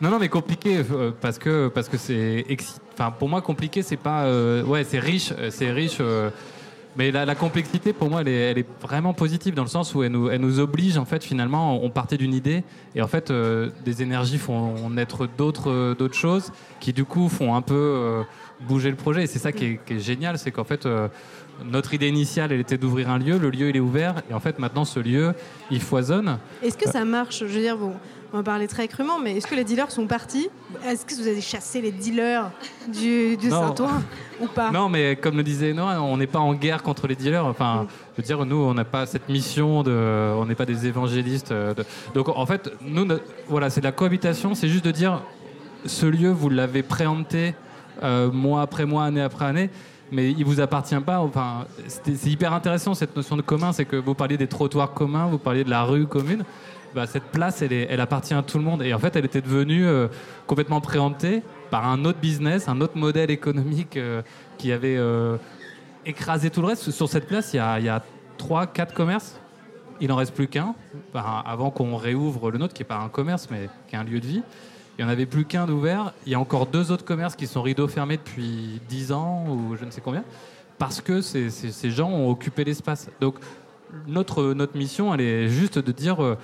Non, 0.03 0.11
non, 0.11 0.19
mais 0.19 0.29
compliqué 0.29 0.79
euh, 0.91 1.13
parce 1.21 1.39
que 1.39 1.69
parce 1.69 1.89
que 1.89 1.97
c'est 1.97 2.45
enfin 2.93 3.13
pour 3.13 3.29
moi 3.29 3.41
compliqué 3.41 3.83
c'est 3.83 3.97
pas 3.97 4.25
euh, 4.25 4.65
ouais 4.65 4.83
c'est 4.83 4.99
riche 4.99 5.33
euh, 5.39 5.49
c'est 5.53 5.71
riche 5.71 5.99
mais 6.97 7.13
la, 7.13 7.35
complexité 7.37 7.93
pour 7.93 8.11
moi 8.11 8.23
elle 8.23 8.59
est, 8.59 8.67
vraiment 8.81 9.15
positive 9.15 9.55
dans 9.55 9.63
le 9.63 9.69
sens 9.69 9.95
où 9.95 10.03
elle 10.03 10.11
nous 10.11 10.29
elle 10.29 10.41
nous 10.41 10.59
oblige 10.59 10.99
en 10.99 11.05
fait 11.05 11.23
finalement 11.23 11.83
on 11.83 11.89
partait 11.89 12.17
d'une 12.19 12.35
idée 12.35 12.65
et 12.97 13.01
en 13.01 13.07
fait 13.07 13.33
des 13.33 14.03
énergies 14.03 14.39
font 14.39 14.91
naître 14.91 15.29
d'autres 15.39 15.95
d'autres 15.97 16.19
choses 16.19 16.51
qui 16.81 16.93
du 16.93 17.05
coup 17.05 17.29
font 17.29 17.55
un 17.55 17.63
peu 17.63 18.25
bouger 18.61 18.91
le 18.91 18.97
projet 18.97 19.23
et 19.23 19.27
c'est 19.29 19.39
ça 19.39 19.53
qui 19.53 19.65
est, 19.65 19.81
qui 19.87 19.95
est 19.95 20.01
génial 20.01 20.37
c'est 20.37 20.51
qu'en 20.51 20.65
fait 20.65 20.87
notre 21.65 21.95
idée 21.95 22.09
initiale, 22.09 22.53
elle 22.53 22.61
était 22.61 22.79
d'ouvrir 22.79 23.11
un 23.11 23.19
lieu. 23.19 23.39
Le 23.39 23.51
lieu, 23.51 23.69
il 23.71 23.77
est 23.77 23.81
ouvert. 23.81 24.17
Et 24.31 24.35
en 24.35 24.41
fait, 24.41 24.59
maintenant, 24.59 24.85
ce 24.85 25.01
lieu, 25.01 25.33
il 25.71 25.81
foisonne. 25.81 26.39
Est-ce 26.63 26.77
que 26.77 26.89
ça 26.89 27.05
marche 27.05 27.41
Je 27.41 27.45
veux 27.47 27.61
dire, 27.61 27.77
bon, 27.77 27.93
on 28.33 28.39
va 28.39 28.43
parler 28.43 28.67
très 28.67 28.89
crûment, 28.89 29.19
mais 29.19 29.37
est-ce 29.37 29.47
que 29.47 29.55
les 29.55 29.65
dealers 29.65 29.91
sont 29.91 30.07
partis 30.07 30.49
Est-ce 30.87 31.05
que 31.05 31.15
vous 31.15 31.27
avez 31.29 31.41
chassé 31.43 31.81
les 31.83 31.93
dealers 31.93 32.51
du, 32.89 33.37
du 33.37 33.49
Non. 33.49 33.69
Saint-Ouen 33.69 34.03
ou 34.41 34.47
pas 34.47 34.71
Non, 34.71 34.89
mais 34.89 35.17
comme 35.17 35.37
le 35.37 35.43
disait 35.43 35.73
Noah, 35.75 36.01
on 36.01 36.17
n'est 36.17 36.27
pas 36.27 36.39
en 36.39 36.55
guerre 36.55 36.83
contre 36.83 37.07
les 37.07 37.15
dealers. 37.15 37.45
Enfin, 37.45 37.87
je 38.17 38.23
veux 38.23 38.27
dire, 38.27 38.45
nous, 38.47 38.57
on 38.57 38.73
n'a 38.75 38.85
pas 38.87 39.05
cette 39.07 39.29
mission 39.29 39.83
de, 39.83 39.93
on 40.37 40.47
n'est 40.47 40.55
pas 40.55 40.65
des 40.67 40.87
évangélistes. 40.87 41.53
euh, 41.53 41.75
de- 41.75 41.85
Donc, 42.15 42.29
en 42.31 42.47
fait, 42.47 42.71
nous, 42.81 43.05
no- 43.05 43.19
voilà, 43.49 43.69
c'est 43.69 43.81
de 43.81 43.87
la 43.87 43.93
cohabitation. 43.93 44.55
C'est 44.55 44.69
juste 44.69 44.85
de 44.87 44.91
dire, 44.93 45.21
ce 45.85 46.07
lieu, 46.07 46.31
vous 46.31 46.49
l'avez 46.49 46.83
préempté 46.83 47.55
euh, 48.03 48.33
mois 48.33 48.63
après 48.63 48.87
mois, 48.87 49.05
année 49.05 49.21
après 49.21 49.45
année. 49.45 49.69
Mais 50.13 50.31
il 50.31 50.45
vous 50.45 50.61
appartient 50.61 51.01
pas. 51.01 51.21
Enfin, 51.21 51.65
c'est 51.89 52.27
hyper 52.27 52.53
intéressant 52.53 52.93
cette 52.95 53.17
notion 53.17 53.35
de 53.37 53.43
commun, 53.43 53.73
c'est 53.73 53.87
que 53.87 53.97
vous 53.97 54.15
parliez 54.15 54.37
des 54.37 54.47
trottoirs 54.47 54.93
communs, 54.93 55.27
vous 55.27 55.39
parliez 55.39 55.65
de 55.65 55.71
la 55.71 55.85
rue 55.85 56.07
commune. 56.07 56.45
Bah, 56.95 57.07
cette 57.07 57.25
place, 57.25 57.63
elle, 57.63 57.73
est- 57.73 57.87
elle 57.89 58.01
appartient 58.01 58.35
à 58.35 58.43
tout 58.43 58.59
le 58.59 58.65
monde. 58.65 58.83
Et 58.83 58.93
en 58.93 58.99
fait, 58.99 59.17
elle 59.17 59.25
était 59.25 59.41
devenue 59.41 59.87
euh, 59.87 60.09
complètement 60.47 60.83
préemptée 60.83 61.43
par 61.71 61.87
un 61.89 62.05
autre 62.05 62.19
business, 62.19 62.69
un 62.69 62.83
autre 62.83 62.99
modèle 62.99 63.31
économique 63.31 63.97
euh, 63.97 64.21
qui 64.59 64.71
avait 64.71 64.99
euh, 64.99 65.39
écrasé 66.05 66.51
tout 66.51 66.61
le 66.61 66.67
reste. 66.69 66.91
Sur 66.91 67.09
cette 67.09 67.27
place, 67.27 67.55
il 67.55 67.57
y 67.57 67.61
a, 67.61 67.81
il 67.81 67.87
y 67.87 68.95
commerces. 68.95 69.41
il 70.01 70.13
en 70.13 70.17
reste 70.17 70.35
plus 70.35 70.49
qu'un, 70.49 70.75
avant 71.47 71.71
qu'on 71.71 71.97
réouvre 71.97 72.51
le 72.51 72.59
nôtre, 72.59 72.75
qui 72.75 72.83
n'est 72.83 72.89
pas 72.89 72.99
un 72.99 73.09
commerce, 73.09 73.49
mais 73.51 73.71
qui 73.89 73.95
est 73.95 73.99
un 73.99 74.05
lieu 74.05 74.21
de 74.21 74.27
vie. 74.27 74.43
Il 74.99 75.05
n'y 75.05 75.09
en 75.11 75.13
avait 75.13 75.27
plus 75.27 75.45
qu'un 75.45 75.67
d'ouvert. 75.67 76.13
Il 76.27 76.33
y 76.33 76.35
a 76.35 76.41
encore 76.41 76.67
deux 76.67 76.93
autres 76.93 77.05
commerces 77.05 77.35
qui 77.37 77.47
sont 77.47 77.63
rideaux 77.63 77.89
fermés 77.89 78.19
depuis 78.19 78.81
10 78.89 79.13
ans 79.13 79.45
ou 79.49 79.77
je 79.77 79.85
ne 79.85 79.91
sais 79.91 80.01
combien, 80.03 80.23
parce 80.79 81.01
que 81.01 81.21
ces, 81.23 81.49
ces- 81.51 81.91
gens 81.91 82.11
ont 82.11 82.31
occupé 82.31 82.65
l'espace. 82.65 83.09
Donc 83.21 83.37
notre, 84.07 84.53
notre 84.55 84.77
mission, 84.77 85.15
elle 85.15 85.21
est 85.23 85.49
juste 85.49 85.79
de 85.79 85.93
dire 85.93 86.23
euh, 86.23 86.37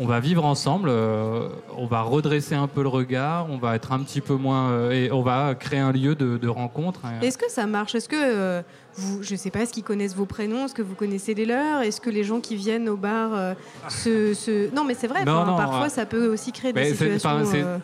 on 0.00 0.06
va 0.06 0.20
vivre 0.20 0.44
ensemble, 0.44 0.88
euh, 0.90 1.48
on 1.76 1.86
va 1.86 2.00
redresser 2.02 2.54
un 2.54 2.66
peu 2.66 2.82
le 2.82 2.88
regard, 2.88 3.48
on 3.50 3.58
va 3.58 3.76
être 3.76 3.92
un 3.92 4.00
petit 4.00 4.20
peu 4.22 4.34
moins. 4.34 4.70
euh, 4.70 4.90
et 4.90 5.12
on 5.12 5.22
va 5.22 5.54
créer 5.54 5.78
un 5.80 5.92
lieu 5.92 6.14
de, 6.14 6.38
de 6.38 6.48
rencontre. 6.48 7.00
Est-ce 7.20 7.36
que 7.38 7.50
ça 7.50 7.66
marche? 7.66 7.94
Est-ce 7.94 8.08
que 8.08 8.62
vous, 8.96 9.22
je 9.22 9.34
sais 9.36 9.50
pas, 9.50 9.60
est-ce 9.60 9.72
qu'ils 9.72 9.82
connaissent 9.84 10.14
vos 10.14 10.26
prénoms 10.26 10.64
Est-ce 10.66 10.74
que 10.74 10.82
vous 10.82 10.94
connaissez 10.94 11.34
les 11.34 11.46
leurs 11.46 11.82
Est-ce 11.82 12.00
que 12.00 12.10
les 12.10 12.24
gens 12.24 12.40
qui 12.40 12.56
viennent 12.56 12.88
au 12.88 12.96
bar 12.96 13.30
euh, 13.34 13.54
se, 13.88 14.34
se- 14.34 14.74
Non, 14.74 14.84
mais 14.84 14.94
c'est 14.94 15.06
vrai. 15.06 15.24
Non, 15.24 15.32
enfin, 15.36 15.50
non, 15.52 15.56
parfois, 15.56 15.86
euh, 15.86 15.88
ça 15.88 16.06
peut 16.06 16.26
aussi 16.32 16.52
créer 16.52 16.72
des 16.72 16.80
Mais 16.80 16.90
situations. 16.90 17.30
euh, 17.54 17.78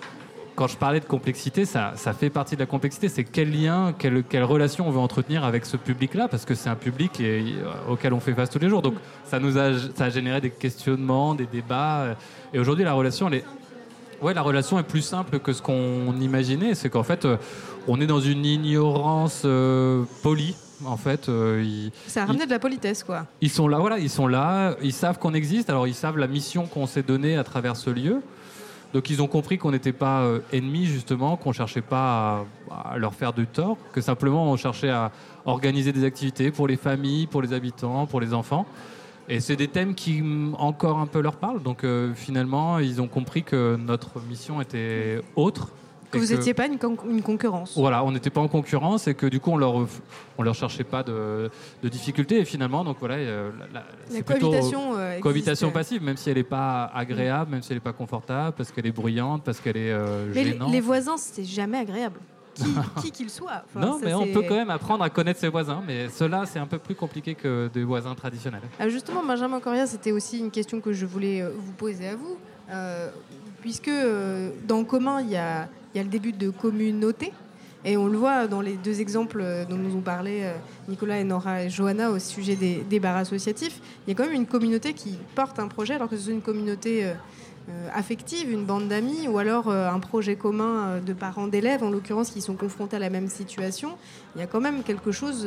Quand 0.54 0.66
je 0.66 0.76
parlais 0.76 1.00
de 1.00 1.04
complexité, 1.04 1.64
ça, 1.64 1.92
ça 1.96 2.12
fait 2.12 2.30
partie 2.30 2.56
de 2.56 2.60
la 2.60 2.66
complexité. 2.66 3.08
C'est 3.08 3.24
quel 3.24 3.50
lien, 3.52 3.94
quelle, 3.98 4.22
quelle 4.24 4.44
relation 4.44 4.86
on 4.88 4.90
veut 4.90 4.98
entretenir 4.98 5.44
avec 5.44 5.64
ce 5.64 5.76
public-là, 5.76 6.28
parce 6.28 6.44
que 6.44 6.54
c'est 6.54 6.68
un 6.68 6.74
public 6.74 7.20
et- 7.20 7.54
auquel 7.88 8.12
on 8.12 8.20
fait 8.20 8.34
face 8.34 8.50
tous 8.50 8.58
les 8.58 8.68
jours. 8.68 8.82
Donc 8.82 8.94
ça 9.24 9.38
nous 9.38 9.56
a, 9.56 9.70
ça 9.94 10.06
a 10.06 10.10
généré 10.10 10.40
des 10.40 10.50
questionnements, 10.50 11.34
des 11.34 11.46
débats. 11.46 12.16
Et 12.52 12.58
aujourd'hui, 12.58 12.84
la 12.84 12.92
relation, 12.92 13.28
elle 13.28 13.34
est, 13.34 13.44
ouais, 14.20 14.34
la 14.34 14.42
relation 14.42 14.78
est 14.78 14.82
plus 14.82 15.02
simple 15.02 15.38
que 15.38 15.52
ce 15.52 15.62
qu'on 15.62 16.12
imaginait. 16.20 16.74
C'est 16.74 16.90
qu'en 16.90 17.04
fait, 17.04 17.26
on 17.86 18.00
est 18.00 18.06
dans 18.06 18.20
une 18.20 18.44
ignorance 18.44 19.42
euh, 19.44 20.02
polie. 20.22 20.56
En 20.84 20.96
fait, 20.96 21.28
euh, 21.28 21.62
ils- 21.64 21.90
Ça 22.06 22.22
a 22.22 22.26
ramené 22.26 22.46
de 22.46 22.50
la 22.50 22.58
politesse, 22.58 23.02
quoi. 23.02 23.26
ils 23.40 23.50
sont 23.50 23.66
là, 23.68 23.78
voilà, 23.78 23.98
ils 23.98 24.10
sont 24.10 24.26
là, 24.28 24.76
ils 24.82 24.92
savent 24.92 25.18
qu'on 25.18 25.34
existe, 25.34 25.70
alors 25.70 25.86
ils 25.88 25.94
savent 25.94 26.18
la 26.18 26.28
mission 26.28 26.66
qu'on 26.66 26.86
s'est 26.86 27.02
donnée 27.02 27.36
à 27.36 27.44
travers 27.44 27.76
ce 27.76 27.90
lieu. 27.90 28.22
Donc 28.94 29.10
ils 29.10 29.20
ont 29.20 29.26
compris 29.26 29.58
qu'on 29.58 29.70
n'était 29.72 29.92
pas 29.92 30.20
euh, 30.22 30.38
ennemis 30.52 30.86
justement, 30.86 31.36
qu'on 31.36 31.52
cherchait 31.52 31.82
pas 31.82 32.46
à, 32.70 32.92
à 32.92 32.98
leur 32.98 33.12
faire 33.14 33.32
du 33.32 33.46
tort, 33.46 33.76
que 33.92 34.00
simplement 34.00 34.50
on 34.50 34.56
cherchait 34.56 34.88
à 34.90 35.10
organiser 35.44 35.92
des 35.92 36.04
activités 36.04 36.50
pour 36.50 36.66
les 36.68 36.76
familles, 36.76 37.26
pour 37.26 37.42
les 37.42 37.52
habitants, 37.52 38.06
pour 38.06 38.20
les 38.20 38.32
enfants. 38.32 38.64
Et 39.28 39.40
c'est 39.40 39.56
des 39.56 39.68
thèmes 39.68 39.94
qui 39.94 40.22
encore 40.58 40.98
un 41.00 41.06
peu 41.06 41.20
leur 41.20 41.36
parlent. 41.36 41.62
Donc 41.62 41.84
euh, 41.84 42.14
finalement, 42.14 42.78
ils 42.78 43.02
ont 43.02 43.08
compris 43.08 43.42
que 43.42 43.76
notre 43.76 44.20
mission 44.26 44.60
était 44.62 45.20
autre. 45.36 45.68
Que 46.10 46.18
vous 46.18 46.32
n'étiez 46.34 46.54
pas 46.54 46.66
une, 46.66 46.78
con- 46.78 46.96
une 47.08 47.20
concurrence. 47.22 47.76
voilà, 47.76 48.02
on 48.04 48.10
n'était 48.12 48.30
pas 48.30 48.40
en 48.40 48.48
concurrence 48.48 49.06
et 49.08 49.14
que 49.14 49.26
du 49.26 49.40
coup 49.40 49.50
on 49.50 49.56
leur 49.58 49.86
on 50.38 50.42
leur 50.42 50.54
cherchait 50.54 50.84
pas 50.84 51.02
de, 51.02 51.50
de 51.82 51.88
difficultés 51.88 52.38
et 52.40 52.44
finalement 52.44 52.82
donc 52.84 52.96
voilà 53.00 53.16
euh, 53.16 53.50
la, 53.72 54.22
cohabitation, 54.22 54.96
euh, 54.96 55.18
cohabitation 55.20 55.70
passive 55.70 56.02
même 56.02 56.16
si 56.16 56.30
elle 56.30 56.36
n'est 56.36 56.44
pas 56.44 56.90
agréable 56.94 57.50
même 57.50 57.62
si 57.62 57.72
elle 57.72 57.76
n'est 57.76 57.80
pas 57.82 57.92
confortable 57.92 58.54
parce 58.56 58.70
qu'elle 58.72 58.86
est 58.86 58.92
bruyante 58.92 59.42
parce 59.44 59.60
qu'elle 59.60 59.76
est 59.76 59.90
euh, 59.92 60.30
Mais 60.34 60.44
les, 60.44 60.52
gênante. 60.52 60.72
les 60.72 60.80
voisins, 60.80 61.16
c'est 61.18 61.44
jamais 61.44 61.78
agréable. 61.78 62.20
Qui 62.54 62.64
qui 63.02 63.10
qu'ils 63.12 63.30
soient. 63.30 63.62
Enfin, 63.66 63.86
non 63.86 63.98
ça, 63.98 64.04
mais 64.06 64.14
on 64.14 64.26
peut 64.32 64.42
quand 64.48 64.56
même 64.56 64.70
apprendre 64.70 65.04
à 65.04 65.10
connaître 65.10 65.38
ses 65.40 65.48
voisins 65.48 65.82
mais 65.86 66.08
cela 66.08 66.44
c'est 66.46 66.58
un 66.58 66.66
peu 66.66 66.78
plus 66.78 66.94
compliqué 66.94 67.34
que 67.34 67.68
des 67.72 67.84
voisins 67.84 68.14
traditionnels. 68.14 68.62
Ah, 68.80 68.88
justement, 68.88 69.22
Benjamin 69.24 69.60
Coria, 69.60 69.86
c'était 69.86 70.12
aussi 70.12 70.38
une 70.38 70.50
question 70.50 70.80
que 70.80 70.92
je 70.92 71.04
voulais 71.06 71.42
euh, 71.42 71.50
vous 71.56 71.72
poser 71.72 72.08
à 72.08 72.16
vous. 72.16 72.36
Euh, 72.70 73.10
puisque 73.60 73.88
euh, 73.88 74.50
dans 74.66 74.78
le 74.78 74.84
commun, 74.84 75.20
il 75.20 75.30
y 75.30 75.36
a, 75.36 75.68
y 75.98 76.00
a 76.00 76.04
le 76.04 76.10
début 76.10 76.32
de 76.32 76.50
communauté. 76.50 77.32
Et 77.84 77.96
on 77.96 78.08
le 78.08 78.18
voit 78.18 78.48
dans 78.48 78.60
les 78.60 78.76
deux 78.76 79.00
exemples 79.00 79.44
dont 79.68 79.76
nous 79.76 79.96
ont 79.96 80.00
parlé 80.00 80.40
euh, 80.42 80.52
Nicolas 80.88 81.20
et 81.20 81.24
Nora 81.24 81.62
et 81.62 81.70
Johanna 81.70 82.10
au 82.10 82.18
sujet 82.18 82.56
des, 82.56 82.78
des 82.78 82.98
bars 82.98 83.16
associatifs. 83.16 83.80
Il 84.06 84.10
y 84.10 84.12
a 84.12 84.16
quand 84.16 84.24
même 84.24 84.34
une 84.34 84.46
communauté 84.46 84.94
qui 84.94 85.16
porte 85.34 85.60
un 85.60 85.68
projet, 85.68 85.94
alors 85.94 86.08
que 86.08 86.16
ce 86.16 86.24
soit 86.24 86.32
une 86.32 86.42
communauté 86.42 87.04
euh, 87.04 87.14
euh, 87.68 87.88
affective, 87.94 88.50
une 88.50 88.64
bande 88.64 88.88
d'amis, 88.88 89.28
ou 89.28 89.38
alors 89.38 89.68
un 89.68 90.00
projet 90.00 90.34
commun 90.34 91.00
de 91.00 91.12
parents 91.12 91.46
d'élèves, 91.46 91.84
en 91.84 91.90
l'occurrence, 91.90 92.30
qui 92.30 92.40
sont 92.40 92.56
confrontés 92.56 92.96
à 92.96 92.98
la 92.98 93.10
même 93.10 93.28
situation. 93.28 93.90
Il 94.34 94.40
y 94.40 94.42
a 94.42 94.46
quand 94.46 94.60
même 94.60 94.82
quelque 94.82 95.12
chose 95.12 95.46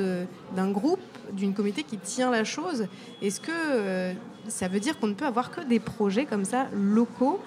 d'un 0.56 0.70
groupe, 0.70 1.00
d'une 1.34 1.54
communauté 1.54 1.84
qui 1.84 1.98
tient 1.98 2.30
la 2.30 2.44
chose. 2.44 2.86
Est-ce 3.24 3.42
que 3.42 4.14
ça 4.48 4.68
veut 4.68 4.80
dire 4.80 5.00
qu'on 5.00 5.08
ne 5.08 5.16
peut 5.16 5.26
avoir 5.26 5.50
que 5.50 5.62
des 5.62 5.80
projets 5.80 6.26
comme 6.26 6.46
ça, 6.46 6.68
locaux, 6.74 7.40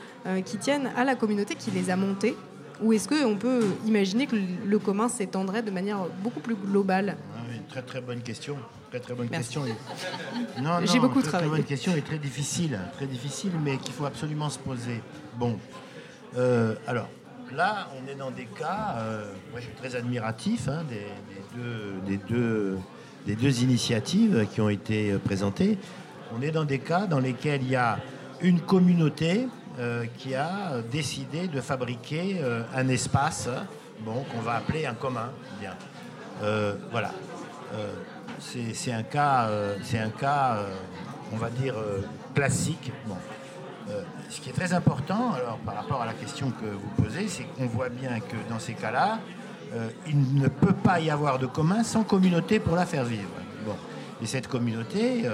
qui 0.44 0.58
tiennent 0.58 0.90
à 0.96 1.04
la 1.04 1.14
communauté 1.14 1.54
qui 1.54 1.70
les 1.70 1.90
a 1.90 1.96
montés? 1.96 2.34
Ou 2.82 2.92
est-ce 2.92 3.08
qu'on 3.08 3.36
peut 3.36 3.64
imaginer 3.86 4.26
que 4.26 4.36
le 4.66 4.78
commun 4.78 5.08
s'étendrait 5.08 5.62
de 5.62 5.70
manière 5.70 5.98
beaucoup 6.22 6.40
plus 6.40 6.56
globale? 6.56 7.16
Ah 7.36 7.40
oui, 7.48 7.60
très 7.68 7.82
très 7.82 8.00
bonne 8.00 8.20
question. 8.20 8.56
Très 8.90 9.00
très 9.00 9.14
bonne 9.14 9.28
Merci. 9.30 9.54
question. 9.54 9.64
Et- 9.66 10.60
Non, 10.62 10.78
J'ai 10.84 10.96
non, 10.98 11.02
beaucoup 11.02 11.20
très, 11.20 11.28
très 11.28 11.38
travaillé. 11.38 11.50
bonne 11.50 11.64
question 11.64 11.94
et 11.96 12.02
très 12.02 12.18
difficile, 12.18 12.78
très 12.94 13.06
difficile, 13.06 13.52
mais 13.64 13.76
qu'il 13.78 13.92
faut 13.92 14.04
absolument 14.06 14.50
se 14.50 14.58
poser. 14.58 15.00
Bon, 15.38 15.58
euh, 16.36 16.74
alors 16.86 17.08
là, 17.54 17.88
on 18.02 18.08
est 18.10 18.14
dans 18.16 18.30
des 18.32 18.46
cas. 18.46 18.96
euh, 18.98 19.32
moi, 19.52 19.60
je 19.60 19.66
suis 19.66 19.74
très 19.74 19.94
admiratif 19.96 20.68
hein, 20.68 20.82
des, 20.88 20.94
des 20.96 21.62
deux, 21.62 21.94
des 22.06 22.16
deux 22.28 22.78
des 23.26 23.36
deux 23.36 23.62
initiatives 23.62 24.46
qui 24.52 24.60
ont 24.60 24.68
été 24.68 25.14
présentées. 25.24 25.78
On 26.36 26.42
est 26.42 26.50
dans 26.50 26.64
des 26.66 26.78
cas 26.78 27.06
dans 27.06 27.20
lesquels 27.20 27.62
il 27.62 27.70
y 27.70 27.76
a 27.76 27.98
une 28.42 28.60
communauté 28.60 29.48
euh, 29.78 30.04
qui 30.18 30.36
a 30.36 30.70
euh, 30.70 30.82
décidé 30.82 31.48
de 31.48 31.60
fabriquer 31.60 32.38
euh, 32.40 32.62
un 32.76 32.86
espace, 32.86 33.48
bon, 34.02 34.24
qu'on 34.30 34.40
va 34.40 34.54
appeler 34.54 34.86
un 34.86 34.94
commun. 34.94 35.30
Bien. 35.58 35.74
Voilà. 36.92 37.10
C'est 38.38 38.92
un 38.92 39.02
cas, 39.02 39.48
c'est 39.82 39.98
un 39.98 40.10
cas, 40.10 40.58
on 41.32 41.36
va 41.36 41.48
dire 41.50 41.74
classique. 42.34 42.92
Bon. 43.06 43.16
Ce 44.28 44.40
qui 44.40 44.50
est 44.50 44.52
très 44.52 44.72
important, 44.72 45.32
alors 45.32 45.58
par 45.58 45.74
rapport 45.76 46.02
à 46.02 46.06
la 46.06 46.12
question 46.12 46.50
que 46.50 46.66
vous 46.66 47.02
posez, 47.02 47.28
c'est 47.28 47.44
qu'on 47.44 47.66
voit 47.66 47.88
bien 47.88 48.20
que 48.20 48.36
dans 48.48 48.58
ces 48.58 48.74
cas-là, 48.74 49.18
il 50.06 50.34
ne 50.34 50.48
peut 50.48 50.74
pas 50.74 51.00
y 51.00 51.10
avoir 51.10 51.38
de 51.38 51.46
commun 51.46 51.82
sans 51.82 52.02
communauté 52.02 52.60
pour 52.60 52.76
la 52.76 52.86
faire 52.86 53.04
vivre. 53.04 53.30
Bon. 53.64 53.76
Et 54.22 54.26
cette 54.26 54.48
communauté, 54.48 55.24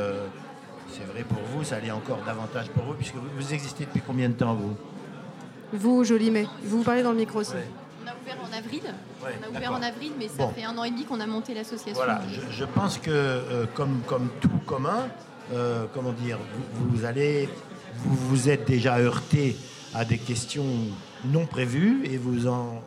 c'est 0.93 1.05
vrai 1.13 1.25
pour 1.25 1.39
vous, 1.55 1.65
ça 1.65 1.79
l'est 1.81 1.91
encore 1.91 2.19
davantage 2.27 2.69
pour 2.71 2.85
vous, 2.85 2.95
puisque 2.95 3.15
vous, 3.15 3.29
vous 3.37 3.55
existez 3.55 3.85
depuis 3.85 4.03
combien 4.07 4.29
de 4.29 4.35
temps, 4.35 4.55
vous? 4.55 4.77
Vous, 5.73 6.05
Jolimet, 6.05 6.47
vous 6.65 6.79
vous 6.79 6.85
parlez 6.85 7.03
dans 7.03 7.13
le 7.13 7.19
micro 7.19 7.41
aussi. 7.41 7.53
On 8.05 8.09
a 8.09 8.13
ouvert 8.23 8.37
en 8.43 8.57
avril. 8.59 8.83
Ouais, 9.23 9.31
on 9.41 9.47
a 9.47 9.57
ouvert 9.57 9.73
en 9.73 9.83
avril, 9.83 10.13
mais 10.19 10.29
ça 10.29 10.35
Bon. 10.39 10.49
fait 10.51 10.65
un 10.65 10.77
an 10.77 10.85
et 10.85 10.91
demi 10.91 11.05
qu'on 11.05 11.21
a 11.21 11.27
monté 11.27 11.55
l'association. 11.55 11.95
Voilà, 11.95 12.21
je, 12.33 12.41
je 12.57 12.65
pense 12.65 12.99
que 12.99 13.11
euh, 13.11 13.67
comme, 13.75 14.01
comme 14.07 14.31
tout 14.41 14.49
commun, 14.67 15.09
euh, 15.53 15.85
comment 15.95 16.13
dire, 16.13 16.39
vous, 16.75 16.97
vous 16.97 17.05
allez, 17.05 17.49
vous 17.99 18.15
vous 18.17 18.49
êtes 18.49 18.67
déjà 18.67 18.99
heurté 18.99 19.57
à 19.95 20.05
des 20.05 20.19
questions 20.19 20.65
non 21.25 21.47
prévues 21.47 22.03
et 22.05 22.17
vous 22.17 22.47
en 22.49 22.83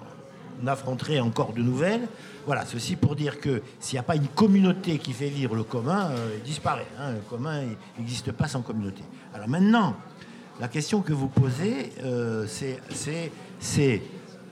affronterez 0.65 1.19
encore 1.19 1.53
de 1.53 1.61
nouvelles. 1.61 2.07
Voilà, 2.45 2.65
ceci 2.65 2.95
pour 2.95 3.15
dire 3.15 3.39
que 3.39 3.61
s'il 3.79 3.95
n'y 3.95 3.99
a 3.99 4.03
pas 4.03 4.15
une 4.15 4.27
communauté 4.27 4.97
qui 4.97 5.13
fait 5.13 5.29
vivre 5.29 5.55
le 5.55 5.63
commun, 5.63 6.09
euh, 6.11 6.35
il 6.37 6.43
disparaît. 6.43 6.87
hein. 6.99 7.13
Le 7.13 7.19
commun 7.29 7.61
n'existe 7.97 8.31
pas 8.31 8.47
sans 8.47 8.61
communauté. 8.61 9.03
Alors 9.33 9.47
maintenant, 9.47 9.95
la 10.59 10.67
question 10.67 11.01
que 11.01 11.13
vous 11.13 11.29
posez, 11.29 11.93
euh, 12.03 12.45
c'est, 12.47 14.01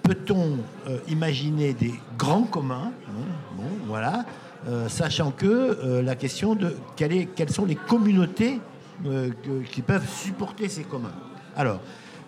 peut-on 0.02 0.58
euh, 0.88 1.00
imaginer 1.10 1.74
des 1.74 1.94
grands 2.18 2.44
communs 2.44 2.92
hein, 3.08 3.64
voilà, 3.86 4.26
sachant 4.88 5.32
que 5.32 6.02
la 6.04 6.16
question 6.16 6.56
de 6.56 6.76
quelles 6.96 7.52
sont 7.52 7.66
les 7.66 7.76
communautés 7.76 8.60
qui 9.72 9.82
peuvent 9.82 10.08
supporter 10.08 10.70
ces 10.70 10.84
communs? 10.84 11.14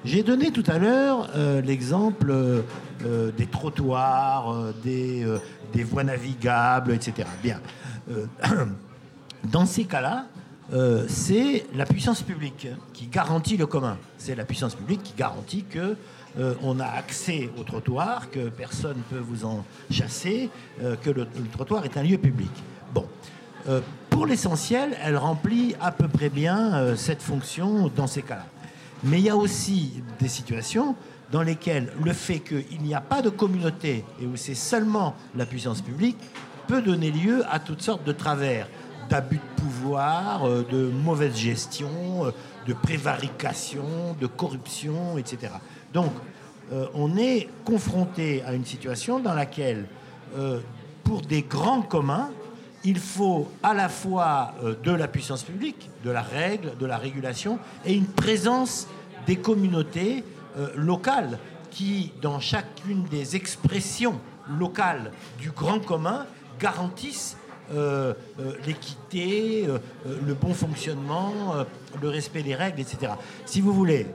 J'ai 0.05 0.21
donné 0.21 0.51
tout 0.51 0.63
à 0.67 0.79
l'heure 0.79 1.29
euh, 1.35 1.61
l'exemple 1.61 2.29
euh, 2.29 2.61
euh, 3.05 3.31
des 3.31 3.45
trottoirs, 3.45 4.73
des, 4.83 5.25
voies 5.83 6.03
navigables, 6.03 6.91
etc. 6.91 7.27
Bien. 7.41 7.61
Dans 9.45 9.65
ces 9.65 9.85
cas-là, 9.85 10.25
c'est 11.07 11.65
la 11.75 11.85
puissance 11.85 12.21
publique 12.21 12.67
qui 12.93 13.07
garantit 13.07 13.57
le 13.57 13.65
commun. 13.65 13.97
C'est 14.17 14.35
la 14.35 14.45
puissance 14.45 14.75
publique 14.75 15.03
qui 15.03 15.13
garantit 15.15 15.63
que 15.63 15.95
on 16.63 16.79
a 16.79 16.85
accès 16.85 17.49
au 17.59 17.63
trottoir, 17.63 18.31
que 18.31 18.49
personne 18.49 18.97
ne 18.97 19.17
peut 19.17 19.23
vous 19.23 19.45
en 19.45 19.65
chasser, 19.91 20.49
que 20.79 21.09
le, 21.09 21.27
trottoir 21.51 21.85
est 21.85 21.97
un 21.97 22.03
lieu 22.03 22.17
public. 22.17 22.51
Bon. 22.93 23.05
Pour 24.09 24.25
l'essentiel, 24.25 24.97
elle 25.03 25.17
remplit 25.17 25.75
à 25.81 25.91
peu 25.91 26.07
près 26.07 26.29
bien 26.29 26.95
cette 26.95 27.21
fonction 27.21 27.91
dans 27.93 28.07
ces 28.07 28.21
cas-là. 28.21 28.45
Mais 29.03 29.19
il 29.19 29.25
y 29.25 29.29
a 29.29 29.35
aussi 29.35 30.01
des 30.19 30.27
situations 30.27 30.95
dans 31.31 31.41
lesquelles 31.41 31.91
le 32.03 32.13
fait 32.13 32.39
qu'il 32.39 32.81
n'y 32.81 32.93
a 32.93 33.01
pas 33.01 33.21
de 33.21 33.29
communauté 33.29 34.05
et 34.21 34.25
où 34.25 34.35
c'est 34.35 34.55
seulement 34.55 35.15
la 35.35 35.45
puissance 35.45 35.81
publique 35.81 36.17
peut 36.67 36.81
donner 36.81 37.11
lieu 37.11 37.43
à 37.49 37.59
toutes 37.59 37.81
sortes 37.81 38.05
de 38.05 38.13
travers, 38.13 38.67
d'abus 39.09 39.37
de 39.37 39.61
pouvoir, 39.61 40.47
euh, 40.47 40.65
de 40.71 40.89
mauvaise 40.89 41.35
gestion, 41.35 41.89
euh, 42.25 42.31
de 42.67 42.73
prévarication, 42.73 44.15
de 44.19 44.27
corruption, 44.27 45.17
etc. 45.17 45.53
Donc, 45.93 46.11
euh, 46.71 46.85
on 46.93 47.17
est 47.17 47.49
confronté 47.65 48.41
à 48.43 48.53
une 48.53 48.65
situation 48.65 49.19
dans 49.19 49.33
laquelle, 49.33 49.85
pour 51.03 51.21
des 51.21 51.43
grands 51.43 51.83
communs, 51.83 52.31
il 52.83 52.99
faut 52.99 53.49
à 53.61 53.73
la 53.73 53.89
fois 53.89 54.53
euh, 54.63 54.75
de 54.83 54.91
la 54.91 55.07
puissance 55.07 55.43
publique, 55.43 55.89
de 56.03 56.11
la 56.11 56.21
règle, 56.21 56.77
de 56.77 56.85
la 56.85 56.97
régulation, 56.97 57.59
et 57.85 57.93
une 57.93 58.07
présence 58.07 58.87
des 59.25 59.37
communautés 59.37 60.23
euh, 60.57 60.69
locales 60.75 61.39
qui, 61.71 62.11
dans 62.21 62.39
chacune 62.39 63.03
des 63.05 63.35
expressions 63.35 64.19
locales 64.59 65.11
du 65.39 65.51
grand 65.51 65.79
commun, 65.79 66.25
garantissent 66.59 67.37
euh, 67.73 68.13
euh, 68.39 68.51
l'équité, 68.67 69.65
euh, 69.67 69.79
le 70.25 70.33
bon 70.33 70.53
fonctionnement, 70.53 71.33
le 72.01 72.09
respect 72.09 72.43
des 72.43 72.55
règles, 72.55 72.81
etc. 72.81 73.13
Si 73.45 73.61
vous 73.61 73.73
voulez, 73.73 74.05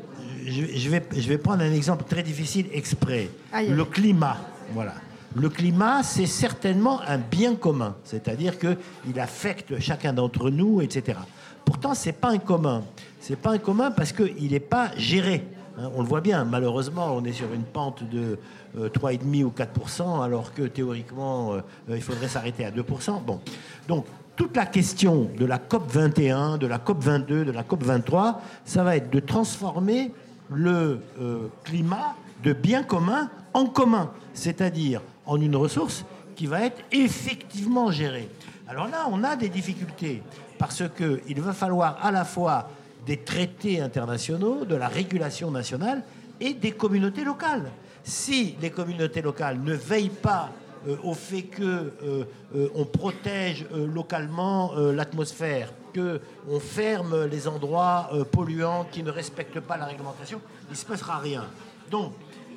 je, 0.46 0.66
je 0.76 0.88
vais, 0.90 1.02
je 1.12 1.28
vais 1.28 1.38
prendre 1.38 1.62
un 1.62 1.72
exemple 1.72 2.04
très 2.04 2.22
difficile 2.22 2.66
exprès. 2.72 3.30
Aïe. 3.52 3.70
Le 3.70 3.84
climat, 3.84 4.36
voilà. 4.72 4.94
Le 5.34 5.48
climat, 5.48 6.02
c'est 6.02 6.26
certainement 6.26 7.00
un 7.02 7.18
bien 7.18 7.54
commun, 7.54 7.96
c'est-à-dire 8.02 8.58
qu'il 8.58 9.20
affecte 9.20 9.78
chacun 9.78 10.12
d'entre 10.12 10.50
nous, 10.50 10.80
etc. 10.80 11.18
Pourtant, 11.64 11.94
c'est 11.94 12.12
pas 12.12 12.30
un 12.30 12.38
commun. 12.38 12.82
C'est 13.20 13.36
pas 13.36 13.50
un 13.50 13.58
commun 13.58 13.90
parce 13.90 14.12
qu'il 14.12 14.50
n'est 14.50 14.60
pas 14.60 14.90
géré. 14.96 15.46
Hein, 15.78 15.90
on 15.94 16.02
le 16.02 16.08
voit 16.08 16.22
bien, 16.22 16.44
malheureusement, 16.44 17.14
on 17.14 17.24
est 17.24 17.32
sur 17.32 17.52
une 17.52 17.62
pente 17.62 18.02
de 18.08 18.38
euh, 18.78 18.88
3,5 18.88 19.44
ou 19.44 19.52
4% 19.54 20.24
alors 20.24 20.54
que 20.54 20.62
théoriquement, 20.62 21.52
euh, 21.52 21.60
il 21.90 22.02
faudrait 22.02 22.28
s'arrêter 22.28 22.64
à 22.64 22.70
2 22.70 22.84
Bon. 23.26 23.40
Donc, 23.86 24.06
toute 24.34 24.56
la 24.56 24.66
question 24.66 25.30
de 25.36 25.44
la 25.44 25.58
COP 25.58 25.90
21, 25.90 26.58
de 26.58 26.66
la 26.66 26.78
COP 26.78 27.02
22, 27.02 27.44
de 27.44 27.50
la 27.50 27.64
COP 27.64 27.82
23, 27.84 28.40
ça 28.64 28.82
va 28.82 28.96
être 28.96 29.10
de 29.10 29.20
transformer 29.20 30.12
le 30.50 31.00
euh, 31.20 31.48
climat 31.64 32.14
de 32.42 32.52
bien 32.52 32.82
commun 32.82 33.30
en 33.52 33.66
commun, 33.66 34.10
c'est-à-dire 34.34 35.02
en 35.28 35.40
une 35.40 35.54
ressource 35.54 36.04
qui 36.34 36.46
va 36.46 36.62
être 36.62 36.82
effectivement 36.90 37.92
gérée. 37.92 38.28
Alors 38.66 38.88
là, 38.88 39.06
on 39.10 39.22
a 39.22 39.36
des 39.36 39.48
difficultés 39.48 40.22
parce 40.58 40.82
qu'il 40.96 41.40
va 41.40 41.52
falloir 41.52 42.04
à 42.04 42.10
la 42.10 42.24
fois 42.24 42.68
des 43.06 43.18
traités 43.18 43.80
internationaux, 43.80 44.64
de 44.64 44.74
la 44.74 44.88
régulation 44.88 45.50
nationale 45.50 46.02
et 46.40 46.54
des 46.54 46.72
communautés 46.72 47.24
locales. 47.24 47.70
Si 48.02 48.56
les 48.60 48.70
communautés 48.70 49.22
locales 49.22 49.60
ne 49.62 49.74
veillent 49.74 50.08
pas 50.08 50.50
euh, 50.86 50.96
au 51.02 51.14
fait 51.14 51.42
que 51.42 51.62
euh, 51.62 52.24
euh, 52.54 52.84
protège 52.84 53.66
localement 53.72 54.72
l'atmosphère, 54.76 55.72
que 55.92 56.20
on 56.48 56.60
ferme 56.60 57.24
les 57.24 57.48
endroits 57.48 58.10
polluants 58.30 58.86
qui 58.90 59.02
ne 59.02 59.10
respectent 59.10 59.60
pas 59.60 59.76
la 59.76 59.86
réglementation, 59.86 60.40
il 60.68 60.72
ne 60.72 60.76
se 60.76 60.86
passera 60.86 61.18
rien. 61.18 61.44
Donc, 61.90 62.12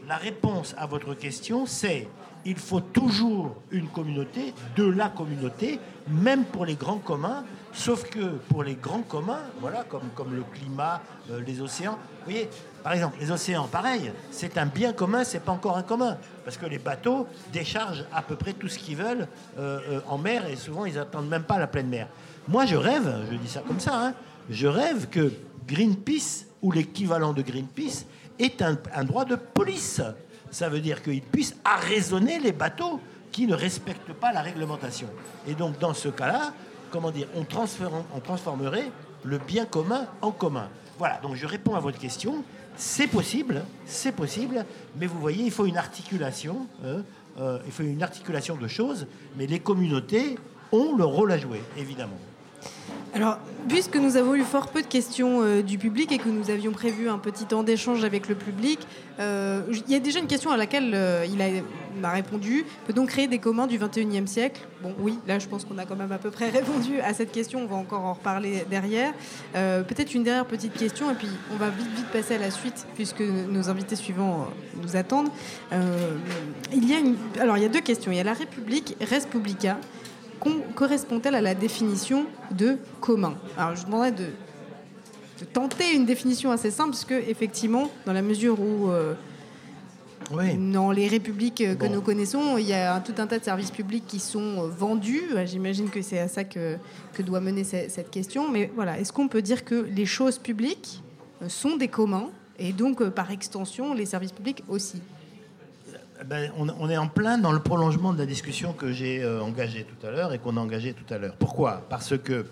la 0.08 0.18
réponse 0.18 0.76
à 0.78 0.86
votre 0.86 1.14
question, 1.14 1.66
c'est 1.66 2.08
il 2.46 2.58
faut 2.58 2.82
toujours 2.82 3.56
une 3.72 3.88
communauté, 3.88 4.54
de 4.76 4.84
la 4.84 5.10
communauté, 5.10 5.80
même 6.08 6.46
pour 6.46 6.66
les 6.66 6.76
grands 6.76 6.98
communs, 6.98 7.44
sauf 7.74 8.10
que 8.10 8.38
pour 8.50 8.64
les 8.64 8.76
grands 8.76 9.04
communs, 9.04 9.42
voilà, 9.60 9.84
comme, 9.84 10.10
comme 10.16 10.36
le 10.36 10.44
climat, 10.44 11.02
euh, 11.30 11.42
les 11.46 11.62
océans, 11.62 11.94
vous 11.94 12.32
voyez, 12.32 12.50
par 12.84 12.94
exemple, 12.94 13.18
les 13.20 13.32
océans, 13.32 13.68
pareil, 13.68 14.12
c'est 14.32 14.58
un 14.58 14.66
bien 14.66 14.94
commun, 14.94 15.24
c'est 15.24 15.40
pas 15.40 15.52
encore 15.52 15.78
un 15.78 15.84
commun, 15.84 16.18
parce 16.44 16.58
que 16.58 16.66
les 16.66 16.80
bateaux 16.80 17.28
déchargent 17.54 18.06
à 18.12 18.22
peu 18.22 18.36
près 18.36 18.54
tout 18.54 18.68
ce 18.68 18.80
qu'ils 18.80 18.98
veulent 18.98 19.28
euh, 19.58 19.80
euh, 19.90 20.00
en 20.08 20.18
mer, 20.18 20.48
et 20.48 20.56
souvent 20.56 20.86
ils 20.86 20.98
attendent 20.98 21.30
même 21.30 21.44
pas 21.44 21.60
la 21.60 21.68
pleine 21.68 21.88
mer. 21.88 22.08
Moi, 22.48 22.66
je 22.66 22.76
rêve, 22.76 23.26
je 23.32 23.38
dis 23.38 23.50
ça 23.50 23.62
comme 23.66 23.80
ça, 23.80 24.08
hein, 24.08 24.14
je 24.50 24.68
rêve 24.68 25.08
que 25.10 25.32
Greenpeace, 25.68 26.48
ou 26.62 26.72
l'équivalent 26.72 27.34
de 27.34 27.42
Greenpeace, 27.42 28.06
est 28.40 28.62
un 28.62 29.04
droit 29.04 29.26
de 29.26 29.36
police. 29.36 30.02
Ça 30.52 30.70
veut 30.70 30.82
dire 30.82 31.02
qu'il 31.02 31.22
puisse 31.22 31.56
arraisonner 31.64 32.40
les 32.40 32.52
bateaux 32.52 33.00
qui 33.32 33.48
ne 33.48 33.56
respectent 33.56 34.14
pas 34.14 34.34
la 34.34 34.42
réglementation. 34.42 35.08
Et 35.48 35.54
donc, 35.54 35.80
dans 35.80 35.94
ce 35.94 36.10
cas-là, 36.10 36.54
comment 36.92 37.12
dire, 37.12 37.28
on 37.36 37.44
transformerait 38.20 38.92
le 39.24 39.38
bien 39.38 39.66
commun 39.66 40.08
en 40.22 40.32
commun. 40.32 40.70
Voilà, 40.98 41.20
donc 41.22 41.36
je 41.36 41.48
réponds 41.48 41.76
à 41.76 41.80
votre 41.80 41.98
question. 41.98 42.44
C'est 42.76 43.08
possible, 43.08 43.64
c'est 43.86 44.12
possible, 44.12 44.66
mais 44.98 45.08
vous 45.08 45.20
voyez, 45.20 45.44
il 45.46 45.52
faut 45.52 45.66
une 45.66 45.78
articulation, 45.78 46.68
hein, 46.86 47.04
euh, 47.40 47.60
il 47.66 47.72
faut 47.72 47.84
une 47.84 48.04
articulation 48.04 48.56
de 48.56 48.68
choses, 48.68 49.08
mais 49.38 49.46
les 49.46 49.60
communautés 49.60 50.38
ont 50.72 50.96
leur 50.96 51.10
rôle 51.10 51.32
à 51.32 51.38
jouer, 51.38 51.62
évidemment. 51.78 52.18
Alors, 53.14 53.40
puisque 53.68 53.98
nous 53.98 54.16
avons 54.16 54.36
eu 54.36 54.44
fort 54.44 54.70
peu 54.70 54.82
de 54.82 54.88
questions 54.88 55.42
euh, 55.42 55.62
du 55.62 55.78
public 55.78 56.14
et 56.14 56.18
que 56.18 56.30
nous 56.30 56.50
avions 56.50 56.72
prévu 56.72 57.10
un 57.10 57.18
petit 57.18 57.44
temps 57.46 57.62
d'échange 57.62 58.06
avec 58.06 58.30
le 58.30 58.36
public, 58.36 58.80
euh, 59.20 59.64
il 59.70 59.92
y 59.92 59.96
a 59.96 60.00
déjà 60.00 60.20
une 60.20 60.28
question 60.28 60.50
à 60.50 60.56
laquelle 60.56 60.92
euh, 60.94 61.26
il 61.28 62.02
m'a 62.02 62.12
répondu. 62.12 62.66
Peut-on 62.88 63.06
créer 63.06 63.28
des 63.28 63.40
communs 63.40 63.68
du 63.68 63.78
21e 63.78 64.28
siècle? 64.28 64.62
Bon, 64.82 64.96
oui, 65.00 65.20
là 65.28 65.40
je 65.40 65.48
pense 65.48 65.66
qu'on 65.66 65.78
a 65.78 65.86
quand 65.86 65.98
même 65.98 66.12
à 66.14 66.20
peu 66.20 66.32
près 66.32 66.50
répondu 66.52 67.02
à 67.02 67.14
cette 67.14 67.34
question. 67.34 67.60
On 67.64 67.66
va 67.66 67.76
encore 67.76 68.06
en 68.06 68.14
reparler 68.14 68.64
derrière. 68.70 69.14
Peut-être 69.54 70.14
une 70.16 70.24
dernière 70.24 70.46
petite 70.46 70.74
question 70.74 71.12
et 71.12 71.16
puis 71.16 71.28
on 71.54 71.58
va 71.58 71.70
vite 71.70 71.88
vite 71.96 72.08
passer 72.08 72.36
à 72.36 72.38
la 72.38 72.50
suite 72.50 72.88
puisque 72.96 73.22
nos 73.22 73.70
invités 73.70 73.98
suivants 73.98 74.48
nous 74.82 74.96
attendent. 74.96 75.30
Il 76.74 76.90
y 76.90 76.94
a. 76.94 77.42
Alors, 77.42 77.58
il 77.58 77.64
y 77.64 77.66
a 77.66 77.70
deux 77.70 77.82
questions. 77.82 78.12
Il 78.12 78.18
y 78.18 78.22
a 78.22 78.24
la 78.24 78.34
République, 78.34 78.96
Res 79.02 79.28
Publica 79.30 79.78
correspond-elle 80.76 81.36
à 81.36 81.42
la 81.42 81.56
définition 81.56 82.26
de 82.52 82.78
commun? 83.00 83.36
Alors, 83.58 83.76
je 83.76 83.86
demanderais 83.86 84.12
de, 84.12 84.26
de 85.40 85.46
tenter 85.46 85.94
une 85.96 86.06
définition 86.06 86.52
assez 86.52 86.72
simple, 86.72 86.92
parce 86.92 87.06
que 87.06 87.14
effectivement, 87.30 87.90
dans 88.06 88.14
la 88.14 88.22
mesure 88.22 88.60
où 88.60 88.90
euh, 88.90 89.14
dans 90.74 90.92
les 90.92 91.08
républiques 91.08 91.56
que 91.58 91.74
Bon. 91.88 91.92
nous 91.92 92.02
connaissons, 92.02 92.58
il 92.58 92.66
y 92.68 92.74
a 92.74 93.00
tout 93.02 93.14
un 93.18 93.28
tas 93.28 93.38
de 93.40 93.44
services 93.44 93.72
publics 93.72 94.06
qui 94.08 94.20
sont 94.20 94.64
euh, 94.64 94.68
vendus. 94.68 95.24
Euh, 95.36 95.46
J'imagine 95.46 95.90
que 95.90 96.02
c'est 96.02 96.20
à 96.20 96.28
ça 96.30 96.44
que, 96.46 96.78
que 97.14 97.22
doit 97.22 97.42
mener 97.42 97.64
ce- 97.66 97.90
cette 97.90 98.10
question. 98.10 98.50
Mais 98.50 98.72
voilà, 98.76 98.98
est-ce 99.00 99.12
qu'on 99.12 99.28
peut 99.28 99.42
dire 99.42 99.66
que 99.66 99.76
les 99.76 100.06
choses 100.06 100.38
publiques 100.38 101.02
sont 101.48 101.76
des 101.76 101.88
communs? 101.90 102.30
Et 102.60 102.72
donc, 102.72 103.04
par 103.10 103.32
extension, 103.32 103.94
les 103.94 104.06
services 104.06 104.32
publics 104.32 104.64
aussi? 104.70 105.02
Ben, 106.26 106.52
on, 106.58 106.68
on 106.80 106.90
est 106.90 106.98
en 106.98 107.08
plein 107.08 107.38
dans 107.38 107.52
le 107.52 107.60
prolongement 107.60 108.14
de 108.14 108.20
la 108.20 108.26
discussion 108.26 108.74
que 108.74 108.92
j'ai 108.92 109.24
euh, 109.24 109.42
engagée 109.42 109.86
tout 109.86 110.06
à 110.08 110.12
l'heure 110.12 110.34
et 110.34 110.40
qu'on 110.40 110.58
a 110.58 110.60
engagée 110.60 110.94
tout 110.94 111.12
à 111.14 111.18
l'heure. 111.18 111.36
Pourquoi? 111.38 111.84
Parce 111.90 112.18
que, 112.18 112.46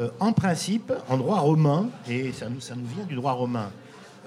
euh, 0.00 0.08
en 0.20 0.32
principe, 0.32 0.92
en 1.08 1.16
droit 1.16 1.38
romain, 1.38 1.88
et 2.08 2.32
ça 2.32 2.48
nous, 2.48 2.60
ça 2.60 2.74
nous 2.74 2.86
vient 2.86 3.04
du 3.04 3.14
droit 3.14 3.32
romain, 3.32 3.70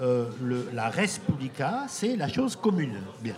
euh, 0.01 0.25
le- 0.41 0.69
la 0.73 0.89
res 0.89 1.19
publica, 1.25 1.85
c'est 1.87 2.15
la 2.15 2.27
chose 2.27 2.55
commune. 2.55 2.95
Bien. 3.21 3.35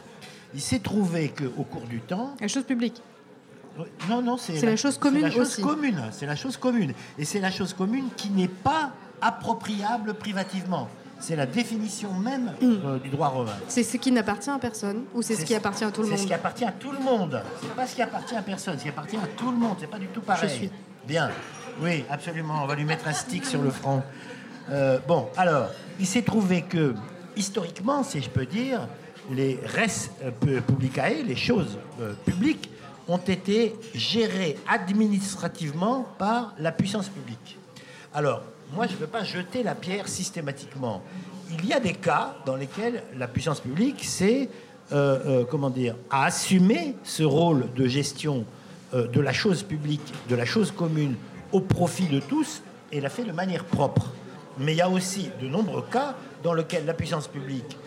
Il 0.53 0.61
s'est 0.61 0.79
trouvé 0.79 1.29
qu'au 1.29 1.63
cours 1.63 1.87
du 1.87 1.99
temps. 2.01 2.35
La 2.39 2.47
chose 2.47 2.63
publique. 2.63 3.01
Non, 4.09 4.21
non, 4.21 4.35
c'est 4.37 4.61
la 4.65 4.75
chose 4.75 4.97
commune 4.97 5.21
c'est 5.21 5.27
la 5.29 5.33
chose 5.33 5.47
aussi. 5.53 5.61
commune. 5.61 6.01
C'est 6.11 6.25
la 6.25 6.35
chose 6.35 6.57
commune. 6.57 6.93
Et 7.17 7.23
c'est 7.23 7.39
la 7.39 7.49
chose 7.51 7.73
commune 7.73 8.09
qui 8.17 8.29
n'est 8.29 8.49
pas 8.49 8.91
appropriable 9.21 10.13
privativement. 10.13 10.89
C'est 11.21 11.35
la 11.35 11.45
définition 11.45 12.11
même 12.13 12.51
euh, 12.61 12.99
du 12.99 13.09
droit 13.09 13.27
romain. 13.29 13.53
C'est 13.67 13.83
ce 13.83 13.97
qui 13.97 14.11
n'appartient 14.11 14.49
à 14.49 14.57
personne 14.59 15.03
ou 15.13 15.21
c'est 15.21 15.35
ce 15.35 15.45
qui 15.45 15.55
appartient 15.55 15.83
à 15.83 15.91
tout 15.91 16.01
le 16.01 16.07
monde 16.09 16.17
C'est 16.17 16.23
ce 16.23 16.27
qui 16.27 16.33
appartient 16.33 16.65
à 16.65 16.71
tout 16.71 16.91
le 16.91 16.99
monde. 16.99 17.41
C'est 17.61 17.75
pas 17.75 17.87
ce 17.87 17.95
qui 17.95 18.01
appartient 18.01 18.35
à 18.35 18.41
personne. 18.41 18.77
Ce 18.77 18.83
qui 18.83 18.89
appartient 18.89 19.15
à 19.17 19.27
tout 19.37 19.51
le 19.51 19.57
monde. 19.57 19.77
C'est 19.79 19.89
pas 19.89 19.99
du 19.99 20.07
tout 20.07 20.21
pareil. 20.21 20.49
Je 20.49 20.53
suis. 20.55 20.71
Bien. 21.07 21.29
Oui, 21.81 22.03
absolument. 22.09 22.55
On 22.63 22.67
va 22.67 22.75
lui 22.75 22.85
mettre 22.85 23.07
un 23.07 23.13
stick 23.13 23.45
sur 23.45 23.61
le 23.61 23.69
front. 23.69 24.03
Euh, 24.69 24.99
bon, 25.07 25.29
alors, 25.37 25.67
il 25.99 26.05
s'est 26.05 26.21
trouvé 26.21 26.63
que, 26.63 26.93
historiquement, 27.35 28.03
si 28.03 28.21
je 28.21 28.29
peux 28.29 28.45
dire, 28.45 28.87
les 29.31 29.59
res 29.65 30.09
euh, 30.23 30.31
pu- 30.31 30.61
publicae, 30.61 31.23
les 31.25 31.35
choses 31.35 31.77
euh, 32.01 32.13
publiques, 32.25 32.69
ont 33.07 33.17
été 33.17 33.75
gérées 33.95 34.57
administrativement 35.15 36.05
par 36.17 36.53
la 36.57 36.71
puissance 36.71 37.09
publique. 37.09 37.57
Alors, 38.13 38.41
moi, 38.73 38.87
je 38.87 38.93
ne 38.93 38.97
veux 38.97 39.07
pas 39.07 39.23
jeter 39.23 39.63
la 39.63 39.75
pierre 39.75 40.07
systématiquement. 40.07 41.01
Il 41.51 41.65
y 41.65 41.73
a 41.73 41.79
des 41.79 41.93
cas 41.93 42.35
dans 42.45 42.55
lesquels 42.55 43.03
la 43.17 43.27
puissance 43.27 43.59
publique 43.59 44.03
s'est, 44.03 44.49
euh, 44.93 45.19
euh, 45.41 45.45
comment 45.49 45.69
dire, 45.69 45.95
a 46.09 46.25
assumé 46.25 46.95
ce 47.03 47.23
rôle 47.23 47.71
de 47.73 47.87
gestion 47.87 48.45
euh, 48.93 49.07
de 49.07 49.19
la 49.19 49.33
chose 49.33 49.63
publique, 49.63 50.13
de 50.29 50.35
la 50.35 50.45
chose 50.45 50.71
commune, 50.71 51.15
au 51.51 51.59
profit 51.59 52.07
de 52.07 52.21
tous, 52.21 52.61
et 52.93 53.01
l'a 53.01 53.09
fait 53.09 53.25
de 53.25 53.33
manière 53.33 53.65
propre. 53.65 54.11
Mais 54.57 54.73
il 54.73 54.77
y 54.77 54.81
a 54.81 54.89
aussi 54.89 55.29
de 55.41 55.47
nombreux 55.47 55.83
cas 55.91 56.15
dans 56.43 56.53
lesquels 56.53 56.85
la 56.85 56.93
puissance 56.93 57.27
publique, 57.27 57.77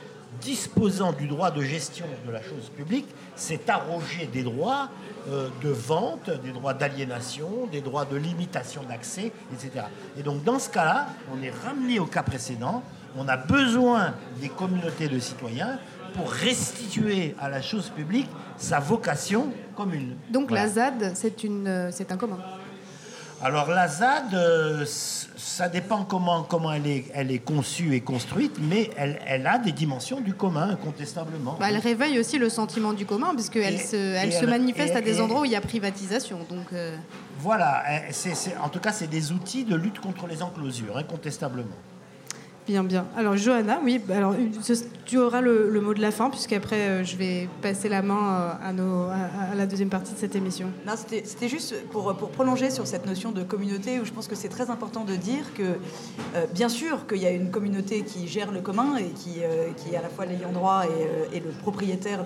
disposant 0.44 1.12
du 1.12 1.26
droit 1.26 1.50
de 1.50 1.62
gestion 1.62 2.06
de 2.26 2.30
la 2.30 2.42
chose 2.42 2.70
publique, 2.76 3.06
s'est 3.34 3.68
arrogé 3.68 4.26
des 4.26 4.42
droits 4.42 4.90
euh, 5.28 5.48
de 5.62 5.70
vente, 5.70 6.30
des 6.44 6.52
droits 6.52 6.74
d'aliénation, 6.74 7.66
des 7.72 7.80
droits 7.80 8.04
de 8.04 8.16
limitation 8.16 8.82
d'accès, 8.88 9.32
etc. 9.52 9.86
Et 10.18 10.22
donc 10.22 10.44
dans 10.44 10.58
ce 10.58 10.68
cas-là, 10.68 11.08
on 11.32 11.42
est 11.42 11.52
ramené 11.64 11.98
au 11.98 12.06
cas 12.06 12.22
précédent, 12.22 12.82
on 13.16 13.26
a 13.28 13.36
besoin 13.36 14.14
des 14.40 14.48
communautés 14.50 15.08
de 15.08 15.18
citoyens 15.18 15.78
pour 16.14 16.30
restituer 16.30 17.34
à 17.40 17.48
la 17.48 17.62
chose 17.62 17.88
publique 17.90 18.28
sa 18.56 18.78
vocation 18.78 19.52
commune. 19.74 20.14
Donc 20.30 20.48
Voilà. 20.50 20.66
la 20.66 20.70
ZAD, 20.70 21.12
c'est 21.14 21.44
euh, 21.44 21.88
c'est 21.90 22.12
un 22.12 22.16
commun. 22.16 22.38
Alors 23.42 23.68
la 23.68 23.88
ZAD, 23.88 24.32
euh, 24.34 24.84
ça 24.86 25.68
dépend 25.68 26.04
comment, 26.04 26.44
comment 26.44 26.72
elle, 26.72 26.86
est, 26.86 27.04
elle 27.14 27.30
est 27.30 27.38
conçue 27.40 27.94
et 27.94 28.00
construite, 28.00 28.56
mais 28.58 28.90
elle, 28.96 29.18
elle 29.26 29.46
a 29.46 29.58
des 29.58 29.72
dimensions 29.72 30.20
du 30.20 30.32
commun, 30.32 30.70
incontestablement. 30.70 31.56
Bah, 31.60 31.66
elle 31.68 31.76
réveille 31.78 32.18
aussi 32.18 32.38
le 32.38 32.48
sentiment 32.48 32.92
du 32.94 33.04
commun, 33.04 33.34
puisqu'elle 33.34 33.78
se, 33.78 33.96
elle 33.96 34.32
se 34.32 34.44
elle- 34.44 34.48
manifeste 34.50 34.96
à 34.96 35.02
des 35.02 35.20
endroits 35.20 35.42
où 35.42 35.44
il 35.44 35.50
y 35.50 35.56
a 35.56 35.60
privatisation. 35.60 36.38
Donc, 36.48 36.72
euh, 36.72 36.96
Voilà, 37.40 37.82
c'est- 38.12 38.56
en 38.62 38.68
tout 38.70 38.78
cas, 38.80 38.92
c'est 38.92 39.08
des 39.08 39.32
outils 39.32 39.64
de 39.64 39.74
lutte 39.76 40.00
contre 40.00 40.26
les 40.26 40.42
enclosures, 40.42 40.96
incontestablement. 40.96 41.76
Bien, 42.66 42.84
bien. 42.84 43.06
Alors, 43.16 43.36
Johanna, 43.36 43.80
oui, 43.82 43.98
bah, 43.98 44.16
alors, 44.16 44.34
tu 45.04 45.18
auras 45.18 45.40
le, 45.40 45.80
mot 45.80 45.94
de 45.94 46.00
la 46.00 46.10
fin, 46.10 46.30
puisqu'après, 46.30 46.80
euh, 46.80 47.04
je 47.04 47.16
vais 47.16 47.48
passer 47.60 47.88
la 47.88 48.02
main 48.02 48.56
euh, 48.62 49.10
à, 49.52 49.54
la 49.54 49.66
deuxième 49.66 49.90
partie 49.90 50.14
de 50.14 50.18
cette 50.18 50.34
émission. 50.34 50.70
Non, 50.86 50.94
c'était 50.96 51.48
juste 51.48 51.74
pour, 51.90 52.14
prolonger 52.14 52.70
sur 52.70 52.86
cette 52.86 53.06
notion 53.06 53.32
de 53.32 53.42
communauté, 53.42 54.00
où 54.00 54.04
je 54.04 54.12
pense 54.12 54.28
que 54.28 54.34
c'est 54.34 54.48
très 54.48 54.70
important 54.70 55.04
de 55.04 55.14
dire 55.14 55.52
que, 55.54 55.62
euh, 55.62 56.46
bien 56.54 56.68
sûr, 56.68 57.06
qu'il 57.06 57.18
y 57.18 57.26
a 57.26 57.30
une 57.30 57.50
communauté 57.50 58.02
qui 58.02 58.28
gère 58.28 58.50
le 58.50 58.60
commun 58.60 58.96
et 58.96 59.10
qui, 59.10 59.40
qui 59.76 59.94
est 59.94 59.96
à 59.96 60.02
la 60.02 60.08
fois 60.08 60.24
l'ayant 60.24 60.52
droit 60.52 60.84
et, 61.32 61.40
le 61.40 61.50
propriétaire 61.50 62.24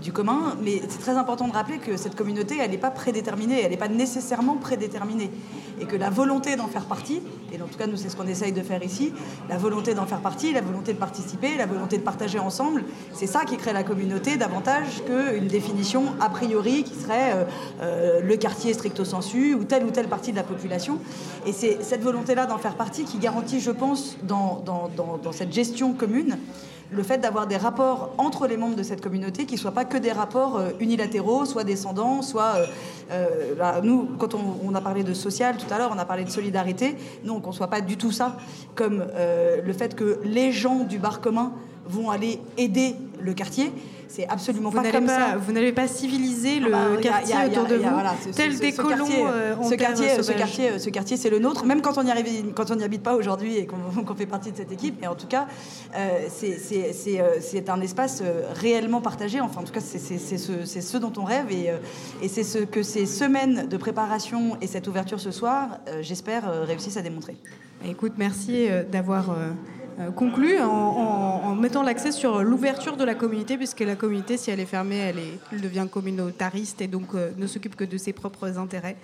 du 0.00 0.12
commun, 0.12 0.56
mais 0.62 0.80
c'est 0.88 1.00
très 1.00 1.16
important 1.16 1.48
de 1.48 1.52
rappeler 1.52 1.78
que 1.78 1.96
cette 1.96 2.14
communauté, 2.14 2.56
elle 2.60 2.70
n'est 2.70 2.78
pas 2.78 2.90
prédéterminée, 2.90 3.62
elle 3.62 3.70
n'est 3.70 3.76
pas 3.76 3.88
nécessairement 3.88 4.56
prédéterminée, 4.56 5.30
et 5.80 5.86
que 5.86 5.96
la 5.96 6.10
volonté 6.10 6.54
d'en 6.54 6.68
faire 6.68 6.84
partie, 6.84 7.20
et 7.52 7.60
en 7.60 7.66
tout 7.66 7.78
cas 7.78 7.86
nous 7.86 7.96
c'est 7.96 8.08
ce 8.08 8.16
qu'on 8.16 8.26
essaye 8.26 8.52
de 8.52 8.62
faire 8.62 8.82
ici, 8.82 9.12
la 9.48 9.56
volonté 9.56 9.94
d'en 9.94 10.06
faire 10.06 10.20
partie, 10.20 10.52
la 10.52 10.60
volonté 10.60 10.92
de 10.92 10.98
participer, 10.98 11.56
la 11.56 11.66
volonté 11.66 11.98
de 11.98 12.02
partager 12.02 12.38
ensemble, 12.38 12.84
c'est 13.12 13.26
ça 13.26 13.44
qui 13.44 13.56
crée 13.56 13.72
la 13.72 13.82
communauté 13.82 14.36
davantage 14.36 15.02
qu'une 15.06 15.46
définition 15.46 16.04
a 16.20 16.28
priori 16.28 16.84
qui 16.84 16.94
serait 16.94 17.32
euh, 17.34 17.44
euh, 17.80 18.20
le 18.20 18.36
quartier 18.36 18.74
stricto 18.74 19.04
sensu 19.04 19.54
ou 19.54 19.64
telle 19.64 19.84
ou 19.84 19.90
telle 19.90 20.08
partie 20.08 20.32
de 20.32 20.36
la 20.36 20.42
population. 20.42 20.98
Et 21.46 21.52
c'est 21.52 21.82
cette 21.82 22.02
volonté-là 22.02 22.46
d'en 22.46 22.58
faire 22.58 22.74
partie 22.74 23.04
qui 23.04 23.18
garantit, 23.18 23.60
je 23.60 23.70
pense, 23.70 24.16
dans, 24.22 24.62
cette 25.32 25.52
gestion 25.52 25.92
commune, 25.92 26.38
le 26.90 27.02
fait 27.02 27.18
d'avoir 27.18 27.46
des 27.46 27.56
rapports 27.56 28.14
entre 28.18 28.46
les 28.46 28.56
membres 28.56 28.76
de 28.76 28.82
cette 28.82 29.00
communauté 29.00 29.44
qui 29.44 29.54
ne 29.54 29.60
soient 29.60 29.72
pas 29.72 29.84
que 29.84 29.98
des 29.98 30.12
rapports 30.12 30.56
euh, 30.56 30.70
unilatéraux, 30.80 31.44
soit 31.44 31.64
descendants, 31.64 32.22
soit... 32.22 32.54
euh, 32.56 32.66
euh, 33.10 33.54
là, 33.56 33.80
nous, 33.82 34.08
quand 34.18 34.34
on, 34.34 34.74
a 34.74 34.80
parlé 34.80 35.02
de 35.02 35.14
social 35.14 35.56
tout 35.56 35.72
à 35.72 35.78
l'heure, 35.78 35.90
on 35.94 35.98
a 35.98 36.04
parlé 36.04 36.24
de 36.24 36.30
solidarité, 36.30 36.96
nous, 37.24 37.32
on 37.32 37.36
ne 37.36 37.42
conçoit 37.42 37.68
pas 37.68 37.80
du 37.80 37.96
tout 37.96 38.12
ça 38.12 38.36
comme 38.74 39.04
le 39.64 39.72
fait 39.72 39.94
que 39.94 40.20
les 40.24 40.52
gens 40.52 40.84
du 40.84 40.98
bar 40.98 41.20
commun 41.20 41.52
vont 41.86 42.10
aller 42.10 42.38
aider 42.58 42.94
le 43.18 43.32
quartier. 43.32 43.72
C'est 44.08 44.26
absolument 44.28 44.70
Vous 44.70 44.80
pas 44.82 44.90
comme 44.90 45.06
pas, 45.06 45.32
ça. 45.32 45.36
vous 45.36 45.52
n'allez 45.52 45.72
pas 45.72 45.86
civiliser 45.86 46.60
le 46.60 46.70
Ah 46.74 46.86
bah, 46.88 46.94
y 46.94 46.96
a- 46.96 47.00
quartier 47.10 47.24
il 47.26 47.30
y 47.30 47.32
a- 47.40 47.46
il 47.46 47.52
y 47.52 47.56
a- 47.56 47.60
autour 47.60 47.68
de 47.70 47.76
vous, 47.82 47.90
voilà, 47.90 48.14
ce- 48.24 48.30
tel 48.30 48.54
ce- 48.54 48.60
des 48.60 48.72
ce 48.72 48.76
colons 48.80 48.96
quartier, 49.04 49.24
euh, 49.26 49.54
en 49.56 49.62
ce 49.64 49.74
quartier, 49.74 50.22
ce 50.22 50.32
quartier, 50.32 50.78
ce 50.78 50.90
quartier, 50.90 51.16
c'est 51.16 51.30
le 51.30 51.38
nôtre. 51.38 51.64
Même 51.66 51.82
quand 51.82 51.98
on 51.98 52.02
y 52.06 52.10
arrive, 52.10 52.52
quand 52.54 52.70
on 52.70 52.76
n'y 52.76 52.84
habite 52.84 53.02
pas 53.02 53.14
aujourd'hui 53.14 53.56
et 53.56 53.66
qu'on 53.66 53.76
fait 54.16 54.26
partie 54.26 54.50
de 54.52 54.56
cette 54.56 54.72
équipe. 54.72 55.02
Et 55.02 55.06
en 55.06 55.14
tout 55.14 55.26
cas, 55.26 55.46
euh, 55.94 56.26
c'est- 56.28 57.20
euh, 57.20 57.24
c'est 57.40 57.68
un 57.68 57.80
espace 57.80 58.22
réellement 58.54 59.00
partagé. 59.00 59.40
Enfin, 59.40 59.60
en 59.60 59.64
tout 59.64 59.72
cas, 59.72 59.80
c'est 59.80 59.98
ce, 59.98 60.64
ce 60.80 60.96
dont 60.96 61.12
on 61.18 61.24
rêve. 61.24 61.46
Et, 61.52 61.70
et 62.24 62.28
c'est 62.28 62.44
ce 62.44 62.58
que 62.58 62.82
ces 62.82 63.04
semaines 63.06 63.66
de 63.68 63.76
préparation 63.76 64.56
et 64.62 64.66
cette 64.66 64.88
ouverture 64.88 65.20
ce 65.20 65.30
soir, 65.30 65.78
j'espère, 66.00 66.44
réussissent 66.66 66.96
à 66.96 67.02
démontrer. 67.02 67.36
Écoute, 67.86 68.14
merci 68.16 68.66
d'avoir 68.90 69.34
conclu 70.14 70.58
en, 70.60 71.54
mettant 71.54 71.82
l'accès 71.82 72.12
sur 72.12 72.42
l'ouverture 72.42 72.96
de 72.96 73.04
la 73.04 73.14
communauté, 73.14 73.56
puisque 73.56 73.80
la 73.80 73.96
communauté, 73.96 74.36
si 74.36 74.50
elle 74.50 74.60
est 74.60 74.66
fermée, 74.66 74.96
elle, 74.96 75.18
est, 75.18 75.60
devient 75.60 75.86
communautariste 75.90 76.80
et 76.80 76.86
donc 76.86 77.14
euh, 77.14 77.30
ne 77.36 77.46
s'occupe 77.46 77.74
que 77.74 77.84
de 77.84 77.98
ses 77.98 78.12
propres 78.12 78.58
intérêts. 78.58 78.96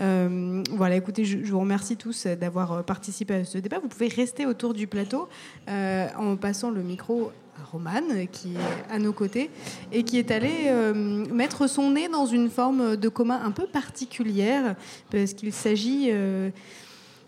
Euh, 0.00 0.62
voilà, 0.72 0.96
écoutez, 0.96 1.24
je, 1.24 1.38
vous 1.50 1.60
remercie 1.60 1.96
tous 1.96 2.26
euh, 2.26 2.36
d'avoir 2.36 2.72
euh, 2.72 2.82
participé 2.82 3.34
à 3.34 3.44
ce 3.44 3.58
débat. 3.58 3.78
Vous 3.78 3.88
pouvez 3.88 4.08
rester 4.08 4.46
autour 4.46 4.74
du 4.74 4.86
plateau 4.86 5.28
euh, 5.68 6.06
en 6.18 6.36
passant 6.36 6.70
le 6.70 6.82
micro 6.82 7.32
à 7.60 7.64
Romane, 7.70 8.26
qui 8.30 8.54
est 8.54 8.94
à 8.94 8.98
nos 8.98 9.12
côtés, 9.12 9.50
et 9.90 10.02
qui 10.02 10.18
est 10.18 10.30
allé 10.30 10.66
euh, 10.66 10.92
mettre 11.32 11.66
son 11.66 11.90
nez 11.90 12.08
dans 12.08 12.26
une 12.26 12.50
forme 12.50 12.96
de 12.96 13.08
commun 13.08 13.40
un 13.44 13.50
peu 13.52 13.66
particulière, 13.66 14.74
parce 15.10 15.32
qu'il 15.32 15.52
s'agit... 15.52 16.08
euh, 16.10 16.50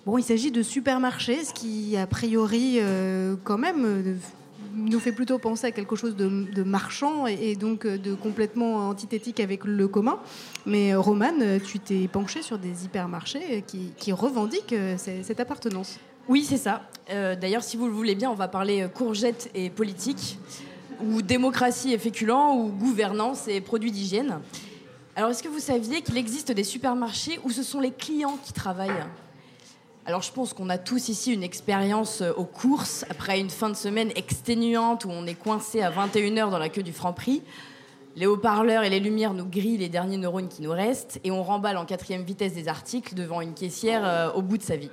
Bon, 0.07 0.19
il 0.19 0.23
s'agit 0.23 0.51
de 0.51 0.63
supermarchés, 0.63 1.45
ce 1.45 1.55
qui, 1.55 1.97
a 1.97 2.07
priori, 2.07 2.75
euh, 2.77 3.37
quand 3.43 3.57
même, 3.57 3.85
euh, 3.87 4.15
nous 4.75 5.01
fait 5.01 5.13
plutôt 5.13 5.39
penser 5.39 5.69
à 5.69 5.71
quelque 5.71 5.97
chose 5.97 6.15
de, 6.15 6.63
marchand 6.63 7.27
et, 7.27 7.57
donc 7.57 7.87
euh, 7.87 7.97
de 7.97 8.13
complètement 8.13 8.91
antithétique 8.91 9.41
avec 9.41 9.65
le 9.65 9.89
commun. 9.89 10.19
Mais 10.67 10.95
Romane, 10.95 11.59
tu 11.61 11.79
t'es 11.79 12.07
penchée 12.07 12.43
sur 12.43 12.59
des 12.59 12.85
hypermarchés 12.85 13.65
qui, 13.67 14.13
revendiquent 14.13 14.75
cette 14.99 15.41
appartenance. 15.41 15.99
Oui, 16.29 16.45
c'est 16.45 16.59
ça. 16.59 16.83
D'ailleurs, 17.09 17.63
si 17.63 17.79
vous 17.79 17.87
le 17.87 17.93
voulez 17.93 18.15
bien, 18.15 18.31
on 18.31 18.35
va 18.35 18.49
parler 18.49 18.87
courgettes 18.95 19.51
et 19.55 19.71
politique, 19.71 20.39
ou 21.03 21.23
démocratie 21.23 21.93
et 21.93 21.99
féculents, 21.99 22.57
ou 22.57 22.69
gouvernance 22.69 23.49
et 23.49 23.61
produits 23.63 23.93
d'hygiène. 23.93 24.41
Alors, 25.17 25.31
est-ce 25.31 25.43
que 25.43 25.49
vous 25.49 25.61
saviez 25.61 26.03
qu'il 26.03 26.19
existe 26.19 26.53
des 26.53 26.65
supermarchés 26.65 27.39
où 27.45 27.51
ce 27.51 27.63
sont 27.63 27.81
les 27.81 27.93
clients 27.93 28.39
qui 28.45 28.53
travaillent? 28.53 29.05
Alors 30.07 30.21
je 30.21 30.33
pense 30.33 30.53
qu'on 30.53 30.69
a 30.69 30.77
tous 30.77 31.09
ici 31.09 31.33
une 31.33 31.43
expérience 31.43 32.21
euh, 32.21 32.33
aux 32.37 32.45
courses 32.45 33.07
après 33.09 33.41
une 33.41 33.49
fin 33.49 33.71
de 33.71 33.75
semaine 33.75 34.11
exténuante 34.17 35.07
où 35.07 35.11
on 35.11 35.27
est 35.27 35.35
coincé 35.35 35.81
à 35.81 35.91
21h 35.91 36.51
dans 36.51 36.59
la 36.59 36.69
queue 36.69 36.83
du 36.83 36.93
Franprix. 36.93 37.43
Les 38.15 38.27
haut-parleurs 38.27 38.85
et 38.85 38.91
les 38.91 39.01
lumières 39.01 39.33
nous 39.33 39.47
grillent 39.47 39.79
les 39.79 39.89
derniers 39.89 40.19
neurones 40.19 40.49
qui 40.49 40.61
nous 40.61 40.71
restent 40.71 41.21
et 41.25 41.31
on 41.31 41.43
remballe 41.43 41.79
en 41.79 41.87
quatrième 41.87 42.23
vitesse 42.23 42.53
des 42.53 42.69
articles 42.69 43.15
devant 43.15 43.41
une 43.41 43.55
caissière 43.55 44.03
euh, 44.05 44.31
au 44.33 44.43
bout 44.43 44.59
de 44.59 44.63
sa 44.63 44.77
vie. 44.77 44.91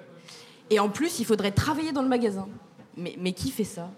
Et 0.70 0.80
en 0.80 0.88
plus, 0.88 1.20
il 1.20 1.26
faudrait 1.26 1.52
travailler 1.52 1.92
dans 1.92 2.02
le 2.02 2.08
magasin. 2.08 2.48
Mais, 2.96 3.16
mais 3.20 3.34
qui 3.34 3.52
fait 3.52 3.66
ça? 3.66 3.92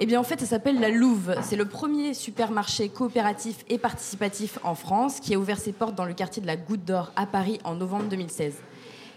Eh 0.00 0.06
bien, 0.06 0.18
en 0.18 0.24
fait, 0.24 0.40
ça 0.40 0.46
s'appelle 0.46 0.80
la 0.80 0.88
Louve. 0.88 1.36
C'est 1.42 1.54
le 1.54 1.66
premier 1.66 2.14
supermarché 2.14 2.88
coopératif 2.88 3.64
et 3.68 3.76
participatif 3.76 4.58
en 4.64 4.74
France 4.74 5.20
qui 5.20 5.34
a 5.34 5.38
ouvert 5.38 5.58
ses 5.58 5.72
portes 5.72 5.94
dans 5.94 6.06
le 6.06 6.14
quartier 6.14 6.40
de 6.40 6.46
la 6.46 6.56
Goutte 6.56 6.84
d'Or 6.84 7.12
à 7.14 7.26
Paris 7.26 7.60
en 7.62 7.74
novembre 7.74 8.06
2016. 8.06 8.54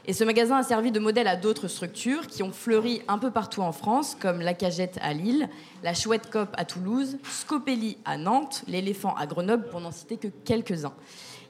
Et 0.09 0.13
ce 0.13 0.23
magasin 0.23 0.55
a 0.55 0.63
servi 0.63 0.93
de 0.93 1.01
modèle 1.01 1.27
à 1.27 1.35
d'autres 1.35 1.67
structures 1.67 2.27
qui 2.27 2.41
ont 2.41 2.53
fleuri 2.53 3.01
un 3.09 3.17
peu 3.17 3.29
partout 3.29 3.61
en 3.61 3.73
France, 3.73 4.15
comme 4.17 4.39
la 4.39 4.53
Cagette 4.53 4.97
à 5.01 5.13
Lille, 5.13 5.49
la 5.83 5.93
Chouette 5.93 6.29
Cop 6.31 6.47
à 6.57 6.63
Toulouse, 6.63 7.17
Scopelli 7.29 7.97
à 8.05 8.17
Nantes, 8.17 8.63
l'éléphant 8.67 9.13
à 9.15 9.27
Grenoble, 9.27 9.67
pour 9.67 9.81
n'en 9.81 9.91
citer 9.91 10.15
que 10.15 10.29
quelques-uns. 10.45 10.93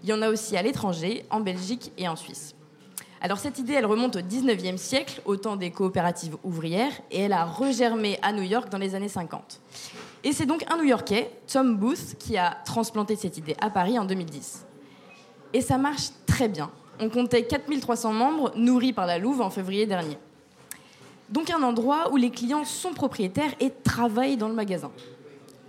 Il 0.02 0.10
y 0.10 0.14
en 0.14 0.24
a 0.24 0.30
aussi 0.30 0.58
à 0.58 0.64
l'étranger, 0.64 1.24
en 1.30 1.40
Belgique 1.40 1.92
et 2.00 2.08
en 2.08 2.16
Suisse. 2.16 2.56
Alors 3.22 3.38
cette 3.38 3.60
idée, 3.60 3.74
elle 3.74 3.86
remonte 3.86 4.16
au 4.16 4.22
19e 4.22 4.78
siècle, 4.78 5.22
au 5.26 5.36
temps 5.38 5.56
des 5.56 5.70
coopératives 5.70 6.38
ouvrières, 6.44 6.94
et 7.12 7.22
elle 7.22 7.34
a 7.34 7.46
regermé 7.46 8.18
à 8.24 8.34
New 8.34 8.42
York 8.42 8.70
dans 8.70 8.80
les 8.80 8.96
années 8.96 9.08
50. 9.08 9.62
Et 10.24 10.34
c'est 10.34 10.48
donc 10.48 10.66
un 10.72 10.78
New-Yorkais, 10.78 11.30
Tom 11.46 11.78
Booth, 11.78 12.16
qui 12.18 12.38
a 12.38 12.58
transplanté 12.66 13.16
cette 13.16 13.38
idée 13.38 13.56
à 13.62 13.70
Paris 13.70 14.00
en 14.00 14.06
2010. 14.06 14.66
Et 15.54 15.62
ça 15.62 15.78
marche 15.78 16.10
très 16.26 16.48
bien. 16.48 16.72
On 17.00 17.10
comptait 17.10 17.44
4300 17.44 18.14
membres 18.14 18.52
nourris 18.56 18.94
par 18.94 19.06
la 19.06 19.18
Louve 19.18 19.42
en 19.42 19.50
février 19.50 19.86
dernier. 19.86 20.18
Donc 21.30 21.50
un 21.50 21.62
endroit 21.62 22.12
où 22.12 22.18
les 22.18 22.30
clients 22.30 22.66
sont 22.66 22.94
propriétaires 22.94 23.52
et 23.60 23.72
travaillent 23.84 24.38
dans 24.38 24.48
le 24.48 24.56
magasin. 24.56 24.92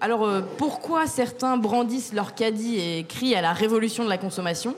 Alors 0.00 0.24
euh, 0.24 0.42
pourquoi 0.56 1.06
certains 1.06 1.56
brandissent 1.56 2.12
leur 2.12 2.34
caddie 2.34 2.78
et 2.78 3.04
crient 3.04 3.34
à 3.34 3.42
la 3.42 3.52
révolution 3.52 4.04
de 4.04 4.08
la 4.08 4.18
consommation? 4.18 4.74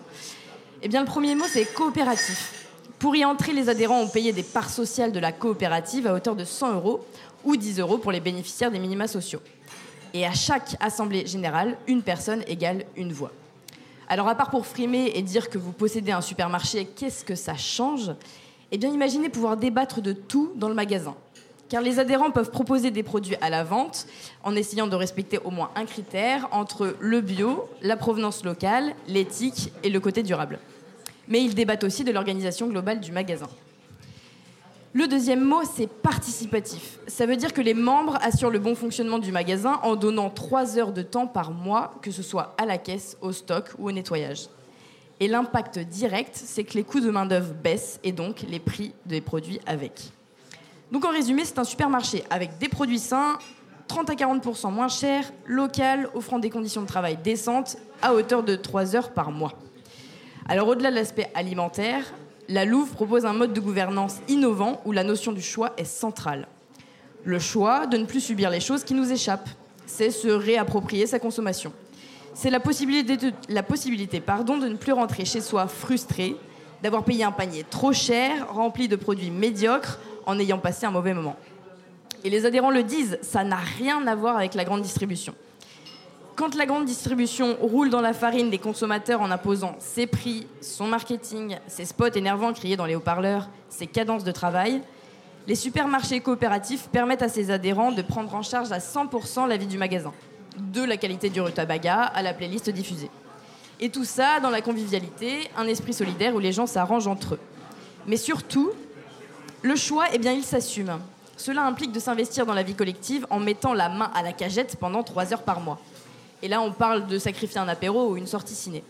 Eh 0.82 0.88
bien 0.88 1.00
le 1.00 1.06
premier 1.06 1.34
mot 1.34 1.44
c'est 1.46 1.66
coopératif. 1.66 2.68
Pour 2.98 3.16
y 3.16 3.24
entrer, 3.24 3.52
les 3.52 3.68
adhérents 3.70 4.00
ont 4.00 4.08
payé 4.08 4.32
des 4.32 4.42
parts 4.42 4.68
sociales 4.68 5.12
de 5.12 5.20
la 5.20 5.32
coopérative 5.32 6.06
à 6.06 6.14
hauteur 6.14 6.36
de 6.36 6.44
100 6.44 6.74
euros 6.74 7.04
ou 7.44 7.56
10 7.56 7.80
euros 7.80 7.98
pour 7.98 8.12
les 8.12 8.20
bénéficiaires 8.20 8.70
des 8.70 8.78
minima 8.78 9.06
sociaux. 9.06 9.40
Et 10.12 10.26
à 10.26 10.32
chaque 10.32 10.76
assemblée 10.80 11.26
générale, 11.26 11.78
une 11.86 12.02
personne 12.02 12.42
égale 12.46 12.84
une 12.96 13.12
voix. 13.12 13.32
Alors 14.10 14.26
à 14.26 14.34
part 14.34 14.50
pour 14.50 14.66
frimer 14.66 15.12
et 15.14 15.22
dire 15.22 15.48
que 15.48 15.56
vous 15.56 15.70
possédez 15.70 16.10
un 16.10 16.20
supermarché, 16.20 16.84
qu'est-ce 16.84 17.24
que 17.24 17.36
ça 17.36 17.54
change? 17.54 18.10
Eh 18.72 18.76
bien 18.76 18.90
imaginez 18.90 19.28
pouvoir 19.28 19.56
débattre 19.56 20.00
de 20.02 20.12
tout 20.12 20.50
dans 20.56 20.68
le 20.68 20.74
magasin. 20.74 21.14
Car 21.68 21.80
les 21.80 22.00
adhérents 22.00 22.32
peuvent 22.32 22.50
proposer 22.50 22.90
des 22.90 23.04
produits 23.04 23.36
à 23.40 23.50
la 23.50 23.62
vente 23.62 24.08
en 24.42 24.56
essayant 24.56 24.88
de 24.88 24.96
respecter 24.96 25.38
au 25.38 25.52
moins 25.52 25.70
un 25.76 25.84
critère 25.84 26.48
entre 26.50 26.96
le 26.98 27.20
bio, 27.20 27.68
la 27.82 27.96
provenance 27.96 28.44
locale, 28.44 28.96
l'éthique 29.06 29.72
et 29.84 29.90
le 29.90 30.00
côté 30.00 30.24
durable. 30.24 30.58
Mais 31.28 31.40
ils 31.44 31.54
débattent 31.54 31.84
aussi 31.84 32.02
de 32.02 32.10
l'organisation 32.10 32.66
globale 32.66 32.98
du 32.98 33.12
magasin. 33.12 33.48
Le 34.92 35.06
deuxième 35.06 35.44
mot, 35.44 35.62
c'est 35.62 35.86
participatif. 35.86 36.98
Ça 37.06 37.24
veut 37.24 37.36
dire 37.36 37.52
que 37.52 37.60
les 37.60 37.74
membres 37.74 38.18
assurent 38.22 38.50
le 38.50 38.58
bon 38.58 38.74
fonctionnement 38.74 39.20
du 39.20 39.30
magasin 39.30 39.78
en 39.84 39.94
donnant 39.94 40.30
trois 40.30 40.78
heures 40.78 40.92
de 40.92 41.02
temps 41.02 41.28
par 41.28 41.52
mois, 41.52 41.94
que 42.02 42.10
ce 42.10 42.24
soit 42.24 42.56
à 42.58 42.66
la 42.66 42.76
caisse, 42.76 43.16
au 43.20 43.30
stock 43.30 43.66
ou 43.78 43.88
au 43.88 43.92
nettoyage. 43.92 44.48
Et 45.20 45.28
l'impact 45.28 45.78
direct, 45.78 46.32
c'est 46.34 46.64
que 46.64 46.74
les 46.74 46.82
coûts 46.82 46.98
de 46.98 47.10
main-d'œuvre 47.10 47.54
baissent 47.54 48.00
et 48.02 48.10
donc 48.10 48.40
les 48.48 48.58
prix 48.58 48.92
des 49.06 49.20
produits 49.20 49.60
avec. 49.64 50.10
Donc 50.90 51.04
en 51.04 51.10
résumé, 51.10 51.44
c'est 51.44 51.60
un 51.60 51.64
supermarché 51.64 52.24
avec 52.28 52.58
des 52.58 52.68
produits 52.68 52.98
sains, 52.98 53.38
30 53.86 54.10
à 54.10 54.14
40% 54.14 54.72
moins 54.72 54.88
chers, 54.88 55.30
local, 55.46 56.08
offrant 56.14 56.40
des 56.40 56.50
conditions 56.50 56.82
de 56.82 56.88
travail 56.88 57.16
décentes, 57.16 57.76
à 58.02 58.12
hauteur 58.12 58.42
de 58.42 58.56
3 58.56 58.96
heures 58.96 59.12
par 59.12 59.30
mois. 59.30 59.52
Alors 60.48 60.66
au-delà 60.66 60.90
de 60.90 60.96
l'aspect 60.96 61.30
alimentaire, 61.34 62.02
La 62.50 62.64
Louve 62.64 62.90
propose 62.90 63.26
un 63.26 63.32
mode 63.32 63.52
de 63.52 63.60
gouvernance 63.60 64.16
innovant 64.26 64.80
où 64.84 64.90
la 64.90 65.04
notion 65.04 65.30
du 65.30 65.40
choix 65.40 65.72
est 65.76 65.84
centrale. 65.84 66.48
Le 67.22 67.38
choix 67.38 67.86
de 67.86 67.96
ne 67.96 68.06
plus 68.06 68.18
subir 68.18 68.50
les 68.50 68.58
choses 68.58 68.82
qui 68.82 68.92
nous 68.92 69.12
échappent, 69.12 69.48
c'est 69.86 70.10
se 70.10 70.26
réapproprier 70.26 71.06
sa 71.06 71.20
consommation. 71.20 71.72
C'est 72.34 72.50
la 72.50 72.58
possibilité, 72.58 73.16
de, 73.16 73.32
la 73.48 73.62
possibilité 73.62 74.18
pardon, 74.18 74.58
de 74.58 74.66
ne 74.66 74.74
plus 74.74 74.90
rentrer 74.90 75.24
chez 75.24 75.40
soi 75.40 75.68
frustré, 75.68 76.34
d'avoir 76.82 77.04
payé 77.04 77.22
un 77.22 77.30
panier 77.30 77.64
trop 77.70 77.92
cher, 77.92 78.52
rempli 78.52 78.88
de 78.88 78.96
produits 78.96 79.30
médiocres, 79.30 80.00
en 80.26 80.36
ayant 80.40 80.58
passé 80.58 80.86
un 80.86 80.90
mauvais 80.90 81.14
moment. 81.14 81.36
Et 82.24 82.30
les 82.30 82.46
adhérents 82.46 82.72
le 82.72 82.82
disent, 82.82 83.20
ça 83.22 83.44
n'a 83.44 83.60
rien 83.78 84.04
à 84.08 84.16
voir 84.16 84.36
avec 84.36 84.54
la 84.54 84.64
grande 84.64 84.82
distribution. 84.82 85.36
Quand 86.40 86.54
la 86.54 86.64
grande 86.64 86.86
distribution 86.86 87.54
roule 87.60 87.90
dans 87.90 88.00
la 88.00 88.14
farine 88.14 88.48
des 88.48 88.56
consommateurs 88.56 89.20
en 89.20 89.30
imposant 89.30 89.76
ses 89.78 90.06
prix, 90.06 90.46
son 90.62 90.86
marketing, 90.86 91.58
ses 91.66 91.84
spots 91.84 92.14
énervants 92.14 92.54
criés 92.54 92.78
dans 92.78 92.86
les 92.86 92.94
haut-parleurs, 92.94 93.50
ses 93.68 93.86
cadences 93.86 94.24
de 94.24 94.32
travail, 94.32 94.80
les 95.46 95.54
supermarchés 95.54 96.20
coopératifs 96.20 96.88
permettent 96.88 97.20
à 97.20 97.28
ses 97.28 97.50
adhérents 97.50 97.92
de 97.92 98.00
prendre 98.00 98.34
en 98.34 98.40
charge 98.40 98.72
à 98.72 98.78
100% 98.78 99.48
la 99.48 99.58
vie 99.58 99.66
du 99.66 99.76
magasin, 99.76 100.14
de 100.56 100.82
la 100.82 100.96
qualité 100.96 101.28
du 101.28 101.42
rutabaga 101.42 102.04
à 102.04 102.22
la 102.22 102.32
playlist 102.32 102.70
diffusée. 102.70 103.10
Et 103.78 103.90
tout 103.90 104.06
ça 104.06 104.40
dans 104.40 104.48
la 104.48 104.62
convivialité, 104.62 105.50
un 105.58 105.66
esprit 105.66 105.92
solidaire 105.92 106.34
où 106.34 106.38
les 106.38 106.52
gens 106.52 106.66
s'arrangent 106.66 107.06
entre 107.06 107.34
eux. 107.34 107.40
Mais 108.06 108.16
surtout, 108.16 108.70
le 109.60 109.76
choix, 109.76 110.06
eh 110.14 110.18
bien, 110.18 110.32
il 110.32 110.44
s'assume. 110.44 111.00
Cela 111.36 111.66
implique 111.66 111.92
de 111.92 112.00
s'investir 112.00 112.46
dans 112.46 112.54
la 112.54 112.62
vie 112.62 112.74
collective 112.74 113.26
en 113.28 113.40
mettant 113.40 113.74
la 113.74 113.90
main 113.90 114.10
à 114.14 114.22
la 114.22 114.32
cagette 114.32 114.76
pendant 114.80 115.02
trois 115.02 115.34
heures 115.34 115.42
par 115.42 115.60
mois. 115.60 115.78
Et 116.42 116.48
là, 116.48 116.60
on 116.60 116.72
parle 116.72 117.06
de 117.06 117.18
sacrifier 117.18 117.58
un 117.58 117.68
apéro 117.68 118.10
ou 118.10 118.16
une 118.16 118.26
sortie 118.26 118.54
ciné. 118.54 118.82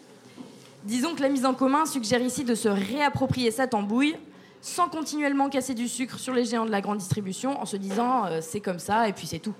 Disons 0.84 1.14
que 1.14 1.22
la 1.22 1.28
mise 1.28 1.44
en 1.44 1.54
commun 1.54 1.84
suggère 1.84 2.22
ici 2.22 2.44
de 2.44 2.54
se 2.54 2.68
réapproprier 2.68 3.50
sa 3.50 3.66
tambouille 3.66 4.16
sans 4.62 4.88
continuellement 4.88 5.48
casser 5.48 5.74
du 5.74 5.88
sucre 5.88 6.18
sur 6.18 6.34
les 6.34 6.44
géants 6.44 6.66
de 6.66 6.70
la 6.70 6.80
grande 6.80 6.98
distribution 6.98 7.60
en 7.60 7.66
se 7.66 7.76
disant 7.76 8.26
euh, 8.26 8.40
c'est 8.42 8.60
comme 8.60 8.78
ça 8.78 9.08
et 9.08 9.12
puis 9.12 9.26
c'est 9.26 9.38
tout. 9.38 9.54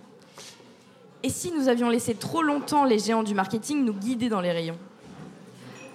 Et 1.23 1.29
si 1.29 1.53
nous 1.53 1.69
avions 1.69 1.89
laissé 1.89 2.15
trop 2.15 2.43
longtemps 2.43 2.85
les 2.85 2.99
géants 2.99 3.23
du 3.23 3.35
marketing 3.35 3.85
nous 3.85 3.93
guider 3.93 4.29
dans 4.29 4.41
les 4.41 4.53
rayons? 4.53 4.79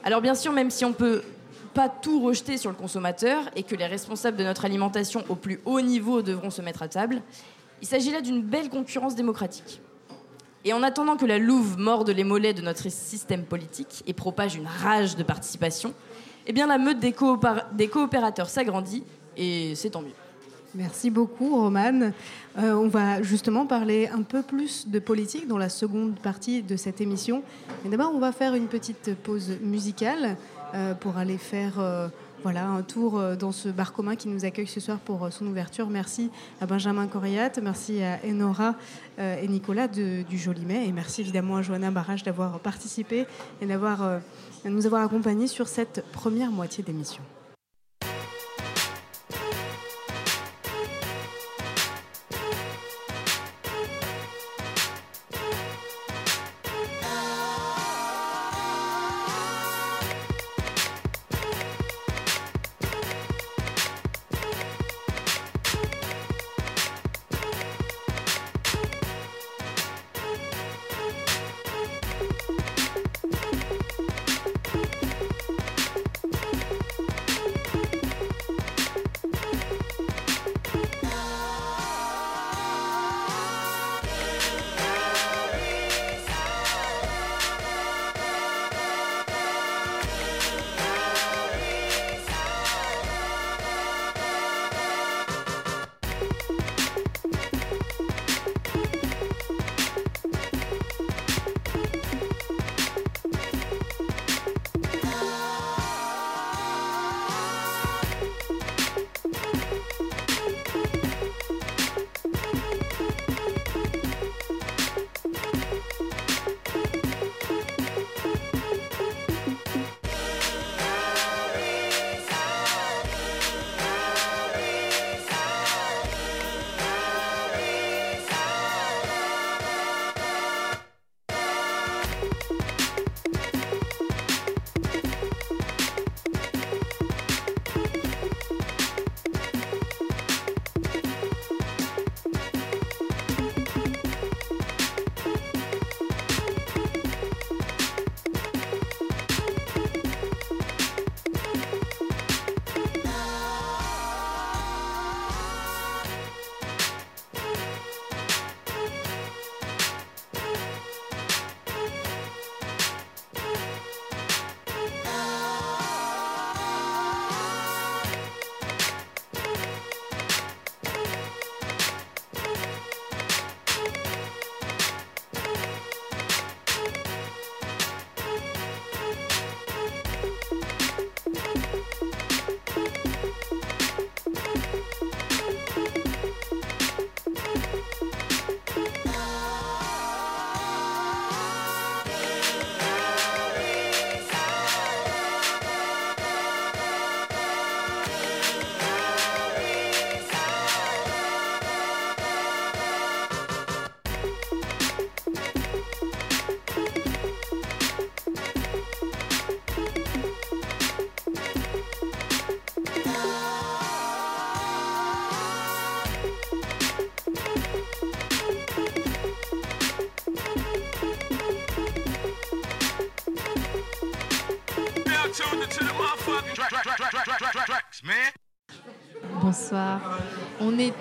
Alors 0.03 0.21
bien 0.21 0.35
sûr, 0.35 0.51
même 0.51 0.69
si 0.69 0.85
on 0.85 0.93
peut 0.93 1.23
pas 1.73 1.89
tout 1.89 2.21
rejeter 2.21 2.57
sur 2.57 2.69
le 2.69 2.75
consommateur 2.75 3.43
et 3.55 3.63
que 3.63 3.75
les 3.75 3.87
responsables 3.87 4.37
de 4.37 4.43
notre 4.43 4.65
alimentation 4.65 5.23
au 5.29 5.35
plus 5.35 5.59
haut 5.65 5.81
niveau 5.81 6.21
devront 6.21 6.51
se 6.51 6.61
mettre 6.61 6.83
à 6.83 6.87
table, 6.87 7.21
il 7.81 7.87
s'agit 7.87 8.11
là 8.11 8.21
d'une 8.21 8.41
belle 8.41 8.69
concurrence 8.69 9.15
démocratique. 9.15 9.81
Et 10.65 10.73
en 10.73 10.81
attendant 10.81 11.15
que 11.15 11.27
la 11.27 11.37
louve 11.37 11.77
morde 11.77 12.09
les 12.09 12.23
mollets 12.23 12.55
de 12.55 12.63
notre 12.63 12.89
système 12.89 13.43
politique 13.43 14.03
et 14.07 14.13
propage 14.13 14.55
une 14.55 14.65
rage 14.65 15.15
de 15.15 15.21
participation, 15.21 15.93
eh 16.47 16.53
bien 16.53 16.65
la 16.65 16.79
meute 16.79 16.99
des, 16.99 17.13
coopérateurs 17.87 18.49
s'agrandit 18.49 19.03
et 19.37 19.75
c'est 19.75 19.91
tant 19.91 20.01
mieux. 20.01 20.09
Merci 20.73 21.11
beaucoup, 21.11 21.55
Romane. 21.55 22.13
Euh, 22.57 22.73
on 22.73 22.87
va 22.87 23.21
justement 23.21 23.65
parler 23.65 24.09
un 24.09 24.23
peu 24.23 24.41
plus 24.41 24.89
de 24.89 24.99
politique 24.99 25.47
dans 25.47 25.57
la 25.59 25.69
seconde 25.69 26.19
partie 26.19 26.63
de 26.63 26.75
cette 26.75 26.99
émission. 26.99 27.43
Mais 27.83 27.91
d'abord, 27.91 28.11
on 28.13 28.19
va 28.19 28.31
faire 28.31 28.55
une 28.55 28.67
petite 28.67 29.15
pause 29.23 29.51
musicale 29.61 30.35
euh, 30.73 30.93
pour 30.93 31.17
aller 31.17 31.37
faire 31.37 31.79
euh, 31.79 32.09
voilà, 32.45 32.67
un 32.67 32.83
tour 32.83 33.19
dans 33.39 33.51
ce 33.51 33.69
bar 33.69 33.91
commun 33.91 34.15
qui 34.15 34.27
nous 34.27 34.45
accueille 34.45 34.67
ce 34.67 34.79
soir 34.79 34.99
pour 34.99 35.33
son 35.33 35.47
ouverture. 35.47 35.89
Merci 35.89 36.29
à 36.61 36.67
Benjamin 36.67 37.07
Coriat, 37.07 37.49
merci 37.59 38.03
à 38.03 38.19
Enora 38.23 38.75
et 39.17 39.47
Nicolas 39.47 39.87
du 39.87 40.37
Jolimet, 40.37 40.87
et 40.87 40.91
merci 40.91 41.21
évidemment 41.21 41.55
à 41.55 41.63
Johanna 41.63 41.89
Barrage 41.89 42.21
d'avoir 42.21 42.59
participé 42.59 43.25
et 43.61 43.65
d'avoir 43.65 44.19
nous 44.63 44.85
avoir 44.85 45.01
accompagnés 45.01 45.47
sur 45.47 45.67
cette 45.67 46.05
première 46.11 46.51
moitié 46.51 46.83
d'émission. 46.83 47.23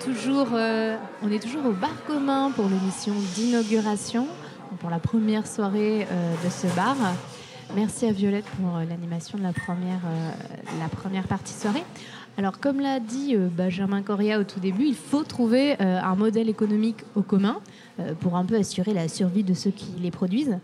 Euh, 0.07 0.97
on 1.23 1.31
est 1.31 1.39
toujours 1.39 1.65
au 1.65 1.71
bar 1.71 2.03
commun 2.05 2.51
pour 2.51 2.65
l'émission 2.69 3.13
d'inauguration, 3.35 4.27
pour 4.79 4.89
la 4.89 4.99
première 4.99 5.47
soirée 5.47 6.05
euh, 6.11 6.33
de 6.43 6.49
ce 6.49 6.67
bar. 6.75 6.95
Merci 7.75 8.05
à 8.05 8.11
Violette 8.11 8.45
pour 8.45 8.75
euh, 8.75 8.85
l'animation 8.85 9.37
de 9.37 9.43
la 9.43 9.53
première, 9.53 10.01
la 10.79 10.89
première 10.89 11.27
partie 11.27 11.53
soirée. 11.53 11.83
Alors, 12.37 12.59
comme 12.59 12.81
l'a 12.81 12.99
dit 12.99 13.35
Benjamin 13.35 14.01
Coria 14.01 14.39
au 14.39 14.43
tout 14.43 14.59
début, 14.59 14.85
il 14.85 14.95
faut 14.95 15.23
trouver 15.23 15.79
un 15.79 16.15
modèle 16.15 16.49
économique 16.49 16.97
au 17.15 17.21
commun 17.21 17.61
pour 18.19 18.35
un 18.35 18.43
peu 18.43 18.55
assurer 18.55 18.93
la 18.93 19.07
survie 19.07 19.43
de 19.43 19.53
ceux 19.53 19.71
qui 19.71 19.93
les 20.01 20.11
produisent. 20.11 20.57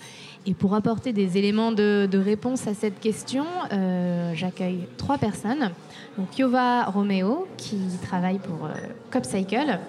Et 0.46 0.54
pour 0.54 0.74
apporter 0.74 1.14
des 1.14 1.38
éléments 1.38 1.72
de, 1.72 2.10
réponse 2.18 2.68
à 2.68 2.74
cette 2.74 3.00
question, 3.00 3.46
j'accueille 4.34 4.88
trois 4.98 5.18
personnes. 5.18 5.72
Donc 6.18 6.38
Yova 6.38 6.84
Romeo, 6.86 7.48
qui 7.58 7.78
travaille 8.02 8.40
pour 8.40 8.66
euh, 8.66 8.74
CopCycle, 9.12 9.80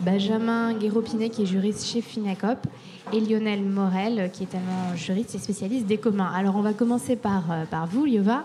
Benjamin 0.00 0.72
Guéropinet, 0.72 1.28
qui 1.28 1.42
est 1.42 1.46
juriste 1.46 1.86
chez 1.86 2.00
Finacop, 2.00 2.66
et 3.12 3.20
Lionel 3.20 3.62
Morel, 3.62 4.30
qui 4.32 4.44
est 4.44 4.46
également 4.46 4.96
juriste 4.96 5.34
et 5.34 5.38
spécialiste 5.38 5.86
des 5.86 5.98
communs. 5.98 6.30
Alors 6.34 6.56
on 6.56 6.62
va 6.62 6.72
commencer 6.72 7.16
par, 7.16 7.50
euh, 7.50 7.64
vous, 7.90 8.06
Yova. 8.06 8.44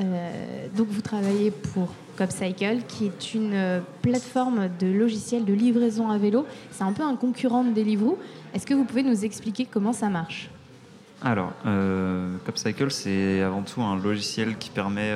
Euh, 0.00 0.66
donc 0.76 0.88
vous 0.88 1.02
travaillez 1.02 1.52
pour 1.52 1.88
CopCycle, 2.16 2.78
qui 2.88 3.06
est 3.06 3.34
une 3.34 3.82
plateforme 4.02 4.68
de 4.80 4.88
logiciels 4.88 5.44
de 5.44 5.52
livraison 5.52 6.10
à 6.10 6.18
vélo. 6.18 6.46
C'est 6.72 6.84
un 6.84 6.92
peu 6.92 7.04
un 7.04 7.14
concurrent 7.14 7.62
de 7.62 7.70
Deliveroo. 7.70 8.18
Est-ce 8.54 8.66
que 8.66 8.74
vous 8.74 8.84
pouvez 8.84 9.04
nous 9.04 9.24
expliquer 9.24 9.66
comment 9.66 9.92
ça 9.92 10.08
marche? 10.08 10.50
Alors, 11.22 11.54
euh, 11.64 12.36
CopCycle, 12.44 12.90
c'est 12.90 13.40
avant 13.40 13.62
tout 13.62 13.80
un 13.80 13.96
logiciel 13.96 14.58
qui, 14.58 14.68
permet 14.68 15.14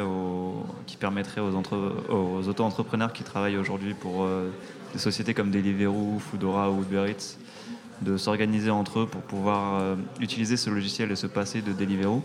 qui 0.87 0.97
permettrait 0.97 1.43
aux, 1.43 2.49
auto-entrepreneurs 2.49 3.13
qui 3.13 3.23
travaillent 3.23 3.59
aujourd'hui 3.59 3.93
pour 3.93 4.25
euh, 4.25 4.49
des 4.95 4.99
sociétés 4.99 5.35
comme 5.35 5.51
Deliveroo, 5.51 6.19
Foodora 6.19 6.71
ou 6.71 6.83
Uber 6.83 7.11
Eats 7.11 7.37
de 8.01 8.17
s'organiser 8.17 8.71
entre 8.71 9.01
eux 9.01 9.07
pour 9.07 9.21
pouvoir 9.21 9.79
euh, 9.79 9.95
utiliser 10.21 10.57
ce 10.57 10.71
logiciel 10.71 11.13
et 11.13 11.17
se 11.17 11.27
passer 11.27 11.61
de 11.61 11.73
Deliveroo. 11.73 12.23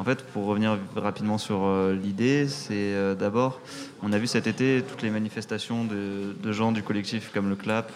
En 0.00 0.04
fait, 0.04 0.26
pour 0.26 0.46
revenir 0.46 0.76
rapidement 0.96 1.38
sur 1.38 1.68
l'idée, 1.92 2.48
c'est 2.48 2.94
d'abord, 3.16 3.60
on 4.02 4.12
a 4.12 4.18
vu 4.18 4.26
cet 4.26 4.48
été 4.48 4.82
toutes 4.88 5.02
les 5.02 5.10
manifestations 5.10 5.84
de, 5.84 6.34
de 6.40 6.52
gens 6.52 6.72
du 6.72 6.82
collectif 6.82 7.30
comme 7.32 7.48
le 7.48 7.54
CLAP, 7.54 7.92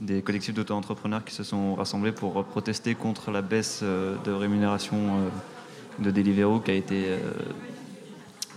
des 0.00 0.22
collectifs 0.22 0.54
d'auto-entrepreneurs 0.54 1.24
qui 1.24 1.34
se 1.34 1.44
sont 1.44 1.74
rassemblés 1.74 2.12
pour 2.12 2.42
protester 2.44 2.94
contre 2.94 3.30
la 3.30 3.42
baisse 3.42 3.80
euh, 3.82 4.16
de 4.24 4.32
rémunération 4.32 4.96
euh, 4.96 6.02
de 6.02 6.10
Deliveroo 6.10 6.60
qui 6.60 6.70
a 6.70 6.74
été 6.74 7.04
euh, 7.08 7.18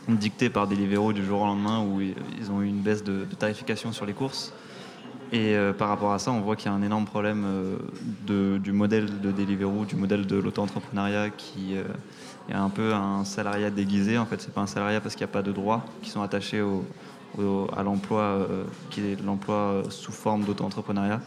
dictée 0.07 0.49
par 0.49 0.67
Deliveroo 0.67 1.11
du 1.11 1.25
jour 1.25 1.41
au 1.41 1.45
lendemain 1.45 1.83
où 1.83 1.99
ils 2.01 2.51
ont 2.51 2.61
eu 2.61 2.67
une 2.67 2.79
baisse 2.79 3.03
de, 3.03 3.25
tarification 3.37 3.91
sur 3.91 4.05
les 4.05 4.13
courses. 4.13 4.53
Et 5.31 5.55
par 5.79 5.87
rapport 5.87 6.13
à 6.13 6.19
ça, 6.19 6.31
on 6.31 6.41
voit 6.41 6.55
qu'il 6.55 6.67
y 6.67 6.69
a 6.69 6.77
un 6.77 6.83
énorme 6.83 7.05
problème 7.05 7.43
du 8.27 8.71
modèle 8.71 9.19
de 9.19 9.31
Deliveroo, 9.31 9.83
du 9.85 9.95
modèle 9.95 10.27
de 10.27 10.35
l'auto-entrepreneuriat 10.35 11.31
qui 11.31 11.73
est 12.49 12.53
un 12.53 12.69
peu 12.69 12.93
un 12.93 13.25
salariat 13.25 13.71
déguisé. 13.71 14.19
En 14.19 14.27
fait, 14.27 14.39
c'est 14.41 14.53
pas 14.53 14.61
un 14.61 14.67
salariat 14.67 15.01
parce 15.01 15.15
qu'il 15.15 15.25
n'y 15.25 15.31
a 15.31 15.33
pas 15.33 15.41
de 15.41 15.51
droits 15.51 15.83
qui 16.03 16.11
sont 16.11 16.21
attachés 16.21 16.61
au, 16.61 16.85
à 17.76 17.84
l'emploi 17.84 18.22
euh, 18.22 18.64
qui 18.89 19.01
est 19.01 19.22
l'emploi 19.23 19.84
sous 19.89 20.11
forme 20.11 20.43
d'auto-entrepreneuriat. 20.43 21.22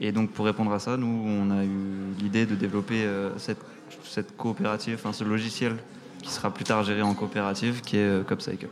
Et 0.00 0.12
donc 0.12 0.30
pour 0.30 0.44
répondre 0.44 0.72
à 0.72 0.78
ça, 0.78 0.96
nous, 0.96 1.24
on 1.26 1.50
a 1.50 1.64
eu 1.64 1.70
l'idée 2.18 2.46
de 2.46 2.54
développer 2.54 3.04
euh, 3.04 3.30
cette, 3.38 3.60
cette, 4.04 4.36
coopérative, 4.36 4.94
enfin 4.94 5.12
ce 5.12 5.24
logiciel 5.24 5.76
qui 6.22 6.30
sera 6.30 6.50
plus 6.50 6.64
tard 6.64 6.82
géré 6.84 7.02
en 7.02 7.14
coopérative, 7.14 7.80
qui 7.82 7.96
est 7.96 8.00
euh, 8.00 8.22
CopCycle. 8.22 8.68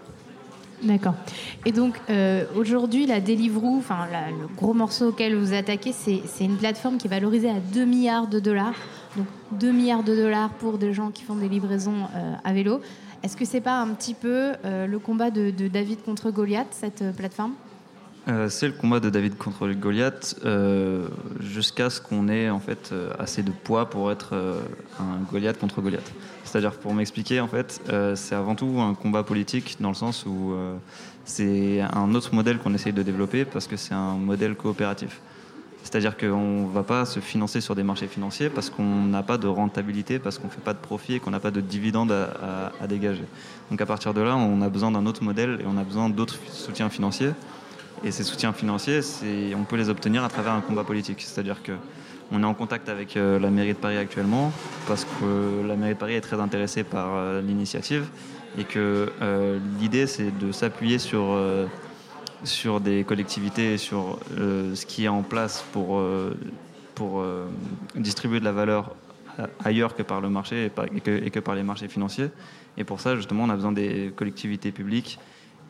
D'accord. 0.83 1.15
Et 1.67 1.73
donc 1.73 2.01
aujourd'hui, 2.57 3.05
la 3.05 3.21
Deliveroo, 3.21 3.77
enfin 3.77 4.07
le 4.07 4.47
gros 4.57 4.73
morceau 4.73 5.09
auquel 5.09 5.37
vous 5.37 5.53
attaquez, 5.53 5.93
c'est 5.93 6.23
une 6.41 6.57
plateforme 6.57 6.97
qui 6.97 7.07
est 7.07 7.11
valorisée 7.11 7.51
à 7.51 7.61
2 7.61 7.85
milliards 7.85 8.29
de 8.29 8.41
dollars. 8.41 8.73
Donc 9.15 9.27
2 9.61 9.73
milliards 9.73 10.03
de 10.05 10.17
dollars 10.17 10.49
pour 10.49 10.79
des 10.79 10.95
gens 10.95 11.11
qui 11.11 11.23
font 11.23 11.35
des 11.35 11.51
livraisons 11.51 12.09
à 12.43 12.53
vélo. 12.55 12.81
Est-ce 13.23 13.37
que 13.37 13.45
c'est 13.45 13.61
pas 13.61 13.81
un 13.81 13.89
petit 13.89 14.15
peu 14.15 14.53
euh, 14.65 14.87
le 14.87 14.99
combat 14.99 15.31
de, 15.31 15.51
David 15.69 16.03
contre 16.03 16.31
Goliath, 16.31 16.69
cette 16.71 17.03
euh, 17.03 17.13
plateforme? 17.13 17.53
Euh, 18.29 18.49
c'est 18.49 18.67
le 18.67 18.73
combat 18.73 19.01
de 19.01 19.11
David 19.11 19.37
contre 19.37 19.69
Goliath 19.69 20.37
jusqu'à 21.41 21.91
ce 21.91 22.01
qu'on 22.01 22.29
ait 22.29 22.51
en 22.51 22.61
fait 22.61 22.95
assez 23.19 23.43
de 23.43 23.51
poids 23.51 23.89
pour 23.89 24.13
être 24.13 24.35
un 25.01 25.23
Goliath 25.31 25.59
contre 25.59 25.81
Goliath. 25.81 26.13
C'est-à-dire 26.45 26.73
pour 26.73 26.93
m'expliquer 26.93 27.41
en 27.41 27.49
fait, 27.49 27.81
c'est 28.17 28.35
avant 28.35 28.55
tout 28.55 28.79
un 28.79 28.93
combat 28.95 29.23
politique 29.23 29.79
dans 29.81 29.89
le 29.89 29.95
sens 29.95 30.27
où 30.27 30.55
c'est 31.25 31.81
un 31.81 32.15
autre 32.15 32.35
modèle 32.35 32.59
qu'on 32.59 32.75
essaye 32.75 32.93
de 32.93 33.03
développer 33.03 33.47
parce 33.47 33.67
que 33.67 33.77
c'est 33.77 33.95
un 33.95 34.17
modèle 34.17 34.55
coopératif. 34.55 35.21
C'est-à-dire 35.83 36.17
qu'on 36.17 36.67
ne 36.67 36.73
va 36.73 36.83
pas 36.83 37.05
se 37.05 37.21
financer 37.21 37.61
sur 37.61 37.75
des 37.75 37.83
marchés 37.83 38.07
financiers 38.07 38.51
parce 38.51 38.71
qu'on 38.71 38.85
n'a 38.85 39.23
pas 39.23 39.39
de 39.39 39.47
rentabilité, 39.47 40.19
parce 40.19 40.39
qu'on 40.39 40.47
ne 40.47 40.53
fait 40.53 40.61
pas 40.61 40.75
de 40.75 40.79
profit 40.79 41.15
et 41.15 41.21
qu'on 41.21 41.31
n'a 41.31 41.41
pas 41.41 41.51
de 41.51 41.61
dividendes 41.61 42.13
à, 42.13 42.87
dégager. 42.87 43.25
Donc 43.71 43.81
à 43.81 43.87
partir 43.87 44.15
de 44.15 44.21
là, 44.21 44.37
on 44.37 44.63
a 44.63 44.69
besoin 44.69 44.91
d'un 44.91 45.07
autre 45.07 45.23
modèle 45.23 45.59
et 45.61 45.65
on 45.67 45.77
a 45.79 45.85
besoin 45.85 46.09
d'autres 46.09 46.39
soutiens 46.49 46.91
financiers. 46.91 47.31
Et 48.05 48.11
ces 48.13 48.23
soutiens 48.23 48.53
financiers, 48.53 49.01
on 49.57 49.65
peut 49.65 49.77
les 49.77 49.89
obtenir 49.89 50.25
à 50.25 50.29
travers 50.29 50.53
un 50.53 50.61
combat 50.61 50.85
politique. 50.85 51.23
C'est-à-dire 51.23 51.57
qu'on 51.63 52.43
est 52.43 52.47
en 52.47 52.55
contact 52.55 52.89
avec 52.89 53.17
euh, 53.17 53.39
la 53.39 53.51
mairie 53.51 53.75
de 53.75 53.79
Paris 53.79 53.97
actuellement 53.97 54.53
parce 54.87 55.05
que 55.05 55.67
la 55.67 55.77
mairie 55.77 55.95
de 55.95 55.99
Paris 55.99 56.15
est 56.15 56.21
très 56.21 56.41
intéressée 56.41 56.83
par 56.83 57.09
euh, 57.15 57.43
l'initiative 57.43 58.07
et 58.59 58.65
que 58.65 59.13
euh, 59.23 59.59
l'idée, 59.81 60.07
c'est 60.07 60.37
de 60.39 60.53
s'appuyer 60.53 60.99
sur 60.99 61.37
sur 62.45 62.81
des 62.81 63.05
collectivités 63.05 63.79
sur 63.79 64.19
euh, 64.39 64.75
ce 64.75 64.87
qui 64.87 65.05
est 65.05 65.09
en 65.09 65.23
place 65.23 65.65
pour, 65.73 65.99
euh, 65.99 66.35
euh, 67.01 67.47
distribuer 67.95 68.41
de 68.41 68.45
la 68.45 68.53
valeur 68.53 68.95
ailleurs 69.65 69.97
que 69.97 70.03
par 70.03 70.21
le 70.21 70.29
marché 70.29 70.67
et, 70.95 71.01
que, 71.01 71.11
et, 71.25 71.31
que, 71.31 71.41
par 71.41 71.55
les 71.55 71.63
marchés 71.63 71.89
financiers. 71.89 72.29
Et 72.77 72.85
pour 72.85 73.01
ça, 73.01 73.17
justement, 73.17 73.45
on 73.45 73.51
a 73.51 73.55
besoin 73.55 73.73
des 73.73 74.13
collectivités 74.15 74.71
publiques 74.71 75.19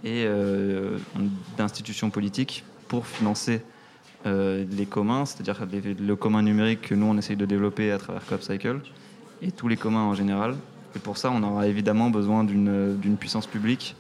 et 0.03 0.27
d'institutions 1.57 2.11
politiques 2.11 2.65
pour 2.89 3.07
financer 3.07 3.63
les 4.25 4.87
communs, 4.87 5.25
c'est-à-dire 5.25 5.69
le 5.71 6.17
commun 6.17 6.43
numérique 6.43 6.81
que 6.83 6.95
nous, 6.97 7.07
on 7.07 7.17
essaye 7.17 7.37
de 7.37 7.45
développer 7.45 7.93
à 7.93 7.99
travers 7.99 8.27
CopCycle 8.27 8.81
et 9.41 9.53
tous 9.53 9.69
les 9.69 9.77
communs 9.77 10.03
en 10.03 10.15
général. 10.15 10.57
Et 10.97 10.99
pour 10.99 11.17
ça, 11.17 11.31
on 11.31 11.41
aura 11.45 11.69
évidemment 11.69 12.11
besoin 12.11 12.43
d'une 12.43 13.17
puissance 13.21 13.47
publique 13.47 13.95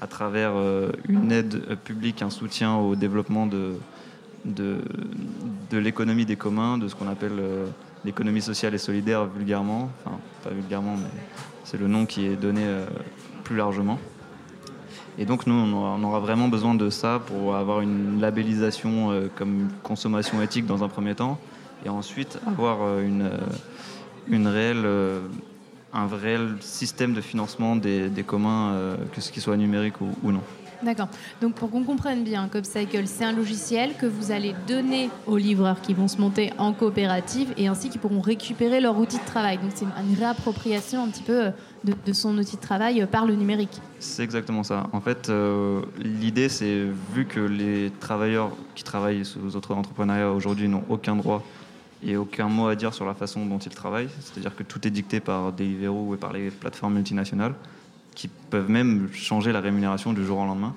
à 0.00 0.06
travers 0.06 0.52
euh, 0.54 0.90
une 1.08 1.32
aide 1.32 1.76
publique, 1.84 2.22
un 2.22 2.30
soutien 2.30 2.76
au 2.76 2.96
développement 2.96 3.46
de, 3.46 3.74
de, 4.44 4.78
l'économie 5.72 6.26
des 6.26 6.36
communs, 6.36 6.78
de 6.78 6.88
ce 6.88 6.94
qu'on 6.94 7.08
appelle 7.08 7.38
euh, 7.38 7.66
l'économie 8.04 8.42
sociale 8.42 8.74
et 8.74 8.78
solidaire 8.78 9.26
vulgairement, 9.26 9.90
enfin 10.04 10.18
pas 10.44 10.50
vulgairement, 10.50 10.96
mais 10.96 11.08
c'est 11.64 11.78
le 11.78 11.88
nom 11.88 12.06
qui 12.06 12.26
est 12.26 12.36
donné 12.36 12.62
euh, 12.64 12.86
plus 13.44 13.56
largement. 13.56 13.98
Et 15.18 15.24
donc 15.24 15.46
nous, 15.46 15.54
on 15.54 16.02
aura, 16.04 16.20
vraiment 16.20 16.48
besoin 16.48 16.74
de 16.74 16.90
ça 16.90 17.22
pour 17.24 17.56
avoir 17.56 17.80
une 17.80 18.20
labellisation 18.20 19.30
comme 19.34 19.68
consommation 19.82 20.42
éthique 20.42 20.66
dans 20.66 20.84
un 20.84 20.88
premier 20.88 21.14
temps, 21.14 21.38
et 21.86 21.88
ensuite 21.88 22.38
avoir 22.46 22.98
une, 22.98 23.30
une 24.28 24.46
réelle 24.46 24.84
un 25.92 26.06
vrai 26.06 26.38
système 26.60 27.14
de 27.14 27.20
financement 27.20 27.76
des, 27.76 28.10
communs, 28.26 28.72
euh, 28.72 28.96
que 29.12 29.20
ce 29.20 29.32
qui 29.32 29.40
soit 29.40 29.56
numérique 29.56 30.00
ou, 30.00 30.32
non. 30.32 30.42
D'accord. 30.82 31.08
Donc 31.40 31.54
pour 31.54 31.70
qu'on 31.70 31.84
comprenne 31.84 32.22
bien, 32.22 32.48
CopCycle, 32.48 33.06
c'est 33.06 33.24
un 33.24 33.32
logiciel 33.32 33.94
que 33.98 34.04
vous 34.04 34.30
allez 34.30 34.54
donner 34.68 35.08
aux 35.26 35.38
livreurs 35.38 35.80
qui 35.80 35.94
vont 35.94 36.06
se 36.06 36.20
monter 36.20 36.52
en 36.58 36.74
coopérative 36.74 37.54
et 37.56 37.66
ainsi 37.66 37.88
qu'ils 37.88 38.00
pourront 38.00 38.20
récupérer 38.20 38.82
leur 38.82 38.98
outil 38.98 39.16
de 39.16 39.24
travail. 39.24 39.56
Donc 39.56 39.70
c'est 39.74 39.86
une 39.86 40.18
réappropriation 40.18 41.02
un 41.02 41.08
petit 41.08 41.22
peu 41.22 41.46
euh, 41.46 41.50
de, 41.84 42.12
son 42.12 42.36
outil 42.36 42.56
de 42.56 42.60
travail 42.60 43.00
euh, 43.00 43.06
par 43.06 43.24
le 43.24 43.36
numérique. 43.36 43.80
C'est 44.00 44.22
exactement 44.22 44.64
ça. 44.64 44.88
En 44.92 45.00
fait, 45.00 45.32
l'idée 45.98 46.50
c'est 46.50 46.84
vu 47.14 47.24
que 47.24 47.40
les 47.40 47.90
travailleurs 47.98 48.50
qui 48.74 48.84
travaillent 48.84 49.24
sous 49.24 49.56
autres 49.56 49.72
entrepreneuriats 49.72 50.30
aujourd'hui 50.30 50.68
n'ont 50.68 50.84
aucun 50.90 51.16
droit 51.16 51.42
et 52.02 52.16
aucun 52.16 52.48
mot 52.48 52.68
à 52.68 52.74
dire 52.74 52.92
sur 52.94 53.06
la 53.06 53.14
façon 53.14 53.46
dont 53.46 53.58
ils 53.58 53.74
travaillent. 53.74 54.08
C'est-à-dire 54.20 54.54
que 54.54 54.62
tout 54.62 54.86
est 54.86 54.90
dicté 54.90 55.20
par 55.20 55.52
Deliveroo 55.52 56.14
et 56.14 56.18
par 56.18 56.32
les 56.32 56.50
plateformes 56.50 56.94
multinationales 56.94 57.54
qui 58.14 58.28
peuvent 58.28 58.70
même 58.70 59.08
changer 59.12 59.52
la 59.52 59.60
rémunération 59.60 60.12
du 60.12 60.24
jour 60.24 60.38
au 60.38 60.44
lendemain. 60.44 60.74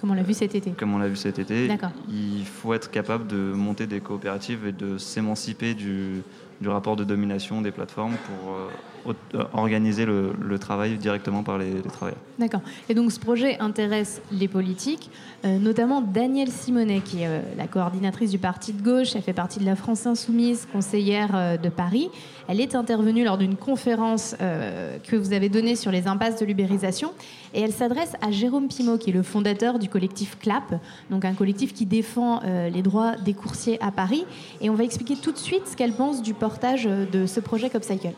Comme 0.00 0.10
on 0.10 0.14
l'a 0.14 0.22
vu 0.22 0.34
cet 0.34 0.54
été. 0.54 0.70
Comme 0.72 0.94
on 0.94 0.98
l'a 0.98 1.08
vu 1.08 1.16
cet 1.16 1.38
été. 1.38 1.68
Il 2.08 2.44
faut 2.44 2.72
être 2.74 2.90
capable 2.90 3.26
de 3.26 3.36
monter 3.36 3.86
des 3.86 4.00
coopératives 4.00 4.66
et 4.66 4.72
de 4.72 4.98
s'émanciper 4.98 5.74
du, 5.74 6.22
du, 6.60 6.68
rapport 6.68 6.96
de 6.96 7.04
domination 7.04 7.62
des 7.62 7.70
plateformes 7.70 8.14
pour 8.26 8.54
euh, 8.54 9.14
euh, 9.34 9.44
organiser 9.52 10.04
le, 10.04 10.58
travail 10.58 10.96
directement 10.96 11.42
par 11.42 11.58
les, 11.58 11.80
travailleurs. 11.82 12.20
D'accord. 12.38 12.60
Et 12.88 12.94
donc 12.94 13.12
ce 13.12 13.20
projet 13.20 13.58
intéresse 13.58 14.20
les 14.32 14.48
politiques, 14.48 15.10
euh, 15.44 15.58
notamment 15.58 16.00
Danielle 16.00 16.50
Simonet, 16.50 17.00
qui 17.00 17.22
est 17.22 17.42
la 17.56 17.66
coordinatrice 17.66 18.30
du 18.30 18.38
parti 18.38 18.72
de 18.72 18.82
gauche. 18.82 19.14
Elle 19.14 19.22
fait 19.22 19.32
partie 19.32 19.60
de 19.60 19.64
la 19.64 19.76
France 19.76 20.06
Insoumise, 20.06 20.66
conseillère 20.72 21.58
de 21.58 21.68
Paris. 21.68 22.10
Elle 22.48 22.60
est 22.60 22.74
intervenue 22.74 23.24
lors 23.24 23.38
d'une 23.38 23.56
conférence 23.56 24.34
que 24.38 25.16
vous 25.16 25.32
avez 25.32 25.48
donnée 25.48 25.76
sur 25.76 25.90
les 25.92 26.06
impasses 26.06 26.40
de 26.40 26.46
l'ubérisation. 26.46 27.12
Et 27.54 27.60
elle 27.60 27.72
s'adresse 27.72 28.12
à 28.20 28.30
Jérôme 28.30 28.68
Pimot, 28.68 28.98
qui 28.98 29.10
est 29.10 29.12
le 29.12 29.22
fondateur 29.22 29.78
du 29.78 29.88
collectif 29.88 30.38
CLAP, 30.38 30.74
donc 31.10 31.24
un 31.24 31.34
collectif 31.34 31.72
qui 31.72 31.86
défend 31.86 32.42
euh, 32.44 32.68
les 32.68 32.82
droits 32.82 33.16
des 33.16 33.34
coursiers 33.34 33.82
à 33.82 33.90
Paris. 33.90 34.26
Et 34.60 34.70
on 34.70 34.74
va 34.74 34.84
expliquer 34.84 35.16
tout 35.16 35.32
de 35.32 35.38
suite 35.38 35.66
ce 35.66 35.76
qu'elle 35.76 35.94
pense 35.94 36.22
du 36.22 36.34
portage 36.34 36.86
euh, 36.86 37.06
de 37.06 37.26
ce 37.26 37.40
projet 37.40 37.70
CopCycle. 37.70 38.12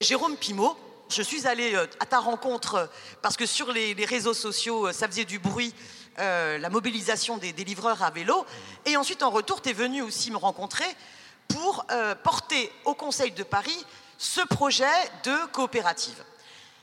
Jérôme 0.00 0.36
Pimot, 0.36 0.76
je 1.10 1.22
suis 1.22 1.46
allée 1.46 1.74
euh, 1.74 1.86
à 2.00 2.06
ta 2.06 2.20
rencontre 2.20 2.88
parce 3.22 3.36
que 3.36 3.46
sur 3.46 3.72
les, 3.72 3.94
réseaux 4.04 4.34
sociaux, 4.34 4.92
ça 4.92 5.06
faisait 5.06 5.24
du 5.24 5.38
bruit. 5.38 5.74
la 6.18 6.70
mobilisation 6.70 7.38
des, 7.38 7.52
livreurs 7.64 8.02
à 8.02 8.10
vélo. 8.10 8.44
Et 8.86 8.96
ensuite, 8.96 9.22
en 9.22 9.30
retour, 9.30 9.62
tu 9.62 9.70
es 9.70 9.72
venu 9.72 10.02
aussi 10.02 10.30
me 10.30 10.36
rencontrer 10.36 10.84
pour 11.48 11.86
porter 12.22 12.70
au 12.84 12.94
Conseil 12.94 13.30
de 13.32 13.42
Paris 13.42 13.86
ce 14.18 14.42
projet 14.46 14.84
de 15.24 15.34
coopérative. 15.52 16.22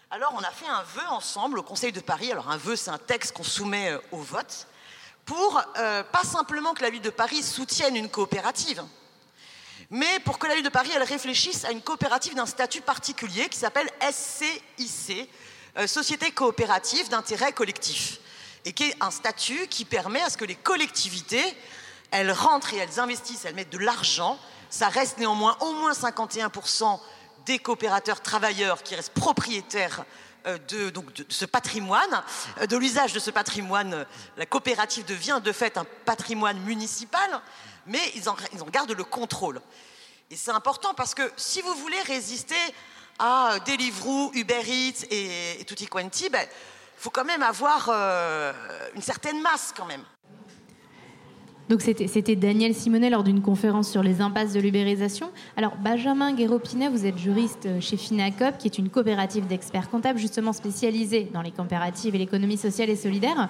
Alors 0.10 0.34
on 0.38 0.40
a 0.40 0.52
fait 0.52 0.68
un 0.68 0.84
vœu 0.84 1.06
ensemble 1.10 1.60
au 1.60 1.64
Conseil 1.64 1.92
de 1.92 2.00
Paris. 2.00 2.32
Alors 2.32 2.50
un 2.50 2.56
vœu, 2.56 2.78
c'est 2.78 2.92
un 2.92 2.98
texte 2.98 3.34
qu'on 3.34 3.44
soumet 3.44 3.92
euh, 3.92 4.00
au 4.14 4.20
vote 4.20 4.68
pour 5.26 5.62
euh, 5.78 6.02
pas 6.02 6.24
simplement 6.24 6.74
que 6.74 6.82
la 6.82 6.90
ville 6.90 7.02
de 7.02 7.10
Paris 7.10 7.44
soutienne 7.44 7.98
une 7.98 8.08
coopérative, 8.08 8.82
mais 9.90 10.20
pour 10.24 10.40
que 10.40 10.48
la 10.48 10.56
ville 10.56 10.64
de 10.64 10.70
Paris 10.70 10.92
elle 10.96 11.04
réfléchisse 11.04 11.66
à 11.66 11.72
une 11.72 11.82
coopérative 11.82 12.36
d'un 12.36 12.46
statut 12.46 12.80
particulier 12.80 13.50
qui 13.50 13.60
s'appelle 13.60 13.90
SCIC, 14.10 15.30
euh, 15.78 15.88
Société 15.88 16.32
coopérative 16.32 17.10
d'intérêt 17.10 17.52
collectif, 17.52 18.20
et 18.64 18.72
qui 18.72 18.86
est 18.86 18.96
un 19.02 19.12
statut 19.12 19.68
qui 19.68 19.84
permet 19.84 20.22
à 20.22 20.30
ce 20.30 20.38
que 20.38 20.46
les 20.46 20.56
collectivités 20.56 21.44
elles 22.12 22.32
rentrent 22.32 22.74
et 22.74 22.78
elles 22.78 23.02
investissent, 23.02 23.44
elles 23.44 23.56
mettent 23.56 23.74
de 23.74 23.78
l'argent. 23.78 24.40
Ça 24.70 24.88
reste 24.88 25.18
néanmoins 25.18 25.58
au 25.60 25.74
moins 25.74 25.94
51 25.94 26.50
des 27.48 27.60
coopérateurs 27.60 28.22
travailleurs 28.22 28.84
qui 28.84 28.94
restent 28.94 29.14
propriétaires 29.14 30.06
euh, 30.46 30.58
de, 30.68 30.90
donc 30.92 31.12
de, 31.14 31.26
ce 31.30 31.46
patrimoine, 31.46 32.24
euh, 32.60 32.68
de 32.68 32.78
l'usage 32.78 33.14
de 33.14 33.20
ce 33.20 33.32
patrimoine. 33.32 34.06
La 34.36 34.46
coopérative 34.46 35.06
devient 35.06 35.40
de 35.44 35.52
fait 35.52 35.78
un 35.78 35.86
patrimoine 36.06 36.60
municipal, 36.60 37.42
mais 37.88 38.02
ils 38.16 38.30
en, 38.30 38.36
ils 38.54 38.62
en 38.62 38.68
gardent 38.68 38.92
le 38.92 39.04
contrôle. 39.04 39.62
Et 40.30 40.36
c'est 40.36 40.52
important 40.52 40.94
parce 40.94 41.16
que 41.16 41.32
si 41.38 41.62
vous 41.62 41.74
voulez 41.74 42.02
résister 42.02 42.56
à 43.18 43.58
Deliveroo, 43.66 44.32
Uber 44.34 44.62
Eats 44.68 45.06
et, 45.10 45.64
Tutti 45.66 45.88
Quanti, 45.88 46.26
il 46.26 46.32
ben, 46.32 46.48
faut 46.98 47.10
quand 47.10 47.26
même 47.26 47.44
avoir 47.44 47.88
euh, 47.90 48.54
une 48.94 49.02
certaine 49.02 49.42
masse 49.42 49.74
quand 49.76 49.86
même. 49.86 50.04
Donc 51.70 51.82
c'était 51.82 52.36
Daniel 52.36 52.74
Simonet 52.74 53.10
lors 53.10 53.24
d'une 53.24 53.42
conférence 53.42 53.90
sur 53.90 54.02
les 54.02 54.22
impasses 54.22 54.54
de 54.54 54.60
l'ubérisation. 54.60 55.30
Alors 55.58 55.74
Benjamin 55.84 56.34
Guéropinet, 56.34 56.88
vous 56.88 57.06
êtes 57.06 57.18
juriste 57.18 57.68
chez 57.82 57.98
Finacop, 57.98 58.58
qui 58.58 58.68
est 58.68 58.78
une 58.78 58.90
coopérative 58.90 59.48
d'experts 59.48 59.90
comptables 59.90 60.18
justement 60.18 60.54
spécialisée 60.54 61.30
dans 61.34 61.42
les 61.42 61.52
coopératives 61.52 62.16
et 62.16 62.20
l'économie 62.20 62.58
sociale 62.58 62.90
et 62.90 62.96
solidaire. 62.96 63.50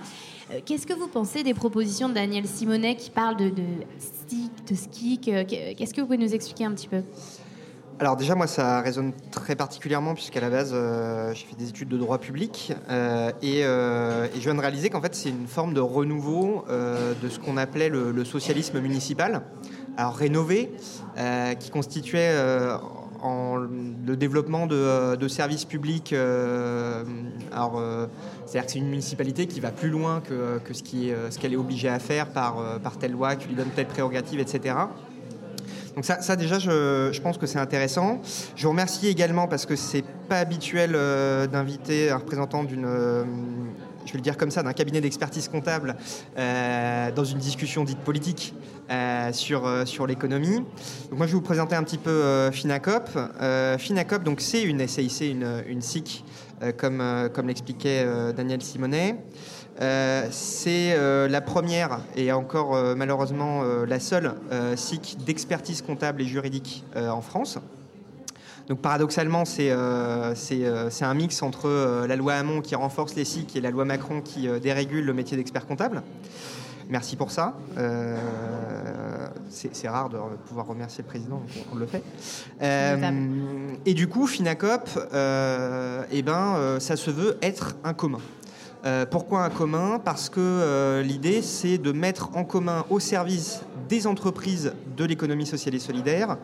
Euh, 0.52 0.60
qu'est-ce 0.65 0.88
que 0.88 0.94
vous 0.94 1.07
pensez 1.07 1.44
des 1.44 1.53
propositions 1.53 2.10
de 2.10 2.15
Daniel 2.15 2.45
Simonet 2.45 2.95
qui 2.95 3.11
parle 3.11 3.38
de, 3.38 3.49
de 3.49 3.64
de 4.69 4.76
ski 4.76 5.19
Qu'est-ce 5.19 5.94
que 5.94 6.02
vous 6.02 6.07
pouvez 6.07 6.18
nous 6.18 6.34
expliquer 6.34 6.65
un 6.65 6.72
petit 6.72 6.88
peu? 6.88 7.02
Alors 7.99 8.15
déjà, 8.15 8.35
moi, 8.35 8.45
ça 8.45 8.81
résonne 8.81 9.11
très 9.31 9.55
particulièrement 9.55 10.13
puisqu'à 10.13 10.39
la 10.39 10.51
base, 10.51 10.71
euh, 10.73 11.33
j'ai 11.33 11.47
fait 11.47 11.55
des 11.55 11.69
études 11.69 11.89
de 11.89 11.97
droit 11.97 12.19
public 12.19 12.73
euh, 12.89 13.31
euh, 13.43 14.27
et, 14.27 14.35
je 14.35 14.43
viens 14.43 14.53
de 14.53 14.59
réaliser 14.59 14.91
qu'en 14.91 15.01
fait, 15.01 15.15
c'est 15.15 15.29
une 15.29 15.47
forme 15.47 15.73
de 15.73 15.79
renouveau 15.79 16.63
de 16.69 17.29
ce 17.29 17.39
qu'on 17.39 17.57
appelait 17.57 17.89
le, 17.89 18.23
socialisme 18.23 18.79
municipal, 18.79 19.41
alors 19.97 20.15
rénové, 20.15 20.71
qui 21.59 21.69
constituait 21.71 22.35
en 23.23 23.55
le 23.55 24.15
développement 24.15 24.67
de, 24.67 25.27
services 25.27 25.65
publics. 25.65 26.13
alors, 26.13 27.81
c'est-à-dire 28.45 28.65
que 28.65 28.71
c'est 28.71 28.79
une 28.79 28.89
municipalité 28.89 29.47
qui 29.47 29.59
va 29.59 29.71
plus 29.71 29.89
loin 29.89 30.21
que, 30.21 30.61
ce 30.71 30.83
qu'elle 31.39 31.51
est, 31.51 31.55
est 31.55 31.57
obligée 31.57 31.89
à 31.89 31.99
faire 31.99 32.29
par, 32.29 32.79
par 32.79 32.97
telle 32.97 33.13
loi 33.13 33.35
qui 33.35 33.47
lui 33.47 33.55
donne 33.55 33.69
telle 33.75 33.87
prérogative, 33.87 34.39
etc. 34.39 34.75
Donc 35.97 36.05
ça, 36.05 36.35
déjà, 36.35 36.59
je, 36.59 37.19
pense 37.21 37.39
que 37.39 37.47
c'est 37.47 37.57
intéressant. 37.57 38.21
Je 38.55 38.61
vous 38.61 38.69
remercie 38.69 39.07
également 39.07 39.47
parce 39.47 39.65
que 39.65 39.75
c'est 39.75 40.03
pas 40.29 40.37
habituel 40.37 40.91
euh, 40.93 41.47
d'inviter 41.47 42.11
un 42.11 42.17
représentant 42.17 42.63
d'une, 42.63 42.85
euh, 42.85 43.23
je 44.05 44.11
vais 44.11 44.19
le 44.19 44.21
dire 44.21 44.37
comme 44.37 44.51
ça, 44.51 44.61
d'un 44.61 44.73
cabinet 44.73 45.01
d'expertise 45.01 45.47
comptable 45.47 45.95
euh, 46.37 47.11
dans 47.11 47.23
une 47.23 47.39
discussion 47.39 47.83
dite 47.83 47.97
politique 47.97 48.53
sur, 49.31 49.69
sur 49.85 50.05
l'économie. 50.05 50.57
Donc 51.09 51.17
moi, 51.17 51.25
je 51.25 51.31
vais 51.31 51.37
vous 51.37 51.41
présenter 51.41 51.75
un 51.75 51.83
petit 51.83 51.97
peu 51.97 52.51
Finacop. 52.51 53.09
Finacop, 53.79 54.23
donc 54.23 54.39
c'est 54.39 54.61
une 54.61 54.87
SAIC, 54.87 55.21
une, 55.21 55.63
une 55.67 55.81
SIC, 55.81 56.23
comme, 56.77 57.03
comme 57.33 57.47
l'expliquait 57.47 58.05
Daniel 58.33 58.61
Simonet. 58.61 59.17
Euh, 59.81 60.27
c'est 60.31 60.93
euh, 60.93 61.27
la 61.27 61.39
première 61.39 61.99
et 62.15 62.31
encore 62.31 62.75
euh, 62.75 62.95
malheureusement 62.95 63.63
la 63.63 63.99
seule 63.99 64.33
SIC 64.75 65.17
d'expertise 65.25 65.81
comptable 65.81 66.21
et 66.21 66.25
juridique 66.25 66.83
en 66.95 67.21
France. 67.21 67.59
Donc 68.67 68.81
paradoxalement, 68.81 69.45
c'est 69.45 69.71
un 69.71 71.13
mix 71.13 71.41
entre 71.41 72.05
la 72.07 72.15
loi 72.15 72.33
Hamon 72.33 72.61
qui 72.61 72.75
renforce 72.75 73.15
les 73.15 73.25
SIC 73.25 73.55
et 73.55 73.61
la 73.61 73.71
loi 73.71 73.85
Macron 73.85 74.21
qui 74.21 74.47
dérégule 74.59 75.05
le 75.05 75.13
métier 75.13 75.37
d'expert 75.37 75.65
comptable. 75.65 76.01
Merci 76.89 77.15
pour 77.15 77.31
ça. 77.31 77.55
c'est 79.49 79.87
rare 79.87 80.09
de 80.09 80.17
pouvoir 80.47 80.67
remercier 80.67 81.03
le 81.03 81.07
président, 81.07 81.37
donc 81.37 81.65
on, 81.73 81.75
le 81.75 81.85
fait. 81.85 82.03
et 83.85 83.93
du 83.93 84.07
coup, 84.07 84.27
Finacop, 84.27 84.89
eh 86.11 86.21
ben, 86.21 86.77
ça 86.79 86.95
se 86.95 87.11
veut 87.11 87.37
être 87.41 87.75
un 87.83 87.93
commun. 87.93 88.19
Euh, 88.85 89.05
pourquoi 89.05 89.43
un 89.43 89.49
commun? 89.49 89.99
Parce 90.03 90.29
que 90.29 90.39
euh, 90.39 91.01
l'idée, 91.01 91.41
c'est 91.41 91.77
de 91.77 91.91
mettre 91.91 92.29
en 92.35 92.43
commun 92.43 92.85
au 92.89 92.99
service 92.99 93.61
des 93.89 94.05
entreprises 94.05 94.73
de 94.97 95.05
l'économie 95.05 95.45
sociale 95.45 95.73
et 95.73 95.79
solidaire 95.79 96.35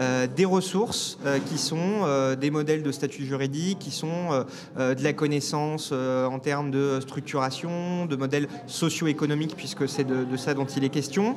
euh, 0.00 0.26
des 0.26 0.44
ressources 0.44 1.16
qui 1.48 1.56
sont 1.56 2.34
des 2.40 2.50
modèles 2.50 2.82
de 2.82 2.90
statut 2.90 3.24
juridique, 3.24 3.78
qui 3.78 3.92
sont 3.92 4.44
de 4.76 5.02
la 5.04 5.12
connaissance 5.12 5.92
en 5.92 6.38
termes 6.40 6.72
de 6.72 6.98
structuration, 7.00 8.06
de 8.06 8.16
modèles 8.16 8.48
socio-économiques, 8.66 9.54
puisque 9.56 9.88
c'est 9.88 10.04
de, 10.04 10.36
ça 10.36 10.54
dont 10.54 10.64
il 10.64 10.82
est 10.82 10.88
question. 10.88 11.36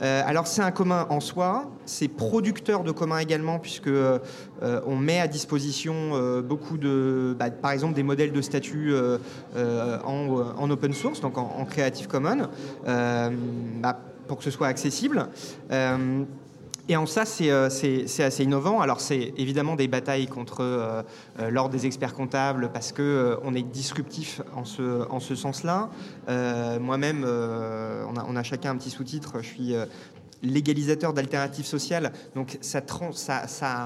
alors 0.00 0.46
c'est 0.46 0.62
un 0.62 0.70
commun 0.70 1.06
en 1.10 1.18
soi, 1.18 1.68
c'est 1.86 2.08
producteur 2.08 2.84
de 2.84 2.92
commun 2.92 3.18
également, 3.18 3.58
puisque 3.58 3.90
on 4.62 4.96
met 4.96 5.20
à 5.20 5.26
disposition 5.26 6.40
beaucoup 6.42 6.76
de, 6.78 7.34
bah, 7.38 7.50
par 7.50 7.70
exemple, 7.72 7.94
des 7.94 8.02
modèles 8.02 8.32
de 8.32 8.42
statut 8.42 8.92
en, 9.56 10.70
open 10.70 10.92
source, 10.92 11.20
donc 11.20 11.38
en, 11.38 11.64
Creative 11.64 12.06
Commons, 12.06 12.48
euh, 12.86 13.30
bah, 13.80 13.98
pour 14.28 14.38
que 14.38 14.44
ce 14.44 14.50
soit 14.50 14.68
accessible. 14.68 15.28
Euh, 15.70 16.22
et 16.88 16.96
en 16.96 17.06
ça, 17.06 17.22
euh, 17.42 17.70
c'est 17.70 18.22
assez 18.22 18.42
innovant. 18.42 18.80
Alors, 18.80 19.00
c'est 19.00 19.32
évidemment 19.36 19.76
des 19.76 19.86
batailles 19.86 20.26
contre 20.26 21.04
l'ordre 21.38 21.70
des 21.70 21.86
experts 21.86 22.14
comptables 22.14 22.70
parce 22.72 22.90
qu'on 22.90 23.38
on 23.44 23.54
est 23.54 23.62
disruptif 23.62 24.42
en 24.56 24.64
ce, 24.64 25.08
en 25.08 25.20
ce 25.20 25.36
sens-là. 25.36 25.88
Moi-même, 26.80 27.24
on 27.24 28.16
a, 28.16 28.24
on, 28.28 28.34
a, 28.34 28.42
chacun 28.42 28.70
un 28.72 28.76
petit 28.76 28.90
sous-titre. 28.90 29.34
Je 29.40 29.46
suis 29.46 29.74
légalisateur 30.42 31.12
d'alternatives 31.12 31.66
sociales. 31.66 32.12
Donc 32.34 32.58
ça, 32.60 32.82
ça, 33.46 33.84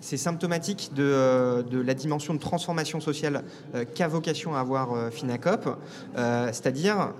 c'est 0.00 0.16
symptomatique 0.16 0.90
de, 0.94 1.64
de, 1.70 1.80
la 1.80 1.94
dimension 1.94 2.34
de 2.34 2.38
transformation 2.38 3.00
sociale 3.00 3.44
euh, 3.74 3.84
qu'a 3.84 4.08
vocation 4.08 4.54
à 4.54 4.60
avoir 4.60 4.92
euh, 4.92 5.10
Finacop, 5.10 5.78
euh, 6.16 6.46
c'est-à-dire 6.48 7.12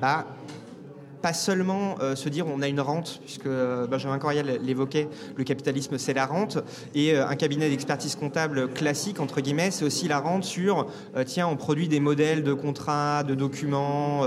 bah, 0.00 0.26
pas 1.22 1.32
seulement 1.32 1.94
euh, 2.02 2.16
se 2.16 2.28
dire 2.28 2.46
on 2.48 2.60
a 2.60 2.68
une 2.68 2.80
rente, 2.80 3.20
puisque 3.24 3.46
euh, 3.46 3.86
Benjamin 3.86 4.18
Coriel 4.18 4.60
l'évoquait, 4.62 5.08
le 5.36 5.44
capitalisme 5.44 5.96
c'est 5.96 6.12
la 6.12 6.26
rente, 6.26 6.58
et 6.94 7.14
euh, 7.14 7.26
un 7.26 7.36
cabinet 7.36 7.70
d'expertise 7.70 8.16
comptable 8.16 8.68
classique, 8.72 9.20
entre 9.20 9.40
guillemets, 9.40 9.70
c'est 9.70 9.84
aussi 9.84 10.08
la 10.08 10.18
rente 10.18 10.44
sur, 10.44 10.88
tiens, 11.26 11.46
on 11.46 11.56
produit 11.56 11.86
des 11.86 12.00
modèles 12.00 12.42
de 12.42 12.52
contrats, 12.52 13.22
de 13.22 13.34
documents, 13.34 14.26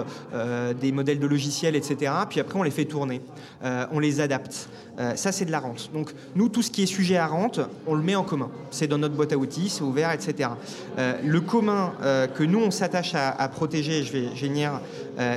des 0.80 0.92
modèles 0.92 1.20
de 1.20 1.28
logiciels, 1.28 1.76
etc., 1.76 2.14
puis 2.30 2.40
après 2.40 2.58
on 2.58 2.64
les 2.64 2.72
fait 2.72 2.86
tourner, 2.86 3.22
on 3.64 4.00
les 4.00 4.22
adapte. 4.22 4.70
ça, 5.16 5.32
c'est 5.32 5.46
de 5.46 5.52
la 5.52 5.60
rente. 5.60 5.92
Donc, 5.94 6.14
nous, 6.36 6.48
tout 6.48 6.62
ce 6.62 6.72
qui 6.72 6.84
est 6.84 6.86
sujet 6.86 7.18
à 7.18 7.28
rente, 7.28 7.60
on 7.86 7.96
le 7.96 8.02
met 8.02 8.16
en 8.16 8.24
commun. 8.24 8.50
C'est 8.72 8.88
dans 8.88 8.98
notre 8.98 9.16
boîte 9.16 9.34
à 9.34 9.38
outils, 9.38 9.70
c'est 9.70 9.84
ouvert, 9.84 10.12
etc. 10.12 10.50
le 10.98 11.42
commun 11.42 11.94
que 12.36 12.44
nous, 12.44 12.60
on 12.60 12.72
s'attache 12.72 13.14
à, 13.16 13.48
protéger, 13.50 14.04
je 14.04 14.14
vais 14.14 14.36
génir, 14.36 14.80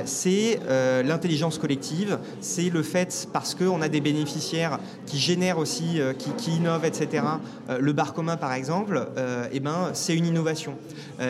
c'est 0.05 0.59
l'intelligence 1.03 1.57
collective, 1.57 2.19
c'est 2.41 2.69
le 2.69 2.83
fait, 2.83 3.27
parce 3.31 3.55
qu'on 3.55 3.81
a 3.81 3.89
des 3.89 4.01
bénéficiaires 4.01 4.79
qui 5.05 5.17
génèrent 5.17 5.57
aussi, 5.57 5.99
euh, 5.99 6.13
qui, 6.13 6.51
innovent, 6.51 6.85
etc. 6.85 7.23
Euh, 7.69 7.79
le 7.79 7.93
bar 7.93 8.13
commun, 8.13 8.37
par 8.37 8.53
exemple, 8.53 9.07
euh, 9.17 9.47
eh 9.51 9.59
ben, 9.59 9.91
c'est 9.93 10.15
une 10.15 10.25
innovation. 10.25 10.75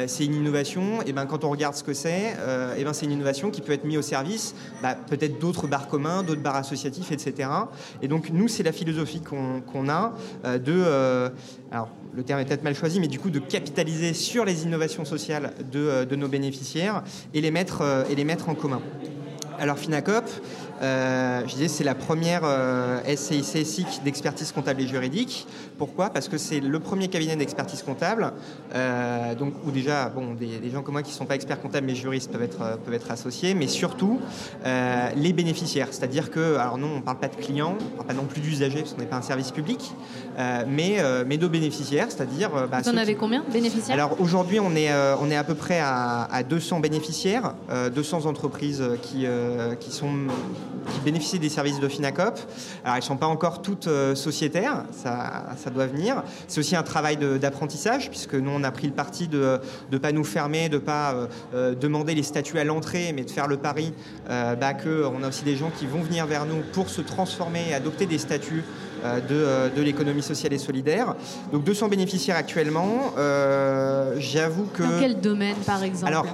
c'est 0.08 0.26
une 0.26 0.36
innovation, 0.36 1.02
et 1.06 1.14
ben, 1.14 1.26
quand 1.26 1.44
on 1.44 1.50
regarde 1.50 1.74
ce 1.74 1.84
que 1.84 1.94
c'est, 1.94 2.36
eh 2.78 2.84
ben, 2.84 2.94
c'est 2.94 3.06
une 3.06 3.12
innovation 3.12 3.50
qui 3.50 3.62
peut 3.62 3.72
être 3.72 3.86
mise 3.86 3.98
au 3.98 4.02
service 4.04 4.54
bah, 4.84 4.96
peut-être 4.96 5.40
d'autres 5.40 5.68
bars 5.68 5.88
communs, 5.88 6.22
d'autres 6.22 6.42
bars 6.42 6.58
associatifs, 6.58 7.12
etc. 7.12 7.50
Et 8.02 8.08
donc, 8.08 8.20
donc 8.20 8.32
nous, 8.32 8.50
c'est 8.50 8.64
la 8.64 8.74
philosophie 8.74 9.22
qu'on 9.22 9.90
a 9.90 10.14
de... 10.58 11.32
alors, 11.72 11.88
le 12.14 12.24
terme 12.24 12.40
est 12.40 12.46
peut-être 12.46 12.64
mal 12.64 12.76
choisi, 12.76 13.00
mais 13.00 13.08
du 13.08 13.20
coup 13.20 13.30
de 13.30 13.40
capitaliser 13.40 14.14
sur 14.14 14.46
les 14.46 14.64
innovations 14.64 15.06
sociales 15.06 15.54
de, 15.72 16.06
de 16.06 16.16
nos 16.16 16.28
bénéficiaires 16.28 17.04
et 17.34 17.42
les 17.42 17.52
mettre, 17.52 18.06
et 18.10 18.16
les 18.16 18.24
mettre 18.24 18.50
en 18.50 18.56
commun. 18.56 18.82
Alors 19.60 19.78
Finacop, 19.78 20.24
euh, 20.82 21.42
je 21.46 21.54
disais, 21.54 21.68
c'est 21.68 21.84
la 21.84 21.96
première 21.96 22.44
euh, 22.46 23.02
d'expertise 24.06 24.54
comptable 24.54 24.82
et 24.82 24.88
juridique. 24.88 25.48
Pourquoi? 25.78 26.12
Parce 26.12 26.30
que 26.30 26.38
c'est 26.38 26.62
le 26.62 26.80
premier 26.80 27.10
cabinet 27.10 27.36
d'expertise 27.36 27.84
comptable, 27.84 28.32
euh, 28.74 29.36
donc 29.36 29.54
où 29.66 29.72
déjà, 29.72 30.08
bon, 30.08 30.34
des, 30.34 30.70
gens 30.72 30.82
comme 30.82 30.94
moi 30.94 31.04
qui 31.04 31.12
ne 31.12 31.16
sont 31.16 31.26
pas 31.26 31.36
experts 31.36 31.62
comptables 31.62 31.88
mais 31.88 31.96
juristes 31.96 32.32
peuvent 32.32 32.44
être, 32.44 32.80
peuvent 32.86 32.94
être 32.94 33.12
associés, 33.12 33.54
mais 33.54 33.68
surtout 33.68 34.22
euh, 34.66 35.10
les 35.16 35.34
bénéficiaires. 35.34 35.90
C'est-à-dire 35.92 36.32
que, 36.32 36.56
alors 36.56 36.78
non, 36.78 36.88
on 36.94 36.98
ne 36.98 37.02
parle 37.02 37.20
pas 37.20 37.28
de 37.28 37.36
clients, 37.36 37.76
on 37.80 37.84
ne 37.84 37.98
parle 37.98 38.08
pas 38.08 38.14
non 38.14 38.26
plus 38.26 38.40
d'usagers 38.40 38.80
parce 38.80 38.94
qu'on 38.94 39.02
n'est 39.02 39.08
pas 39.08 39.18
un 39.18 39.22
service 39.22 39.52
public, 39.52 39.92
mais, 40.68 40.98
mais 41.26 41.38
de 41.38 41.48
bénéficiaires, 41.48 42.08
c'est-à-dire. 42.10 42.50
Bah, 42.72 42.80
Vous 42.84 42.90
en 42.90 42.98
avez 42.98 43.16
combien 43.16 43.44
bénéficiaires? 43.52 43.94
Alors 43.94 44.20
aujourd'hui, 44.22 44.60
on 44.60 44.76
est, 44.76 44.90
on 45.20 45.30
est 45.30 45.36
à 45.36 45.44
peu 45.44 45.56
près 45.56 45.80
à, 45.80 46.24
à 46.24 46.44
200 46.44 46.80
bénéficiaires, 46.80 47.54
200 47.94 48.26
entreprises 48.26 48.84
qui, 49.02 49.26
qui 49.80 49.92
sont 49.92 50.28
qui 50.90 51.00
bénéficient 51.02 51.40
des 51.40 51.50
services 51.50 51.80
de 51.80 51.88
Finacop. 51.88 52.40
Alors, 52.84 52.96
elles 52.96 53.02
ne 53.02 53.06
sont 53.06 53.18
pas 53.18 53.28
encore 53.28 53.62
toutes 53.62 53.88
euh, 53.88 54.16
sociétaires, 54.16 54.84
ça, 54.92 55.46
ça, 55.58 55.70
doit 55.70 55.86
venir. 55.86 56.24
C'est 56.48 56.60
aussi 56.60 56.76
un 56.76 56.84
travail 56.84 57.18
d'apprentissage, 57.18 58.10
puisque 58.10 58.36
nous, 58.36 58.52
on 58.52 58.64
a 58.64 58.72
pris 58.72 58.88
le 58.88 58.94
parti 58.94 59.28
de 59.28 59.60
ne 59.92 59.98
pas 59.98 60.12
nous 60.12 60.24
fermer, 60.24 60.70
de 60.70 60.76
ne 60.76 60.80
pas 60.80 61.14
euh, 61.14 61.28
euh, 61.54 61.76
demander 61.76 62.16
les 62.16 62.24
statuts 62.24 62.60
à 62.60 62.64
l'entrée, 62.64 63.14
mais 63.14 63.24
de 63.24 63.32
faire 63.32 63.48
le 63.48 63.58
pari 63.58 63.94
bah, 64.28 64.74
qu'on 64.74 65.24
a 65.24 65.28
aussi 65.28 65.44
des 65.44 65.56
gens 65.56 65.72
qui 65.78 65.86
vont 65.86 66.02
venir 66.02 66.26
vers 66.26 66.46
nous 66.46 66.62
pour 66.74 66.90
se 66.90 67.02
transformer 67.02 67.62
et 67.70 67.74
adopter 67.74 68.06
des 68.06 68.18
statuts 68.18 68.64
de, 69.30 69.76
de 69.76 69.82
l'économie 69.82 70.22
sociale 70.22 70.54
et 70.54 70.58
solidaire. 70.58 71.16
Donc 71.52 71.64
200 71.64 71.88
bénéficiaires 71.88 72.38
actuellement. 72.38 73.14
J'avoue 74.18 74.66
que... 74.74 74.84
Dans 74.84 75.00
quel 75.00 75.20
domaine, 75.20 75.56
par 75.66 75.84
exemple? 75.84 76.08
Alors, 76.08 76.26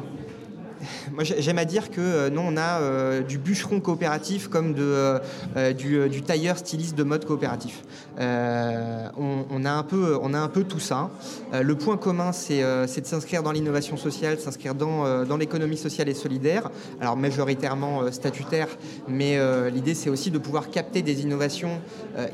moi, 1.11 1.23
j'aime 1.23 1.57
à 1.57 1.65
dire 1.65 1.91
que 1.91 2.01
euh, 2.01 2.29
nous, 2.29 2.41
on 2.41 2.57
a 2.57 2.79
euh, 2.81 3.21
du 3.21 3.37
bûcheron 3.37 3.79
coopératif 3.79 4.47
comme 4.47 4.73
de, 4.73 5.19
euh, 5.55 5.73
du, 5.73 6.21
tailleur 6.21 6.57
styliste 6.57 6.95
de 6.95 7.03
mode 7.03 7.25
coopératif. 7.25 7.83
On, 8.17 9.65
a 9.65 9.71
un 9.71 9.83
peu, 9.83 10.17
on 10.21 10.33
a 10.33 10.39
un 10.39 10.47
peu 10.47 10.63
tout 10.63 10.79
ça. 10.79 11.09
le 11.53 11.75
point 11.75 11.97
commun, 11.97 12.31
c'est 12.31 12.61
de 12.61 13.05
s'inscrire 13.05 13.43
dans 13.43 13.51
l'innovation 13.51 13.97
sociale, 13.97 14.39
s'inscrire 14.39 14.73
dans, 14.73 15.37
l'économie 15.37 15.77
sociale 15.77 16.09
et 16.09 16.13
solidaire. 16.13 16.69
Alors, 17.01 17.17
majoritairement 17.17 18.11
statutaire, 18.11 18.67
mais 19.07 19.37
l'idée, 19.69 19.93
c'est 19.93 20.09
aussi 20.09 20.31
de 20.31 20.37
pouvoir 20.37 20.69
capter 20.69 21.01
des 21.01 21.21
innovations 21.21 21.81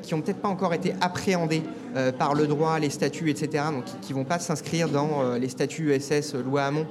qui 0.02 0.14
n'ont 0.14 0.22
peut-être 0.22 0.41
pas 0.41 0.49
encore 0.49 0.73
été 0.73 0.94
appréhendées 1.02 1.64
par 2.18 2.36
le 2.36 2.48
droit, 2.48 2.80
les 2.80 2.90
statuts, 2.90 3.30
etc., 3.30 3.65
donc 3.72 3.86
qui 4.02 4.14
ne 4.14 4.18
vont 4.19 4.26
pas 4.26 4.40
s'inscrire 4.40 4.88
dans 4.88 5.36
les 5.36 5.49
statuts 5.49 5.94
ESS, 5.94 6.36
loi 6.36 6.64
Hamon. 6.64 6.86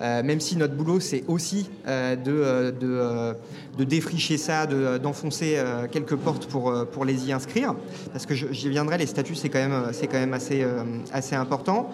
Euh, 0.00 0.22
même 0.22 0.40
si 0.40 0.56
notre 0.56 0.74
boulot, 0.74 1.00
c'est 1.00 1.24
aussi 1.28 1.68
euh, 1.86 2.16
de, 2.16 2.32
euh, 2.32 3.34
de, 3.76 3.84
défricher 3.84 4.38
ça, 4.38 4.66
d'enfoncer 4.66 5.62
quelques 5.90 6.16
portes 6.16 6.46
pour, 6.46 6.72
pour 6.92 7.04
les 7.04 7.28
y 7.28 7.32
inscrire. 7.32 7.74
Parce 8.12 8.26
que 8.26 8.34
j'y 8.34 8.68
viendrai, 8.68 8.98
les 8.98 9.06
statuts, 9.06 9.34
c'est 9.34 9.48
quand 9.48 9.58
même, 9.58 9.90
quand 10.02 10.18
même 10.18 10.34
assez, 10.34 10.64
assez 11.12 11.34
important. 11.34 11.90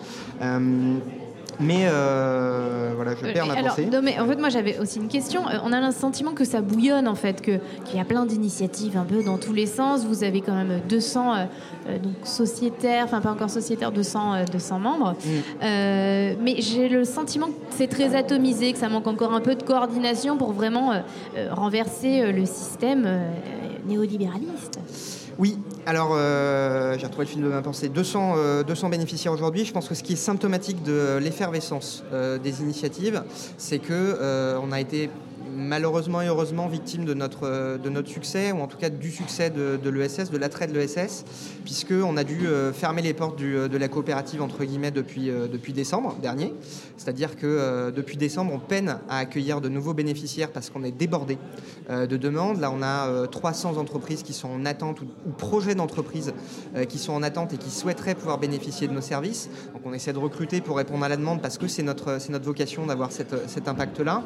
Mais 1.61 1.87
euh, 1.87 2.93
voilà, 2.95 3.15
je 3.15 3.33
perds 3.33 3.47
ma 3.47 3.55
alors, 3.55 3.71
pensée. 3.71 3.87
Non, 3.87 4.01
mais 4.03 4.19
en 4.19 4.27
fait, 4.27 4.37
moi, 4.37 4.49
j'avais 4.49 4.79
aussi 4.79 4.99
une 4.99 5.09
question. 5.09 5.49
Euh, 5.49 5.59
on 5.65 5.73
a 5.73 5.81
le 5.81 5.93
sentiment 5.93 6.33
que 6.33 6.45
ça 6.45 6.61
bouillonne, 6.61 7.09
en 7.09 7.15
fait, 7.15 7.41
qu'il 7.41 7.61
y 7.95 8.01
a 8.01 8.05
plein 8.05 8.27
d'initiatives 8.27 8.97
un 8.97 9.05
peu 9.05 9.23
dans 9.23 9.39
tous 9.39 9.53
les 9.53 9.67
sens. 9.67 10.05
Vous 10.05 10.25
avez 10.25 10.41
quand 10.41 10.55
même 10.55 10.81
200 10.89 11.35
euh, 11.35 11.99
donc 11.99 12.15
sociétaires, 12.25 13.05
enfin 13.05 13.21
pas 13.21 13.31
encore 13.31 13.51
sociétaires, 13.51 13.93
200, 13.93 14.45
200 14.53 14.79
membres. 14.79 15.15
Mm. 15.25 16.43
mais 16.43 16.57
j'ai 16.59 16.89
le 16.89 17.05
sentiment 17.05 17.47
que 17.47 17.53
c'est 17.71 17.87
très 17.87 18.15
atomisé, 18.15 18.73
que 18.73 18.79
ça 18.79 18.89
manque 18.89 19.07
encore 19.07 19.33
un 19.33 19.41
peu 19.41 19.55
de 19.55 19.63
coordination 19.63 20.37
pour 20.37 20.53
vraiment 20.53 20.93
renverser 21.51 22.33
le 22.33 22.45
système 22.45 23.09
néolibéraliste. 23.87 24.81
Oui, 25.39 25.59
alors 25.87 26.11
euh, 26.13 26.99
j'ai 26.99 27.07
retrouvé 27.07 27.27
le 27.27 27.31
film 27.31 27.45
de 27.45 27.49
ma 27.49 27.63
pensée. 27.63 27.89
200, 27.89 28.63
200 28.67 28.89
bénéficiaires 28.89 29.33
aujourd'hui. 29.33 29.65
Je 29.65 29.73
pense 29.73 29.89
que 29.89 29.95
ce 29.95 30.03
qui 30.03 30.15
est 30.15 30.17
symptomatique 30.17 30.83
de 30.83 31.19
l'effervescence 31.19 32.03
euh, 32.13 32.39
des 32.39 32.61
initiatives, 32.61 33.23
c'est 33.57 33.79
que 33.79 33.93
euh, 33.93 34.59
on 34.63 34.73
a 34.73 34.81
été 34.81 35.11
malheureusement 35.57 36.23
et 36.23 36.27
heureusement 36.27 36.69
victime 36.69 37.05
de 37.05 37.15
notre, 37.15 37.45
euh, 37.45 37.79
de 37.79 37.89
notre 37.91 38.09
succès, 38.09 38.53
ou 38.53 38.61
en 38.61 38.67
tout 38.67 38.77
cas 38.77 38.91
du 38.91 39.11
succès 39.11 39.51
de, 39.51 39.91
l'ESS, 39.91 40.31
de 40.31 40.39
l'attrait 40.39 40.67
de 40.67 40.79
l'ESS, 40.79 41.25
puisqu'on 41.65 42.17
a 42.17 42.25
dû 42.25 42.47
euh, 42.47 42.73
fermer 42.73 43.03
les 43.03 43.15
portes 43.15 43.41
euh, 43.43 43.69
de 43.69 43.77
la 43.77 43.89
coopérative 43.89 44.43
entre 44.43 44.65
guillemets 44.65 44.91
depuis, 44.91 45.27
depuis 45.27 45.73
décembre 45.73 46.17
dernier. 46.21 46.53
C'est-à-dire 46.97 47.37
que 47.37 47.91
depuis 47.91 48.17
décembre, 48.17 48.53
on 48.55 48.59
peine 48.59 48.99
à 49.09 49.19
accueillir 49.19 49.61
de 49.61 49.69
nouveaux 49.69 49.95
bénéficiaires 49.95 50.51
parce 50.51 50.71
qu'on 50.71 50.83
est 50.85 50.93
débordé 50.93 51.39
de 51.91 52.17
demandes. 52.17 52.61
Là, 52.61 52.73
on 52.75 52.83
a 52.83 53.27
300 53.27 53.77
entreprises 53.77 54.23
qui 54.23 54.33
sont 54.33 54.49
en 54.49 54.65
attente 54.65 55.03
ou, 55.03 55.07
projets 55.37 55.75
d'entreprises 55.75 56.33
qui 56.89 56.99
sont 56.99 57.13
en 57.13 57.23
attente 57.23 57.53
et 57.53 57.59
qui 57.59 57.71
souhaiteraient 57.71 58.15
pouvoir 58.15 58.39
bénéficier 58.39 58.89
de 58.89 58.93
nos 58.93 59.01
services. 59.01 59.51
Donc 59.73 59.83
on 59.85 59.93
essaie 59.93 60.13
de 60.13 60.19
recruter 60.19 60.61
pour 60.61 60.77
répondre 60.79 61.05
à 61.05 61.09
la 61.09 61.17
demande 61.17 61.43
parce 61.43 61.59
que 61.59 61.69
c'est 61.69 61.83
notre, 61.83 62.19
notre 62.31 62.45
vocation 62.45 62.87
d'avoir 62.87 63.13
cet 63.13 63.69
impact-là. 63.69 64.23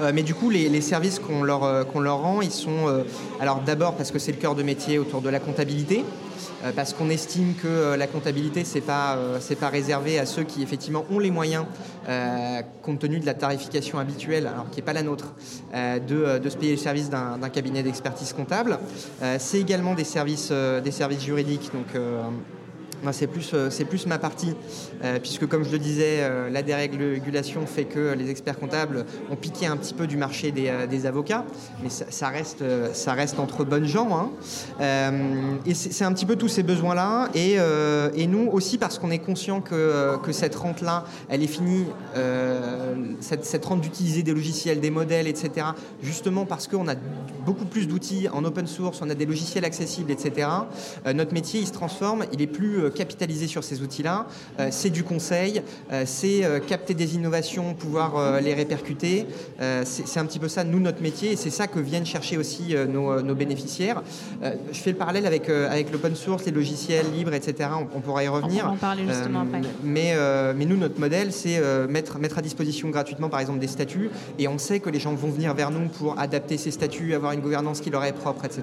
Euh, 0.00 0.12
mais 0.14 0.22
du 0.22 0.34
coup, 0.34 0.50
les, 0.50 0.80
services 0.80 1.18
qu'on 1.18 1.42
leur, 1.42 1.64
euh, 1.64 1.84
qu'on 1.84 2.00
leur 2.00 2.18
rend, 2.20 2.40
ils 2.40 2.50
sont. 2.50 2.88
Euh, 2.88 3.02
alors 3.40 3.60
d'abord 3.60 3.94
parce 3.94 4.10
que 4.10 4.18
c'est 4.18 4.32
le 4.32 4.38
cœur 4.38 4.54
de 4.54 4.62
métier 4.62 4.98
autour 4.98 5.20
de 5.20 5.28
la 5.28 5.40
comptabilité. 5.40 6.04
Parce 6.76 6.92
qu'on 6.92 7.10
estime 7.10 7.54
que 7.60 7.96
la 7.96 8.06
comptabilité, 8.06 8.64
ce 8.64 8.76
n'est 8.76 8.82
pas, 8.82 9.18
c'est 9.40 9.58
pas 9.58 9.68
réservé 9.68 10.20
à 10.20 10.26
ceux 10.26 10.44
qui 10.44 10.62
effectivement 10.62 11.04
ont 11.10 11.18
les 11.18 11.32
moyens, 11.32 11.64
compte 12.82 13.00
tenu 13.00 13.18
de 13.18 13.26
la 13.26 13.34
tarification 13.34 13.98
habituelle, 13.98 14.46
alors 14.46 14.70
qui 14.70 14.76
n'est 14.76 14.84
pas 14.84 14.92
la 14.92 15.02
nôtre, 15.02 15.34
de, 15.74 16.38
de, 16.38 16.48
se 16.48 16.56
payer 16.56 16.72
le 16.72 16.78
service 16.78 17.10
d'un, 17.10 17.48
cabinet 17.52 17.82
d'expertise 17.82 18.32
comptable. 18.32 18.78
c'est 19.38 19.58
également 19.58 19.96
des 19.96 20.04
services, 20.04 20.52
des 20.52 20.92
services 20.92 21.24
juridiques, 21.24 21.70
donc 21.74 22.00
c'est 23.10 23.26
plus, 23.26 23.50
euh, 23.54 23.68
plus 23.88 24.06
ma 24.06 24.18
partie, 24.18 24.54
euh, 25.02 25.18
puisque 25.18 25.46
comme 25.48 25.64
je 25.64 25.70
le 25.72 25.78
disais, 25.80 26.18
euh, 26.20 26.48
la 26.50 26.62
dérégulation 26.62 27.66
fait 27.66 27.84
que 27.84 28.12
les 28.12 28.30
experts 28.30 28.58
comptables 28.60 29.04
ont 29.30 29.34
piqué 29.34 29.66
un 29.66 29.76
petit 29.76 29.94
peu 29.94 30.06
du 30.06 30.16
marché 30.16 30.52
des, 30.52 31.06
avocats, 31.06 31.44
mais 31.82 31.88
ça, 31.88 32.28
reste, 32.28 32.62
ça 32.92 33.14
reste 33.14 33.40
entre 33.40 33.64
bonnes 33.64 33.86
gens. 33.86 34.30
Hein. 34.80 35.12
et 35.66 35.74
c'est 35.74 36.04
un 36.04 36.12
petit 36.12 36.26
peu 36.26 36.36
tous 36.36 36.48
ces 36.48 36.62
besoins-là, 36.62 37.28
et, 37.34 37.56
nous 38.26 38.48
aussi 38.52 38.78
parce 38.78 38.98
qu'on 38.98 39.10
est 39.10 39.18
conscient 39.18 39.60
que, 39.60 40.16
que 40.22 40.32
cette 40.32 40.54
rente-là, 40.54 41.04
elle 41.28 41.42
est 41.42 41.48
finie, 41.48 41.86
cette, 43.20 43.44
cette, 43.44 43.64
rente 43.64 43.80
d'utiliser 43.80 44.22
des 44.22 44.32
logiciels, 44.32 44.80
des 44.80 44.90
modèles, 44.90 45.26
etc., 45.26 45.66
justement 46.02 46.44
parce 46.44 46.68
qu'on 46.68 46.86
a 46.88 46.94
beaucoup 47.44 47.64
plus 47.64 47.88
d'outils 47.88 48.28
en 48.28 48.44
open 48.44 48.66
source, 48.66 49.00
on 49.02 49.10
a 49.10 49.14
des 49.14 49.26
logiciels 49.26 49.64
accessibles, 49.64 50.12
etc., 50.12 50.48
notre 51.14 51.32
métier, 51.32 51.60
il 51.60 51.66
se 51.66 51.72
transforme, 51.72 52.26
il 52.32 52.42
est 52.42 52.46
plus 52.46 52.91
capitaliser 52.92 53.46
sur 53.46 53.64
ces 53.64 53.82
outils-là. 53.82 54.26
Euh, 54.58 54.68
c'est 54.70 54.90
du 54.90 55.04
conseil, 55.04 55.62
euh, 55.92 56.04
c'est 56.06 56.44
euh, 56.44 56.60
capter 56.60 56.94
des 56.94 57.14
innovations, 57.14 57.74
pouvoir 57.74 58.40
les 58.40 58.54
répercuter. 58.54 59.26
c'est 59.84 60.20
un 60.20 60.26
petit 60.26 60.38
peu 60.38 60.48
ça, 60.48 60.64
nous, 60.64 60.80
notre 60.80 61.02
métier, 61.02 61.32
et 61.32 61.36
c'est 61.36 61.50
ça 61.50 61.66
que 61.66 61.78
viennent 61.78 62.06
chercher 62.06 62.36
aussi 62.36 62.74
nos, 62.88 63.34
bénéficiaires. 63.34 64.02
je 64.42 64.78
fais 64.78 64.90
le 64.90 64.96
parallèle 64.96 65.26
avec, 65.26 65.48
avec 65.48 65.90
l'open 65.92 66.14
source, 66.14 66.44
les 66.44 66.52
logiciels 66.52 67.06
libres, 67.12 67.34
etc. 67.34 67.70
On, 67.94 68.00
pourra 68.00 68.24
y 68.24 68.28
revenir. 68.28 68.66
On 68.66 68.86
en 68.86 68.96
justement 68.96 69.40
après. 69.40 69.60
Mais, 69.82 70.14
mais 70.54 70.64
nous, 70.64 70.76
notre 70.76 71.00
modèle, 71.00 71.32
c'est 71.32 71.60
mettre, 71.88 72.18
mettre 72.18 72.38
à 72.38 72.42
disposition 72.42 72.88
gratuitement, 72.90 73.28
par 73.28 73.40
exemple, 73.40 73.58
des 73.58 73.68
statuts, 73.68 74.10
et 74.38 74.48
on 74.48 74.58
sait 74.58 74.80
que 74.80 74.90
les 74.90 75.00
gens 75.00 75.14
vont 75.14 75.30
venir 75.30 75.54
vers 75.54 75.70
nous 75.70 75.88
pour 75.88 76.18
adapter 76.18 76.58
ces 76.58 76.70
statuts, 76.70 77.14
avoir 77.14 77.32
une 77.32 77.40
gouvernance 77.40 77.80
qui 77.80 77.90
leur 77.90 78.04
est 78.04 78.12
propre, 78.12 78.44
etc. 78.44 78.62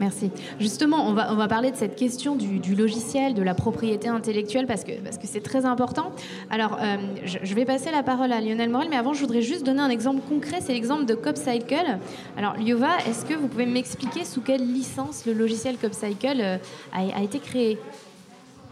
Merci. 0.00 0.30
Justement, 0.60 1.08
on 1.08 1.12
va, 1.12 1.32
on 1.32 1.36
va 1.36 1.48
parler 1.48 1.72
de 1.72 1.76
cette 1.76 1.96
question 1.96 2.36
du, 2.36 2.74
logiciel, 2.74 3.34
de 3.34 3.42
la 3.42 3.54
propriété 3.54 4.08
intellectuelle, 4.08 4.66
parce 4.66 4.84
que 4.84 4.92
c'est 4.92 5.02
parce 5.02 5.18
que 5.18 5.38
très 5.38 5.64
important. 5.64 6.12
Alors, 6.50 6.78
euh, 6.80 6.96
je, 7.24 7.54
vais 7.54 7.64
passer 7.64 7.90
la 7.90 8.02
parole 8.02 8.32
à 8.32 8.40
Lionel 8.40 8.70
Morel, 8.70 8.88
mais 8.90 8.96
avant, 8.96 9.12
je 9.12 9.20
voudrais 9.20 9.42
juste 9.42 9.64
donner 9.64 9.80
un 9.80 9.90
exemple 9.90 10.20
concret, 10.28 10.60
c'est 10.60 10.72
l'exemple 10.72 11.04
de 11.04 11.14
CopCycle. 11.14 11.98
Alors, 12.36 12.54
Liova, 12.54 12.98
est-ce 13.08 13.24
que 13.24 13.34
vous 13.34 13.48
pouvez 13.48 13.66
m'expliquer 13.66 14.24
sous 14.24 14.40
quelle 14.40 14.66
licence 14.72 15.26
le 15.26 15.32
logiciel 15.32 15.76
CopCycle 15.78 16.40
euh, 16.40 16.58
a, 16.92 17.22
été 17.22 17.40
créé? 17.40 17.78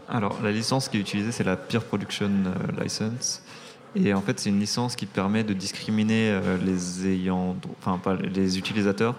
Alors, 0.09 0.37
la 0.41 0.51
licence 0.51 0.87
qui 0.87 0.97
est 0.97 1.01
utilisée, 1.01 1.33
c'est 1.33 1.43
la 1.43 1.57
Peer 1.57 1.83
Production 1.83 2.29
euh, 2.45 2.81
License. 2.81 3.43
Et 3.95 4.13
en 4.13 4.21
fait, 4.21 4.39
c'est 4.39 4.49
une 4.49 4.59
licence 4.59 4.95
qui 4.95 5.05
permet 5.05 5.43
de 5.43 5.53
discriminer 5.53 6.39
les 6.63 7.07
ayants, 7.07 7.55
enfin 7.79 7.97
pas 7.97 8.15
les 8.15 8.59
utilisateurs 8.59 9.15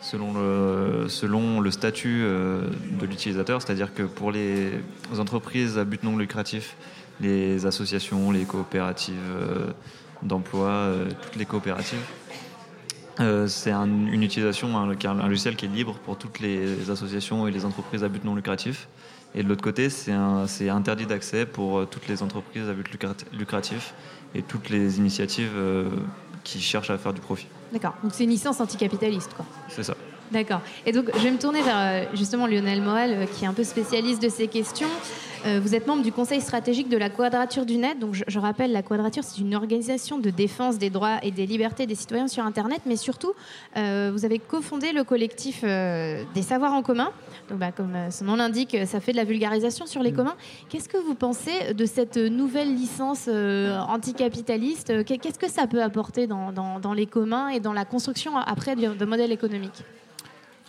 selon 0.00 0.32
le, 0.34 1.08
selon 1.08 1.60
le 1.60 1.70
statut 1.70 2.20
euh, 2.22 2.62
de 3.00 3.06
l'utilisateur, 3.06 3.60
c'est-à-dire 3.62 3.92
que 3.94 4.02
pour 4.04 4.30
les 4.32 4.70
entreprises 5.18 5.76
à 5.78 5.84
but 5.84 6.02
non 6.04 6.16
lucratif, 6.16 6.76
les 7.20 7.66
associations, 7.66 8.30
les 8.30 8.44
coopératives 8.44 9.16
euh, 9.30 9.66
d'emploi, 10.22 10.68
euh, 10.68 11.08
toutes 11.22 11.36
les 11.36 11.44
coopératives, 11.46 11.98
c'est 13.48 13.72
un- 13.72 13.86
une 13.86 14.22
utilisation, 14.22 14.78
un, 14.78 14.88
un 14.90 15.28
logiciel 15.28 15.56
qui 15.56 15.64
est 15.64 15.68
libre 15.68 15.94
pour 16.04 16.16
toutes 16.16 16.38
les 16.38 16.88
associations 16.88 17.48
et 17.48 17.50
les 17.50 17.64
entreprises 17.64 18.04
à 18.04 18.08
but 18.08 18.24
non 18.24 18.36
lucratif. 18.36 18.86
Et 19.34 19.42
de 19.42 19.48
l'autre 19.48 19.62
côté, 19.64 19.90
c'est 19.90 20.68
interdit 20.70 21.04
d'accès 21.06 21.44
pour 21.44 21.88
toutes 21.88 22.06
les 22.06 22.22
entreprises 22.22 22.68
à 22.68 22.74
but 22.74 22.86
lucrat- 22.92 23.16
lucratif 23.36 23.92
et 24.36 24.42
toutes 24.42 24.70
les 24.70 24.98
initiatives 24.98 25.50
qui 26.48 26.60
cherchent 26.60 26.90
à 26.90 26.98
faire 26.98 27.12
du 27.12 27.20
profit. 27.20 27.46
D'accord. 27.72 27.94
Donc 28.02 28.12
c'est 28.14 28.24
une 28.24 28.30
licence 28.30 28.60
anticapitaliste, 28.60 29.34
quoi. 29.34 29.44
C'est 29.68 29.82
ça. 29.82 29.94
D'accord. 30.30 30.60
Et 30.86 30.92
donc, 30.92 31.10
je 31.14 31.20
vais 31.20 31.30
me 31.30 31.38
tourner 31.38 31.62
vers 31.62 31.78
euh, 31.78 32.04
justement 32.14 32.46
Lionel 32.46 32.82
Morel, 32.82 33.12
euh, 33.12 33.26
qui 33.26 33.44
est 33.44 33.48
un 33.48 33.54
peu 33.54 33.64
spécialiste 33.64 34.22
de 34.22 34.28
ces 34.28 34.46
questions. 34.46 34.88
Euh, 35.46 35.60
vous 35.62 35.74
êtes 35.74 35.86
membre 35.86 36.02
du 36.02 36.10
conseil 36.12 36.40
stratégique 36.40 36.88
de 36.88 36.96
la 36.96 37.10
Quadrature 37.10 37.64
du 37.64 37.76
Net. 37.76 37.98
Donc, 37.98 38.14
je, 38.14 38.24
je 38.26 38.38
rappelle, 38.38 38.72
la 38.72 38.82
Quadrature, 38.82 39.22
c'est 39.24 39.40
une 39.40 39.54
organisation 39.54 40.18
de 40.18 40.30
défense 40.30 40.78
des 40.78 40.90
droits 40.90 41.18
et 41.22 41.30
des 41.30 41.46
libertés 41.46 41.86
des 41.86 41.94
citoyens 41.94 42.26
sur 42.28 42.44
Internet. 42.44 42.80
Mais 42.86 42.96
surtout, 42.96 43.32
euh, 43.76 44.10
vous 44.12 44.24
avez 44.24 44.40
cofondé 44.40 44.92
le 44.92 45.04
collectif 45.04 45.60
euh, 45.62 46.24
des 46.34 46.42
savoirs 46.42 46.72
en 46.74 46.82
commun. 46.82 47.10
Donc, 47.48 47.58
bah, 47.60 47.70
comme 47.72 47.94
son 48.10 48.24
nom 48.24 48.36
l'indique, 48.36 48.76
ça 48.86 49.00
fait 49.00 49.12
de 49.12 49.16
la 49.16 49.24
vulgarisation 49.24 49.86
sur 49.86 50.02
les 50.02 50.12
communs. 50.12 50.34
Qu'est-ce 50.68 50.88
que 50.88 50.98
vous 50.98 51.14
pensez 51.14 51.72
de 51.72 51.84
cette 51.86 52.16
nouvelle 52.16 52.74
licence 52.74 53.26
euh, 53.28 53.78
anticapitaliste? 53.78 55.04
Qu'est- 55.04 55.18
Qu'est-ce 55.18 55.38
que 55.38 55.48
ça 55.50 55.66
peut 55.66 55.82
apporter 55.82 56.26
dans, 56.26 56.52
dans- 56.52 56.80
dans 56.80 56.92
les 56.94 57.06
communs 57.06 57.48
et 57.48 57.60
dans 57.60 57.72
la 57.72 57.84
construction 57.84 58.36
après 58.36 58.74
de, 58.76 58.94
de 58.94 59.04
modèles 59.04 59.32
économiques? 59.32 59.84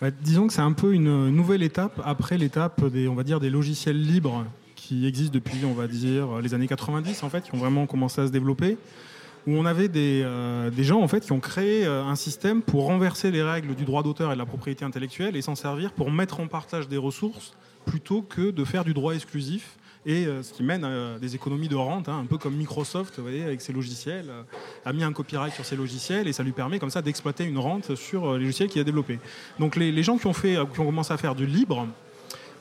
Ouais, 0.01 0.13
disons 0.21 0.47
que 0.47 0.53
c'est 0.53 0.61
un 0.61 0.71
peu 0.71 0.93
une 0.93 1.29
nouvelle 1.29 1.61
étape 1.61 2.01
après 2.05 2.37
l'étape 2.37 2.85
des, 2.85 3.09
on 3.09 3.15
va 3.15 3.23
dire, 3.23 3.41
des 3.41 3.49
logiciels 3.49 4.01
libres 4.01 4.45
qui 4.89 5.05
existent 5.05 5.35
depuis, 5.35 5.63
on 5.65 5.73
va 5.73 5.85
dire, 5.87 6.39
les 6.41 6.55
années 6.55 6.67
90 6.67 7.21
en 7.21 7.29
fait, 7.29 7.43
qui 7.43 7.53
ont 7.53 7.59
vraiment 7.59 7.85
commencé 7.85 8.21
à 8.21 8.25
se 8.25 8.31
développer, 8.31 8.75
où 9.45 9.51
on 9.51 9.65
avait 9.65 9.87
des, 9.87 10.23
euh, 10.25 10.71
des 10.71 10.83
gens 10.83 10.99
en 10.99 11.07
fait 11.07 11.23
qui 11.23 11.31
ont 11.31 11.39
créé 11.39 11.85
euh, 11.85 12.03
un 12.03 12.15
système 12.15 12.63
pour 12.63 12.85
renverser 12.85 13.29
les 13.29 13.43
règles 13.43 13.75
du 13.75 13.85
droit 13.85 14.01
d'auteur 14.01 14.31
et 14.31 14.33
de 14.33 14.39
la 14.39 14.47
propriété 14.47 14.83
intellectuelle 14.83 15.35
et 15.35 15.43
s'en 15.43 15.53
servir 15.53 15.91
pour 15.91 16.09
mettre 16.09 16.39
en 16.39 16.47
partage 16.47 16.87
des 16.87 16.97
ressources 16.97 17.53
plutôt 17.85 18.23
que 18.23 18.49
de 18.49 18.65
faire 18.65 18.83
du 18.83 18.95
droit 18.95 19.13
exclusif 19.13 19.77
et 20.07 20.25
euh, 20.25 20.41
ce 20.41 20.53
qui 20.53 20.63
mène 20.63 20.83
à 20.83 21.19
des 21.19 21.35
économies 21.35 21.67
de 21.67 21.75
rente, 21.75 22.09
hein, 22.09 22.21
un 22.23 22.25
peu 22.25 22.39
comme 22.39 22.55
Microsoft, 22.55 23.17
vous 23.17 23.23
voyez, 23.23 23.43
avec 23.43 23.61
ses 23.61 23.73
logiciels, 23.73 24.31
a 24.85 24.91
mis 24.91 25.03
un 25.03 25.13
copyright 25.13 25.53
sur 25.53 25.65
ses 25.65 25.75
logiciels 25.75 26.27
et 26.27 26.33
ça 26.33 26.41
lui 26.41 26.51
permet 26.51 26.79
comme 26.79 26.89
ça 26.89 27.03
d'exploiter 27.03 27.43
une 27.43 27.59
rente 27.59 27.93
sur 27.93 28.33
les 28.33 28.45
logiciels 28.45 28.69
qu'il 28.69 28.81
a 28.81 28.85
développés. 28.85 29.19
Donc 29.59 29.75
les, 29.75 29.91
les 29.91 30.01
gens 30.01 30.17
qui 30.17 30.25
ont, 30.25 30.33
fait, 30.33 30.57
qui 30.73 30.79
ont 30.79 30.85
commencé 30.85 31.13
à 31.13 31.17
faire 31.17 31.35
du 31.35 31.45
libre, 31.45 31.87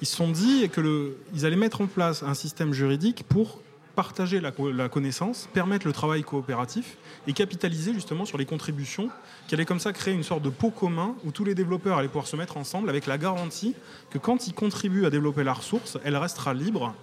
ils 0.00 0.06
se 0.06 0.16
sont 0.16 0.30
dit 0.30 0.68
que 0.68 0.80
le, 0.80 1.16
ils 1.34 1.44
allaient 1.46 1.56
mettre 1.56 1.80
en 1.80 1.86
place 1.86 2.22
un 2.22 2.34
système 2.34 2.72
juridique 2.72 3.24
pour 3.28 3.60
partager 3.96 4.40
la, 4.40 4.52
co- 4.52 4.70
la 4.70 4.88
connaissance, 4.88 5.48
permettre 5.52 5.84
le 5.86 5.92
travail 5.92 6.22
coopératif 6.22 6.96
et 7.26 7.32
capitaliser 7.32 7.92
justement 7.92 8.24
sur 8.24 8.38
les 8.38 8.44
contributions, 8.46 9.10
qui 9.48 9.56
allaient 9.56 9.64
comme 9.64 9.80
ça 9.80 9.92
créer 9.92 10.14
une 10.14 10.22
sorte 10.22 10.42
de 10.42 10.50
pot 10.50 10.70
commun 10.70 11.16
où 11.24 11.32
tous 11.32 11.44
les 11.44 11.56
développeurs 11.56 11.98
allaient 11.98 12.06
pouvoir 12.06 12.28
se 12.28 12.36
mettre 12.36 12.56
ensemble 12.56 12.88
avec 12.90 13.06
la 13.06 13.18
garantie 13.18 13.74
que 14.10 14.18
quand 14.18 14.46
ils 14.46 14.54
contribuent 14.54 15.04
à 15.04 15.10
développer 15.10 15.42
la 15.42 15.52
ressource, 15.52 15.98
elle 16.04 16.16
restera 16.16 16.54
libre 16.54 16.94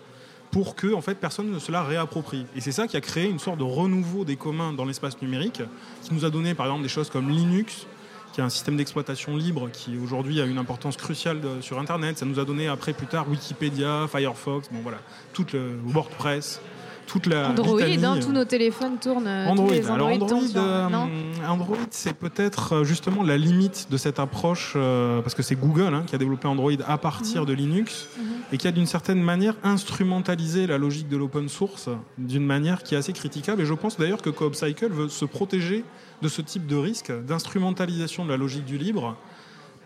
pour 0.52 0.76
que 0.76 0.94
en 0.94 1.02
fait, 1.02 1.16
personne 1.16 1.52
ne 1.52 1.60
se 1.60 1.70
la 1.70 1.84
réapproprie. 1.84 2.46
Et 2.56 2.62
c'est 2.62 2.72
ça 2.72 2.88
qui 2.88 2.96
a 2.96 3.02
créé 3.02 3.30
une 3.30 3.40
sorte 3.40 3.58
de 3.58 3.64
renouveau 3.66 4.24
des 4.24 4.38
communs 4.38 4.72
dans 4.72 4.86
l'espace 4.86 5.22
numérique, 5.22 5.62
qui 6.02 6.14
nous 6.14 6.24
a 6.24 6.30
donné 6.30 6.54
par 6.54 6.68
exemple 6.68 6.84
des 6.84 6.88
choses 6.90 7.10
comme 7.10 7.30
Linux, 7.30 7.88
qui 8.36 8.42
est 8.42 8.44
un 8.44 8.50
système 8.50 8.76
d'exploitation 8.76 9.38
libre 9.38 9.70
qui 9.72 9.98
aujourd'hui 9.98 10.42
a 10.42 10.46
une 10.46 10.58
importance 10.58 10.98
cruciale 10.98 11.40
sur 11.62 11.80
Internet. 11.80 12.18
Ça 12.18 12.26
nous 12.26 12.38
a 12.38 12.44
donné 12.44 12.68
après 12.68 12.92
plus 12.92 13.08
tard 13.08 13.30
Wikipédia, 13.30 14.08
Firefox, 14.12 14.68
bon 14.74 14.80
voilà, 14.84 14.98
toute 15.32 15.54
le 15.54 15.80
WordPress, 15.86 16.60
toute 17.06 17.28
la 17.28 17.50
Android, 17.50 17.80
hein, 17.82 18.20
tous 18.22 18.32
nos 18.32 18.46
téléphones 18.46 18.98
tournent. 19.00 19.28
euh, 19.28 19.48
Android. 19.48 19.72
Alors 19.90 20.08
sur- 20.50 20.62
euh, 20.62 21.48
Android, 21.48 21.78
c'est 21.92 22.14
peut-être 22.18 22.74
euh, 22.78 22.84
justement 22.84 23.24
la 23.24 23.38
limite 23.38 23.88
de 23.92 23.98
cette 23.98 24.20
approche, 24.20 24.74
euh, 24.76 25.22
parce 25.22 25.36
que 25.36 25.44
c'est 25.44 25.56
Google 25.56 25.94
hein, 25.94 26.04
qui 26.08 26.16
a 26.16 26.18
développé 26.18 26.48
Android 26.48 26.72
à 26.88 26.98
partir 26.98 27.42
Mhm. 27.42 27.48
de 27.48 27.54
Linux 27.54 28.08
et 28.52 28.58
qui 28.58 28.68
a 28.68 28.72
d'une 28.72 28.86
certaine 28.86 29.22
manière 29.22 29.56
instrumentalisé 29.64 30.68
la 30.68 30.78
logique 30.78 31.08
de 31.10 31.18
l'open 31.18 31.50
source 31.50 31.90
d'une 32.18 32.46
manière 32.46 32.84
qui 32.84 32.96
est 32.96 32.98
assez 32.98 33.14
critiquable. 33.14 33.62
Et 33.62 33.66
je 33.66 33.74
pense 33.74 33.98
d'ailleurs 33.98 34.22
que 34.22 34.30
Coop 34.30 34.56
Cycle 34.56 34.90
veut 34.92 35.10
se 35.10 35.26
protéger 35.26 35.84
de 36.22 36.28
ce 36.28 36.42
type 36.42 36.66
de 36.68 36.76
risque 36.76 37.12
d'instrumentalisation 37.26 38.26
de 38.26 38.30
la 38.32 38.38
logique 38.38 38.66
du 38.66 38.78
libre 38.78 39.16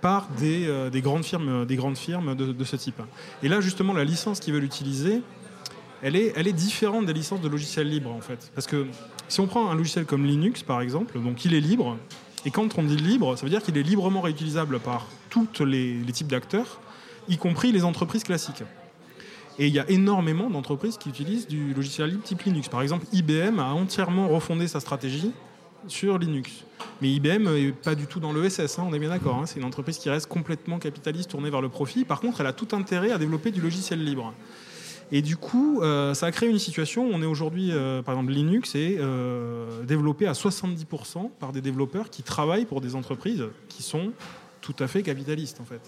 par 0.01 0.29
des, 0.39 0.65
euh, 0.67 0.89
des 0.89 1.01
grandes 1.01 1.25
firmes, 1.25 1.65
des 1.65 1.75
grandes 1.75 1.97
firmes 1.97 2.33
de, 2.35 2.53
de 2.53 2.63
ce 2.63 2.77
type. 2.77 3.01
Et 3.43 3.49
là, 3.49 3.59
justement, 3.59 3.93
la 3.93 4.05
licence 4.05 4.39
qu'ils 4.39 4.53
veulent 4.53 4.63
utiliser, 4.63 5.21
elle 6.01 6.15
est, 6.15 6.53
différente 6.53 7.05
des 7.05 7.13
licences 7.13 7.41
de 7.41 7.47
logiciels 7.47 7.89
libres 7.89 8.11
en 8.11 8.21
fait. 8.21 8.51
Parce 8.55 8.67
que 8.67 8.87
si 9.27 9.39
on 9.39 9.47
prend 9.47 9.69
un 9.69 9.75
logiciel 9.75 10.05
comme 10.05 10.25
Linux 10.25 10.63
par 10.63 10.81
exemple, 10.81 11.19
donc 11.19 11.45
il 11.45 11.53
est 11.53 11.59
libre, 11.59 11.97
et 12.45 12.51
quand 12.51 12.77
on 12.77 12.83
dit 12.83 12.95
libre, 12.95 13.35
ça 13.35 13.43
veut 13.43 13.49
dire 13.49 13.61
qu'il 13.61 13.77
est 13.77 13.83
librement 13.83 14.21
réutilisable 14.21 14.79
par 14.79 15.07
tous 15.29 15.47
les, 15.65 15.95
les 15.95 16.11
types 16.11 16.27
d'acteurs, 16.27 16.79
y 17.27 17.37
compris 17.37 17.71
les 17.71 17.83
entreprises 17.83 18.23
classiques. 18.23 18.63
Et 19.59 19.67
il 19.67 19.73
y 19.73 19.79
a 19.79 19.89
énormément 19.89 20.49
d'entreprises 20.49 20.97
qui 20.97 21.09
utilisent 21.09 21.47
du 21.47 21.73
logiciel 21.73 22.11
libre 22.11 22.23
type 22.23 22.43
Linux. 22.43 22.69
Par 22.69 22.81
exemple, 22.81 23.05
IBM 23.11 23.59
a 23.59 23.73
entièrement 23.73 24.29
refondé 24.29 24.69
sa 24.69 24.79
stratégie 24.79 25.33
sur 25.87 26.17
Linux. 26.17 26.63
Mais 27.01 27.09
IBM 27.11 27.43
n'est 27.43 27.71
pas 27.71 27.95
du 27.95 28.07
tout 28.07 28.19
dans 28.19 28.33
l'ESS, 28.33 28.79
hein, 28.79 28.85
on 28.89 28.93
est 28.93 28.99
bien 28.99 29.09
d'accord. 29.09 29.37
hein. 29.37 29.45
C'est 29.45 29.59
une 29.59 29.65
entreprise 29.65 29.97
qui 29.97 30.09
reste 30.09 30.27
complètement 30.27 30.79
capitaliste, 30.79 31.31
tournée 31.31 31.49
vers 31.49 31.61
le 31.61 31.69
profit. 31.69 32.05
Par 32.05 32.19
contre, 32.21 32.41
elle 32.41 32.47
a 32.47 32.53
tout 32.53 32.73
intérêt 32.73 33.11
à 33.11 33.17
développer 33.17 33.51
du 33.51 33.61
logiciel 33.61 34.03
libre. 34.03 34.33
Et 35.11 35.21
du 35.21 35.37
coup, 35.37 35.81
euh, 35.81 36.13
ça 36.13 36.27
a 36.27 36.31
créé 36.31 36.49
une 36.49 36.59
situation 36.59 37.07
où 37.07 37.11
on 37.11 37.21
est 37.21 37.25
aujourd'hui, 37.25 37.71
euh, 37.71 38.01
par 38.01 38.13
exemple, 38.13 38.31
Linux 38.31 38.75
est 38.75 38.97
euh, 38.99 39.83
développé 39.83 40.27
à 40.27 40.33
70% 40.33 41.31
par 41.39 41.51
des 41.51 41.61
développeurs 41.61 42.09
qui 42.09 42.21
travaillent 42.21 42.65
pour 42.65 42.79
des 42.79 42.95
entreprises 42.95 43.45
qui 43.69 43.81
sont 43.81 44.11
tout 44.61 44.75
à 44.79 44.87
fait 44.87 45.01
capitalistes, 45.01 45.59
en 45.61 45.65
fait. 45.65 45.81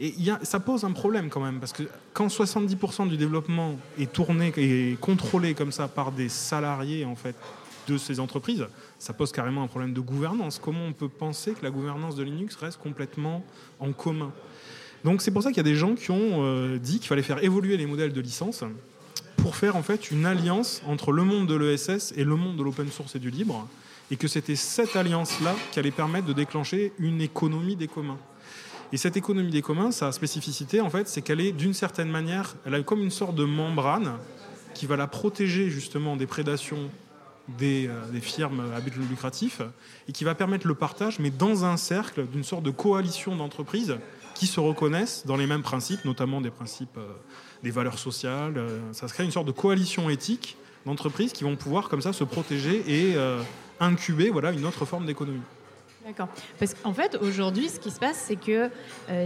Et 0.00 0.14
ça 0.42 0.60
pose 0.60 0.84
un 0.84 0.92
problème 0.92 1.28
quand 1.28 1.40
même, 1.40 1.58
parce 1.58 1.72
que 1.72 1.82
quand 2.12 2.28
70% 2.28 3.08
du 3.08 3.16
développement 3.16 3.76
est 3.98 4.12
tourné 4.12 4.52
et 4.56 4.96
contrôlé 5.00 5.54
comme 5.54 5.72
ça 5.72 5.88
par 5.88 6.12
des 6.12 6.28
salariés, 6.28 7.04
en 7.04 7.16
fait, 7.16 7.34
de 7.88 7.98
ces 7.98 8.20
entreprises, 8.20 8.66
ça 8.98 9.12
pose 9.12 9.32
carrément 9.32 9.62
un 9.62 9.66
problème 9.66 9.94
de 9.94 10.00
gouvernance. 10.00 10.60
Comment 10.62 10.84
on 10.84 10.92
peut 10.92 11.08
penser 11.08 11.52
que 11.52 11.64
la 11.64 11.70
gouvernance 11.70 12.14
de 12.14 12.22
Linux 12.22 12.54
reste 12.56 12.78
complètement 12.80 13.42
en 13.80 13.92
commun? 13.92 14.30
Donc 15.04 15.22
c'est 15.22 15.30
pour 15.30 15.42
ça 15.42 15.50
qu'il 15.50 15.58
y 15.58 15.60
a 15.60 15.64
des 15.64 15.76
gens 15.76 15.94
qui 15.94 16.10
ont 16.10 16.42
euh, 16.42 16.78
dit 16.78 16.98
qu'il 16.98 17.08
fallait 17.08 17.22
faire 17.22 17.42
évoluer 17.42 17.76
les 17.76 17.86
modèles 17.86 18.12
de 18.12 18.20
licence 18.20 18.64
pour 19.36 19.56
faire 19.56 19.76
en 19.76 19.82
fait 19.82 20.10
une 20.10 20.26
alliance 20.26 20.82
entre 20.86 21.12
le 21.12 21.22
monde 21.22 21.46
de 21.46 21.54
l'ESS 21.54 22.12
et 22.16 22.24
le 22.24 22.36
monde 22.36 22.56
de 22.56 22.62
l'open 22.62 22.90
source 22.90 23.14
et 23.14 23.18
du 23.18 23.30
libre, 23.30 23.68
et 24.10 24.16
que 24.16 24.26
c'était 24.26 24.56
cette 24.56 24.96
alliance-là 24.96 25.54
qui 25.70 25.78
allait 25.78 25.90
permettre 25.90 26.26
de 26.26 26.32
déclencher 26.32 26.92
une 26.98 27.20
économie 27.20 27.76
des 27.76 27.88
communs. 27.88 28.18
Et 28.92 28.96
cette 28.96 29.16
économie 29.16 29.50
des 29.50 29.62
communs, 29.62 29.92
sa 29.92 30.12
spécificité 30.12 30.80
en 30.80 30.90
fait, 30.90 31.08
c'est 31.08 31.22
qu'elle 31.22 31.40
est 31.40 31.52
d'une 31.52 31.74
certaine 31.74 32.10
manière, 32.10 32.56
elle 32.66 32.74
a 32.74 32.82
comme 32.82 33.02
une 33.02 33.10
sorte 33.10 33.34
de 33.34 33.44
membrane 33.44 34.14
qui 34.74 34.86
va 34.86 34.96
la 34.96 35.06
protéger 35.06 35.70
justement 35.70 36.16
des 36.16 36.26
prédations 36.26 36.90
des, 37.56 37.86
euh, 37.88 38.10
des 38.12 38.20
firmes 38.20 38.62
à 38.76 38.80
but 38.80 38.94
lucratif 38.96 39.62
et 40.08 40.12
qui 40.12 40.24
va 40.24 40.34
permettre 40.34 40.66
le 40.66 40.74
partage, 40.74 41.18
mais 41.18 41.30
dans 41.30 41.64
un 41.64 41.76
cercle 41.76 42.26
d'une 42.26 42.44
sorte 42.44 42.62
de 42.62 42.70
coalition 42.70 43.36
d'entreprises 43.36 43.96
qui 44.38 44.46
se 44.46 44.60
reconnaissent 44.60 45.24
dans 45.26 45.36
les 45.36 45.48
mêmes 45.48 45.62
principes, 45.62 46.04
notamment 46.04 46.40
des 46.40 46.50
principes 46.50 46.96
euh, 46.96 47.08
des 47.64 47.72
valeurs 47.72 47.98
sociales. 47.98 48.56
euh, 48.56 48.78
ça 48.92 49.08
se 49.08 49.12
crée 49.12 49.24
une 49.24 49.32
sorte 49.32 49.48
de 49.48 49.52
coalition 49.52 50.08
éthique 50.08 50.56
d'entreprises 50.86 51.32
qui 51.32 51.42
vont 51.42 51.56
pouvoir 51.56 51.88
comme 51.88 52.00
ça 52.00 52.12
se 52.12 52.22
protéger 52.22 52.84
et 52.86 53.16
euh, 53.16 53.42
incuber 53.80 54.30
voilà, 54.30 54.52
une 54.52 54.64
autre 54.64 54.84
forme 54.84 55.06
d'économie. 55.06 55.42
D'accord. 56.06 56.28
Parce 56.60 56.72
qu'en 56.72 56.94
fait, 56.94 57.18
aujourd'hui, 57.20 57.68
ce 57.68 57.80
qui 57.80 57.90
se 57.90 57.98
passe, 57.98 58.24
c'est 58.28 58.36
que 58.36 58.70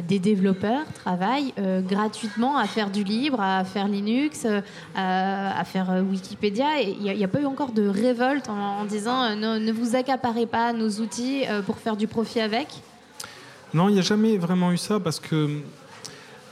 des 0.00 0.18
développeurs 0.18 0.84
travaillent 0.94 1.54
gratuitement 1.86 2.56
à 2.56 2.66
faire 2.66 2.90
du 2.90 3.04
libre, 3.04 3.40
à 3.40 3.62
faire 3.62 3.86
Linux, 3.86 4.48
à, 4.96 5.64
faire 5.64 6.02
Wikipédia. 6.10 6.80
Il 6.80 7.00
n'y 7.00 7.22
a, 7.22 7.28
pas 7.28 7.40
eu 7.40 7.44
encore 7.44 7.70
de 7.70 7.86
révolte 7.86 8.48
en, 8.48 8.84
disant 8.84 9.36
ne, 9.36 9.70
vous 9.70 9.94
accaparez 9.94 10.46
pas 10.46 10.72
nos 10.72 10.88
outils 10.88 11.44
pour 11.66 11.78
faire 11.78 11.96
du 11.96 12.08
profit 12.08 12.40
avec. 12.40 12.66
Non, 13.74 13.88
il 13.88 13.94
n'y 13.94 13.98
a 13.98 14.02
jamais 14.02 14.36
vraiment 14.36 14.72
eu 14.72 14.76
ça 14.76 15.00
parce 15.00 15.18
que, 15.18 15.48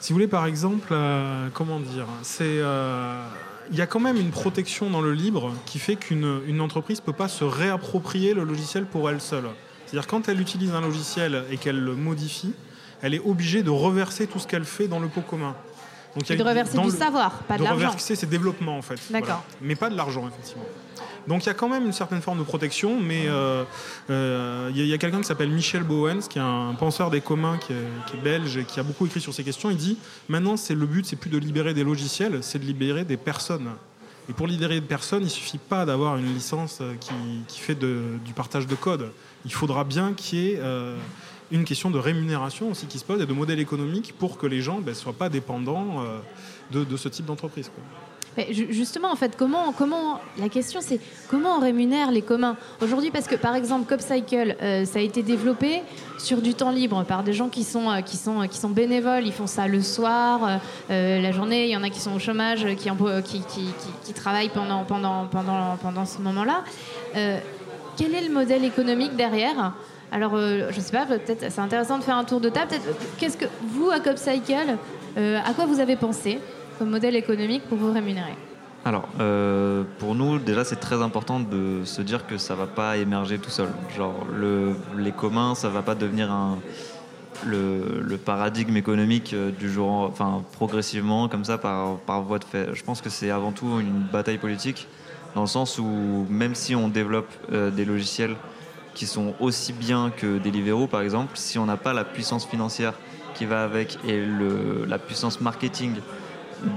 si 0.01 0.13
vous 0.13 0.17
voulez, 0.17 0.29
par 0.29 0.47
exemple, 0.47 0.89
euh, 0.93 1.49
comment 1.53 1.81
dire, 1.81 2.07
c'est. 2.23 2.45
euh, 2.45 3.23
il 3.71 3.77
y 3.77 3.83
a 3.83 3.87
quand 3.87 4.01
même 4.01 4.17
une 4.17 4.31
protection 4.31 4.91
dans 4.91 5.01
le 5.01 5.13
libre 5.13 5.53
qui 5.65 5.79
fait 5.79 5.95
qu'une 5.95 6.41
une 6.49 6.61
entreprise 6.61 6.99
ne 7.01 7.05
peut 7.05 7.13
pas 7.13 7.29
se 7.29 7.45
réapproprier 7.45 8.35
le 8.35 8.43
logiciel 8.43 8.85
pour 8.85 9.09
elle 9.09 9.21
seule. 9.21 9.45
C'est-à-dire 9.87 10.09
quand 10.09 10.29
elle 10.29 10.41
utilise 10.41 10.73
un 10.73 10.81
logiciel 10.81 11.45
et 11.53 11.57
qu'elle 11.57 11.79
le 11.79 11.95
modifie, 11.95 12.53
elle 13.01 13.15
est 13.15 13.21
obligée 13.25 13.63
de 13.63 13.71
reverser 13.71 14.27
tout 14.27 14.41
ce 14.41 14.49
qu'elle 14.49 14.65
fait 14.65 14.89
dans 14.89 14.99
le 14.99 15.07
pot 15.07 15.21
commun. 15.21 15.55
Donc, 16.16 16.28
il 16.28 16.32
y 16.37 16.41
a- 16.41 16.43
de 16.43 16.49
reverser 16.49 16.77
du 16.78 16.85
le- 16.85 16.91
savoir, 16.91 17.32
pas 17.45 17.57
de 17.59 17.62
l'argent. 17.62 17.87
reverser 17.89 18.16
ses 18.16 18.27
développements 18.27 18.78
en 18.78 18.82
fait. 18.82 18.99
D'accord. 19.11 19.45
Mais 19.61 19.77
pas 19.77 19.91
de 19.91 19.97
l'argent 19.97 20.27
effectivement. 20.28 20.65
Donc 21.28 21.45
il 21.45 21.49
y 21.49 21.51
a 21.51 21.55
quand 21.55 21.69
même 21.69 21.85
une 21.85 21.93
certaine 21.93 22.23
forme 22.23 22.39
de 22.39 22.43
protection, 22.45 22.99
mais 22.99 23.24
euh, 23.28 23.62
euh, 24.09 24.70
il 24.74 24.87
y 24.87 24.93
a, 24.93 24.99
quelqu'un 24.99 25.19
qui 25.20 25.27
s'appelle 25.27 25.51
Michel 25.51 25.82
Bowens, 25.82 26.23
qui 26.28 26.39
est 26.39 26.43
un 26.43 26.74
penseur 26.78 27.11
des 27.11 27.20
communs, 27.20 27.59
qui 27.59 27.73
est, 27.74 27.77
qui 28.11 28.16
est 28.16 28.20
belge 28.20 28.57
et 28.57 28.65
qui 28.65 28.81
a 28.81 28.82
beaucoup 28.82 29.07
écrit 29.07 29.20
sur 29.20 29.35
ces 29.35 29.45
questions. 29.45 29.70
Il 29.70 29.77
dit 29.77 29.99
maintenant 30.28 30.57
c'est 30.57 30.74
le 30.74 30.87
but, 30.87 31.05
c'est 31.07 31.16
plus 31.16 31.31
de 31.31 31.39
libérer 31.39 31.74
des 31.74 31.85
logiciels, 31.85 32.39
c'est 32.43 32.59
de 32.59 32.65
libérer 32.65 33.05
des 33.05 33.16
personnes. 33.19 33.70
Et 34.28 34.32
pour 34.32 34.47
libérer 34.47 34.81
de 34.81 34.87
personnes, 34.87 35.23
il 35.23 35.27
ne 35.27 35.31
suffit 35.31 35.59
pas 35.59 35.85
d'avoir 35.85 36.16
une 36.16 36.32
licence 36.35 36.78
euh, 36.81 36.95
qui, 36.99 37.12
qui 37.49 37.61
fait 37.61 37.74
de- 37.74 38.19
du 38.24 38.32
partage 38.32 38.66
de 38.66 38.74
code. 38.74 39.12
Il 39.45 39.53
faudra 39.53 39.85
bien 39.85 40.15
qu'il 40.15 40.39
y 40.39 40.51
ait 40.53 40.59
euh, 40.61 40.97
une 41.51 41.64
question 41.64 41.90
de 41.90 41.98
rémunération 41.98 42.70
aussi 42.70 42.86
qui 42.86 42.98
se 42.98 43.05
pose 43.05 43.20
et 43.20 43.27
de 43.27 43.32
modèle 43.32 43.60
économique 43.60 44.14
pour 44.18 44.39
que 44.39 44.47
les 44.47 44.60
gens 44.60 44.81
ne 44.81 44.93
soient 44.93 45.12
pas 45.12 45.28
dépendants 45.28 46.02
euh, 46.02 46.20
de, 46.70 46.97
ce 46.97 47.09
type 47.09 47.27
d'entreprise. 47.27 47.70
justement, 48.51 49.10
en 49.10 49.16
fait, 49.16 49.36
comment, 49.36 49.72
comment 49.72 50.20
la 50.39 50.48
question 50.48 50.81
c'est 50.81 51.01
comment 51.28 51.56
on 51.56 51.60
rémunère 51.60 52.10
les 52.10 52.22
communs? 52.22 52.56
Aujourd'hui 52.81 53.10
Parce 53.10 53.27
que 53.27 53.35
par 53.35 53.55
exemple, 53.55 53.89
CopCycle, 53.89 54.56
euh, 54.62 54.85
ça 54.85 55.01
a 55.01 55.02
été 55.02 55.22
développé 55.22 55.82
sur 56.18 56.40
du 56.40 56.55
temps 56.55 56.70
libre 56.70 57.05
par 57.05 57.24
des 57.24 57.32
gens 57.32 57.48
qui 57.48 57.64
sont 57.64 57.90
euh, 57.90 58.68
bénévoles. 58.68 59.27
Ils 59.27 59.32
font 59.32 59.47
ça 59.48 59.66
le 59.66 59.82
soir, 59.82 60.60
euh, 60.90 61.20
la 61.20 61.32
journée. 61.32 61.64
Il 61.64 61.70
y 61.70 61.77
en 61.77 61.82
a 61.82 61.90
qui 61.90 62.01
sont 62.01 62.14
au 62.14 62.20
chômage, 62.20 62.66
qui 62.77 62.90
qui, 64.05 64.12
travaillent 64.14 64.51
pendant 64.51 64.85
pendant 64.85 65.27
pendant 65.27 65.77
pendant 65.77 66.05
ce 66.05 66.18
moment-là. 66.20 66.64
Quel 67.97 68.14
est 68.14 68.27
le 68.27 68.32
modèle 68.32 68.64
économique 68.64 69.16
derrière? 69.16 69.74
Alors, 70.12 70.32
euh, 70.35 70.70
je 70.73 70.81
sais 70.81 70.91
pas, 70.93 71.07
peut-être 71.07 71.51
c'est 71.51 71.61
intéressant 71.61 71.99
de 71.99 72.03
faire 72.03 72.16
un 72.16 72.24
tour 72.24 72.41
de 72.41 72.49
table. 72.49 72.73
Qu'est-ce 73.19 73.37
que 73.37 73.45
vous, 73.62 73.91
à 73.91 74.01
CopCycle, 74.01 74.77
euh, 75.16 75.39
à 75.45 75.53
quoi 75.55 75.66
vous 75.66 75.78
avez 75.78 75.97
pensé 75.97 76.41
comme 76.78 76.91
modèle 76.91 77.15
économique 77.15 77.62
pour 77.69 77.78
vous 77.78 77.93
rémunérer? 77.93 78.35
Alors, 78.85 79.09
euh, 79.20 79.85
pour 79.99 80.15
nous, 80.15 80.39
déjà, 80.39 80.65
c'est 80.65 80.81
très 80.81 81.01
important 81.01 81.39
de 81.39 81.85
se 81.85 82.03
dire 82.03 82.27
que 82.27 82.39
ça 82.39 82.55
va 82.55 82.66
pas 82.66 82.97
émerger 82.97 83.39
tout 83.39 83.51
seul. 83.51 83.69
Genre, 83.97 84.27
le, 84.35 84.74
les 84.99 85.12
communs, 85.12 85.55
ça 85.55 85.69
va 85.69 85.82
pas 85.82 85.95
devenir 85.95 86.35
le, 87.47 88.16
paradigme 88.16 88.77
économique 88.77 89.35
du 89.59 89.70
jour, 89.70 89.89
en- 89.89 90.07
enfin, 90.07 90.43
progressivement, 90.53 91.28
comme 91.28 91.45
ça, 91.45 91.57
par, 91.57 92.23
voie 92.23 92.39
de 92.41 92.45
fait. 92.45 92.70
Je 92.74 92.82
pense 92.82 93.01
que 93.01 93.11
c'est 93.11 93.31
avant 93.31 93.53
tout 93.53 93.78
une 93.78 94.01
bataille 94.12 94.39
politique, 94.39 94.89
dans 95.37 95.43
le 95.43 95.47
sens 95.47 95.78
où 95.78 96.27
même 96.28 96.57
si 96.57 96.74
on 96.74 96.89
développe 96.89 97.31
des 97.53 97.85
logiciels 97.85 98.35
qui 99.01 99.06
sont 99.06 99.32
aussi 99.40 99.72
bien 99.72 100.12
que 100.14 100.36
Deliveroo, 100.36 100.86
par 100.86 101.01
exemple, 101.01 101.31
si 101.32 101.59
on 101.59 101.64
n'a 101.64 101.78
pas 101.78 101.94
la 101.94 102.05
puissance 102.05 102.44
financière 102.44 102.93
qui 103.32 103.47
va 103.47 103.64
avec 103.64 103.98
et 104.06 104.20
le, 104.20 104.85
la 104.86 104.98
puissance 104.98 105.40
marketing 105.40 105.94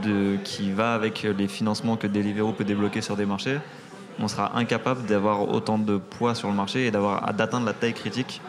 de, 0.03 0.37
qui 0.45 0.71
va 0.71 0.93
avec 0.93 1.23
les 1.23 1.49
financements 1.49 1.97
que 1.97 2.07
Deliveroo 2.07 2.53
peut 2.53 2.63
débloquer 2.63 3.01
sur 3.01 3.17
des 3.17 3.25
marchés, 3.25 3.59
on 4.21 4.29
sera 4.29 4.57
incapable 4.57 5.05
d'avoir 5.05 5.49
autant 5.49 5.77
de 5.77 5.97
poids 5.97 6.33
sur 6.33 6.47
le 6.47 6.53
marché 6.53 6.87
et 6.87 6.91
d'avoir 6.91 7.33
d'atteindre 7.33 7.65
la 7.65 7.73
taille 7.73 7.93
critique 7.93 8.39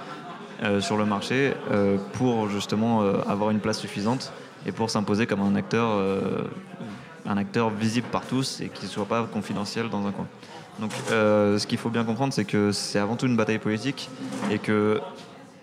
euh, 0.62 0.80
sur 0.80 0.96
le 0.96 1.04
marché 1.04 1.54
euh, 1.72 1.96
pour 2.12 2.48
justement 2.48 3.02
euh, 3.02 3.22
avoir 3.26 3.50
une 3.50 3.58
place 3.58 3.80
suffisante 3.80 4.32
et 4.66 4.70
pour 4.70 4.88
s'imposer 4.88 5.26
comme 5.26 5.40
un 5.40 5.56
acteur, 5.56 6.00
un 7.26 7.36
acteur 7.36 7.70
visible 7.70 8.06
par 8.12 8.24
tous 8.24 8.60
et 8.60 8.68
qui 8.68 8.84
ne 8.84 8.90
soit 8.90 9.04
pas 9.04 9.24
confidentiel 9.24 9.90
dans 9.90 10.06
un 10.06 10.12
coin. 10.12 10.28
Donc 10.80 10.90
euh, 11.10 11.58
ce 11.58 11.66
qu'il 11.66 11.78
faut 11.78 11.90
bien 11.90 12.04
comprendre, 12.04 12.32
c'est 12.32 12.44
que 12.44 12.72
c'est 12.72 12.98
avant 12.98 13.16
tout 13.16 13.26
une 13.26 13.36
bataille 13.36 13.58
politique 13.58 14.08
et 14.50 14.58
que 14.58 15.00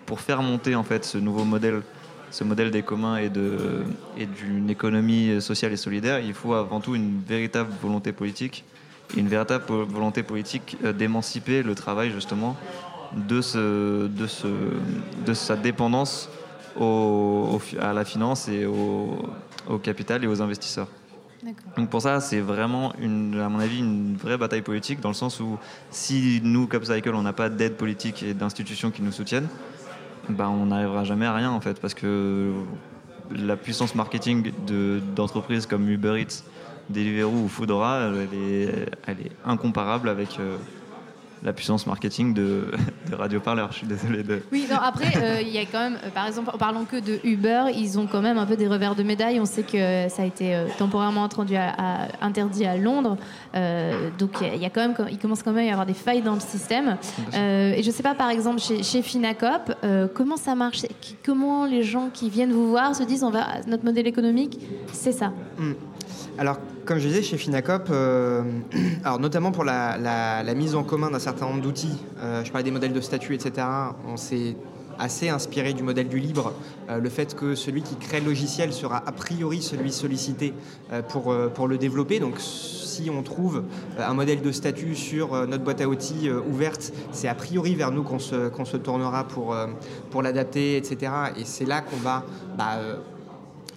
pour 0.06 0.20
faire 0.20 0.42
monter 0.42 0.74
en 0.74 0.82
fait 0.82 1.04
ce 1.04 1.18
nouveau 1.18 1.44
modèle, 1.44 1.82
ce 2.30 2.44
modèle 2.44 2.70
des 2.70 2.82
communs 2.82 3.18
et 3.18 3.28
d'une 3.28 4.70
économie 4.70 5.40
sociale 5.40 5.72
et 5.72 5.76
solidaire, 5.76 6.20
il 6.20 6.34
faut 6.34 6.54
avant 6.54 6.80
tout 6.80 6.94
une 6.94 7.20
véritable 7.26 7.70
volonté 7.82 8.12
politique 8.12 8.64
une 9.16 9.28
véritable 9.28 9.64
volonté 9.68 10.22
politique 10.22 10.76
euh, 10.84 10.92
d'émanciper 10.92 11.62
le 11.62 11.74
travail 11.74 12.10
justement 12.10 12.56
de 13.14 13.40
sa 15.34 15.56
dépendance 15.56 16.28
à 16.80 17.92
la 17.92 18.04
finance 18.06 18.48
et 18.48 18.64
au 18.64 19.18
capital 19.82 20.24
et 20.24 20.26
aux 20.26 20.40
investisseurs. 20.40 20.88
Donc 21.76 21.90
pour 21.90 22.00
ça, 22.02 22.20
c'est 22.20 22.40
vraiment, 22.40 22.92
une, 23.00 23.40
à 23.40 23.48
mon 23.48 23.58
avis, 23.58 23.78
une 23.80 24.16
vraie 24.16 24.38
bataille 24.38 24.62
politique, 24.62 25.00
dans 25.00 25.08
le 25.08 25.14
sens 25.14 25.40
où 25.40 25.58
si 25.90 26.40
nous, 26.44 26.66
CopCycle, 26.66 27.14
on 27.14 27.22
n'a 27.22 27.32
pas 27.32 27.48
d'aide 27.48 27.74
politique 27.76 28.22
et 28.22 28.32
d'institutions 28.34 28.90
qui 28.90 29.02
nous 29.02 29.12
soutiennent, 29.12 29.48
ben, 30.28 30.48
on 30.48 30.66
n'arrivera 30.66 31.02
jamais 31.04 31.26
à 31.26 31.34
rien, 31.34 31.50
en 31.50 31.60
fait, 31.60 31.80
parce 31.80 31.94
que 31.94 32.52
la 33.34 33.56
puissance 33.56 33.94
marketing 33.94 34.52
de- 34.66 35.00
d'entreprises 35.16 35.66
comme 35.66 35.88
Uber 35.88 36.20
Eats, 36.20 36.44
Deliveroo 36.90 37.44
ou 37.44 37.48
Foodora, 37.48 38.10
elle 38.14 38.38
est, 38.38 38.86
elle 39.06 39.20
est 39.20 39.32
incomparable 39.44 40.08
avec 40.08 40.38
euh, 40.38 40.56
la 41.42 41.52
puissance 41.52 41.86
marketing 41.86 42.34
de, 42.34 42.70
de 43.10 43.14
Radio 43.16 43.40
Parleur. 43.40 43.72
Je 43.72 43.78
suis 43.78 43.86
désolé 43.86 44.22
de... 44.22 44.42
Oui, 44.52 44.66
non, 44.70 44.76
après, 44.80 45.12
euh, 45.16 45.40
il 45.42 45.48
y 45.48 45.58
a 45.58 45.64
quand 45.64 45.80
même, 45.80 45.98
euh, 46.04 46.10
par 46.10 46.26
exemple, 46.26 46.50
en 46.54 46.58
parlant 46.58 46.84
que 46.84 46.96
de 47.00 47.18
Uber, 47.24 47.64
ils 47.76 47.98
ont 47.98 48.06
quand 48.06 48.22
même 48.22 48.38
un 48.38 48.46
peu 48.46 48.56
des 48.56 48.68
revers 48.68 48.94
de 48.94 49.02
médaille. 49.02 49.40
On 49.40 49.44
sait 49.44 49.64
que 49.64 50.08
ça 50.08 50.22
a 50.22 50.24
été 50.24 50.54
euh, 50.54 50.66
temporairement 50.78 51.24
introduit 51.24 51.56
à- 51.56 51.74
à- 51.76 52.08
interdit 52.24 52.64
à 52.64 52.76
Londres. 52.76 53.16
Euh, 53.56 54.08
donc, 54.18 54.30
il 54.40 54.46
y 54.46 54.50
a- 54.50 54.54
il 54.54 54.62
y 54.62 54.66
a 54.66 54.70
quand 54.70 54.80
même, 54.82 54.94
il 55.10 55.18
commence 55.18 55.42
quand 55.42 55.52
même 55.52 55.64
à 55.64 55.68
y 55.68 55.70
avoir 55.70 55.86
des 55.86 55.94
failles 55.94 56.22
dans 56.22 56.34
le 56.34 56.40
système. 56.40 56.96
Euh, 57.34 57.72
et 57.74 57.82
je 57.82 57.90
sais 57.90 58.02
pas, 58.04 58.14
par 58.14 58.30
exemple, 58.30 58.60
chez, 58.60 58.82
chez 58.84 59.02
Finacop, 59.02 59.74
euh, 59.84 60.06
comment 60.14 60.36
ça 60.36 60.54
marche? 60.54 60.82
Comment 61.24 61.66
les 61.66 61.82
gens 61.82 62.08
qui 62.12 62.30
viennent 62.30 62.52
vous 62.52 62.68
voir 62.70 62.94
se 62.94 63.02
disent, 63.02 63.24
on 63.24 63.30
va, 63.30 63.46
notre 63.66 63.84
modèle 63.84 64.06
économique, 64.06 64.58
c'est 64.92 65.12
ça? 65.12 65.32
Hmm. 65.58 65.72
Alors, 66.38 66.56
comme 66.86 66.98
je 66.98 67.08
disais, 67.08 67.22
chez 67.22 67.36
Finacop, 67.36 67.88
euh, 67.90 68.42
alors 69.04 69.18
notamment 69.18 69.52
pour 69.52 69.64
la, 69.64 70.54
mise 70.54 70.74
en 70.74 70.82
commun 70.82 71.10
d'un 71.10 71.18
certain 71.18 71.46
nombre 71.46 71.60
d'outils, 71.60 71.98
euh, 72.20 72.42
je 72.42 72.50
parlais 72.50 72.64
des 72.64 72.70
modèles 72.70 72.94
de 72.94 73.00
statut, 73.00 73.34
etc., 73.34 73.66
on 74.08 74.16
s'est 74.16 74.56
assez 74.98 75.28
inspiré 75.28 75.72
du 75.74 75.82
modèle 75.82 76.08
du 76.08 76.18
libre, 76.18 76.52
euh, 76.88 76.98
le 76.98 77.08
fait 77.10 77.34
que 77.34 77.54
celui 77.54 77.82
qui 77.82 77.96
crée 77.96 78.20
le 78.20 78.26
logiciel 78.26 78.72
sera 78.72 79.02
a 79.04 79.12
priori 79.12 79.60
celui 79.62 79.92
sollicité 79.92 80.54
pour, 81.08 81.34
pour 81.54 81.68
le 81.68 81.76
développer. 81.76 82.18
Donc 82.18 82.36
si 82.38 83.10
on 83.10 83.22
trouve 83.22 83.64
un 83.98 84.14
modèle 84.14 84.42
de 84.42 84.52
statut 84.52 84.94
sur 84.94 85.46
notre 85.46 85.64
boîte 85.64 85.80
à 85.80 85.88
outils 85.88 86.30
ouverte, 86.30 86.92
c'est 87.10 87.28
a 87.28 87.34
priori 87.34 87.74
vers 87.74 87.90
nous 87.90 88.02
qu'on 88.02 88.18
se, 88.18 88.50
se 88.64 88.76
tournera 88.76 89.24
pour, 89.24 89.56
pour 90.10 90.22
l'adapter, 90.22 90.76
etc. 90.76 91.12
Et 91.36 91.44
c'est 91.44 91.66
là 91.66 91.80
qu'on 91.80 91.96
va... 91.96 92.24
bah, 92.56 92.78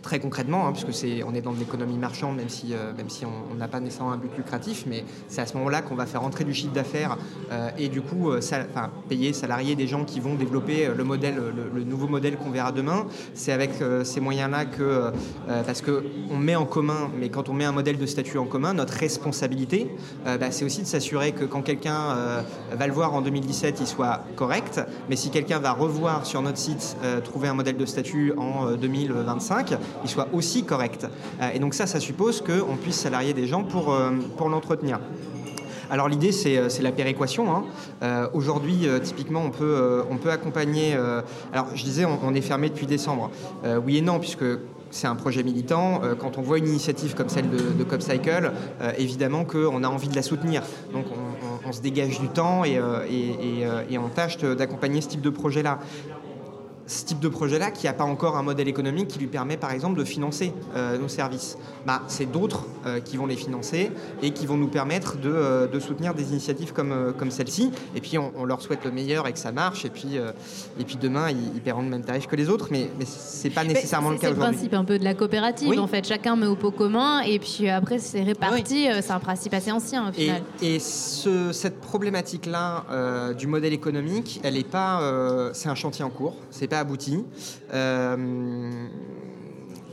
très 0.06 0.19
concrètement, 0.19 0.68
hein, 0.68 0.72
puisque 0.72 0.94
c'est, 0.94 1.23
on 1.23 1.34
est 1.34 1.41
dans 1.41 1.52
l'économie 1.52 1.98
marchande, 1.98 2.36
même 2.38 2.48
si, 2.48 2.73
euh, 2.73 2.94
même 2.95 3.10
si 3.10 3.26
on 3.26 3.56
n'a 3.56 3.68
pas 3.68 3.80
nécessairement 3.80 4.11
un 4.11 4.18
but 4.18 4.30
lucratif, 4.38 4.86
mais 4.88 5.03
c'est 5.27 5.41
à 5.41 5.48
ce 5.48 5.56
moment-là 5.57 5.82
qu'on 5.82 5.95
va 5.95 6.06
faire 6.06 6.23
entrer 6.23 6.44
du 6.44 6.53
chiffre 6.53 6.73
d'affaires 6.73 7.18
euh, 7.52 7.69
et 7.80 7.90
du 7.90 8.02
coup 8.02 8.30
euh, 8.30 8.40
payer, 9.10 9.34
salarier 9.34 9.76
des 9.76 9.88
gens 9.88 10.06
qui 10.06 10.19
vont 10.19 10.36
développer 10.36 10.91
le 10.95 11.03
modèle, 11.03 11.41
le, 11.73 11.84
nouveau 11.84 12.07
modèle 12.07 12.38
qu'on 12.38 12.52
verra 12.52 12.72
demain. 12.72 13.07
C'est 13.34 13.52
avec 13.52 13.72
ces 14.03 14.19
moyens-là 14.19 14.65
que, 14.65 15.11
parce 15.48 15.82
que 15.82 16.03
on 16.30 16.38
met 16.38 16.56
en 16.56 16.65
commun, 16.65 17.10
mais 17.19 17.30
quand 17.30 17.49
on 17.49 17.53
met 17.53 17.65
un 17.65 17.72
modèle 17.72 17.98
de 17.98 18.06
statut 18.06 18.38
en 18.38 18.45
commun, 18.45 18.73
notre 18.73 18.94
responsabilité, 18.94 19.90
bah, 20.26 20.52
c'est 20.52 20.65
aussi 20.65 20.82
de 20.82 20.88
s'assurer 20.88 21.32
que 21.32 21.45
quand 21.45 21.61
quelqu'un 21.61 22.44
va 22.72 22.88
le 22.88 22.94
voir 22.94 23.14
en 23.14 23.22
2017, 23.22 23.77
il 23.80 23.88
soit 23.88 24.22
correct, 24.36 24.82
mais 25.10 25.15
si 25.15 25.30
quelqu'un 25.30 25.60
va 25.60 25.72
revoir 25.72 26.26
sur 26.26 26.41
notre 26.41 26.57
site 26.57 26.98
trouver 27.23 27.48
un 27.48 27.53
modèle 27.53 27.77
de 27.77 27.86
statut 27.86 28.34
en 28.38 28.68
euh, 28.68 28.76
2025, 28.76 29.77
il 30.03 30.09
soit 30.09 30.27
aussi 30.34 30.63
correct. 30.63 31.07
Euh, 31.41 31.49
et 31.53 31.59
donc 31.59 31.73
ça, 31.73 31.88
ça 31.88 31.99
suppose 31.99 32.41
qu'on 32.41 32.76
puisse 32.76 32.95
salarier 32.99 33.34
des 33.34 33.47
gens 33.47 33.63
pour, 33.63 33.93
euh, 33.93 34.11
pour 34.38 34.49
l'entretenir. 34.49 34.99
Alors 35.89 36.09
l'idée 36.09 36.31
c'est 36.31 36.57
euh, 36.57 36.67
la 36.81 36.91
péréquation. 36.91 37.45
hein. 37.55 37.63
Aujourd'hui 38.34 38.88
typiquement 39.03 39.41
on 39.43 39.51
peut, 39.51 40.03
on 40.09 40.17
peut 40.17 40.31
accompagner... 40.31 40.95
alors 41.53 41.67
je 41.76 41.84
disais 41.84 42.05
on, 42.05 42.34
est 42.34 42.41
fermé 42.41 42.69
depuis 42.69 42.85
décembre. 42.88 43.31
Oui 43.85 43.97
et 43.97 44.01
non 44.01 44.19
puisque 44.19 44.43
c'est 44.91 45.07
un 45.07 45.15
projet 45.15 45.43
militant. 45.43 46.01
Quand 46.19 46.38
on 46.38 46.41
voit 46.41 46.57
une 46.57 46.67
initiative 46.67 47.15
comme 47.15 47.30
celle 47.30 47.49
de, 47.49 47.57
de 47.57 47.84
CopCycle, 47.84 48.51
évidemment 48.97 49.43
qu'on 49.43 49.84
a 49.84 49.88
envie 49.88 50.07
de 50.07 50.15
la 50.15 50.22
soutenir. 50.22 50.61
Donc 50.93 51.05
on, 51.67 51.72
se 51.72 51.81
dégage 51.81 52.19
du 52.19 52.27
temps 52.27 52.63
et, 52.63 52.80
et- 53.09 53.65
et, 53.89 53.97
on 53.97 54.09
tâche 54.09 54.38
d'accompagner 54.38 55.01
ce 55.01 55.07
type 55.09 55.22
de 55.22 55.31
projet-là 55.31 55.80
ce 56.87 57.03
type 57.05 57.19
de 57.19 57.27
projet-là 57.29 57.71
qui 57.71 57.87
n'a 57.87 57.93
pas 57.93 58.03
encore 58.03 58.37
un 58.37 58.43
modèle 58.43 58.67
économique 58.67 59.07
qui 59.07 59.19
lui 59.19 59.27
permet 59.27 59.57
par 59.57 59.71
exemple 59.71 59.97
de 59.97 60.03
financer 60.03 60.53
euh, 60.75 60.97
nos 60.99 61.07
services. 61.07 61.57
Bah, 61.87 62.01
c'est 62.07 62.31
d'autres 62.31 62.65
euh, 62.85 62.99
qui 62.99 63.17
vont 63.17 63.25
les 63.25 63.35
financer 63.35 63.91
et 64.21 64.31
qui 64.31 64.45
vont 64.45 64.57
nous 64.57 64.67
permettre 64.67 65.17
de, 65.17 65.29
euh, 65.31 65.67
de 65.67 65.79
soutenir 65.79 66.13
des 66.13 66.29
initiatives 66.31 66.73
comme, 66.73 67.13
comme 67.17 67.31
celle-ci. 67.31 67.71
Et 67.95 68.01
puis 68.01 68.17
on, 68.17 68.31
on 68.37 68.45
leur 68.45 68.61
souhaite 68.61 68.85
le 68.85 68.91
meilleur 68.91 69.27
et 69.27 69.33
que 69.33 69.39
ça 69.39 69.51
marche. 69.51 69.83
Et 69.85 69.89
puis, 69.89 70.17
et 70.79 70.83
puis 70.83 70.97
demain, 71.01 71.29
ils, 71.31 71.37
ils 71.55 71.61
paieront 71.61 71.81
le 71.81 71.89
même 71.89 72.03
tarif 72.03 72.27
que 72.27 72.35
les 72.35 72.49
autres. 72.49 72.67
Mais, 72.71 72.89
mais 72.99 73.05
c'est 73.05 73.49
pas 73.49 73.63
nécessairement 73.63 74.09
le 74.11 74.15
C'est 74.17 74.21
cas 74.21 74.27
le 74.29 74.33
aujourd'hui. 74.33 74.55
principe 74.57 74.73
un 74.75 74.85
peu 74.85 74.99
de 74.99 75.03
la 75.03 75.13
coopérative. 75.15 75.69
Oui. 75.69 75.79
En 75.79 75.87
fait, 75.87 76.05
chacun 76.07 76.35
met 76.35 76.47
au 76.47 76.55
pot 76.55 76.71
commun 76.71 77.21
et 77.21 77.39
puis 77.39 77.67
après 77.69 77.97
c'est 77.99 78.21
réparti. 78.23 78.87
C'est 79.01 79.11
un 79.11 79.19
principe 79.19 79.53
assez 79.53 79.71
ancien 79.71 80.07
au 80.07 80.11
Et, 80.11 80.13
final. 80.13 80.41
et 80.61 80.79
ce- 80.79 81.51
cette 81.51 81.81
problématique-là 81.81 83.33
du 83.37 83.47
modèle 83.47 83.73
économique, 83.73 84.39
elle 84.43 84.57
est 84.57 84.67
pas, 84.67 85.01
c'est 85.53 85.69
un 85.69 85.75
chantier 85.75 86.03
en 86.05 86.09
cours, 86.09 86.35
c'est 86.51 86.67
pas 86.76 86.81
abouti. 86.81 87.23
Euh, 87.73 88.88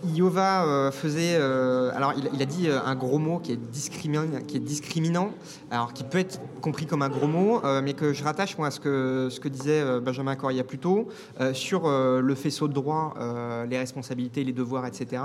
Iova 0.05 0.65
euh, 0.65 0.91
faisait. 0.91 1.37
euh, 1.39 1.93
alors, 1.95 2.13
il, 2.17 2.43
a 2.43 2.45
dit 2.45 2.69
euh, 2.69 2.81
un 2.85 2.95
gros 2.95 3.19
mot 3.19 3.39
qui 3.39 3.53
est, 3.53 3.57
discriminant, 3.57 4.25
qui 4.47 4.57
est 4.57 4.61
discriminant, 4.61 5.31
alors 5.71 5.93
qui 5.93 6.05
peut 6.05 6.19
être 6.19 6.41
compris 6.61 6.87
comme 6.87 7.03
un 7.03 7.09
gros 7.09 7.27
mot, 7.27 7.61
mais 7.83 7.93
que 7.93 8.13
je 8.13 8.23
rattache 8.23 8.57
moi 8.57 8.69
à 8.69 8.71
ce 8.71 8.79
que, 8.79 9.29
ce 9.31 9.41
que 9.41 9.49
disait 9.49 9.83
Benjamin 10.01 10.37
Corria 10.37 10.63
plus 10.63 10.79
tôt 10.79 11.09
sur 11.55 11.91
le 11.91 12.35
faisceau 12.37 12.69
de 12.69 12.73
droit, 12.73 13.15
les 13.69 13.79
responsabilités, 13.79 14.45
les 14.45 14.53
devoirs, 14.53 14.87
etc. 14.87 15.23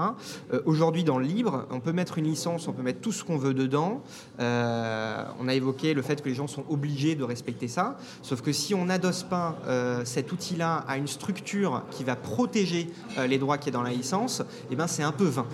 Aujourd'hui, 0.66 1.04
dans 1.04 1.20
le 1.20 1.26
libre, 1.26 1.68
on 1.70 1.80
peut 1.80 1.91
mettre 1.91 2.18
une 2.18 2.26
licence, 2.26 2.68
on 2.68 2.74
peut 2.74 2.82
mettre 2.82 3.02
tout 3.02 3.12
ce 3.12 3.24
qu'on 3.24 3.38
veut 3.38 3.54
dedans. 3.54 4.02
On 4.40 5.48
a 5.48 5.54
évoqué 5.54 5.94
le 5.94 6.02
fait 6.02 6.24
que 6.24 6.30
les 6.30 6.34
gens 6.34 6.48
sont 6.48 6.64
obligés 6.70 7.14
de 7.14 7.24
respecter 7.24 7.68
ça, 7.68 7.98
sauf 8.24 8.41
que 8.41 8.52
si 8.52 8.74
on 8.74 8.86
n'adosse 8.86 9.22
pas 9.22 9.58
cet 10.06 10.32
outil-là 10.32 10.86
à 10.88 10.98
une 10.98 11.08
structure 11.08 11.84
qui 11.91 12.04
va 12.04 12.16
protéger 12.16 12.90
les 13.28 13.38
droits 13.38 13.60
qui 13.60 13.70
est 13.70 13.74
dans 13.74 13.84
la 13.84 13.91
licence, 13.91 14.41
eh 14.72 14.76
ben 14.76 14.88
c'est 14.88 15.03
un 15.03 15.11
peu 15.11 15.26
vain. 15.26 15.45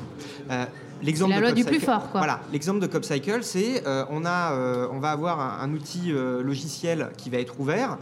Euh, 0.52 0.66
L'exemple 1.04 1.34
C'est 1.34 1.42
la 1.42 1.48
de 1.48 1.54
loi 1.54 1.64
du 1.64 1.66
plus 1.66 1.80
fort, 1.82 2.12
quoi. 2.12 2.22
Voilà, 2.22 2.40
l'exemple 2.54 2.80
de 2.80 2.88
CopCycle, 2.88 3.44
c'est 3.44 3.86
euh, 3.86 4.06
on 4.10 4.24
a, 4.26 4.54
euh, 4.54 4.88
on 4.92 5.00
va 5.00 5.12
avoir 5.12 5.40
un, 5.42 5.62
un 5.62 5.74
outil 5.74 6.12
euh, 6.12 6.42
logiciel 6.42 7.10
qui 7.18 7.30
va 7.30 7.40
être 7.40 7.60
ouvert. 7.60 7.98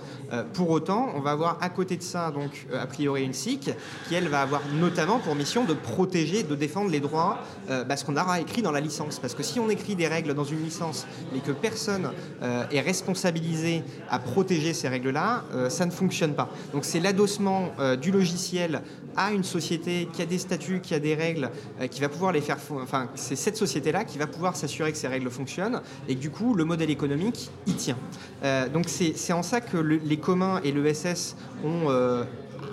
Pour 0.54 0.70
autant, 0.70 1.10
on 1.16 1.20
va 1.20 1.32
avoir 1.32 1.58
à 1.62 1.70
côté 1.70 1.98
de 1.98 2.04
ça, 2.04 2.32
donc 2.32 2.68
a 2.74 2.86
priori 2.86 3.24
une 3.24 3.34
SIC, 3.34 3.72
qui 4.08 4.16
elle 4.16 4.28
va 4.28 4.42
avoir 4.42 4.62
notamment 4.80 5.20
pour 5.20 5.36
mission 5.36 5.66
de 5.66 5.74
protéger, 5.74 6.44
de 6.44 6.56
défendre 6.56 6.90
les 6.90 7.00
droits, 7.00 7.40
bah, 7.68 7.98
ce 7.98 8.06
qu'on 8.06 8.16
aura 8.16 8.40
écrit 8.40 8.62
dans 8.62 8.72
la 8.72 8.80
licence. 8.80 9.20
Parce 9.20 9.34
que 9.34 9.44
si 9.44 9.60
on 9.60 9.70
écrit 9.70 9.96
des 9.96 10.08
règles 10.08 10.34
dans 10.34 10.46
une 10.46 10.64
licence, 10.64 11.06
mais 11.34 11.40
que 11.40 11.52
personne 11.52 12.12
est 12.42 12.80
responsabilisé 12.80 13.84
à 14.10 14.20
protéger 14.20 14.74
ces 14.74 14.88
règles-là, 14.88 15.44
ça 15.70 15.86
ne 15.86 15.92
fonctionne 15.92 16.34
pas. 16.34 16.50
Donc 16.72 16.86
c'est 16.86 17.02
l'adossement 17.02 17.72
du 18.02 18.12
logiciel 18.12 18.84
à 19.16 19.32
une 19.32 19.44
société 19.44 20.08
qui 20.14 20.22
a 20.22 20.26
des 20.26 20.38
statuts, 20.38 20.80
qui 20.82 20.94
a 20.94 21.00
des 21.00 21.16
règles, 21.16 21.50
euh, 21.80 21.88
qui 21.88 22.02
va 22.02 22.10
pouvoir 22.10 22.32
les 22.32 22.42
faire. 22.42 22.58
Enfin, 22.82 23.10
c'est 23.16 23.36
cette 23.36 23.58
société-là 23.58 24.04
qui 24.06 24.18
va 24.18 24.28
pouvoir 24.28 24.56
s'assurer 24.56 24.92
que 24.92 24.98
ces 24.98 25.08
règles 25.08 25.30
fonctionnent 25.30 25.82
et 26.08 26.16
que 26.16 26.20
du 26.20 26.30
coup, 26.30 26.54
le 26.56 26.66
modèle 26.66 26.90
économique 26.90 27.50
y 27.68 27.74
tient. 27.74 27.98
Euh, 28.44 28.68
donc 28.70 28.86
c'est 28.88 29.34
en 29.34 29.44
ça 29.44 29.62
que 29.62 29.78
le- 29.78 29.98
les 30.04 30.18
communs 30.18 30.60
et 30.64 30.72
l'ESS 30.72 31.36
ont. 31.64 31.90
euh, 31.90 32.24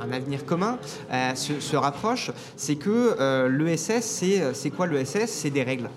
un 0.00 0.12
avenir 0.12 0.44
commun 0.44 0.78
se, 1.34 1.58
se 1.58 1.74
rapproche, 1.74 2.30
c'est 2.56 2.76
que 2.76 3.48
l'ESS, 3.48 4.22
c'est 4.52 4.70
quoi 4.70 4.86
l'ESS 4.86 5.26
C'est 5.28 5.50
des 5.50 5.64
règles. 5.64 5.90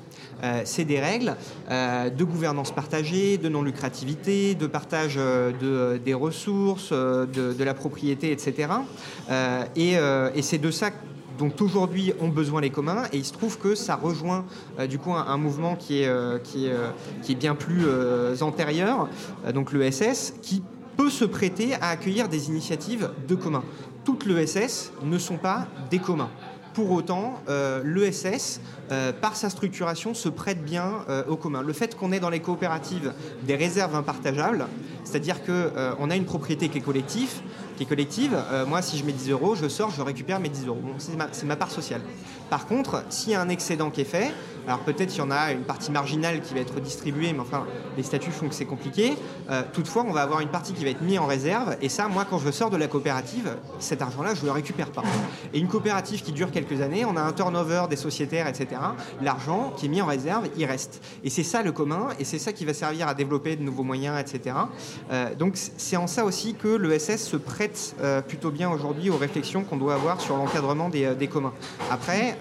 Euh, 0.43 0.61
c'est 0.65 0.85
des 0.85 0.99
règles 0.99 1.35
euh, 1.69 2.09
de 2.09 2.23
gouvernance 2.23 2.71
partagée, 2.71 3.37
de 3.37 3.49
non-lucrativité, 3.49 4.55
de 4.55 4.67
partage 4.67 5.15
euh, 5.17 5.51
de, 5.51 5.97
des 5.97 6.13
ressources, 6.13 6.91
de, 6.91 7.63
la 7.63 7.73
propriété, 7.73 8.31
etc. 8.31 8.69
Et 9.75 10.41
c'est 10.41 10.57
de 10.57 10.71
ça 10.71 10.89
dont 11.37 11.51
aujourd'hui 11.59 12.13
ont 12.19 12.27
besoin 12.27 12.61
les 12.61 12.69
communs 12.69 13.03
et 13.13 13.17
il 13.17 13.25
se 13.25 13.33
trouve 13.33 13.57
que 13.57 13.75
ça 13.75 13.95
rejoint 13.95 14.45
du 14.89 14.97
coup 14.97 15.13
un, 15.13 15.37
mouvement 15.37 15.75
qui 15.75 16.01
est, 16.01 16.43
qui 16.43 16.67
est, 16.67 17.35
bien 17.35 17.55
plus 17.55 17.85
antérieur, 18.41 19.09
donc 19.53 19.73
l'ESS, 19.73 20.33
qui 20.41 20.63
peut 20.97 21.09
se 21.09 21.25
prêter 21.25 21.75
à 21.75 21.89
accueillir 21.89 22.29
des 22.29 22.49
initiatives 22.49 23.11
de 23.27 23.35
communs. 23.35 23.63
Toutes 24.03 24.25
l'ESS 24.25 24.91
ne 25.03 25.17
sont 25.17 25.37
pas 25.37 25.67
des 25.91 25.99
communs. 25.99 26.31
Pour 26.73 26.91
autant, 26.91 27.41
euh, 27.49 27.81
l'ESS, 27.83 28.61
euh, 28.91 29.11
par 29.11 29.35
sa 29.35 29.49
structuration, 29.49 30.13
se 30.13 30.29
prête 30.29 30.63
bien 30.63 31.05
euh, 31.09 31.23
au 31.27 31.35
commun. 31.35 31.61
Le 31.61 31.73
fait 31.73 31.97
qu'on 31.97 32.13
ait 32.13 32.21
dans 32.21 32.29
les 32.29 32.39
coopératives 32.39 33.13
des 33.43 33.55
réserves 33.55 33.93
impartageables, 33.93 34.65
c'est-à-dire 35.03 35.43
qu'on 35.43 36.09
a 36.09 36.15
une 36.15 36.25
propriété 36.25 36.69
qui 36.69 36.77
est 36.77 36.81
collective, 36.81 37.41
qui 37.75 37.83
est 37.83 37.85
collective, 37.85 38.37
moi 38.67 38.81
si 38.81 38.97
je 38.97 39.03
mets 39.03 39.11
10 39.11 39.31
euros, 39.31 39.55
je 39.55 39.67
sors, 39.67 39.89
je 39.89 40.01
récupère 40.01 40.39
mes 40.39 40.47
10 40.47 40.67
euros. 40.67 40.81
C'est 41.31 41.45
ma 41.45 41.55
part 41.55 41.71
sociale. 41.71 42.01
Par 42.49 42.67
contre, 42.67 43.03
s'il 43.09 43.31
y 43.31 43.35
a 43.35 43.41
un 43.41 43.49
excédent 43.49 43.89
qui 43.89 44.01
est 44.01 44.05
fait, 44.05 44.31
alors 44.67 44.79
peut-être 44.79 45.15
il 45.15 45.17
y 45.17 45.21
en 45.21 45.31
a 45.31 45.51
une 45.51 45.63
partie 45.63 45.91
marginale 45.91 46.41
qui 46.41 46.53
va 46.53 46.59
être 46.59 46.79
distribuée, 46.79 47.33
mais 47.33 47.39
enfin 47.39 47.65
les 47.97 48.03
statuts 48.03 48.31
font 48.31 48.47
que 48.47 48.55
c'est 48.55 48.65
compliqué. 48.65 49.13
Euh, 49.49 49.63
toutefois, 49.73 50.05
on 50.07 50.11
va 50.11 50.21
avoir 50.21 50.41
une 50.41 50.49
partie 50.49 50.73
qui 50.73 50.83
va 50.83 50.91
être 50.91 51.01
mise 51.01 51.19
en 51.19 51.25
réserve, 51.25 51.75
et 51.81 51.89
ça, 51.89 52.07
moi 52.07 52.25
quand 52.29 52.39
je 52.39 52.51
sors 52.51 52.69
de 52.69 52.77
la 52.77 52.87
coopérative, 52.87 53.55
cet 53.79 54.01
argent-là, 54.01 54.35
je 54.35 54.41
ne 54.41 54.45
le 54.45 54.51
récupère 54.51 54.91
pas. 54.91 55.03
Et 55.53 55.59
une 55.59 55.67
coopérative 55.67 56.21
qui 56.21 56.31
dure 56.31 56.51
quelques 56.51 56.81
années, 56.81 57.05
on 57.05 57.17
a 57.17 57.21
un 57.21 57.33
turnover 57.33 57.85
des 57.89 57.95
sociétaires, 57.95 58.47
etc. 58.47 58.81
L'argent 59.21 59.73
qui 59.75 59.87
est 59.87 59.89
mis 59.89 60.01
en 60.01 60.05
réserve, 60.05 60.47
il 60.57 60.65
reste. 60.65 61.03
Et 61.23 61.29
c'est 61.29 61.43
ça 61.43 61.63
le 61.63 61.71
commun, 61.71 62.09
et 62.19 62.23
c'est 62.23 62.39
ça 62.39 62.53
qui 62.53 62.65
va 62.65 62.73
servir 62.73 63.07
à 63.07 63.13
développer 63.13 63.55
de 63.55 63.63
nouveaux 63.63 63.83
moyens, 63.83 64.19
etc. 64.19 64.55
Euh, 65.11 65.35
donc 65.35 65.53
c'est 65.55 65.97
en 65.97 66.07
ça 66.07 66.25
aussi 66.25 66.55
que 66.55 66.67
l'ESS 66.67 67.23
se 67.23 67.37
prête 67.37 67.95
euh, 68.01 68.21
plutôt 68.21 68.51
bien 68.51 68.69
aujourd'hui 68.69 69.09
aux 69.09 69.17
réflexions 69.17 69.63
qu'on 69.63 69.77
doit 69.77 69.95
avoir 69.95 70.21
sur 70.21 70.37
l'encadrement 70.37 70.89
des, 70.89 71.15
des 71.15 71.27
communs. 71.27 71.53
Après, 71.89 72.37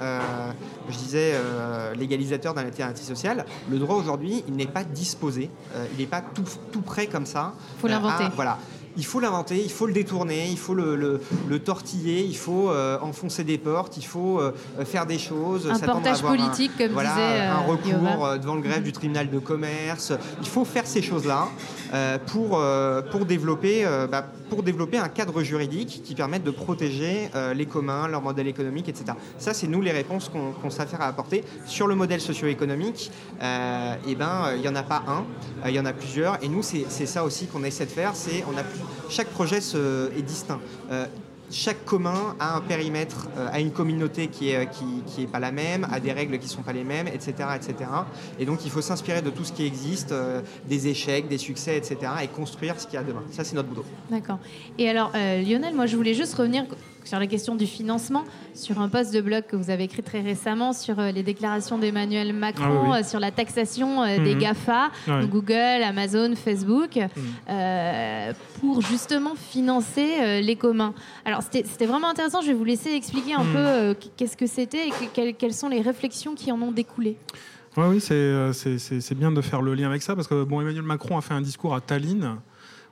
je 0.88 0.96
disais 0.96 1.32
euh, 1.34 1.94
légalisateur 2.14 2.54
d'un 2.54 2.62
alternative 2.66 3.04
sociale, 3.06 3.44
le 3.70 3.78
droit 3.78 3.96
aujourd'hui, 3.96 4.42
il 4.48 4.54
n'est 4.54 4.66
pas 4.66 4.82
disposé, 4.84 5.48
euh, 5.74 5.86
il 5.94 6.00
n'est 6.00 6.06
pas 6.10 6.20
tout, 6.20 6.42
tout 6.72 6.80
prêt 6.82 7.06
comme 7.06 7.26
ça. 7.26 7.54
Faut 7.80 7.86
euh, 7.86 7.90
l'inventer. 7.90 8.24
à- 8.24 8.32
voilà. 8.34 8.58
Il 8.96 9.04
faut 9.06 9.20
l'inventer, 9.20 9.62
il 9.62 9.70
faut 9.70 9.86
le 9.86 9.92
détourner, 9.92 10.48
il 10.50 10.58
faut 10.58 10.74
le, 10.74 10.96
le- 10.96 11.20
le 11.48 11.58
tortiller, 11.60 12.24
il 12.24 12.36
faut 12.36 12.70
euh, 12.70 12.98
enfoncer 13.00 13.44
des 13.44 13.56
portes, 13.56 13.96
il 13.96 14.04
faut 14.04 14.40
euh, 14.40 14.50
faire 14.84 15.06
des 15.06 15.18
choses. 15.18 15.68
Un 15.70 15.74
à 15.76 15.78
portage 15.86 16.18
avoir 16.18 16.32
un- 16.32 16.36
politique, 16.36 16.72
comme 16.76 16.88
voilà, 16.88 17.10
disait, 17.10 17.40
un 17.40 17.58
recours 17.58 17.92
Yova. 17.92 18.38
devant 18.38 18.56
le 18.56 18.60
greffe 18.62 18.82
du 18.82 18.90
tribunal 18.90 19.30
de 19.30 19.38
commerce. 19.38 20.12
Il 20.42 20.48
faut 20.48 20.64
faire 20.64 20.88
ces 20.88 21.02
choses-là 21.02 21.46
pour, 22.26 22.58
euh, 22.60 23.02
pour, 23.02 23.24
développer, 23.26 23.84
euh, 23.84 24.06
bah, 24.06 24.24
pour 24.48 24.62
développer 24.62 24.98
un 24.98 25.08
cadre 25.08 25.42
juridique 25.42 26.02
qui 26.04 26.14
permette 26.14 26.44
de 26.44 26.50
protéger 26.50 27.28
euh, 27.34 27.52
les 27.54 27.66
communs, 27.66 28.06
leur 28.08 28.22
modèle 28.22 28.46
économique, 28.48 28.88
etc. 28.88 29.12
Ça, 29.38 29.54
c'est 29.54 29.66
nous 29.66 29.80
les 29.80 29.90
réponses 29.92 30.30
qu'on 30.30 30.70
s'affaire 30.70 31.00
à 31.02 31.06
apporter. 31.06 31.44
Sur 31.66 31.86
le 31.86 31.94
modèle 31.94 32.20
socio-économique, 32.20 33.10
euh, 33.42 33.94
eh 34.06 34.14
ben, 34.14 34.44
euh, 34.46 34.56
il 34.56 34.62
n'y 34.62 34.68
en 34.68 34.76
a 34.76 34.82
pas 34.82 35.02
un, 35.08 35.24
euh, 35.64 35.68
il 35.70 35.74
y 35.74 35.80
en 35.80 35.86
a 35.86 35.92
plusieurs. 35.92 36.42
Et 36.44 36.48
nous, 36.48 36.62
c'est 36.62 36.86
ça 37.06 37.24
aussi 37.24 37.46
qu'on 37.46 37.64
essaie 37.64 37.86
de 37.86 37.90
faire. 37.90 38.12
On 38.52 38.56
a 38.58 38.62
chaque 39.08 39.28
projet 39.28 39.60
se- 39.60 40.10
est 40.16 40.22
distinct. 40.22 40.60
Chaque 41.50 41.84
commun 41.84 42.36
a 42.38 42.56
un 42.56 42.60
périmètre, 42.60 43.28
euh, 43.36 43.48
a 43.50 43.58
une 43.58 43.72
communauté 43.72 44.28
qui 44.28 44.50
est, 44.50 44.56
euh, 44.56 44.64
qui, 44.66 44.84
qui 45.06 45.24
est 45.24 45.26
pas 45.26 45.40
la 45.40 45.50
même, 45.50 45.86
a 45.90 45.98
des 45.98 46.12
règles 46.12 46.38
qui 46.38 46.48
sont 46.48 46.62
pas 46.62 46.72
les 46.72 46.84
mêmes, 46.84 47.08
etc. 47.08 47.32
etc. 47.56 47.90
Et 48.38 48.44
donc 48.44 48.64
il 48.64 48.70
faut 48.70 48.80
s'inspirer 48.80 49.20
de 49.20 49.30
tout 49.30 49.44
ce 49.44 49.52
qui 49.52 49.66
existe, 49.66 50.12
euh, 50.12 50.42
des 50.68 50.86
échecs, 50.86 51.26
des 51.26 51.38
succès, 51.38 51.76
etc. 51.76 51.96
et 52.22 52.28
construire 52.28 52.80
ce 52.80 52.86
qu'il 52.86 52.94
y 52.94 52.98
a 52.98 53.02
demain. 53.02 53.24
Ça, 53.32 53.42
c'est 53.42 53.56
notre 53.56 53.68
boulot. 53.68 53.84
D'accord. 54.10 54.38
Et 54.78 54.88
alors, 54.88 55.10
Lionel, 55.12 55.74
moi, 55.74 55.86
je 55.86 55.96
voulais 55.96 56.14
juste 56.14 56.34
revenir 56.34 56.66
sur 57.04 57.18
la 57.18 57.26
question 57.26 57.54
du 57.56 57.66
financement, 57.66 58.24
sur 58.54 58.80
un 58.80 58.88
post 58.88 59.12
de 59.12 59.20
blog 59.20 59.44
que 59.48 59.56
vous 59.56 59.70
avez 59.70 59.84
écrit 59.84 60.02
très 60.02 60.20
récemment 60.20 60.72
sur 60.72 60.98
euh, 60.98 61.10
les 61.10 61.22
déclarations 61.22 61.78
d'Emmanuel 61.78 62.32
Macron, 62.32 62.64
Ah 62.86 62.90
oui, 62.90 62.98
euh, 63.00 63.02
sur 63.04 63.20
la 63.20 63.30
taxation 63.30 64.02
euh, 64.02 64.18
des 64.22 64.34
Mhm. 64.34 64.40
GAFA, 64.40 64.90
Ouais. 65.08 65.20
donc 65.22 65.30
Google, 65.30 65.82
Amazon, 65.84 66.34
Facebook, 66.36 66.96
Mhm. 66.96 67.10
euh, 67.48 68.32
pour 68.60 68.82
justement 68.82 69.34
financer 69.34 70.40
les 70.42 70.56
communs. 70.56 70.94
Alors, 71.24 71.42
c'était 71.42 71.86
vraiment 71.86 72.08
intéressant. 72.10 72.40
Je 72.42 72.48
vais 72.48 72.54
vous 72.54 72.64
laisser 72.64 72.92
expliquer 72.92 73.34
un 73.34 73.44
Mhm. 73.44 73.52
peu 73.52 73.58
euh, 73.58 73.94
qu'est-ce 74.16 74.36
que 74.36 74.46
c'était 74.46 74.88
et 74.88 74.90
que- 74.90 75.06
quelles, 75.12 75.34
quelles 75.34 75.54
sont 75.54 75.68
les 75.68 75.80
réflexions 75.80 76.34
qui 76.34 76.52
en 76.52 76.60
ont 76.62 76.72
découlé. 76.72 77.16
Ouais, 77.76 77.84
oui, 77.88 78.00
c'est 78.00 79.14
bien 79.14 79.30
de 79.32 79.40
faire 79.40 79.62
le 79.62 79.74
lien 79.74 79.88
avec 79.88 80.02
ça 80.02 80.14
parce 80.16 80.26
que 80.26 80.42
bon, 80.44 80.60
Emmanuel 80.60 80.82
Macron 80.82 81.16
a 81.16 81.20
fait 81.20 81.34
un 81.34 81.40
discours 81.40 81.74
à 81.74 81.80
Tallinn 81.80 82.36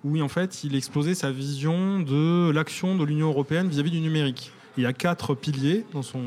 où 0.05 0.20
en 0.20 0.29
fait 0.29 0.65
il 0.65 0.75
exposait 0.75 1.15
sa 1.15 1.31
vision 1.31 2.01
de 2.01 2.51
l'action 2.51 2.97
de 2.97 3.05
l'Union 3.05 3.29
européenne 3.29 3.69
vis-à-vis 3.69 3.91
du 3.91 4.01
numérique. 4.01 4.53
Il 4.77 4.85
y 4.85 4.87
a 4.87 4.93
quatre 4.93 5.35
piliers 5.35 5.85
dans, 5.93 6.03
son, 6.03 6.23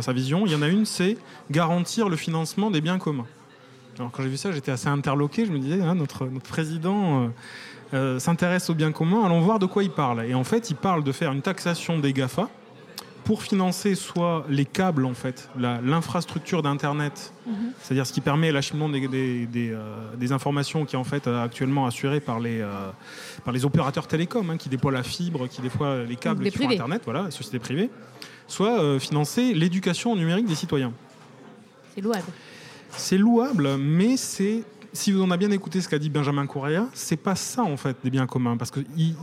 sa 0.00 0.12
vision. 0.12 0.46
Il 0.46 0.52
y 0.52 0.54
en 0.54 0.62
a 0.62 0.68
une, 0.68 0.86
c'est 0.86 1.16
garantir 1.50 2.08
le 2.08 2.16
financement 2.16 2.70
des 2.70 2.80
biens 2.80 2.98
communs. 2.98 3.26
Alors 3.98 4.12
quand 4.12 4.22
j'ai 4.22 4.28
vu 4.28 4.36
ça, 4.36 4.52
j'étais 4.52 4.70
assez 4.70 4.88
interloqué. 4.88 5.44
Je 5.44 5.50
me 5.50 5.58
disais, 5.58 5.82
hein, 5.82 5.96
notre, 5.96 6.26
notre 6.26 6.46
président 6.48 7.24
euh, 7.24 7.28
euh, 7.94 8.18
s'intéresse 8.18 8.70
aux 8.70 8.74
biens 8.74 8.92
communs, 8.92 9.24
allons 9.24 9.40
voir 9.40 9.58
de 9.58 9.66
quoi 9.66 9.82
il 9.82 9.90
parle. 9.90 10.24
Et 10.24 10.34
en 10.34 10.44
fait, 10.44 10.70
il 10.70 10.76
parle 10.76 11.02
de 11.02 11.12
faire 11.12 11.32
une 11.32 11.42
taxation 11.42 11.98
des 11.98 12.12
GAFA 12.12 12.48
pour 13.26 13.42
financer 13.42 13.96
soit 13.96 14.46
les 14.48 14.64
câbles, 14.64 15.04
en 15.04 15.12
fait, 15.12 15.50
l'infrastructure 15.58 16.62
d'Internet, 16.62 17.32
c'est-à-dire 17.82 18.06
ce 18.06 18.12
qui 18.12 18.20
permet 18.20 18.52
l'acheminement 18.52 18.88
des, 18.88 19.08
des, 19.08 19.46
des, 19.46 19.72
euh, 19.72 20.14
des 20.16 20.30
informations 20.30 20.84
qui 20.84 20.94
est 20.94 20.98
en 20.98 21.04
fait 21.04 21.26
euh, 21.26 21.44
actuellement 21.44 21.86
assuré 21.86 22.20
par 22.20 22.38
les, 22.38 22.60
euh, 22.60 22.68
par 23.44 23.52
les 23.52 23.64
opérateurs 23.64 24.06
télécoms, 24.06 24.48
hein, 24.50 24.56
qui 24.56 24.68
déploient 24.68 24.92
la 24.92 25.02
fibre, 25.02 25.48
qui 25.48 25.60
déploient 25.60 26.04
les 26.04 26.14
câbles 26.14 26.48
qui 26.48 26.56
font. 26.56 26.70
Internet, 26.70 27.02
voilà, 27.04 27.24
les 27.24 27.30
sociétés 27.32 27.58
privées, 27.58 27.90
soit 28.46 28.80
euh, 28.80 29.00
financer 29.00 29.54
l'éducation 29.54 30.14
numérique 30.14 30.46
des 30.46 30.54
citoyens. 30.54 30.92
C'est 31.96 32.02
louable. 32.02 32.24
C'est 32.92 33.18
louable, 33.18 33.76
mais 33.76 34.16
c'est. 34.16 34.62
Si 34.96 35.12
on 35.14 35.30
a 35.30 35.36
bien 35.36 35.50
écouté 35.50 35.82
ce 35.82 35.90
qu'a 35.90 35.98
dit 35.98 36.08
Benjamin 36.08 36.46
Correa, 36.46 36.88
c'est 36.94 37.18
pas 37.18 37.34
ça 37.34 37.62
en 37.62 37.76
fait 37.76 37.98
des 38.02 38.08
biens 38.08 38.26
communs, 38.26 38.56
parce 38.56 38.70
qu'il 38.70 39.14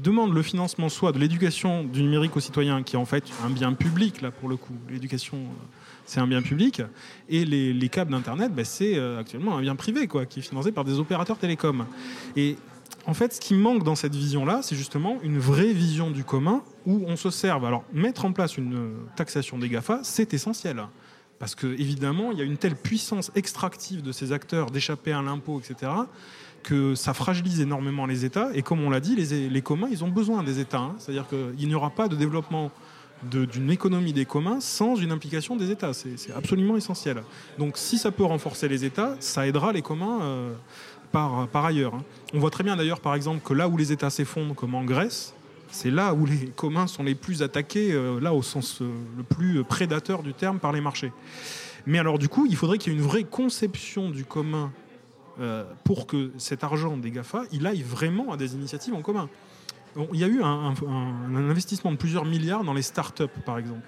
demande 0.00 0.32
le 0.32 0.42
financement 0.42 0.88
soit 0.88 1.10
de 1.10 1.18
l'éducation 1.18 1.82
du 1.82 2.04
numérique 2.04 2.36
aux 2.36 2.40
citoyens, 2.40 2.84
qui 2.84 2.94
est 2.94 2.98
en 3.00 3.04
fait 3.04 3.24
un 3.44 3.50
bien 3.50 3.72
public 3.72 4.20
là 4.20 4.30
pour 4.30 4.48
le 4.48 4.56
coup. 4.56 4.74
L'éducation, 4.88 5.38
euh, 5.38 5.64
c'est 6.06 6.20
un 6.20 6.28
bien 6.28 6.40
public, 6.40 6.82
et 7.28 7.44
les, 7.44 7.72
les 7.72 7.88
câbles 7.88 8.12
d'internet, 8.12 8.54
ben, 8.54 8.64
c'est 8.64 8.96
euh, 8.96 9.18
actuellement 9.18 9.56
un 9.56 9.60
bien 9.60 9.74
privé 9.74 10.06
quoi, 10.06 10.24
qui 10.24 10.38
est 10.38 10.42
financé 10.42 10.70
par 10.70 10.84
des 10.84 11.00
opérateurs 11.00 11.36
télécoms. 11.36 11.84
Et 12.36 12.56
en 13.04 13.14
fait, 13.14 13.32
ce 13.32 13.40
qui 13.40 13.54
manque 13.54 13.82
dans 13.82 13.96
cette 13.96 14.14
vision-là, 14.14 14.60
c'est 14.62 14.76
justement 14.76 15.18
une 15.24 15.40
vraie 15.40 15.72
vision 15.72 16.12
du 16.12 16.22
commun 16.22 16.62
où 16.86 17.02
on 17.08 17.16
se 17.16 17.30
serve. 17.30 17.64
Alors, 17.64 17.82
mettre 17.92 18.24
en 18.24 18.30
place 18.30 18.56
une 18.56 18.92
taxation 19.16 19.58
des 19.58 19.68
GAFA, 19.68 19.98
c'est 20.04 20.32
essentiel. 20.32 20.84
Parce 21.42 21.56
que, 21.56 21.66
évidemment, 21.66 22.30
il 22.30 22.38
y 22.38 22.40
a 22.40 22.44
une 22.44 22.56
telle 22.56 22.76
puissance 22.76 23.32
extractive 23.34 24.00
de 24.00 24.12
ces 24.12 24.30
acteurs 24.30 24.70
d'échapper 24.70 25.10
à 25.10 25.20
l'impôt, 25.22 25.58
etc., 25.58 25.90
que 26.62 26.94
ça 26.94 27.14
fragilise 27.14 27.60
énormément 27.60 28.06
les 28.06 28.24
États. 28.24 28.50
Et 28.54 28.62
comme 28.62 28.80
on 28.80 28.90
l'a 28.90 29.00
dit, 29.00 29.16
les, 29.16 29.60
communs, 29.62 29.88
ils 29.90 30.04
ont 30.04 30.08
besoin 30.08 30.44
des 30.44 30.60
États. 30.60 30.78
hein. 30.78 30.94
C'est-à-dire 31.00 31.26
qu'il 31.28 31.66
n'y 31.66 31.74
aura 31.74 31.90
pas 31.90 32.06
de 32.06 32.14
développement 32.14 32.70
d'une 33.24 33.72
économie 33.72 34.12
des 34.12 34.24
communs 34.24 34.60
sans 34.60 34.94
une 34.94 35.10
implication 35.10 35.56
des 35.56 35.72
États. 35.72 35.92
C'est 35.92 36.16
c'est 36.16 36.32
absolument 36.32 36.76
essentiel. 36.76 37.24
Donc 37.58 37.76
si 37.76 37.98
ça 37.98 38.12
peut 38.12 38.24
renforcer 38.24 38.68
les 38.68 38.84
États, 38.84 39.16
ça 39.18 39.44
aidera 39.44 39.72
les 39.72 39.82
communs 39.82 40.22
euh, 40.22 40.52
par, 41.10 41.48
par 41.48 41.64
ailleurs. 41.64 41.96
hein. 41.96 42.04
On 42.34 42.38
voit 42.38 42.50
très 42.50 42.62
bien 42.62 42.76
d'ailleurs, 42.76 43.00
par 43.00 43.16
exemple, 43.16 43.40
que 43.44 43.52
là 43.52 43.66
où 43.68 43.76
les 43.76 43.90
États 43.90 44.10
s'effondrent, 44.10 44.54
comme 44.54 44.76
en 44.76 44.84
Grèce, 44.84 45.34
c'est 45.72 45.90
là 45.90 46.14
où 46.14 46.26
les 46.26 46.46
communs 46.54 46.86
sont 46.86 47.02
les 47.02 47.14
plus 47.14 47.42
attaqués, 47.42 47.92
euh, 47.92 48.20
là 48.20 48.34
au 48.34 48.42
sens 48.42 48.80
euh, 48.82 48.90
le 49.16 49.22
plus 49.22 49.64
prédateur 49.64 50.22
du 50.22 50.34
terme, 50.34 50.58
par 50.58 50.70
les 50.70 50.80
marchés. 50.80 51.12
Mais 51.86 51.98
alors 51.98 52.18
du 52.18 52.28
coup, 52.28 52.46
il 52.48 52.54
faudrait 52.54 52.78
qu'il 52.78 52.92
y 52.92 52.96
ait 52.96 52.98
une 52.98 53.04
vraie 53.04 53.24
conception 53.24 54.10
du 54.10 54.24
commun 54.24 54.70
euh, 55.40 55.64
pour 55.84 56.06
que 56.06 56.30
cet 56.36 56.62
argent 56.62 56.96
des 56.96 57.10
GAFA, 57.10 57.44
il 57.52 57.66
aille 57.66 57.82
vraiment 57.82 58.32
à 58.32 58.36
des 58.36 58.54
initiatives 58.54 58.94
en 58.94 59.02
commun. 59.02 59.28
Il 60.12 60.20
y 60.20 60.24
a 60.24 60.28
eu 60.28 60.42
un, 60.42 60.72
un- 60.88 61.36
investissement 61.50 61.90
de 61.90 61.96
plusieurs 61.96 62.24
milliards 62.24 62.64
dans 62.64 62.74
les 62.74 62.82
startups, 62.82 63.24
par 63.44 63.58
exemple. 63.58 63.86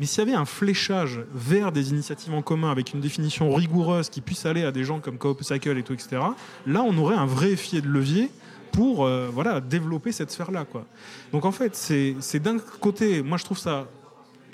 Mais 0.00 0.06
s'il 0.06 0.18
y 0.24 0.28
avait 0.28 0.36
un 0.36 0.44
fléchage 0.46 1.20
vers 1.32 1.70
des 1.70 1.90
initiatives 1.90 2.34
en 2.34 2.42
commun 2.42 2.70
avec 2.70 2.92
une 2.92 3.00
définition 3.00 3.54
rigoureuse 3.54 4.08
qui 4.08 4.20
puisse 4.20 4.44
aller 4.46 4.64
à 4.64 4.72
des 4.72 4.84
gens 4.84 5.00
comme 5.00 5.18
Coop 5.18 5.42
Cycle 5.42 5.78
et 5.78 5.82
tout, 5.82 5.92
etc., 5.92 6.22
là, 6.66 6.82
on 6.82 6.96
aurait 6.98 7.14
un 7.16 7.26
vrai 7.26 7.56
filet 7.56 7.82
de 7.82 7.88
levier 7.88 8.30
pour 8.72 9.04
euh, 9.04 9.28
voilà, 9.32 9.60
développer 9.60 10.12
cette 10.12 10.30
sphère-là. 10.30 10.64
quoi. 10.64 10.84
Donc 11.32 11.44
en 11.44 11.52
fait, 11.52 11.76
c'est 11.76 12.40
d'un 12.40 12.58
côté, 12.58 13.22
moi 13.22 13.38
je 13.38 13.44
trouve 13.44 13.58
ça 13.58 13.86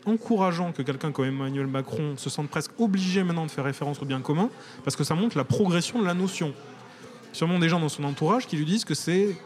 encourageant 0.04 0.72
que 0.72 0.82
quelqu'un 0.82 1.12
comme 1.12 1.26
Emmanuel 1.26 1.66
Macron 1.66 2.16
se 2.16 2.30
sente 2.30 2.48
presque 2.48 2.72
obligé 2.78 3.22
maintenant 3.22 3.46
de 3.46 3.50
faire 3.50 3.64
référence 3.64 4.00
au 4.02 4.04
bien 4.04 4.20
commun, 4.20 4.48
parce 4.84 4.96
que 4.96 5.04
ça 5.04 5.14
montre 5.14 5.36
la 5.36 5.44
progression 5.44 6.00
de 6.00 6.06
la 6.06 6.14
notion. 6.14 6.52
Sûrement 7.32 7.58
des 7.58 7.68
gens 7.68 7.80
dans 7.80 7.88
son 7.88 8.04
entourage 8.04 8.46
qui 8.46 8.56
lui 8.56 8.64
disent 8.64 8.84
que 8.84 8.94
c'est 8.94 9.36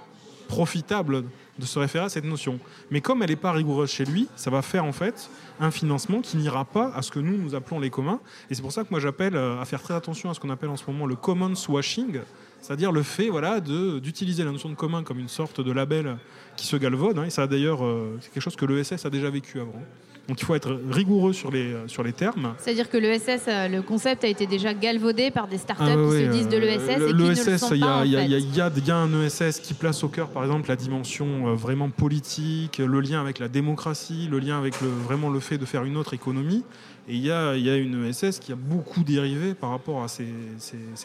profitable 0.49 1.25
de 1.59 1.67
se 1.67 1.79
référer 1.79 2.05
à 2.05 2.09
cette 2.09 2.25
notion. 2.25 2.59
Mais 2.91 3.01
comme 3.01 3.23
elle 3.23 3.31
n'est 3.31 3.37
pas 3.37 3.53
rigoureuse 3.53 3.91
chez 3.91 4.05
lui, 4.05 4.29
ça 4.37 4.51
va 4.51 4.63
faire 4.63 4.85
en 4.85 4.93
fait 4.93 5.31
un 5.61 5.71
financement 5.71 6.21
qui 6.21 6.37
n'ira 6.37 6.65
pas 6.65 6.93
à 6.95 7.03
ce 7.03 7.11
que 7.11 7.19
nous, 7.21 7.37
nous 7.37 7.55
appelons 7.55 7.81
les 7.81 7.91
communs. 7.91 8.21
Et 8.51 8.55
c'est 8.55 8.63
pour 8.63 8.73
ça 8.73 8.85
que 8.85 8.89
moi 8.91 9.01
j'appelle 9.01 9.37
euh, 9.37 9.61
à 9.61 9.65
faire 9.65 9.83
très 9.83 9.95
attention 9.95 10.31
à 10.31 10.35
ce 10.35 10.41
qu'on 10.41 10.51
appelle 10.51 10.71
en 10.71 10.77
ce 10.77 10.85
moment 10.87 11.07
le 11.07 11.17
commons 11.17 11.55
washing, 11.69 12.21
c'est-à-dire 12.63 12.93
le 12.93 13.03
fait 13.03 13.29
voilà, 13.29 13.61
de- 13.61 13.99
d'utiliser 13.99 14.45
la 14.45 14.51
notion 14.53 14.71
de 14.71 14.75
commun 14.75 15.03
comme 15.03 15.19
une 15.19 15.29
sorte 15.29 15.61
de 15.61 15.73
label 15.73 16.17
qui 16.57 16.67
se 16.67 16.77
galvaude. 16.77 17.19
hein. 17.19 17.25
et 17.25 17.31
ça 17.31 17.47
d'ailleurs, 17.47 17.85
euh, 17.85 18.17
c'est 18.21 18.33
quelque 18.33 18.43
chose 18.43 18.57
que 18.57 18.65
l'ESS 18.65 19.05
a 19.05 19.11
déjà 19.11 19.29
vécu 19.29 19.61
avant. 19.61 19.83
Donc 20.29 20.41
il 20.41 20.45
faut 20.45 20.55
être 20.55 20.79
rigoureux 20.89 21.33
sur 21.33 21.51
les, 21.51 21.73
euh, 21.73 21.89
sur 21.89 22.05
les 22.05 22.13
termes. 22.13 22.55
C'est-à-dire 22.59 22.89
que 22.89 22.97
l'ESS, 22.97 23.43
euh, 23.49 23.67
le 23.67 23.83
concept 23.83 24.23
a 24.23 24.29
été 24.29 24.47
déjà 24.47 24.73
galvaudé 24.73 25.33
par 25.33 25.49
des 25.49 25.59
startups 25.59 25.83
Ah 25.85 25.97
qui 25.97 26.25
se 26.25 26.31
disent 26.31 26.49
de 26.49 26.57
euh, 26.59 26.61
l'ESS 26.61 26.91
et 26.91 27.07
qui 27.07 27.13
ne 27.15 27.51
le 27.51 27.59
sont 27.59 27.75
il 27.75 27.81
y 27.81 27.83
a- 27.83 27.87
pas 27.87 28.05
il 28.05 28.11
y 28.13 28.15
y 28.15 28.57
y 28.57 28.61
a- 28.61 28.97
un 28.97 29.23
ESS 29.25 29.59
qui 29.61 29.75
place 29.75 30.05
au 30.05 30.09
cœur, 30.09 30.29
par 30.29 30.45
exemple, 30.45 30.69
la 30.69 30.77
dimension 30.77 31.57
vraiment 31.57 31.91
politique, 31.91 32.79
le 32.79 33.01
lien 33.01 33.21
avec 33.21 33.41
la 33.41 33.49
démocratie, 33.49 34.29
le 34.31 34.39
lien 34.39 34.59
avec 34.59 34.81
le, 34.81 34.87
vraiment 34.89 35.29
le 35.29 35.41
fait 35.41 35.59
de 35.59 35.65
faire 35.65 35.83
une 35.83 35.97
autre 35.97 36.15
économie. 36.15 36.63
Et 37.09 37.15
il 37.17 37.21
y 37.21 37.33
a, 37.33 37.55
une 37.55 38.07
ESS 38.07 38.39
qui 38.39 38.53
a 38.53 38.57
beaucoup 38.57 39.03
dérivé 39.03 39.55
par 39.55 39.71
rapport 39.71 40.03
à 40.05 40.09
ces, 40.09 40.27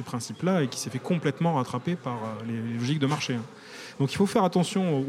principes-là 0.05 0.63
et 0.63 0.67
qui 0.67 0.79
s'est 0.79 0.91
fait 0.91 0.99
complètement 0.99 1.55
rattraper 1.55 1.95
par 1.95 2.13
euh, 2.13 2.45
les, 2.47 2.79
logiques 2.79 2.99
de 2.99 3.07
marché. 3.07 3.33
hein. 3.33 3.43
Donc 3.99 4.13
il 4.13 4.15
faut 4.15 4.27
faire 4.27 4.43
attention 4.43 4.99
au. 4.99 5.03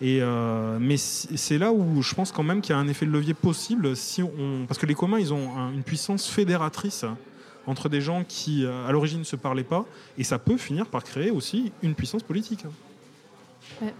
Et 0.00 0.18
euh, 0.20 0.78
mais 0.80 0.96
c'est 0.96 1.58
là 1.58 1.70
où 1.70 2.02
je 2.02 2.14
pense 2.14 2.32
quand 2.32 2.42
même 2.42 2.60
qu'il 2.60 2.74
y 2.74 2.76
a 2.76 2.80
un 2.80 2.88
effet 2.88 3.06
de 3.06 3.12
levier 3.12 3.34
possible 3.34 3.94
si 3.94 4.20
on 4.20 4.66
parce 4.66 4.78
que 4.78 4.86
les 4.86 4.96
communs 4.96 5.20
ils 5.20 5.32
ont 5.32 5.56
un- 5.56 5.72
une 5.72 5.84
puissance 5.84 6.26
fédératrice 6.26 7.04
entre 7.68 7.88
des 7.88 8.00
gens 8.00 8.24
qui 8.26 8.64
euh, 8.64 8.88
à 8.88 8.90
l'origine 8.90 9.20
ne 9.20 9.24
se 9.24 9.36
parlaient 9.36 9.62
pas 9.62 9.84
et 10.18 10.24
ça 10.24 10.40
peut 10.40 10.56
finir 10.56 10.86
par 10.86 11.04
créer 11.04 11.30
aussi 11.30 11.70
une 11.84 11.94
puissance 11.94 12.24
politique. 12.24 12.64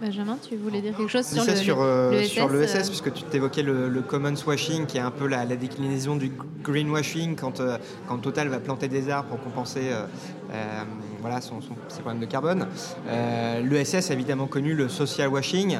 Benjamin, 0.01 0.37
tu 0.47 0.55
voulais 0.55 0.81
dire 0.81 0.95
quelque 0.95 1.09
chose 1.09 1.25
sur 1.27 1.43
le, 1.45 1.55
sur, 1.55 1.77
le- 1.77 1.81
euh, 1.83 2.11
le 2.11 2.23
sur 2.23 2.47
SS, 2.49 2.53
l'ESS, 2.53 2.75
euh, 2.75 2.87
puisque 2.87 3.13
tu 3.13 3.23
t'évoquais 3.23 3.63
le, 3.63 3.89
le 3.89 4.01
commons 4.01 4.33
washing, 4.47 4.85
qui 4.85 4.97
est 4.97 5.01
un 5.01 5.11
peu 5.11 5.27
la, 5.27 5.43
la 5.45 5.55
déclinaison 5.55 6.15
du 6.15 6.31
greenwashing, 6.63 7.35
quand, 7.35 7.59
euh, 7.59 7.77
quand 8.07 8.17
Total 8.19 8.47
va 8.47 8.59
planter 8.59 8.87
des 8.87 9.09
arbres 9.09 9.29
pour 9.29 9.41
compenser 9.41 9.89
euh, 9.91 10.83
voilà, 11.21 11.41
son, 11.41 11.61
son- 11.61 11.75
ses 11.89 12.01
problèmes 12.01 12.21
de 12.21 12.25
carbone. 12.25 12.67
Euh, 13.07 13.61
L'ESS 13.61 14.09
a 14.09 14.13
évidemment 14.13 14.47
connu 14.47 14.73
le 14.73 14.87
social 14.89 15.27
washing. 15.29 15.77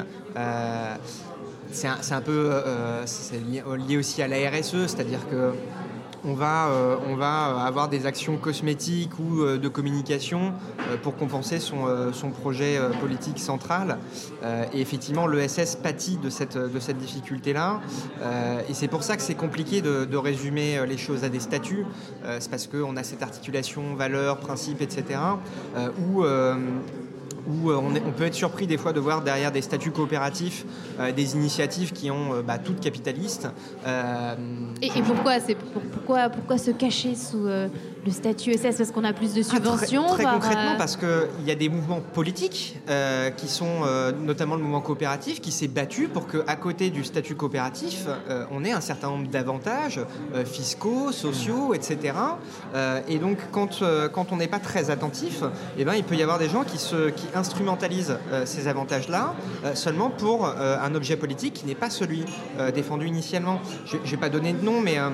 C'est 1.72 1.88
un, 2.12 2.20
peu 2.20 2.50
lié 3.88 3.96
aussi 3.96 4.22
à 4.22 4.28
la 4.28 4.36
RSE, 4.50 4.86
c'est-à-dire 4.86 5.28
que 5.28 5.52
on 6.24 6.34
va, 6.34 6.68
euh, 6.68 6.96
va 7.16 7.64
avoir 7.64 7.88
des 7.88 8.06
actions 8.06 8.36
cosmétiques 8.36 9.18
ou 9.18 9.42
euh, 9.42 9.58
de 9.58 9.68
communication 9.68 10.52
euh, 10.88 10.96
pour 10.96 11.16
compenser 11.16 11.60
son, 11.60 11.86
euh, 11.86 12.10
projet 12.40 12.76
euh, 12.76 12.90
politique 12.90 13.38
central. 13.38 13.98
Euh, 14.42 14.64
et 14.72 14.80
effectivement, 14.80 15.26
l'ESS 15.26 15.76
pâtit 15.76 16.16
de 16.16 16.30
cette, 16.30 16.56
de 16.56 16.80
cette 16.80 16.98
difficulté-là. 16.98 17.80
Euh, 18.22 18.60
et 18.68 18.74
c'est 18.74 18.88
pour 18.88 19.02
ça 19.02 19.16
que 19.16 19.22
c'est 19.22 19.34
compliqué 19.34 19.82
de, 19.82 20.16
résumer 20.16 20.78
euh, 20.78 20.86
les 20.86 20.96
choses 20.96 21.24
à 21.24 21.28
des 21.28 21.40
statuts. 21.40 21.84
Euh, 22.24 22.38
c'est 22.40 22.50
parce 22.50 22.66
qu'on 22.66 22.96
a 22.96 23.02
cette 23.02 23.22
articulation 23.22 23.94
valeurs, 23.94 24.38
principes, 24.38 24.80
etc. 24.80 25.20
euh, 25.76 25.90
euh, 26.24 26.56
où 27.46 27.70
euh, 27.70 27.76
on, 27.76 28.12
peut 28.12 28.24
être 28.24 28.34
surpris 28.34 28.66
des 28.66 28.76
fois 28.76 28.92
de 28.92 29.00
voir 29.00 29.22
derrière 29.22 29.52
des 29.52 29.62
statuts 29.62 29.90
coopératifs 29.90 30.64
euh, 30.98 31.12
des 31.12 31.34
initiatives 31.34 31.92
qui 31.92 32.10
ont 32.10 32.34
euh, 32.34 32.42
bah, 32.42 32.58
toutes 32.58 32.80
capitalistes. 32.80 33.48
Et, 34.82 34.90
pourquoi, 35.02 36.28
pourquoi, 36.30 36.58
se 36.58 36.70
cacher 36.70 37.14
sous 37.14 37.46
le 38.04 38.10
statut 38.12 38.52
SS 38.52 38.76
Parce 38.76 38.90
qu'on 38.90 39.04
a 39.04 39.12
plus 39.12 39.32
de 39.34 39.42
subventions 39.42 40.06
Très 40.08 40.22
par, 40.24 40.34
concrètement, 40.34 40.72
euh, 40.74 40.78
parce 40.78 40.96
qu'il 40.96 41.46
y 41.46 41.50
a 41.50 41.54
des 41.54 41.68
mouvements 41.68 42.00
politiques, 42.00 42.78
euh, 42.88 43.30
qui 43.30 43.48
sont 43.48 43.82
euh, 43.84 44.12
notamment 44.12 44.56
le 44.56 44.62
mouvement 44.62 44.80
coopératif, 44.80 45.40
qui 45.40 45.52
s'est 45.52 45.68
battu 45.68 46.08
pour 46.08 46.26
qu'à 46.26 46.56
côté 46.56 46.90
du 46.90 47.04
statut 47.04 47.34
coopératif, 47.34 48.06
euh, 48.28 48.44
on 48.50 48.64
ait 48.64 48.72
un 48.72 48.80
certain 48.80 49.08
nombre 49.08 49.28
d'avantages 49.28 50.00
fiscaux, 50.44 51.12
sociaux, 51.12 51.74
etc. 51.74 52.14
Et 53.08 53.18
donc, 53.18 53.38
quand, 53.52 53.82
quand 54.12 54.32
on 54.32 54.36
n'est 54.36 54.48
pas 54.48 54.58
très 54.58 54.90
attentif, 54.90 55.42
eh 55.78 55.84
ben, 55.84 55.94
il 55.94 56.04
peut 56.04 56.14
y 56.16 56.22
avoir 56.22 56.38
des 56.38 56.48
gens 56.48 56.64
qui, 56.64 56.78
se, 56.78 57.10
qui 57.10 57.26
instrumentalisent 57.34 58.18
ces 58.44 58.68
avantages-là 58.68 59.34
seulement 59.74 60.10
pour 60.10 60.46
un 60.46 60.94
objet 60.94 61.16
politique 61.16 61.54
qui 61.54 61.66
n'est 61.66 61.74
pas 61.74 61.90
celui 61.90 62.24
défendu 62.74 63.06
initialement. 63.06 63.60
Je 63.86 63.96
ne 63.96 64.02
vais 64.02 64.16
pas 64.16 64.28
donner 64.28 64.52
de 64.52 64.64
nom, 64.64 64.80
mais, 64.80 64.98
euh, 64.98 65.10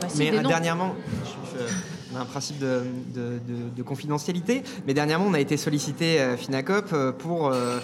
bah 0.00 0.06
mais 0.16 0.30
dernièrement, 0.30 0.94
je- 1.24 1.58
je- 1.58 1.72
on 2.12 2.16
a 2.18 2.20
un 2.20 2.24
principe 2.24 2.58
de, 2.58 2.82
de- 3.14 3.38
de- 3.46 3.74
de 3.76 3.82
confidentialité, 3.82 4.62
mais 4.86 4.94
dernièrement, 4.94 5.26
on 5.28 5.34
a 5.34 5.40
été 5.40 5.56
sollicité 5.56 6.20
euh, 6.20 6.36
Finacop 6.36 6.86
euh, 6.92 7.12
pour 7.12 7.48
euh, 7.48 7.78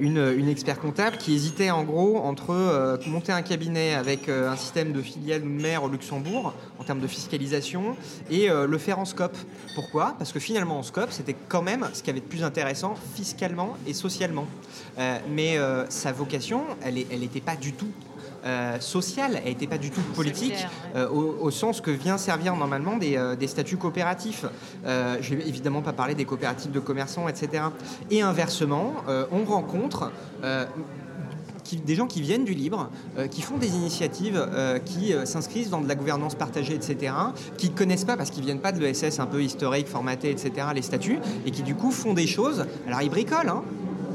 une, 0.00 0.48
expert 0.48 0.78
comptable 0.78 1.16
qui 1.18 1.34
hésitait 1.34 1.70
en 1.70 1.82
gros 1.84 2.18
entre 2.18 2.98
monter 3.08 3.32
un 3.32 3.42
cabinet 3.42 3.94
avec 3.94 4.28
un 4.28 4.56
système 4.56 4.92
de 4.92 5.02
filiale 5.02 5.42
ou 5.42 5.44
de 5.44 5.50
mère 5.62 5.82
au 5.82 5.88
Luxembourg 5.88 6.54
en 6.78 6.84
termes 6.84 7.00
de 7.00 7.06
fiscalisation 7.06 7.96
et 8.30 8.48
le 8.48 8.78
faire 8.78 8.98
en 8.98 9.04
scope. 9.04 9.36
Pourquoi? 9.74 10.14
Parce 10.18 10.32
que 10.32 10.38
finalement, 10.38 10.78
en 10.78 10.82
scope, 10.82 11.10
c'était 11.10 11.36
quand 11.48 11.62
même 11.62 11.86
ce 11.92 12.02
qui 12.02 12.10
avait 12.10 12.20
de 12.20 12.24
plus 12.24 12.44
intéressant 12.44 12.94
fiscalement 13.14 13.76
et 13.86 13.92
socialement. 13.92 14.46
Mais 15.28 15.58
sa 15.88 16.12
vocation, 16.12 16.62
elle 16.82 16.94
n'était 16.94 17.40
pas 17.40 17.56
du 17.56 17.72
tout 17.72 17.90
euh, 18.46 18.80
sociale, 18.80 19.40
elle 19.44 19.50
n'était 19.52 19.66
pas 19.66 19.78
du 19.78 19.90
tout 19.90 20.00
politique, 20.14 20.54
clair, 20.54 20.70
euh, 20.94 21.08
au, 21.08 21.36
au 21.40 21.50
sens 21.50 21.80
que 21.80 21.90
vient 21.90 22.16
servir 22.16 22.56
normalement 22.56 22.96
des, 22.96 23.16
euh, 23.16 23.36
des 23.36 23.48
statuts 23.48 23.76
coopératifs. 23.76 24.44
Euh, 24.86 25.16
je 25.20 25.34
vais 25.34 25.46
évidemment 25.48 25.82
pas 25.82 25.92
parler 25.92 26.14
des 26.14 26.24
coopératives 26.24 26.70
de 26.70 26.80
commerçants, 26.80 27.28
etc. 27.28 27.64
Et 28.10 28.22
inversement, 28.22 28.94
on 29.32 29.44
rencontre 29.44 30.10
qui- 31.64 31.76
des 31.78 31.96
gens 31.96 32.06
qui 32.06 32.20
viennent 32.22 32.44
du 32.44 32.54
libre, 32.54 32.90
euh, 33.18 33.26
qui 33.26 33.42
font 33.42 33.56
des 33.56 33.74
initiatives, 33.74 34.36
euh, 34.40 34.78
qui 34.78 35.12
euh, 35.12 35.24
s'inscrivent 35.26 35.68
dans 35.68 35.80
de 35.80 35.88
la 35.88 35.96
gouvernance 35.96 36.36
partagée, 36.36 36.74
etc., 36.74 37.12
qui 37.58 37.70
ne 37.70 37.74
connaissent 37.74 38.04
pas 38.04 38.16
parce 38.16 38.30
qu'ils 38.30 38.44
viennent 38.44 38.60
pas 38.60 38.70
de 38.72 38.78
l'ESS 38.78 39.18
un 39.18 39.26
peu 39.26 39.42
historique, 39.42 39.88
formaté, 39.88 40.30
etc., 40.30 40.68
les 40.74 40.82
statuts, 40.82 41.18
et 41.44 41.50
qui 41.50 41.62
du 41.62 41.74
coup 41.74 41.90
font 41.90 42.14
des 42.14 42.28
choses. 42.28 42.66
Alors 42.86 43.02
ils 43.02 43.10
bricolent, 43.10 43.48
hein, 43.48 43.62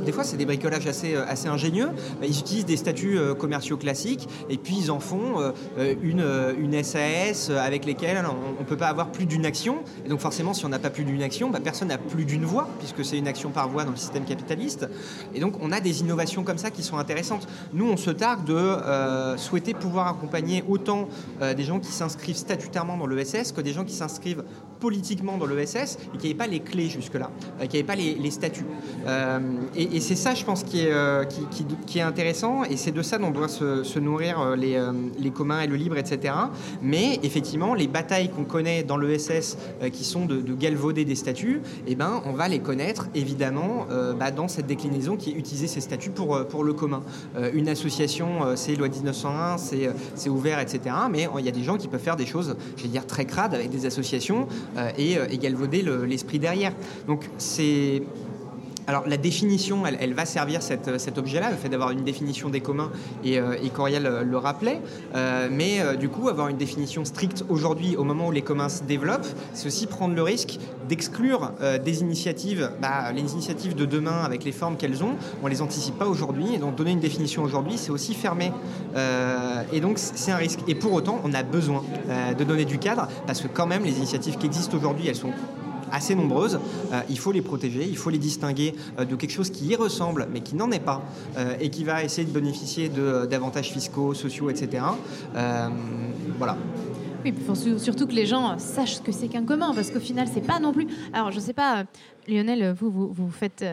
des 0.03 0.11
fois, 0.11 0.23
c'est 0.23 0.37
des 0.37 0.45
bricolages 0.45 0.87
assez, 0.87 1.15
euh, 1.15 1.25
ingénieux. 1.45 1.89
Ils 2.21 2.39
utilisent 2.39 2.65
des 2.65 2.77
statuts 2.77 3.17
euh, 3.17 3.33
commerciaux 3.33 3.77
classiques 3.77 4.27
et 4.49 4.57
puis 4.57 4.75
ils 4.77 4.91
en 4.91 4.99
font 4.99 5.39
euh, 5.39 5.95
une, 6.01 6.25
une 6.59 6.83
SAS 6.83 7.49
avec 7.49 7.85
lesquelles 7.85 8.23
on 8.25 8.61
ne 8.61 8.65
peut 8.65 8.77
pas 8.77 8.87
avoir 8.87 9.11
plus 9.11 9.25
d'une 9.25 9.45
action. 9.45 9.79
Et 10.05 10.09
donc 10.09 10.19
forcément, 10.19 10.53
si 10.53 10.65
on 10.65 10.69
n'a 10.69 10.79
pas 10.79 10.89
plus 10.89 11.03
d'une 11.03 11.21
action, 11.23 11.49
bah, 11.49 11.59
personne 11.63 11.89
n'a 11.89 11.97
plus 11.97 12.25
d'une 12.25 12.45
voix, 12.45 12.67
puisque 12.79 13.05
c'est 13.05 13.17
une 13.17 13.27
action 13.27 13.51
par 13.51 13.69
voix 13.69 13.83
dans 13.83 13.91
le 13.91 13.97
système 13.97 14.25
capitaliste. 14.25 14.87
Et 15.33 15.39
donc 15.39 15.55
on 15.61 15.71
a 15.71 15.79
des 15.79 16.01
innovations 16.01 16.43
comme 16.43 16.57
ça 16.57 16.71
qui 16.71 16.83
sont 16.83 16.97
intéressantes. 16.97 17.47
Nous, 17.73 17.89
on 17.89 17.97
se 17.97 18.11
targue 18.11 18.45
de 18.45 19.37
souhaiter 19.37 19.73
pouvoir 19.73 20.07
accompagner 20.07 20.63
autant 20.67 21.07
des 21.39 21.63
gens 21.63 21.79
qui 21.79 21.91
s'inscrivent 21.91 22.35
statutairement 22.35 22.97
dans 22.97 23.07
l'ESS 23.07 23.51
que 23.51 23.61
des 23.61 23.73
gens 23.73 23.83
qui 23.83 23.93
s'inscrivent 23.93 24.43
politiquement 24.81 25.37
dans 25.37 25.45
l'ESS 25.45 25.97
et 26.13 26.17
qui 26.17 26.27
n'avaient 26.27 26.37
pas 26.37 26.47
les 26.47 26.59
clés 26.59 26.89
jusque-là, 26.89 27.31
euh, 27.61 27.67
qui 27.67 27.77
n'avaient 27.77 27.87
pas 27.87 27.95
les, 27.95 28.15
les 28.15 28.31
statuts. 28.31 28.65
Euh, 29.07 29.39
et 29.75 29.99
c'est 30.01 30.15
ça, 30.15 30.33
je 30.33 30.43
pense, 30.43 30.63
qui 30.63 30.81
est, 30.81 30.91
euh, 30.91 31.23
qui, 31.85 31.99
est 31.99 32.01
intéressant 32.01 32.63
et 32.63 32.75
c'est 32.75 32.91
de 32.91 33.01
ça 33.01 33.17
dont 33.17 33.31
doit 33.31 33.47
se, 33.47 33.99
nourrir 33.99 34.39
euh, 34.41 34.55
les, 34.55 34.75
euh, 34.75 34.91
les 35.19 35.31
communs 35.31 35.61
et 35.61 35.67
le 35.67 35.75
libre, 35.75 35.97
etc. 35.97 36.33
Mais 36.81 37.19
effectivement, 37.23 37.73
les 37.75 37.87
batailles 37.87 38.29
qu'on 38.29 38.43
connaît 38.43 38.83
dans 38.83 38.97
l'ESS 38.97 39.57
euh, 39.81 39.89
qui 39.89 40.03
sont 40.03 40.25
de, 40.25 40.41
de 40.41 40.53
galvauder 40.55 41.05
des 41.05 41.15
statuts, 41.15 41.61
eh 41.87 41.95
ben, 41.95 42.21
on 42.25 42.33
va 42.33 42.47
les 42.47 42.59
connaître 42.59 43.07
évidemment 43.13 43.85
euh, 43.91 44.13
bah, 44.13 44.31
dans 44.31 44.47
cette 44.47 44.67
déclinaison 44.67 45.15
qui 45.15 45.31
est 45.31 45.33
utiliser 45.33 45.67
ces 45.67 45.81
statuts 45.81 46.09
pour, 46.09 46.35
euh, 46.35 46.43
pour 46.43 46.63
le 46.63 46.73
commun. 46.73 47.03
Euh, 47.35 47.51
une 47.53 47.69
association, 47.69 48.43
euh, 48.45 48.55
c'est 48.55 48.75
loi 48.75 48.87
1901, 48.87 49.57
c'est 49.57 49.87
euh, 49.87 50.29
ouvert, 50.29 50.59
etc. 50.59 50.95
Mais 51.11 51.27
euh, 51.27 51.39
il 51.39 51.45
y 51.45 51.49
a 51.49 51.51
des 51.51 51.63
gens 51.63 51.77
qui 51.77 51.87
peuvent 51.87 52.01
faire 52.01 52.15
des 52.15 52.25
choses, 52.25 52.55
je 52.77 52.83
vais 52.83 52.89
dire, 52.89 53.05
très 53.05 53.25
crades 53.25 53.53
avec 53.53 53.69
des 53.69 53.85
associations 53.85 54.47
euh, 54.70 54.70
et, 54.97 55.17
euh, 55.17 55.25
et 55.29 55.37
galvauder 55.37 55.81
le- 55.81 56.05
l'esprit 56.05 56.39
derrière. 56.39 56.73
Donc 57.07 57.25
c'est 57.37 58.03
alors 58.87 59.07
la 59.07 59.17
définition, 59.17 59.83
elle, 59.85 60.13
va 60.13 60.25
servir 60.25 60.61
cette- 60.61 60.99
cet 60.99 61.17
objet-là, 61.17 61.49
le 61.51 61.55
fait 61.57 61.69
d'avoir 61.69 61.91
une 61.91 62.03
définition 62.03 62.49
des 62.49 62.61
communs, 62.61 62.91
et, 63.23 63.39
euh, 63.39 63.55
Coriel 63.73 64.05
euh, 64.05 64.23
le 64.23 64.37
rappelait, 64.37 64.81
Euh, 65.15 65.47
mais 65.51 65.79
euh, 65.81 65.95
du 65.95 66.09
coup 66.09 66.29
avoir 66.29 66.47
une 66.47 66.57
définition 66.57 67.05
stricte 67.05 67.43
aujourd'hui, 67.49 67.95
au 67.95 68.03
moment 68.03 68.27
où 68.27 68.31
les 68.31 68.41
communs 68.41 68.69
se 68.69 68.83
développent, 68.83 69.27
c'est 69.53 69.67
aussi 69.67 69.87
prendre 69.87 70.15
le 70.15 70.23
risque 70.23 70.57
d'exclure 70.89 71.51
euh, 71.61 71.77
des 71.77 72.01
initiatives, 72.01 72.71
bah, 72.81 73.11
les 73.13 73.21
initiatives 73.33 73.75
de 73.75 73.85
demain 73.85 74.23
avec 74.23 74.43
les 74.43 74.51
formes 74.51 74.77
qu'elles 74.77 75.03
ont, 75.03 75.15
on 75.43 75.47
les 75.47 75.61
anticipe 75.61 75.97
pas 75.97 76.07
aujourd'hui, 76.07 76.55
et 76.55 76.57
donc 76.57 76.75
donner 76.75 76.91
une 76.91 76.99
définition 76.99 77.43
aujourd'hui, 77.43 77.77
c'est 77.77 77.91
aussi 77.91 78.13
fermer, 78.13 78.51
Euh, 78.95 79.63
et 79.71 79.79
donc 79.79 79.97
c'est 79.97 80.31
un 80.31 80.37
risque. 80.37 80.59
Et 80.67 80.75
pour 80.75 80.91
autant, 80.93 81.21
on 81.23 81.33
a 81.33 81.43
besoin 81.43 81.83
euh, 82.09 82.33
de 82.33 82.43
donner 82.43 82.65
du 82.65 82.77
cadre, 82.77 83.07
parce 83.27 83.41
que 83.41 83.47
quand 83.47 83.67
même 83.67 83.83
les 83.83 83.97
initiatives 83.97 84.37
qui 84.37 84.45
existent 84.47 84.75
aujourd'hui, 84.77 85.07
elles 85.07 85.15
sont 85.15 85.31
assez 85.91 86.15
nombreuses. 86.15 86.59
Euh, 86.91 87.01
il 87.09 87.19
faut 87.19 87.31
les 87.31 87.41
protéger, 87.41 87.85
il 87.87 87.97
faut 87.97 88.09
les 88.09 88.17
distinguer 88.17 88.73
euh, 88.99 89.05
de 89.05 89.15
quelque 89.15 89.31
chose 89.31 89.49
qui 89.49 89.65
y 89.65 89.75
ressemble, 89.75 90.27
mais 90.31 90.41
qui 90.41 90.55
n'en 90.55 90.71
est 90.71 90.79
pas, 90.79 91.03
euh, 91.37 91.55
et 91.59 91.69
qui 91.69 91.83
va 91.83 92.03
essayer 92.03 92.27
de 92.27 92.33
bénéficier 92.33 92.89
d'avantages 92.89 93.71
fiscaux, 93.71 94.13
sociaux, 94.13 94.49
etc. 94.49 94.83
Voilà. 96.37 96.57
Oui, 97.23 97.33
surtout 97.77 98.07
que 98.07 98.13
les 98.13 98.25
gens 98.25 98.57
sachent 98.57 98.95
ce 98.95 99.01
que 99.01 99.11
c'est 99.11 99.27
qu'un 99.27 99.45
commun, 99.45 99.73
parce 99.75 99.91
qu'au 99.91 99.99
final, 99.99 100.27
c'est 100.33 100.45
pas 100.45 100.59
non 100.59 100.73
plus. 100.73 100.87
Alors, 101.13 101.31
je 101.31 101.39
sais 101.39 101.53
pas, 101.53 101.83
Lionel, 102.27 102.73
vous, 102.79 102.89
vous, 102.89 103.29
faites 103.29 103.63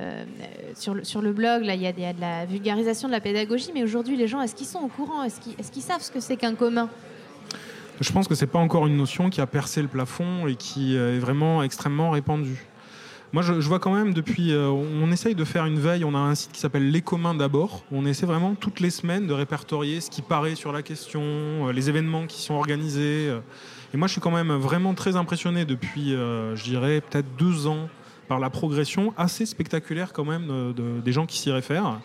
sur, 0.74 0.92
le, 0.94 1.32
blog, 1.32 1.64
là, 1.64 1.74
il 1.74 1.80
y, 1.80 1.86
a 1.86 1.92
de 1.92 2.20
la 2.20 2.44
vulgarisation, 2.44 3.08
de 3.08 3.12
la 3.12 3.20
pédagogie, 3.20 3.70
mais 3.72 3.82
aujourd'hui, 3.82 4.18
les 4.18 4.28
gens, 4.28 4.42
est-ce 4.42 4.54
qu'ils 4.54 4.66
sont 4.66 4.80
au 4.80 4.88
courant? 4.88 5.22
Est-ce 5.22 5.72
qu'ils 5.72 5.82
savent 5.82 6.02
ce 6.02 6.10
que 6.10 6.20
c'est 6.20 6.36
qu'un 6.36 6.54
commun? 6.54 6.90
Je 8.00 8.12
pense 8.12 8.28
que 8.28 8.34
c'est 8.34 8.46
pas 8.46 8.58
encore 8.60 8.86
une 8.86 8.96
notion 8.96 9.28
qui 9.30 9.40
a 9.40 9.46
percé 9.46 9.82
le 9.82 9.88
plafond 9.88 10.46
et 10.46 10.54
qui 10.54 10.96
euh, 10.96 11.16
est 11.16 11.18
vraiment 11.18 11.62
extrêmement 11.62 12.10
répandue. 12.10 12.64
Moi, 13.32 13.42
je, 13.42 13.52
vois 13.54 13.78
quand 13.78 13.92
même 13.92 14.14
depuis. 14.14 14.52
euh, 14.52 14.68
on 14.70 15.10
essaye 15.10 15.34
de 15.34 15.44
faire 15.44 15.66
une 15.66 15.78
veille. 15.78 16.04
On 16.04 16.14
a 16.14 16.18
un 16.18 16.34
site 16.34 16.52
qui 16.52 16.60
s'appelle 16.60 16.90
Les 16.90 17.02
Communs 17.02 17.34
d'abord. 17.34 17.84
On 17.92 18.06
essaie 18.06 18.24
vraiment 18.24 18.54
toutes 18.54 18.80
les 18.80 18.88
semaines 18.90 19.26
de 19.26 19.34
répertorier 19.34 20.00
ce 20.00 20.10
qui 20.10 20.22
paraît 20.22 20.54
sur 20.54 20.72
la 20.72 20.82
question, 20.82 21.20
euh, 21.22 21.72
les 21.72 21.88
événements 21.90 22.26
qui 22.26 22.40
sont 22.40 22.54
organisés. 22.54 23.30
Et 23.92 23.96
moi, 23.96 24.06
je 24.06 24.12
suis 24.12 24.20
quand 24.20 24.30
même 24.30 24.52
vraiment 24.52 24.94
très 24.94 25.16
impressionné 25.16 25.64
depuis, 25.64 26.10
je 26.12 26.62
dirais, 26.62 27.00
peut-être 27.00 27.26
deux 27.38 27.66
ans 27.66 27.88
par 28.28 28.38
la 28.38 28.50
progression 28.50 29.14
assez 29.16 29.46
spectaculaire 29.46 30.12
quand 30.12 30.26
même 30.26 30.46
de- 30.46 30.72
de- 30.72 31.00
des 31.00 31.12
gens 31.12 31.24
qui 31.24 31.38
s'y 31.38 31.50
réfèrent. 31.50 31.98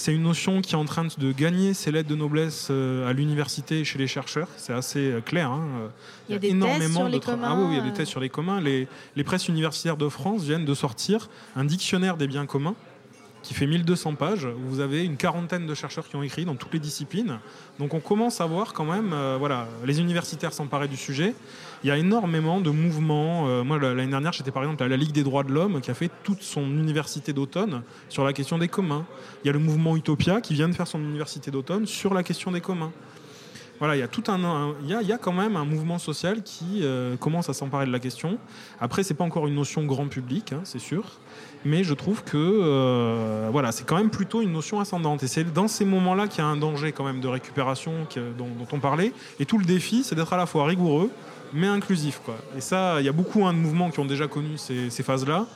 C'est 0.00 0.14
une 0.14 0.22
notion 0.22 0.60
qui 0.60 0.74
est 0.74 0.78
en 0.78 0.84
train 0.84 1.06
de 1.18 1.32
gagner 1.32 1.74
ses 1.74 1.90
lettres 1.90 2.08
de 2.08 2.14
noblesse 2.14 2.68
euh, 2.70 3.08
à 3.08 3.12
l'université 3.12 3.80
et 3.80 3.84
chez 3.84 3.98
les 3.98 4.06
chercheurs. 4.06 4.46
C'est 4.56 4.72
assez 4.72 5.10
euh, 5.10 5.20
clair. 5.20 5.50
hein. 5.50 5.90
Il 6.28 6.32
y 6.32 6.36
a 6.36 6.38
des 6.38 6.56
tests 6.56 6.92
sur 6.92 7.08
les 7.08 7.18
tra- 7.18 7.24
communs, 7.32 7.48
Ah 7.50 7.56
oui, 7.56 7.66
il 7.72 7.76
y 7.76 7.80
a 7.80 7.82
des 7.82 7.88
euh. 7.90 7.92
tests 7.92 8.10
sur 8.12 8.20
les 8.20 8.28
communs. 8.28 8.60
Les, 8.60 8.86
les 9.16 9.24
presses 9.24 9.48
universitaires 9.48 9.96
de 9.96 10.08
France 10.08 10.44
viennent 10.44 10.64
de 10.64 10.74
sortir 10.74 11.28
un 11.56 11.64
dictionnaire 11.64 12.16
des 12.16 12.28
biens 12.28 12.46
communs 12.46 12.76
qui 13.42 13.54
fait 13.54 13.66
1200 13.66 14.14
pages. 14.14 14.44
où 14.44 14.68
Vous 14.68 14.78
avez 14.80 15.04
une 15.04 15.16
quarantaine 15.16 15.66
de 15.66 15.74
chercheurs 15.74 16.08
qui 16.08 16.14
ont 16.14 16.22
écrit 16.22 16.44
dans 16.44 16.54
toutes 16.54 16.72
les 16.74 16.78
disciplines. 16.80 17.40
Donc 17.80 17.92
on 17.92 18.00
commence 18.00 18.40
à 18.40 18.46
voir 18.46 18.74
quand 18.74 18.84
même, 18.84 19.12
euh, 19.12 19.36
voilà, 19.36 19.66
les 19.84 19.98
universitaires 20.00 20.52
s'emparaient 20.52 20.88
du 20.88 20.96
sujet. 20.96 21.34
Il 21.84 21.88
y 21.88 21.90
a 21.90 21.96
énormément 21.96 22.60
de 22.60 22.70
mouvements. 22.70 23.46
Euh, 23.48 23.62
moi, 23.62 23.78
la- 23.78 23.94
l'année 23.94 24.10
dernière, 24.10 24.32
j'étais 24.32 24.50
par 24.50 24.62
exemple 24.64 24.82
à 24.82 24.88
la 24.88 24.96
Ligue 24.96 25.12
des 25.12 25.22
droits 25.22 25.44
de 25.44 25.52
l'homme 25.52 25.80
qui 25.80 25.90
a 25.90 25.94
fait 25.94 26.10
toute 26.24 26.42
son 26.42 26.62
université 26.64 27.32
d'automne 27.32 27.82
sur 28.08 28.24
la 28.24 28.32
question 28.32 28.58
des 28.58 28.68
communs. 28.68 29.06
Il 29.44 29.46
y 29.46 29.50
a 29.50 29.52
le 29.52 29.58
mouvement 29.60 29.96
Utopia 29.96 30.40
qui 30.40 30.54
vient 30.54 30.68
de 30.68 30.74
faire 30.74 30.88
son 30.88 30.98
université 30.98 31.50
d'automne 31.50 31.86
sur 31.86 32.14
la 32.14 32.22
question 32.22 32.50
des 32.50 32.60
communs. 32.60 32.90
Voilà, 33.78 33.94
il 33.94 34.00
y 34.00 34.02
a 34.02 34.08
tout 34.08 34.24
un, 34.26 34.74
il 34.82 34.90
y 34.90 34.94
a, 34.94 35.02
il 35.02 35.06
y 35.06 35.12
a 35.12 35.18
quand 35.18 35.32
même 35.32 35.54
un 35.54 35.64
mouvement 35.64 35.98
social 35.98 36.42
qui 36.42 36.80
euh, 36.82 37.16
commence 37.16 37.48
à 37.48 37.52
s'emparer 37.52 37.86
de 37.86 37.92
la 37.92 38.00
question. 38.00 38.36
Après, 38.80 39.04
c'est 39.04 39.14
pas 39.14 39.22
encore 39.22 39.46
une 39.46 39.54
notion 39.54 39.84
grand 39.84 40.08
public, 40.08 40.52
hein, 40.52 40.62
c'est 40.64 40.80
sûr, 40.80 41.04
mais 41.64 41.84
je 41.84 41.94
trouve 41.94 42.24
que 42.24 42.36
euh, 42.36 43.48
voilà, 43.52 43.70
c'est 43.70 43.86
quand 43.86 43.96
même 43.96 44.10
plutôt 44.10 44.42
une 44.42 44.50
notion 44.50 44.80
ascendante. 44.80 45.22
Et 45.22 45.28
c'est 45.28 45.44
dans 45.44 45.68
ces 45.68 45.84
moments-là 45.84 46.26
qu'il 46.26 46.40
y 46.40 46.44
a 46.44 46.48
un 46.50 46.56
danger 46.56 46.90
quand 46.90 47.04
même 47.04 47.20
de 47.20 47.28
récupération 47.28 47.92
dont 48.36 48.48
on 48.72 48.80
parlait. 48.80 49.12
Et 49.38 49.44
tout 49.46 49.58
le 49.58 49.64
défi, 49.64 50.02
c'est 50.02 50.16
d'être 50.16 50.32
à 50.32 50.36
la 50.38 50.46
fois 50.46 50.66
rigoureux 50.66 51.10
mais 51.52 51.66
inclusif, 51.66 52.20
quoi. 52.24 52.36
Et 52.56 52.60
ça, 52.60 53.00
il 53.00 53.06
y 53.06 53.08
a 53.08 53.12
beaucoup 53.12 53.46
hein, 53.46 53.52
de 53.52 53.58
mouvements 53.58 53.90
qui 53.90 54.00
ont 54.00 54.04
déjà 54.04 54.26
connu 54.28 54.58
ces, 54.58 54.90
ces 54.90 55.02
phases-là. 55.02 55.46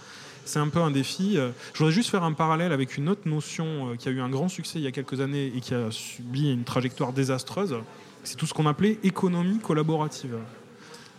C'est 0.44 0.58
un 0.58 0.68
peu 0.68 0.80
un 0.80 0.90
défi. 0.90 1.36
Je 1.36 1.78
voudrais 1.78 1.92
juste 1.92 2.10
faire 2.10 2.24
un 2.24 2.32
parallèle 2.32 2.72
avec 2.72 2.96
une 2.96 3.08
autre 3.08 3.28
notion 3.28 3.92
euh, 3.92 3.96
qui 3.96 4.08
a 4.08 4.10
eu 4.10 4.20
un 4.20 4.28
grand 4.28 4.48
succès 4.48 4.80
il 4.80 4.82
y 4.82 4.88
a 4.88 4.90
quelques 4.90 5.20
années 5.20 5.52
et 5.54 5.60
qui 5.60 5.72
a 5.72 5.90
subi 5.90 6.52
une 6.52 6.64
trajectoire 6.64 7.12
désastreuse. 7.12 7.76
C'est 8.24 8.36
tout 8.36 8.46
ce 8.46 8.54
qu'on 8.54 8.66
appelait 8.66 8.98
économie 9.02 9.58
collaborative. 9.58 10.36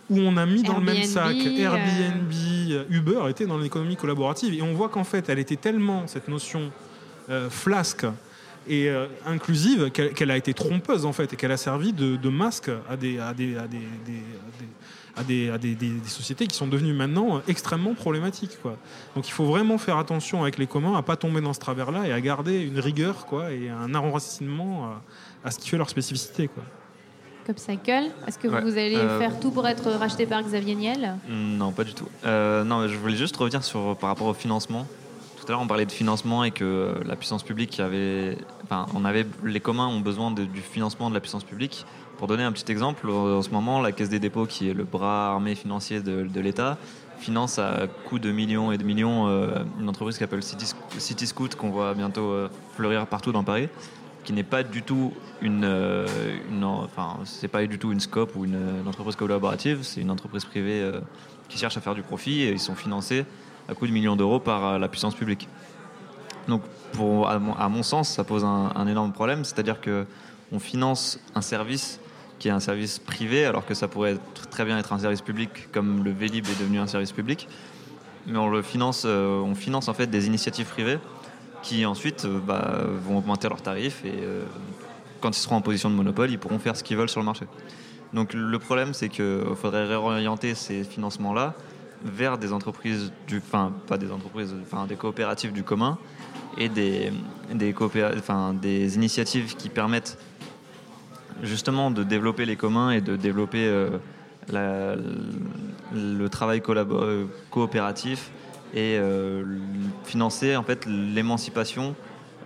Où 0.09 0.19
on 0.19 0.35
a 0.37 0.45
mis 0.45 0.63
dans 0.63 0.77
le 0.77 0.83
même 0.83 1.03
sac 1.03 1.35
euh, 1.35 1.57
Airbnb, 1.57 2.31
euh, 2.71 2.83
Uber 2.89 3.29
était 3.29 3.45
dans 3.45 3.57
l'économie 3.57 3.95
collaborative. 3.95 4.53
Et 4.53 4.61
on 4.61 4.73
voit 4.73 4.89
qu'en 4.89 5.03
fait, 5.03 5.29
elle 5.29 5.39
était 5.39 5.55
tellement, 5.55 6.07
cette 6.07 6.27
notion 6.27 6.71
euh, 7.29 7.49
flasque 7.49 8.05
et 8.67 8.89
euh, 8.89 9.07
inclusive, 9.25 9.89
qu'elle 9.91 10.31
a 10.31 10.37
été 10.37 10.53
trompeuse 10.53 11.05
en 11.05 11.13
fait, 11.13 11.33
et 11.33 11.35
qu'elle 11.35 11.51
a 11.51 11.57
servi 11.57 11.93
de, 11.93 12.15
de 12.15 12.29
masque 12.29 12.69
à 12.89 12.95
des, 12.97 13.19
à 13.19 13.33
des, 13.33 13.57
à 13.57 13.67
des- 13.67 13.77
des- 14.05 14.23
à 14.23 14.59
des- 14.59 14.67
à 15.15 15.23
des- 15.23 15.49
à 15.51 15.57
des- 15.59 15.75
des- 15.75 15.89
des 15.99 16.09
sociétés 16.09 16.47
qui 16.47 16.55
sont 16.55 16.65
devenues 16.67 16.93
maintenant 16.93 17.37
euh, 17.37 17.39
extrêmement 17.47 17.93
problématiques. 17.93 18.57
Quoi. 18.61 18.77
Donc 19.15 19.27
il 19.27 19.31
faut 19.31 19.45
vraiment 19.45 19.77
faire 19.77 19.97
attention 19.97 20.41
avec 20.41 20.57
les 20.57 20.65
communs 20.65 20.97
à 20.97 21.01
pas 21.03 21.15
tomber 21.17 21.39
dans 21.41 21.53
ce 21.53 21.59
travers-là 21.59 22.07
et 22.07 22.11
à 22.13 22.19
garder 22.21 22.61
une 22.61 22.79
rigueur 22.79 23.25
quoi, 23.27 23.51
et 23.51 23.69
un 23.69 23.93
enracinement 23.93 24.85
à, 24.85 25.47
à 25.47 25.51
ce 25.51 25.59
qui 25.59 25.69
fait 25.69 25.77
leur 25.77 25.89
spécificité. 25.89 26.47
Quoi. 26.47 26.63
Copcycle, 27.45 28.09
est-ce 28.25 28.39
que 28.39 28.47
Ouais, 28.47 28.61
vous 28.61 28.71
allez 28.71 28.95
euh, 28.95 29.19
faire 29.19 29.37
tout 29.39 29.51
pour 29.51 29.67
être 29.67 29.91
racheté 29.91 30.25
par 30.25 30.41
Xavier 30.41 30.75
Niel? 30.75 31.15
Non, 31.29 31.71
pas 31.73 31.83
du 31.83 31.93
tout. 31.93 32.07
Euh, 32.25 32.63
non, 32.63 32.87
je 32.87 32.95
voulais 32.97 33.17
juste 33.17 33.35
revenir 33.35 33.63
sur, 33.63 33.97
par 33.97 34.09
rapport 34.09 34.27
au 34.27 34.33
financement. 34.33 34.87
Tout 35.43 35.51
à 35.51 35.55
l'heure, 35.55 35.61
on 35.61 35.67
parlait 35.67 35.85
de 35.85 35.91
financement 35.91 36.45
et 36.45 36.51
que 36.51 36.63
euh, 36.63 36.93
la 37.05 37.17
puissance 37.17 37.43
publique 37.43 37.81
avait. 37.81 38.37
Enfin, 38.63 38.85
on 38.95 39.03
avait, 39.03 39.25
les 39.43 39.59
communs 39.59 39.87
ont 39.87 39.99
besoin 39.99 40.31
du 40.31 40.61
financement 40.61 41.09
de 41.09 41.13
la 41.13 41.19
puissance 41.19 41.43
publique. 41.43 41.85
Pour 42.17 42.27
donner 42.27 42.43
un 42.43 42.53
petit 42.53 42.71
exemple, 42.71 43.09
en 43.09 43.41
ce 43.41 43.49
moment, 43.49 43.81
la 43.81 43.91
Caisse 43.91 44.07
des 44.07 44.21
dépôts, 44.21 44.45
qui 44.45 44.69
est 44.69 44.73
le 44.73 44.85
bras 44.85 45.31
armé 45.31 45.55
financier 45.55 45.99
de, 45.99 46.39
l'État, 46.39 46.77
finance 47.19 47.59
à 47.59 47.87
coût 48.07 48.19
de 48.19 48.31
millions 48.31 48.71
et 48.71 48.77
de 48.77 48.85
millions 48.85 49.27
euh, 49.27 49.65
une 49.81 49.89
entreprise 49.89 50.15
qui 50.15 50.23
s'appelle 50.23 50.43
City, 50.43 51.27
Scoot, 51.27 51.55
qu'on 51.55 51.71
voit 51.71 51.93
bientôt 51.93 52.31
euh, 52.31 52.47
fleurir 52.77 53.05
partout 53.07 53.33
dans 53.33 53.43
Paris, 53.43 53.67
qui 54.23 54.31
n'est 54.31 54.43
pas 54.43 54.63
du 54.63 54.81
tout 54.81 55.11
une, 55.41 55.65
euh, 55.65 56.07
une- 56.49 56.63
enfin, 56.63 57.17
c'est 57.25 57.49
pas 57.49 57.65
du 57.65 57.79
tout 57.79 57.91
une 57.91 57.99
scope 57.99 58.33
ou 58.37 58.45
une, 58.45 58.87
entreprise 58.87 59.17
collaborative, 59.17 59.79
c'est 59.81 59.99
une 59.99 60.11
entreprise 60.11 60.45
privée 60.45 60.89
qui 61.49 61.57
cherche 61.57 61.75
à 61.75 61.81
faire 61.81 61.95
du 61.95 62.03
profit 62.03 62.43
et 62.43 62.51
ils 62.51 62.59
sont 62.59 62.75
financés 62.75 63.25
à 63.67 63.73
coût 63.73 63.87
de 63.87 63.91
millions 63.91 64.15
d'euros 64.15 64.39
par 64.39 64.65
euh, 64.65 64.77
la 64.77 64.87
puissance 64.87 65.15
publique. 65.15 65.47
Donc, 66.47 66.61
pour, 66.93 67.29
à, 67.29 67.39
mon, 67.39 67.53
à 67.55 67.69
mon 67.69 67.83
sens, 67.83 68.09
ça 68.09 68.23
pose 68.23 68.43
un, 68.43 68.87
énorme 68.87 69.13
problème, 69.13 69.45
c'est-à-dire 69.45 69.81
que 69.81 70.05
on 70.51 70.59
finance 70.59 71.19
un 71.33 71.41
service 71.41 71.99
qui 72.37 72.47
est 72.49 72.51
un 72.51 72.59
service 72.59 72.99
privé, 72.99 73.45
alors 73.45 73.65
que 73.65 73.73
ça 73.73 73.87
pourrait 73.87 74.17
très 74.51 74.65
bien 74.65 74.77
être 74.77 74.93
un 74.93 74.99
service 74.99 75.21
public, 75.21 75.71
comme 75.71 76.03
le 76.03 76.11
Vélib 76.11 76.45
est 76.45 76.59
devenu 76.59 76.79
un 76.79 76.87
service 76.87 77.11
public. 77.11 77.47
Mais 78.27 78.37
on 78.37 78.49
le 78.49 78.61
finance, 78.61 79.03
euh, 79.05 79.39
on 79.39 79.55
finance 79.55 79.87
en 79.87 79.93
fait 79.93 80.07
des 80.07 80.27
initiatives 80.27 80.67
privées 80.67 80.99
qui 81.61 81.85
ensuite 81.85 82.25
euh, 82.25 82.39
bah, 82.39 82.81
vont 83.05 83.17
augmenter 83.17 83.47
leurs 83.47 83.61
tarifs 83.61 84.03
et 84.05 84.13
quand 85.21 85.29
ils 85.29 85.41
seront 85.41 85.55
en 85.55 85.61
position 85.61 85.89
de 85.89 85.95
monopole, 85.95 86.29
ils 86.29 86.37
pourront 86.37 86.59
faire 86.59 86.75
ce 86.75 86.83
qu'ils 86.83 86.97
veulent 86.97 87.09
sur 87.09 87.21
le 87.21 87.25
marché. 87.25 87.45
Donc 88.13 88.33
le 88.33 88.59
problème, 88.59 88.93
c'est 88.93 89.09
qu'il 89.09 89.41
faudrait 89.55 89.85
réorienter 89.85 90.53
ces 90.53 90.83
financements-là 90.83 91.55
vers 92.03 92.37
des 92.37 92.53
entreprises 92.53 93.11
du, 93.27 93.37
enfin 93.37 93.71
pas 93.87 93.97
des 93.97 94.11
entreprises, 94.11 94.53
enfin 94.63 94.85
des 94.85 94.95
coopératives 94.95 95.53
du 95.53 95.63
commun 95.63 95.97
et 96.57 96.69
des, 96.69 97.11
des, 97.53 97.73
enfin, 98.17 98.53
des 98.53 98.95
initiatives 98.95 99.55
qui 99.55 99.69
permettent 99.69 100.17
justement 101.41 101.91
de 101.91 102.03
développer 102.03 102.45
les 102.45 102.55
communs 102.55 102.91
et 102.91 103.01
de 103.01 103.15
développer 103.15 103.65
euh, 104.53 104.95
le 105.93 106.27
travail 106.27 106.61
euh, 106.67 107.25
coopératif 107.49 108.31
et 108.73 108.97
euh, 108.97 109.43
financer 110.03 110.55
en 110.55 110.63
fait 110.63 110.85
l'émancipation 110.85 111.95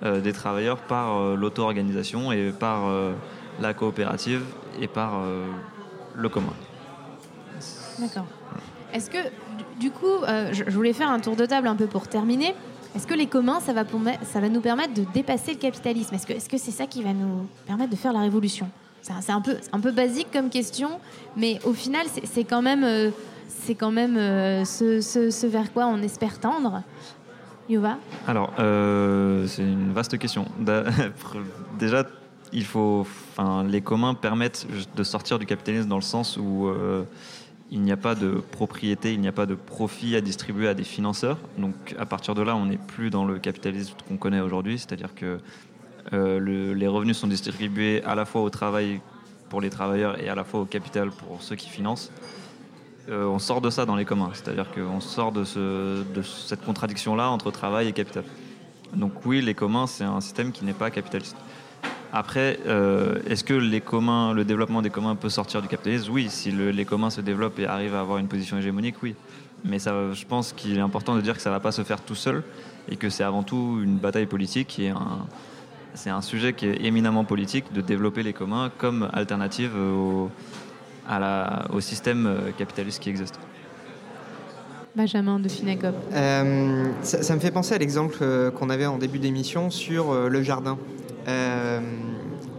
des 0.03 0.31
travailleurs 0.31 0.77
par 0.77 1.35
l'auto-organisation 1.35 2.31
et 2.31 2.51
par 2.51 2.83
la 3.59 3.73
coopérative 3.73 4.43
et 4.79 4.87
par 4.87 5.23
le 6.13 6.29
commun. 6.29 6.53
D'accord. 7.97 8.27
Est-ce 8.93 9.09
que, 9.09 9.17
du- 9.79 9.91
coup, 9.91 10.05
euh, 10.05 10.51
je, 10.53 10.63
voulais 10.71 10.93
faire 10.93 11.09
un 11.09 11.19
tour 11.19 11.35
de 11.35 11.45
table 11.45 11.67
un 11.67 11.75
peu 11.75 11.87
pour 11.87 12.07
terminer. 12.07 12.53
Est-ce 12.95 13.05
que 13.05 13.13
les 13.13 13.27
communs, 13.27 13.59
ça 13.59 13.73
va, 13.73 13.83
ça 14.23 14.39
va 14.39 14.49
nous 14.49 14.61
permettre 14.61 14.93
de 14.93 15.05
dépasser 15.13 15.53
le 15.53 15.59
capitalisme? 15.59 16.15
Est-ce 16.15 16.49
que 16.49 16.57
c'est 16.57 16.71
ça 16.71 16.87
qui 16.87 17.03
va 17.03 17.13
nous 17.13 17.47
permettre 17.65 17.91
de 17.91 17.95
faire 17.95 18.13
la 18.13 18.21
révolution? 18.21 18.69
C'est 19.01 19.31
un- 19.31 19.41
peu, 19.41 19.91
basique 19.91 20.27
comme 20.33 20.49
question, 20.49 20.89
mais 21.37 21.59
au 21.63 21.73
final, 21.73 22.05
c'est 22.23 22.43
quand 22.43 22.61
même, 22.61 22.83
euh, 22.83 23.11
quand 23.79 23.91
même 23.91 24.17
euh, 24.17 24.65
ce, 24.65 25.45
vers 25.47 25.71
quoi 25.71 25.85
on 25.87 26.01
espère 26.01 26.39
tendre. 26.39 26.81
Yuva? 27.69 27.97
Alors, 28.27 28.51
c'est 28.57 29.61
une 29.63 29.93
vaste 29.93 30.17
question. 30.17 30.45
Déjà, 31.79 32.05
il 32.53 32.65
faut, 32.65 33.05
les 33.67 33.81
communs 33.81 34.13
permettent 34.13 34.67
de 34.95 35.03
sortir 35.03 35.37
du 35.39 35.45
capitalisme 35.45 35.87
dans 35.87 35.97
le 35.97 36.01
sens 36.01 36.37
où 36.37 36.69
il 37.71 37.81
n'y 37.81 37.91
a 37.91 37.97
pas 37.97 38.15
de 38.15 38.41
propriété, 38.51 39.13
il 39.13 39.19
n'y 39.19 39.27
a 39.27 39.33
pas 39.33 39.45
de 39.45 39.55
profit 39.55 40.15
à 40.15 40.21
distribuer 40.21 40.67
à 40.69 40.73
des 40.73 40.85
financeurs. 40.85 41.37
Donc, 41.57 41.73
à 41.99 42.05
partir 42.05 42.33
de 42.33 42.41
là, 42.41 42.55
on 42.55 42.65
n'est 42.65 42.77
plus 42.77 43.09
dans 43.09 43.25
le 43.25 43.39
capitalisme 43.39 43.93
qu'on 44.07 44.17
connaît 44.17 44.39
aujourd'hui, 44.39 44.79
c'est-à-dire 44.79 45.13
que 45.13 45.39
euh, 46.13 46.39
le- 46.39 46.73
les 46.73 46.87
revenus 46.87 47.17
sont 47.17 47.27
distribués 47.27 48.01
à 48.05 48.15
la 48.15 48.23
fois 48.25 48.41
au 48.41 48.49
travail 48.49 49.01
pour 49.49 49.59
les 49.59 49.69
travailleurs 49.69 50.19
et 50.21 50.29
à 50.29 50.35
la 50.35 50.43
fois 50.45 50.61
au 50.61 50.65
capital 50.65 51.09
pour 51.11 51.41
ceux 51.41 51.55
qui 51.55 51.69
financent. 51.69 52.11
Euh, 53.09 53.25
on 53.25 53.39
sort 53.39 53.61
de 53.61 53.69
ça 53.69 53.85
dans 53.85 53.95
les 53.95 54.05
communs, 54.05 54.31
c'est-à-dire 54.33 54.67
qu'on 54.71 54.99
sort 55.01 55.31
de 55.31 55.43
cette 55.43 56.63
contradiction-là 56.65 57.29
entre 57.29 57.51
travail 57.51 57.87
et 57.89 57.93
capital. 57.93 58.23
Donc 58.93 59.25
oui, 59.25 59.41
les 59.41 59.53
communs, 59.53 59.87
c'est 59.87 60.03
un 60.05 60.21
système 60.21 60.51
qui 60.53 60.63
n'est 60.63 60.73
pas 60.73 60.89
capitaliste. 60.91 61.35
Après, 62.13 62.59
euh, 62.65 63.19
est-ce 63.27 63.43
que 63.43 63.53
les 63.53 63.81
communs, 63.81 64.33
le 64.33 64.45
développement 64.45 64.81
des 64.81 64.89
communs 64.89 65.15
peut 65.15 65.29
sortir 65.29 65.61
du 65.61 65.67
capitalisme? 65.67 66.11
Oui, 66.11 66.29
si 66.29 66.51
le- 66.51 66.71
les 66.71 66.85
communs 66.85 67.09
se 67.09 67.21
développent 67.21 67.59
et 67.59 67.65
arrivent 67.67 67.95
à 67.95 67.99
avoir 67.99 68.17
une 68.17 68.27
position 68.27 68.57
hégémonique, 68.57 68.95
oui. 69.03 69.13
Mais 69.65 69.77
ça, 69.79 70.13
je 70.13 70.25
pense 70.25 70.53
qu'il 70.53 70.77
est 70.77 70.81
important 70.81 71.15
de 71.15 71.21
dire 71.21 71.35
que 71.35 71.41
ça 71.41 71.49
ne 71.49 71.55
va 71.55 71.59
pas 71.59 71.71
se 71.71 71.83
faire 71.83 72.01
tout 72.01 72.15
seul 72.15 72.43
et 72.89 72.95
que 72.95 73.09
c'est 73.09 73.23
avant 73.23 73.43
tout 73.43 73.81
une 73.83 73.97
bataille 73.97 74.25
politique 74.27 74.79
et 74.79 74.93
c'est 75.95 76.09
un 76.11 76.21
sujet 76.21 76.53
qui 76.53 76.67
est 76.67 76.85
éminemment 76.85 77.25
politique 77.25 77.73
de 77.73 77.81
développer 77.81 78.23
les 78.23 78.33
communs 78.33 78.71
comme 78.77 79.09
alternative 79.13 79.71
au 79.75 80.29
système 81.81 82.25
euh, 82.27 82.51
capitaliste 82.57 83.01
qui 83.01 83.09
existe. 83.09 83.39
Benjamin 84.97 85.39
de 85.39 85.47
Finacop. 85.47 85.95
Euh, 86.13 86.85
ça, 87.03 87.21
ça 87.21 87.35
me 87.35 87.39
fait 87.39 87.51
penser 87.51 87.75
à 87.75 87.77
l'exemple 87.77 88.17
euh, 88.21 88.49
qu'on 88.49 88.69
avait 88.71 88.87
en 88.87 88.97
début 88.97 89.19
d'émission 89.19 89.69
sur 89.69 90.11
euh, 90.11 90.27
le 90.27 90.41
jardin. 90.41 90.77
Euh, 91.27 91.79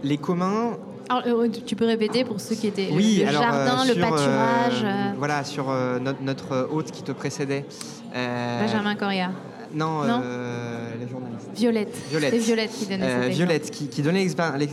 les 0.03 0.17
communs. 0.17 0.77
Alors, 1.09 1.23
tu 1.65 1.75
peux 1.75 1.85
répéter 1.85 2.23
pour 2.23 2.39
ceux 2.39 2.55
qui 2.55 2.67
étaient 2.67 2.89
Oui, 2.93 3.17
le, 3.17 3.23
le 3.23 3.29
alors, 3.29 3.41
jardin, 3.41 3.85
le 3.85 3.93
sur, 3.93 4.05
euh, 4.05 4.09
pâturage. 4.09 4.85
Voilà, 5.17 5.43
sur 5.43 5.65
notre, 6.01 6.21
notre 6.23 6.69
hôte 6.71 6.91
qui 6.91 7.03
te 7.03 7.11
précédait. 7.11 7.65
Benjamin 8.13 8.95
Coria. 8.95 9.31
Non, 9.73 10.03
Non 10.03 10.21
euh, 10.23 10.89
la 10.99 11.07
journaliste. 11.07 11.49
Violette. 11.55 11.95
Violette. 12.09 12.33
C'est 12.33 12.39
Violette 12.39 12.71
qui 12.71 12.85
donnait 12.85 13.05
Euh. 13.05 13.27
Violette 13.29 13.71
qui, 13.71 13.87
qui 13.87 14.01
donnait 14.01 14.25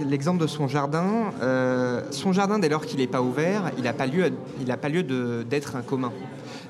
l'exemple 0.08 0.40
de 0.40 0.46
son 0.46 0.68
jardin. 0.68 1.32
Euh, 1.42 2.02
son 2.10 2.32
jardin, 2.32 2.58
dès 2.58 2.68
lors 2.68 2.86
qu'il 2.86 3.00
n'est 3.00 3.06
pas 3.06 3.22
ouvert, 3.22 3.72
il 3.76 3.84
n'a 3.84 3.92
pas 3.92 4.06
lieu, 4.06 4.32
il 4.60 4.70
a 4.70 4.76
pas 4.76 4.88
lieu 4.88 5.02
d'être 5.44 5.76
un 5.76 5.82
commun. 5.82 6.12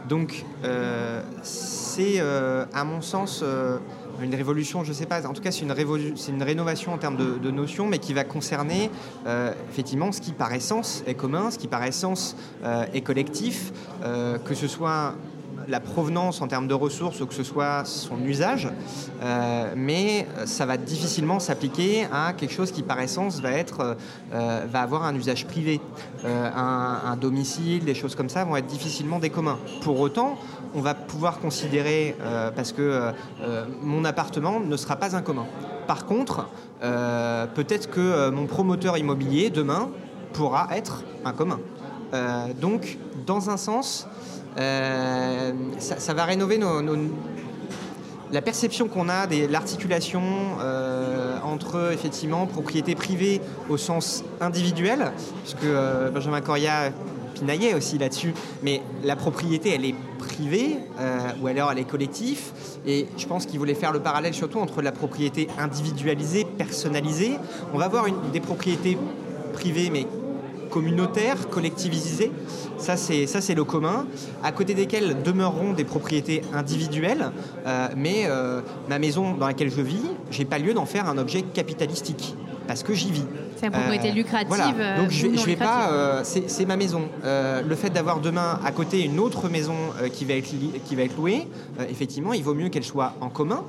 Donc, 0.08 0.44
euh, 0.64 1.22
c'est, 1.42 2.16
euh, 2.18 2.64
à 2.72 2.84
mon 2.84 3.00
sens, 3.00 3.40
euh, 3.42 3.78
une 4.22 4.34
révolution, 4.34 4.84
je 4.84 4.90
ne 4.90 4.94
sais 4.94 5.06
pas, 5.06 5.26
en 5.26 5.32
tout 5.32 5.42
cas, 5.42 5.50
c'est 5.50 5.62
une, 5.62 5.74
une 6.28 6.42
rénovation 6.42 6.92
en 6.92 6.98
termes 6.98 7.16
de, 7.16 7.50
notions, 7.50 7.86
mais 7.86 7.98
qui 7.98 8.14
va 8.14 8.24
concerner 8.24 8.90
effectivement 9.70 10.10
ce 10.10 10.20
qui, 10.20 10.32
par 10.32 10.52
essence, 10.54 11.02
est 11.06 11.14
commun, 11.14 11.50
ce 11.50 11.58
qui, 11.58 11.68
par 11.68 11.84
essence, 11.84 12.34
est 12.94 13.02
collectif, 13.02 13.72
que 14.02 14.54
ce 14.54 14.68
soit 14.68 15.14
la 15.68 15.80
provenance 15.80 16.40
en 16.40 16.48
termes 16.48 16.68
de 16.68 16.74
ressources 16.74 17.20
ou 17.20 17.26
que 17.26 17.34
ce 17.34 17.42
soit 17.42 17.84
son 17.84 18.22
usage, 18.24 18.68
euh, 19.22 19.72
mais 19.76 20.26
ça 20.44 20.66
va 20.66 20.76
difficilement 20.76 21.38
s'appliquer 21.38 22.06
à 22.12 22.32
quelque 22.32 22.52
chose 22.52 22.72
qui 22.72 22.82
par 22.82 23.00
essence 23.00 23.40
va, 23.40 23.50
euh, 23.50 24.66
va 24.70 24.80
avoir 24.80 25.04
un 25.04 25.14
usage 25.14 25.46
privé. 25.46 25.80
Euh, 26.24 26.50
un, 26.54 27.16
domicile, 27.16 27.84
des 27.84 27.94
choses 27.94 28.14
comme 28.14 28.28
ça 28.28 28.44
vont 28.44 28.56
être 28.56 28.66
difficilement 28.66 29.18
des 29.18 29.30
communs. 29.30 29.58
Pour 29.82 29.98
autant, 30.00 30.36
on 30.74 30.80
va 30.80 30.94
pouvoir 30.94 31.38
considérer, 31.38 32.16
euh, 32.20 32.50
parce 32.50 32.72
que 32.72 32.82
euh, 32.82 33.12
euh, 33.40 33.64
mon 33.82 34.04
appartement 34.04 34.60
ne 34.60 34.76
sera 34.76 34.96
pas 34.96 35.16
un 35.16 35.22
commun. 35.22 35.46
Par 35.86 36.04
contre, 36.04 36.48
euh, 36.82 37.46
peut-être 37.46 37.90
que 37.90 38.00
euh, 38.00 38.30
mon 38.30 38.46
promoteur 38.46 38.98
immobilier, 38.98 39.50
demain, 39.50 39.90
pourra 40.32 40.68
être 40.72 41.04
un 41.24 41.32
commun. 41.32 41.60
Euh, 42.12 42.48
donc, 42.60 42.98
dans 43.26 43.50
un 43.50 43.56
sens, 43.56 44.06
euh, 44.06 44.35
ça, 44.56 45.98
ça 45.98 46.14
va 46.14 46.24
rénover 46.24 46.58
la 48.32 48.42
perception 48.42 48.88
qu'on 48.88 49.08
a 49.08 49.26
de 49.26 49.46
l'articulation 49.46 50.22
euh, 50.60 51.38
entre 51.44 51.92
effectivement 51.92 52.46
propriété 52.46 52.94
privée 52.94 53.40
au 53.68 53.76
sens 53.76 54.24
individuel, 54.40 55.12
puisque 55.42 55.64
euh, 55.64 56.10
Benjamin 56.10 56.40
Coria 56.40 56.90
pinaillait 57.34 57.74
aussi 57.74 57.98
là-dessus, 57.98 58.34
mais 58.62 58.80
la 59.04 59.14
propriété 59.14 59.74
elle 59.74 59.84
est 59.84 59.94
privée 60.18 60.78
euh, 60.98 61.18
ou 61.40 61.46
alors 61.46 61.70
elle 61.70 61.78
est 61.78 61.88
collective, 61.88 62.40
et 62.86 63.06
je 63.16 63.26
pense 63.26 63.46
qu'il 63.46 63.58
voulait 63.58 63.74
faire 63.74 63.92
le 63.92 64.00
parallèle 64.00 64.34
surtout 64.34 64.58
entre 64.58 64.82
la 64.82 64.92
propriété 64.92 65.48
individualisée, 65.58 66.44
personnalisée. 66.44 67.38
On 67.74 67.78
va 67.78 67.84
avoir 67.84 68.06
des 68.32 68.40
propriétés 68.40 68.98
privées 69.52 69.90
mais 69.90 70.06
communautaires, 70.80 71.48
collectivisées. 71.48 72.30
Ça, 72.76 72.96
c'est 72.98 73.26
ça, 73.26 73.40
c'est 73.40 73.54
le 73.54 73.64
commun. 73.64 74.06
À 74.44 74.52
côté 74.52 74.74
desquelles 74.74 75.22
demeureront 75.22 75.72
des 75.72 75.84
propriétés 75.84 76.42
individuelles, 76.52 77.30
euh, 77.66 77.88
mais 77.96 78.24
euh, 78.26 78.60
ma 78.90 78.98
maison 78.98 79.32
dans 79.34 79.46
laquelle 79.46 79.70
je 79.70 79.80
vis, 79.80 80.02
j'ai 80.30 80.44
pas 80.44 80.58
lieu 80.58 80.74
d'en 80.74 80.84
faire 80.84 81.08
un 81.08 81.16
objet 81.16 81.40
capitalistique 81.42 82.34
parce 82.68 82.82
que 82.82 82.92
j'y 82.92 83.10
vis. 83.10 83.24
C'est 83.58 83.66
une 83.66 83.72
propriété 83.72 84.12
lucrative, 84.12 84.48
Voilà. 84.48 84.74
euh, 84.78 84.96
Donc 85.00 85.10
je, 85.10 85.22
vais- 85.22 85.32
non 85.32 85.40
je 85.40 85.46
vais 85.46 85.56
pas. 85.56 85.64
lucrative. 85.64 85.94
euh, 85.94 86.20
c'est 86.24 86.50
c'est 86.50 86.66
ma 86.66 86.76
maison. 86.76 87.02
Euh, 87.24 87.62
le 87.66 87.74
fait 87.74 87.88
d'avoir 87.88 88.20
demain 88.20 88.60
à 88.62 88.70
côté 88.70 89.02
une 89.02 89.18
autre 89.18 89.48
maison 89.48 89.76
euh, 90.02 90.08
qui 90.08 90.26
va 90.26 90.34
être 90.34 90.50
qui 90.86 90.94
va 90.94 91.02
être 91.04 91.16
louée, 91.16 91.48
effectivement, 91.88 92.34
il 92.34 92.42
vaut 92.44 92.54
mieux 92.54 92.68
qu'elle 92.68 92.84
soit 92.84 93.14
en 93.22 93.30
commun. 93.30 93.62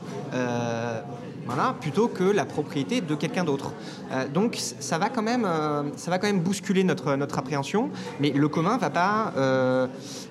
Voilà, 1.47 1.75
plutôt 1.79 2.07
que 2.07 2.23
la 2.23 2.45
propriété 2.45 3.01
de 3.01 3.15
quelqu'un 3.15 3.43
d'autre. 3.43 3.71
Euh, 4.11 4.27
donc 4.27 4.57
ça 4.57 4.97
va 4.97 5.09
quand 5.09 5.23
même, 5.23 5.45
euh, 5.45 5.83
ça 5.95 6.11
va 6.11 6.19
quand 6.19 6.27
même 6.27 6.41
bousculer 6.41 6.83
notre 6.83 7.15
notre 7.15 7.39
appréhension, 7.39 7.89
mais 8.19 8.29
le 8.31 8.47
commun 8.47 8.77
va 8.77 8.89
pas 8.89 9.33
euh, 9.37 9.87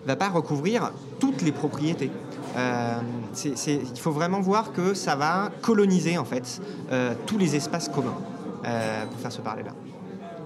va 0.06 0.16
pas 0.16 0.28
recouvrir 0.28 0.92
toutes 1.18 1.42
les 1.42 1.52
propriétés. 1.52 2.10
Euh, 2.56 3.00
il 3.44 4.00
faut 4.00 4.12
vraiment 4.12 4.40
voir 4.40 4.72
que 4.72 4.94
ça 4.94 5.16
va 5.16 5.50
coloniser 5.62 6.16
en 6.16 6.24
fait 6.24 6.60
euh, 6.92 7.14
tous 7.26 7.38
les 7.38 7.56
espaces 7.56 7.88
communs 7.88 8.16
euh, 8.64 9.04
pour 9.06 9.20
faire 9.20 9.32
ce 9.32 9.40
parallèle-là. 9.40 9.72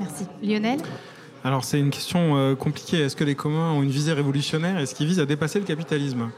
Merci. 0.00 0.26
Lionel? 0.42 0.80
Alors 1.44 1.64
c'est 1.64 1.78
une 1.78 1.90
question 1.90 2.36
euh, 2.36 2.54
compliquée. 2.54 3.00
Est-ce 3.00 3.16
que 3.16 3.24
les 3.24 3.34
communs 3.34 3.72
ont 3.72 3.82
une 3.82 3.90
visée 3.90 4.12
révolutionnaire? 4.12 4.78
Est-ce 4.78 4.94
qu'ils 4.94 5.06
visent 5.06 5.20
à 5.20 5.26
dépasser 5.26 5.58
le 5.58 5.64
capitalisme? 5.64 6.30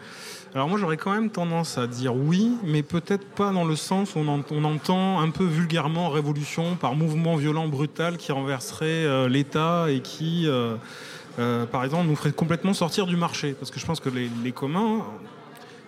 Alors 0.54 0.68
moi 0.68 0.78
j'aurais 0.78 0.98
quand 0.98 1.12
même 1.12 1.30
tendance 1.30 1.78
à 1.78 1.86
dire 1.86 2.14
oui, 2.14 2.52
mais 2.62 2.82
peut-être 2.82 3.24
pas 3.24 3.52
dans 3.52 3.64
le 3.64 3.74
sens 3.74 4.14
où 4.14 4.18
on, 4.18 4.28
en- 4.28 4.44
on 4.50 4.64
entend 4.64 5.20
un 5.20 5.30
peu 5.30 5.44
vulgairement 5.44 6.10
révolution 6.10 6.76
par 6.76 6.94
mouvement 6.94 7.36
violent 7.36 7.68
brutal 7.68 8.18
qui 8.18 8.32
renverserait 8.32 8.84
euh, 9.06 9.28
l'État 9.30 9.86
et 9.88 10.00
qui, 10.00 10.46
euh, 10.46 10.76
euh, 11.38 11.64
par 11.64 11.84
exemple, 11.84 12.06
nous 12.06 12.16
ferait 12.16 12.32
complètement 12.32 12.74
sortir 12.74 13.06
du 13.06 13.16
marché. 13.16 13.54
Parce 13.58 13.70
que 13.70 13.80
je 13.80 13.86
pense 13.86 13.98
que 13.98 14.10
les, 14.10 14.52
communs, 14.52 15.06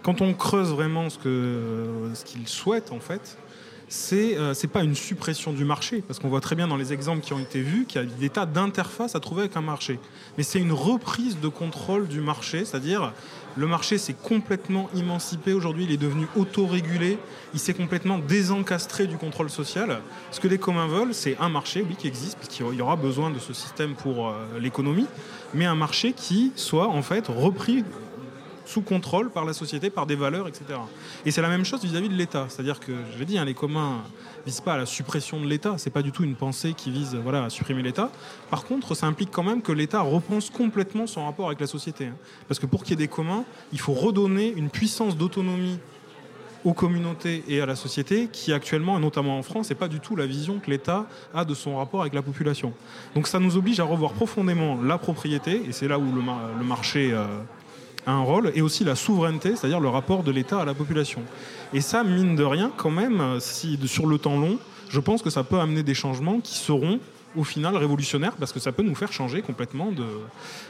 quand 0.02 0.22
on 0.22 0.32
creuse 0.32 0.70
vraiment 0.70 1.10
ce 1.10 1.18
que 1.18 2.08
ce 2.14 2.24
qu'ils 2.24 2.48
souhaitent 2.48 2.90
en 2.90 3.00
fait, 3.00 3.36
c'est 3.88 4.38
euh, 4.38 4.54
pas 4.72 4.82
une 4.82 4.94
suppression 4.94 5.52
du 5.52 5.66
marché 5.66 6.00
parce 6.00 6.18
qu'on 6.18 6.28
voit 6.28 6.40
très 6.40 6.56
bien 6.56 6.68
dans 6.68 6.78
les 6.78 6.94
exemples 6.94 7.20
qui 7.20 7.34
ont 7.34 7.38
été 7.38 7.60
vus 7.60 7.84
qu'il 7.86 8.00
y 8.00 8.04
a 8.04 8.06
des 8.06 8.30
tas 8.30 8.46
d'interfaces 8.46 9.14
à 9.14 9.20
trouver 9.20 9.42
avec 9.42 9.58
un 9.58 9.62
marché. 9.62 10.00
Mais 10.38 10.42
c'est 10.42 10.58
une 10.58 10.72
reprise 10.72 11.38
de 11.38 11.48
contrôle 11.48 12.08
du 12.08 12.22
marché, 12.22 12.64
c'est-à-dire 12.64 13.12
le 13.56 13.66
marché 13.66 13.98
s'est 13.98 14.14
complètement 14.14 14.88
émancipé 14.96 15.52
aujourd'hui, 15.52 15.84
il 15.84 15.92
est 15.92 15.96
devenu 15.96 16.26
autorégulé, 16.36 17.18
il 17.52 17.60
s'est 17.60 17.74
complètement 17.74 18.18
désencastré 18.18 19.06
du 19.06 19.16
contrôle 19.16 19.50
social. 19.50 20.00
Ce 20.30 20.40
que 20.40 20.48
les 20.48 20.58
communs 20.58 20.88
veulent, 20.88 21.14
c'est 21.14 21.36
un 21.40 21.48
marché, 21.48 21.84
oui, 21.88 21.96
qui 21.96 22.08
existe, 22.08 22.38
puisqu'il 22.38 22.76
y 22.76 22.82
aura 22.82 22.96
besoin 22.96 23.30
de 23.30 23.38
ce 23.38 23.52
système 23.52 23.94
pour 23.94 24.28
euh, 24.28 24.32
l'économie, 24.60 25.06
mais 25.52 25.66
un 25.66 25.76
marché 25.76 26.12
qui 26.12 26.52
soit 26.56 26.88
en 26.88 27.02
fait 27.02 27.28
repris 27.28 27.84
sous 28.64 28.82
contrôle 28.82 29.30
par 29.30 29.44
la 29.44 29.52
société, 29.52 29.90
par 29.90 30.06
des 30.06 30.16
valeurs, 30.16 30.48
etc. 30.48 30.64
Et 31.24 31.30
c'est 31.30 31.42
la 31.42 31.48
même 31.48 31.64
chose 31.64 31.84
vis-à-vis 31.84 32.08
de 32.08 32.14
l'État. 32.14 32.46
C'est-à-dire 32.48 32.80
que, 32.80 32.92
je 33.12 33.18
l'ai 33.18 33.24
dit, 33.24 33.38
hein, 33.38 33.44
les 33.44 33.54
communs 33.54 34.02
visent 34.46 34.60
pas 34.60 34.74
à 34.74 34.78
la 34.78 34.86
suppression 34.86 35.40
de 35.40 35.46
l'État. 35.46 35.74
C'est 35.78 35.90
pas 35.90 36.02
du 36.02 36.12
tout 36.12 36.24
une 36.24 36.34
pensée 36.34 36.74
qui 36.74 36.90
vise 36.90 37.14
voilà, 37.14 37.44
à 37.44 37.50
supprimer 37.50 37.82
l'État. 37.82 38.10
Par 38.50 38.64
contre, 38.64 38.94
ça 38.94 39.06
implique 39.06 39.30
quand 39.30 39.42
même 39.42 39.62
que 39.62 39.72
l'État 39.72 40.00
repense 40.00 40.50
complètement 40.50 41.06
son 41.06 41.24
rapport 41.24 41.46
avec 41.46 41.60
la 41.60 41.66
société. 41.66 42.06
hein. 42.06 42.16
Parce 42.48 42.58
que 42.58 42.66
pour 42.66 42.82
qu'il 42.82 42.90
y 42.90 42.94
ait 42.94 43.06
des 43.06 43.08
communs, 43.08 43.44
il 43.72 43.80
faut 43.80 43.92
redonner 43.92 44.52
une 44.56 44.70
puissance 44.70 45.16
d'autonomie 45.16 45.78
aux 46.64 46.72
communautés 46.72 47.44
et 47.46 47.60
à 47.60 47.66
la 47.66 47.76
société 47.76 48.28
qui 48.32 48.52
actuellement, 48.52 48.96
et 48.96 49.00
notamment 49.00 49.38
en 49.38 49.42
France, 49.42 49.68
n'est 49.68 49.76
pas 49.76 49.88
du 49.88 50.00
tout 50.00 50.16
la 50.16 50.26
vision 50.26 50.58
que 50.58 50.70
l'État 50.70 51.06
a 51.34 51.44
de 51.44 51.54
son 51.54 51.76
rapport 51.76 52.00
avec 52.00 52.14
la 52.14 52.22
population. 52.22 52.72
Donc 53.14 53.28
ça 53.28 53.38
nous 53.38 53.56
oblige 53.56 53.80
à 53.80 53.84
revoir 53.84 54.12
profondément 54.12 54.80
la 54.82 54.96
propriété, 54.96 55.62
et 55.68 55.72
c'est 55.72 55.88
là 55.88 55.98
où 55.98 56.06
le 56.10 56.64
marché 56.64 57.10
euh, 57.12 57.26
un 58.06 58.20
rôle, 58.20 58.52
et 58.54 58.62
aussi 58.62 58.84
la 58.84 58.94
souveraineté, 58.94 59.56
c'est-à-dire 59.56 59.80
le 59.80 59.88
rapport 59.88 60.22
de 60.22 60.30
l'État 60.30 60.60
à 60.60 60.64
la 60.64 60.74
population. 60.74 61.22
Et 61.72 61.80
ça, 61.80 62.04
mine 62.04 62.36
de 62.36 62.44
rien, 62.44 62.70
quand 62.76 62.90
même, 62.90 63.38
si, 63.40 63.78
sur 63.86 64.06
le 64.06 64.18
temps 64.18 64.38
long, 64.38 64.58
je 64.88 65.00
pense 65.00 65.22
que 65.22 65.30
ça 65.30 65.42
peut 65.42 65.58
amener 65.58 65.82
des 65.82 65.94
changements 65.94 66.40
qui 66.40 66.54
seront 66.54 67.00
au 67.36 67.44
final 67.44 67.76
révolutionnaires 67.76 68.36
parce 68.38 68.52
que 68.52 68.60
ça 68.60 68.72
peut 68.72 68.82
nous 68.82 68.94
faire 68.94 69.12
changer 69.12 69.42
complètement 69.42 69.90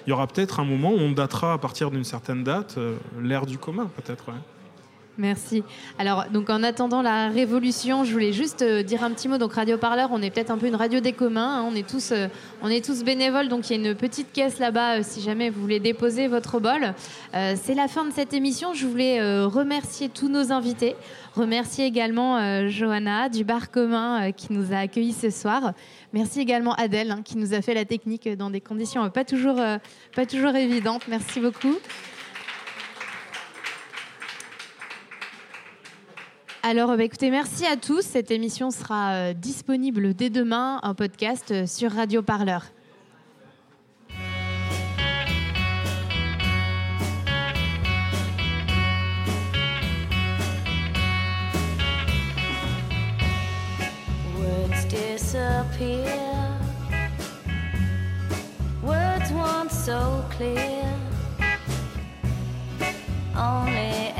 il 0.06 0.10
y 0.10 0.12
aura 0.12 0.26
peut-être 0.26 0.60
un 0.60 0.64
moment 0.64 0.92
où 0.92 0.98
on 0.98 1.12
datera 1.12 1.52
à 1.52 1.58
partir 1.58 1.90
d'une 1.90 2.04
certaine 2.04 2.42
date 2.42 2.76
euh, 2.78 2.96
l'ère 3.20 3.46
du 3.46 3.58
commun 3.58 3.90
peut-être. 3.96 4.24
Merci. 5.16 5.62
Alors, 5.96 6.24
donc 6.32 6.50
en 6.50 6.64
attendant 6.64 7.00
la 7.00 7.28
révolution, 7.28 8.02
je 8.02 8.12
voulais 8.12 8.32
juste 8.32 8.62
euh, 8.62 8.82
dire 8.82 9.04
un 9.04 9.12
petit 9.12 9.28
mot. 9.28 9.38
Donc, 9.38 9.52
Radio 9.52 9.78
Parleur, 9.78 10.08
on 10.10 10.20
est 10.20 10.30
peut-être 10.30 10.50
un 10.50 10.58
peu 10.58 10.66
une 10.66 10.74
radio 10.74 10.98
des 10.98 11.12
communs. 11.12 11.60
hein. 11.60 11.68
On 11.70 11.76
est 11.76 11.88
tous, 11.88 12.10
euh, 12.10 12.26
on 12.62 12.68
est 12.68 12.84
tous 12.84 13.04
bénévoles. 13.04 13.48
Donc, 13.48 13.70
il 13.70 13.80
y 13.80 13.86
a 13.86 13.90
une 13.90 13.94
petite 13.94 14.32
caisse 14.32 14.58
là-bas 14.58 14.98
euh, 14.98 15.00
si 15.04 15.20
jamais 15.20 15.50
vous 15.50 15.60
voulez 15.60 15.78
déposer 15.78 16.26
votre 16.26 16.58
bol. 16.58 16.94
C'est 17.32 17.74
la 17.74 17.88
fin 17.88 18.04
de 18.04 18.12
cette 18.12 18.32
émission. 18.32 18.74
Je 18.74 18.86
voulais 18.86 19.44
remercier 19.44 20.08
tous 20.08 20.28
nos 20.28 20.52
invités. 20.52 20.94
Remercier 21.34 21.84
également 21.84 22.68
Johanna 22.68 23.28
du 23.28 23.42
bar 23.44 23.70
commun 23.70 24.30
qui 24.32 24.52
nous 24.52 24.72
a 24.72 24.78
accueillis 24.78 25.12
ce 25.12 25.30
soir. 25.30 25.72
Merci 26.12 26.40
également 26.40 26.74
Adèle 26.74 27.10
hein, 27.10 27.22
qui 27.24 27.36
nous 27.36 27.52
a 27.52 27.60
fait 27.60 27.74
la 27.74 27.84
technique 27.84 28.28
dans 28.36 28.50
des 28.50 28.60
conditions 28.60 29.08
pas 29.10 29.24
toujours, 29.24 29.60
pas 30.14 30.26
toujours 30.26 30.54
évidentes. 30.54 31.02
Merci 31.08 31.40
beaucoup. 31.40 31.74
Alors, 36.66 36.96
bah, 36.96 37.04
écoutez, 37.04 37.30
merci 37.30 37.66
à 37.66 37.76
tous. 37.76 38.00
Cette 38.00 38.30
émission 38.30 38.70
sera 38.70 39.12
euh, 39.12 39.32
disponible 39.34 40.14
dès 40.14 40.30
demain 40.30 40.80
en 40.82 40.94
podcast 40.94 41.50
euh, 41.50 41.66
sur 41.66 41.92
Radio 41.92 42.22
Parleur. 42.22 42.64
Words 54.38 54.88
disappear. 54.88 56.08
Words 58.82 59.30
once 59.34 59.84
so 59.84 60.24
clear. 60.30 60.86
Only 63.36 64.14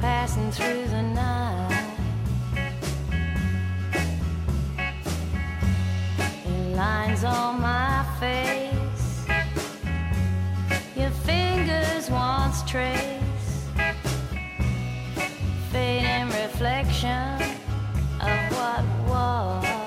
passing 0.00 0.50
through 0.50 0.86
the 0.86 1.02
night. 1.02 1.86
The 6.44 6.76
lines 6.76 7.24
on 7.24 7.60
my 7.60 8.04
face. 8.18 9.26
Your 10.96 11.10
fingers 11.10 12.10
once 12.10 12.62
trace. 12.62 13.68
Fading 15.70 16.28
reflection 16.28 17.42
of 18.20 18.38
what 18.56 18.84
was. 19.08 19.79